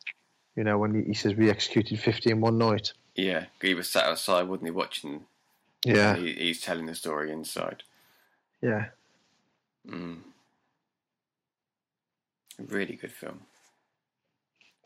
You 0.56 0.64
know, 0.64 0.78
when 0.78 0.94
he, 0.94 1.02
he 1.08 1.14
says 1.14 1.34
we 1.34 1.50
executed 1.50 1.98
fifty 2.00 2.30
in 2.30 2.40
one 2.40 2.58
night. 2.58 2.92
Yeah, 3.14 3.46
he 3.60 3.74
was 3.74 3.88
sat 3.88 4.04
outside, 4.06 4.48
wasn't 4.48 4.66
he, 4.68 4.70
watching? 4.70 5.24
Yeah, 5.84 6.16
He, 6.16 6.32
he's 6.32 6.60
telling 6.60 6.86
the 6.86 6.94
story 6.94 7.30
inside. 7.32 7.82
yeah. 8.60 8.86
Mm. 9.88 10.18
Really 12.58 12.94
good 12.96 13.12
film. 13.12 13.40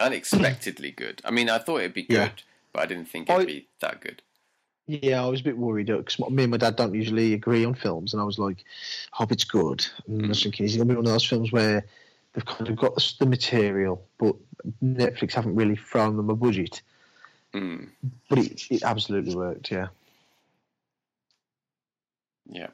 Unexpectedly 0.01 0.91
good. 0.91 1.21
I 1.25 1.31
mean, 1.31 1.51
I 1.51 1.59
thought 1.59 1.79
it'd 1.81 1.93
be 1.95 2.03
good, 2.03 2.15
Yeah. 2.15 2.31
but 2.73 2.83
I 2.83 2.87
didn't 2.87 3.09
think 3.09 3.29
it'd 3.29 3.43
I- 3.43 3.45
be 3.45 3.69
that 3.81 4.01
good. 4.01 4.23
Yeah, 4.87 5.25
I 5.25 5.27
was 5.27 5.41
a 5.41 5.45
bit 5.45 5.59
worried 5.59 5.87
because 5.87 6.19
me 6.31 6.45
and 6.45 6.51
my 6.53 6.59
dad 6.59 6.77
don't 6.77 6.95
usually 6.95 7.33
agree 7.33 7.65
on 7.65 7.75
films, 7.75 8.13
and 8.13 8.23
I 8.23 8.25
was 8.25 8.39
like, 8.39 8.65
"Hobbit's 9.13 9.45
good." 9.45 9.85
And 10.07 10.27
I 10.27 10.29
was 10.29 10.43
thinking, 10.43 10.65
is 10.67 10.75
it 10.75 10.79
gonna 10.79 10.89
be 10.89 10.97
one 10.97 11.07
of 11.07 11.13
those 11.13 11.27
films 11.27 11.51
where 11.51 11.85
they've 12.33 12.45
kind 12.45 12.69
of 12.69 12.77
got 12.77 12.95
the, 12.95 13.13
the 13.19 13.27
material, 13.27 14.07
but 14.19 14.37
Netflix 14.83 15.33
haven't 15.33 15.57
really 15.57 15.77
thrown 15.77 16.17
them 16.17 16.31
a 16.31 16.37
budget? 16.37 16.83
Mm. 17.53 17.89
But 18.29 18.39
it, 18.39 18.63
it 18.71 18.83
absolutely 18.85 19.35
worked. 19.35 19.73
Yeah, 19.73 19.89
Yeah. 22.49 22.69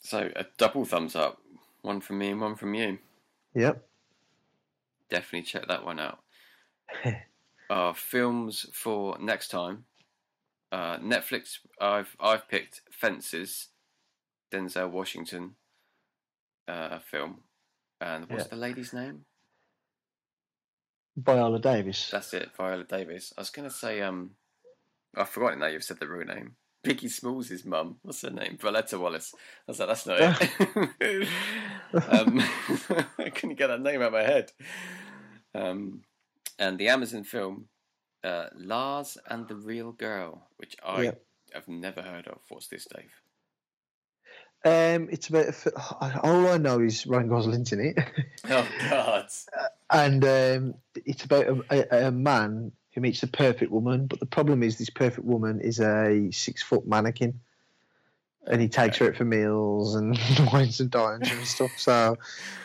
So 0.00 0.30
a 0.34 0.46
double 0.56 0.84
thumbs 0.84 1.14
up. 1.14 1.40
One 1.82 2.00
from 2.00 2.18
me 2.18 2.30
and 2.30 2.40
one 2.40 2.56
from 2.56 2.74
you. 2.74 2.98
yep. 3.54 3.86
Definitely 5.08 5.42
check 5.42 5.66
that 5.68 5.84
one 5.84 5.98
out. 5.98 6.20
uh, 7.70 7.92
films 7.92 8.66
for 8.72 9.16
next 9.18 9.48
time. 9.48 9.84
Uh, 10.72 10.98
Netflix. 10.98 11.58
I've 11.80 12.16
I've 12.20 12.48
picked 12.48 12.82
Fences, 12.92 13.68
Denzel 14.52 14.90
Washington, 14.90 15.56
uh, 16.68 16.98
film, 17.00 17.40
and 18.00 18.28
what's 18.30 18.44
Yeah. 18.44 18.48
the 18.50 18.56
lady's 18.56 18.92
name? 18.92 19.24
Viola 21.16 21.58
Davis. 21.58 22.10
That's 22.10 22.32
it, 22.34 22.50
Viola 22.56 22.84
Davis. 22.84 23.32
I 23.36 23.40
was 23.40 23.50
gonna 23.50 23.70
say 23.70 24.00
um, 24.00 24.30
I've 25.16 25.28
forgotten 25.28 25.58
now. 25.58 25.66
You've 25.66 25.84
said 25.84 25.98
the 25.98 26.08
real 26.08 26.26
name. 26.26 26.56
Biggie 26.86 27.10
Smalls' 27.10 27.64
mum. 27.64 27.96
What's 28.02 28.22
her 28.22 28.30
name? 28.30 28.56
Violetta 28.58 28.98
Wallace. 28.98 29.34
I 29.34 29.38
was 29.70 29.78
like, 29.80 29.88
that's 29.88 30.06
not 30.06 30.18
it. 30.20 31.28
um, 32.08 32.40
I 33.18 33.28
couldn't 33.30 33.56
get 33.58 33.66
that 33.66 33.82
name 33.82 34.00
out 34.00 34.06
of 34.06 34.12
my 34.14 34.22
head. 34.22 34.52
Um, 35.54 36.02
and 36.58 36.78
the 36.78 36.88
Amazon 36.88 37.24
film, 37.24 37.66
uh, 38.24 38.46
Lars 38.56 39.16
and 39.28 39.48
the 39.48 39.56
Real 39.56 39.92
Girl, 39.92 40.46
which 40.56 40.76
I 40.84 41.02
Yep. 41.04 41.22
have 41.54 41.68
never 41.68 42.02
heard 42.02 42.26
of. 42.28 42.40
What's 42.48 42.68
this, 42.68 42.86
Dave? 42.94 43.10
Um, 44.62 45.08
it's 45.10 45.28
about 45.28 45.46
a 45.46 46.20
all 46.22 46.48
I 46.48 46.58
know 46.58 46.80
is 46.80 47.06
Ryan 47.06 47.28
Gosling's 47.28 47.72
in 47.72 47.80
it, 47.80 47.98
Oh 48.50 48.68
God! 48.90 49.26
and 49.90 50.22
um, 50.24 50.74
it's 51.06 51.24
about 51.24 51.46
a, 51.46 51.64
a, 51.70 52.08
a 52.08 52.10
man 52.10 52.72
who 52.94 53.00
meets 53.00 53.22
the 53.22 53.26
perfect 53.26 53.72
woman. 53.72 54.06
But 54.06 54.20
the 54.20 54.26
problem 54.26 54.62
is, 54.62 54.76
this 54.76 54.90
perfect 54.90 55.24
woman 55.26 55.60
is 55.62 55.80
a 55.80 56.28
six 56.32 56.62
foot 56.62 56.86
mannequin. 56.86 57.40
and 58.46 58.60
he 58.60 58.68
takes 58.68 58.98
her 58.98 59.06
out 59.08 59.16
for 59.16 59.24
meals 59.24 59.94
and 59.94 60.18
wines 60.52 60.80
and 60.80 60.90
dines 60.90 61.30
and 61.30 61.46
stuff. 61.46 61.70
So 61.78 62.18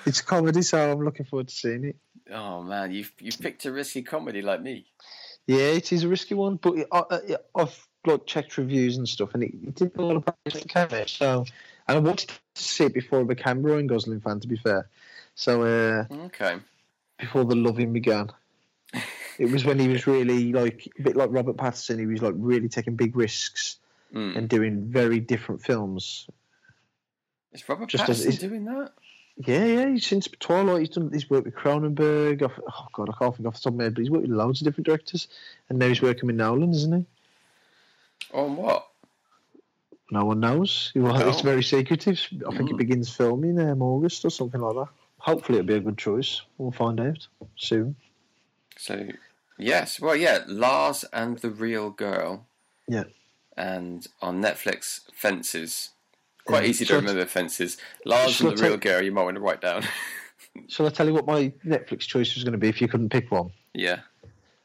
it's 0.05 0.19
a 0.19 0.25
comedy. 0.25 0.63
So 0.63 0.91
I'm 0.91 0.99
looking 1.05 1.25
forward 1.25 1.47
to 1.47 1.55
seeing 1.55 1.85
it. 1.85 1.95
Oh 2.29 2.61
man, 2.61 2.91
you've 2.91 3.13
you've 3.19 3.39
picked 3.39 3.63
a 3.65 3.71
risky 3.71 4.01
comedy 4.01 4.41
like 4.41 4.61
me. 4.61 4.87
Yeah, 5.47 5.57
it 5.73 5.91
is 5.93 6.03
a 6.03 6.07
risky 6.07 6.33
one, 6.35 6.55
but 6.57 6.75
I, 6.91 7.03
I, 7.11 7.19
I've 7.55 7.87
like 8.05 8.25
checked 8.25 8.57
reviews 8.57 8.97
and 8.97 9.07
stuff, 9.07 9.33
and 9.33 9.43
it, 9.43 9.51
it 9.67 9.75
did 9.75 9.95
a 9.97 10.01
lot 10.01 10.15
of 10.17 10.25
praise 10.25 10.53
when 10.55 10.63
it 10.63 10.69
came 10.69 10.99
out. 11.01 11.09
So, 11.09 11.45
and 11.87 11.97
I 11.97 11.99
wanted 11.99 12.29
to 12.29 12.61
see 12.61 12.85
it 12.85 12.93
before 12.93 13.19
I 13.21 13.23
became 13.23 13.57
a 13.59 13.61
Ryan 13.69 13.87
Gosling 13.87 14.21
fan. 14.21 14.39
To 14.39 14.47
be 14.47 14.57
fair, 14.57 14.89
so 15.35 15.63
uh, 15.63 16.05
Okay. 16.25 16.57
before 17.19 17.45
the 17.45 17.55
loving 17.55 17.93
began, 17.93 18.31
it 19.39 19.51
was 19.51 19.65
when 19.65 19.77
he 19.79 19.87
was 19.87 20.07
really 20.07 20.51
like 20.51 20.87
a 20.99 21.01
bit 21.03 21.15
like 21.15 21.29
Robert 21.31 21.57
Pattinson. 21.57 21.99
He 21.99 22.05
was 22.07 22.21
like 22.21 22.33
really 22.37 22.69
taking 22.69 22.95
big 22.95 23.15
risks 23.15 23.77
Mm. 24.13 24.37
and 24.37 24.47
doing 24.47 24.85
very 24.85 25.19
different 25.19 25.61
films. 25.63 26.27
Is 27.51 27.67
Robert 27.67 27.89
Just 27.89 28.07
as- 28.07 28.21
Pattinson 28.23 28.27
is- 28.29 28.37
doing 28.39 28.65
that? 28.65 28.91
Yeah, 29.37 29.65
yeah. 29.65 29.89
He's 29.89 30.05
since 30.05 30.27
Twilight. 30.39 30.79
He's 30.79 30.89
done. 30.89 31.09
He's 31.11 31.29
worked 31.29 31.45
with 31.45 31.55
Cronenberg. 31.55 32.41
Oh 32.41 32.87
God, 32.93 33.09
I 33.09 33.13
can't 33.19 33.35
think 33.35 33.47
off 33.47 33.55
the 33.55 33.61
top 33.61 33.73
of 33.73 33.77
my 33.77 33.83
head, 33.85 33.95
but 33.95 34.01
he's 34.01 34.09
worked 34.09 34.27
with 34.27 34.31
loads 34.37 34.61
of 34.61 34.65
different 34.65 34.87
directors, 34.87 35.27
and 35.69 35.77
now 35.77 35.87
he's 35.89 36.01
working 36.01 36.27
with 36.27 36.35
Nolan, 36.37 36.71
isn't 36.71 36.93
he? 36.99 37.05
On 38.33 38.55
what? 38.55 38.87
No 40.11 40.23
one 40.25 40.39
knows. 40.39 40.91
Well, 40.95 41.27
It's 41.29 41.41
very 41.41 41.63
secretive. 41.63 42.19
I 42.47 42.55
think 42.55 42.69
Mm. 42.69 42.73
it 42.73 42.77
begins 42.77 43.09
filming 43.13 43.59
um, 43.59 43.81
August 43.81 44.23
or 44.23 44.29
something 44.29 44.61
like 44.61 44.75
that. 44.75 44.87
Hopefully, 45.17 45.57
it'll 45.59 45.67
be 45.67 45.73
a 45.75 45.79
good 45.79 45.97
choice. 45.97 46.41
We'll 46.57 46.71
find 46.71 46.99
out 46.99 47.27
soon. 47.57 47.95
So, 48.77 49.07
yes, 49.57 49.99
well, 49.99 50.15
yeah, 50.15 50.43
Lars 50.47 51.03
and 51.11 51.39
the 51.39 51.49
Real 51.49 51.89
Girl. 51.89 52.45
Yeah. 52.87 53.05
And 53.57 54.05
on 54.21 54.41
Netflix, 54.41 55.01
Fences. 55.13 55.89
Quite 56.45 56.63
Yeah. 56.63 56.69
easy 56.69 56.85
to 56.85 56.95
remember 56.95 57.21
I- 57.21 57.25
Fences. 57.25 57.77
Lars 58.05 58.39
and 58.41 58.57
the 58.57 58.63
Real 58.63 58.77
Girl, 58.77 59.01
you 59.03 59.11
might 59.11 59.23
want 59.23 59.35
to 59.35 59.41
write 59.41 59.61
down. 59.61 59.83
Shall 60.67 60.85
I 60.85 60.89
tell 60.89 61.05
you 61.07 61.13
what 61.13 61.25
my 61.25 61.51
Netflix 61.65 62.01
choice 62.01 62.35
was 62.35 62.43
going 62.43 62.53
to 62.53 62.57
be 62.57 62.69
if 62.69 62.81
you 62.81 62.87
couldn't 62.87 63.09
pick 63.09 63.31
one? 63.31 63.51
yeah. 63.73 63.99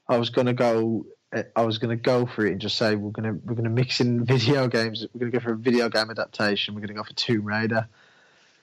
I 0.08 0.16
was 0.18 0.30
going 0.30 0.48
to 0.48 0.52
go. 0.52 1.06
I 1.54 1.62
was 1.62 1.78
going 1.78 1.96
to 1.96 2.02
go 2.02 2.26
for 2.26 2.44
it 2.44 2.50
and 2.50 2.60
just 2.60 2.76
say 2.76 2.96
we're 2.96 3.12
going 3.12 3.32
to 3.32 3.40
we're 3.46 3.54
going 3.54 3.62
to 3.62 3.70
mix 3.70 4.00
in 4.00 4.24
video 4.34 4.66
games. 4.66 5.06
We're 5.14 5.20
going 5.20 5.30
to 5.32 5.38
go 5.38 5.44
for 5.44 5.52
a 5.52 5.56
video 5.56 5.88
game 5.88 6.10
adaptation. 6.10 6.74
We're 6.74 6.80
going 6.80 6.88
to 6.88 6.94
go 6.94 7.04
for 7.04 7.12
Tomb 7.12 7.44
Raider. 7.44 7.86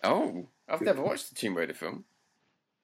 Oh, 0.03 0.45
I've 0.67 0.81
never 0.81 1.01
watched 1.01 1.29
the 1.29 1.35
Tomb 1.35 1.55
Raider 1.55 1.73
film. 1.73 2.03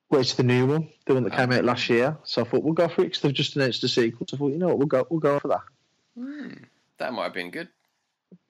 Well, 0.10 0.22
it's 0.22 0.36
the 0.36 0.44
new 0.44 0.66
one, 0.66 0.90
the 1.06 1.14
one 1.16 1.24
that 1.26 1.34
came 1.34 1.52
Oh. 1.52 1.58
out 1.58 1.66
last 1.66 1.90
year. 1.90 2.18
So 2.24 2.42
I 2.42 2.46
thought 2.46 2.64
we'll 2.64 2.72
go 2.74 2.88
for 2.88 3.02
it 3.02 3.06
because 3.08 3.20
they've 3.22 3.34
just 3.34 3.58
announced 3.58 3.84
a 3.84 3.90
sequel. 3.90 4.26
So 4.30 4.38
I 4.38 4.40
thought, 4.40 4.52
you 4.54 4.60
know 4.60 4.68
what, 4.70 4.78
we'll 4.78 4.88
go 4.88 5.06
we'll 5.10 5.20
go 5.20 5.40
for 5.40 5.50
that. 5.50 5.62
Hmm. 6.18 6.54
That 7.00 7.12
might 7.12 7.24
have 7.26 7.34
been 7.34 7.52
good. 7.52 7.68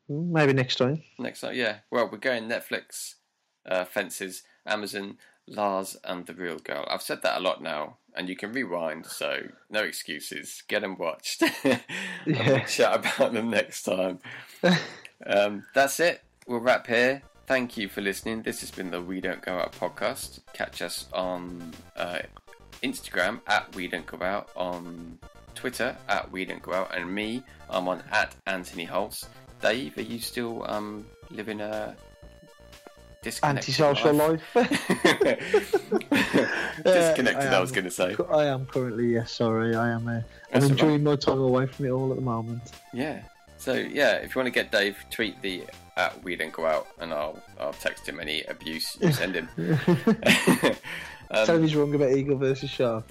Mm, 0.09 0.29
Maybe 0.31 0.53
next 0.53 0.75
time. 0.77 1.01
Next 1.19 1.41
time, 1.41 1.55
yeah. 1.55 1.77
Well, 1.91 2.09
we're 2.11 2.17
going 2.17 2.43
Netflix, 2.49 3.15
uh, 3.65 3.85
Fences, 3.85 4.43
Amazon, 4.65 5.17
Lars, 5.47 5.97
and 6.03 6.25
the 6.25 6.33
Real 6.33 6.57
Girl. 6.59 6.85
I've 6.89 7.01
said 7.01 7.21
that 7.23 7.37
a 7.37 7.41
lot 7.41 7.61
now, 7.61 7.97
and 8.15 8.27
you 8.29 8.35
can 8.35 8.51
rewind, 8.53 9.05
so 9.05 9.41
no 9.69 9.81
excuses. 9.83 10.63
Get 10.67 10.81
them 10.81 10.97
watched. 10.97 11.43
Yeah. 12.25 12.59
chat 12.65 12.95
about 13.17 13.33
them 13.33 13.49
next 13.49 13.83
time. 13.83 14.19
Um, 15.25 15.63
that's 15.73 16.01
it. 16.01 16.21
We'll 16.47 16.59
wrap 16.59 16.85
here. 16.85 17.21
Thank 17.47 17.77
you 17.77 17.87
for 17.87 18.01
listening. 18.01 18.41
This 18.41 18.59
has 18.59 18.71
been 18.71 18.91
the 18.91 19.01
We 19.01 19.21
Don't 19.21 19.41
Go 19.41 19.53
Out 19.53 19.71
podcast. 19.71 20.41
Catch 20.51 20.81
us 20.81 21.07
on 21.13 21.71
uh, 21.95 22.19
Instagram 22.81 23.39
at 23.47 23.73
We 23.73 23.87
Don't 23.87 24.05
Go 24.05 24.21
Out, 24.21 24.49
on 24.57 25.17
Twitter 25.55 25.95
at 26.09 26.29
We 26.29 26.43
Don't 26.43 26.61
Go 26.61 26.73
Out, 26.73 26.93
and 26.93 27.09
me, 27.13 27.41
I'm 27.69 27.87
on 27.87 28.03
at 28.11 28.35
Anthony 28.47 28.83
Holtz. 28.83 29.29
Dave, 29.63 29.97
are 29.97 30.01
you 30.01 30.19
still 30.19 30.69
um, 30.69 31.05
living 31.31 31.61
a 31.61 31.95
disconnected 33.23 33.79
Antisocial 33.79 34.13
life. 34.13 34.43
disconnected, 36.83 37.43
Yeah, 37.43 37.57
I, 37.57 37.59
was 37.61 37.71
going 37.71 37.85
to 37.85 37.91
say. 37.91 38.15
I 38.29 38.45
am 38.45 38.65
currently, 38.65 39.13
yes, 39.13 39.31
sorry. 39.31 39.73
I 39.75 39.91
am. 39.91 40.07
Uh, 40.07 40.11
I'm 40.11 40.23
That's 40.51 40.65
all 40.65 40.71
enjoying 40.71 41.03
my 41.03 41.15
time 41.15 41.39
away 41.39 41.65
from 41.67 41.85
it 41.85 41.91
all 41.91 42.11
at 42.11 42.17
the 42.17 42.21
moment. 42.21 42.73
Yeah. 42.93 43.21
So 43.57 43.73
yeah, 43.73 44.15
if 44.15 44.35
you 44.35 44.39
want 44.39 44.47
to 44.47 44.51
get 44.51 44.71
Dave, 44.71 44.97
tweet 45.09 45.41
the 45.41 45.63
at 45.95 46.21
We 46.23 46.35
Don't 46.35 46.51
Go 46.51 46.65
Out, 46.65 46.87
and 46.99 47.13
I'll 47.13 47.41
I'll 47.57 47.71
text 47.71 48.07
him 48.07 48.19
any 48.19 48.43
abuse 48.43 48.97
you 48.99 49.11
send 49.13 49.35
him. 49.35 49.47
Tell 51.31 51.45
him 51.45 51.55
um, 51.55 51.61
he's 51.63 51.73
wrong 51.75 51.95
about 51.95 52.11
Eagle 52.11 52.37
versus 52.37 52.69
Shark. 52.69 53.05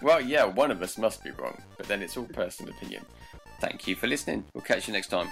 well, 0.00 0.20
yeah, 0.20 0.44
one 0.44 0.70
of 0.70 0.80
us 0.80 0.96
must 0.96 1.24
be 1.24 1.32
wrong, 1.32 1.60
but 1.76 1.88
then 1.88 2.00
it's 2.00 2.16
all 2.16 2.26
personal 2.26 2.72
opinion. 2.72 3.04
Thank 3.60 3.88
you 3.88 3.96
for 3.96 4.06
listening. 4.06 4.44
We'll 4.54 4.64
catch 4.64 4.86
you 4.88 4.92
next 4.92 5.08
time. 5.08 5.28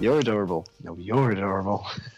You're 0.00 0.20
adorable. 0.20 0.66
No, 0.82 0.96
you're 0.96 1.32
adorable. 1.32 1.86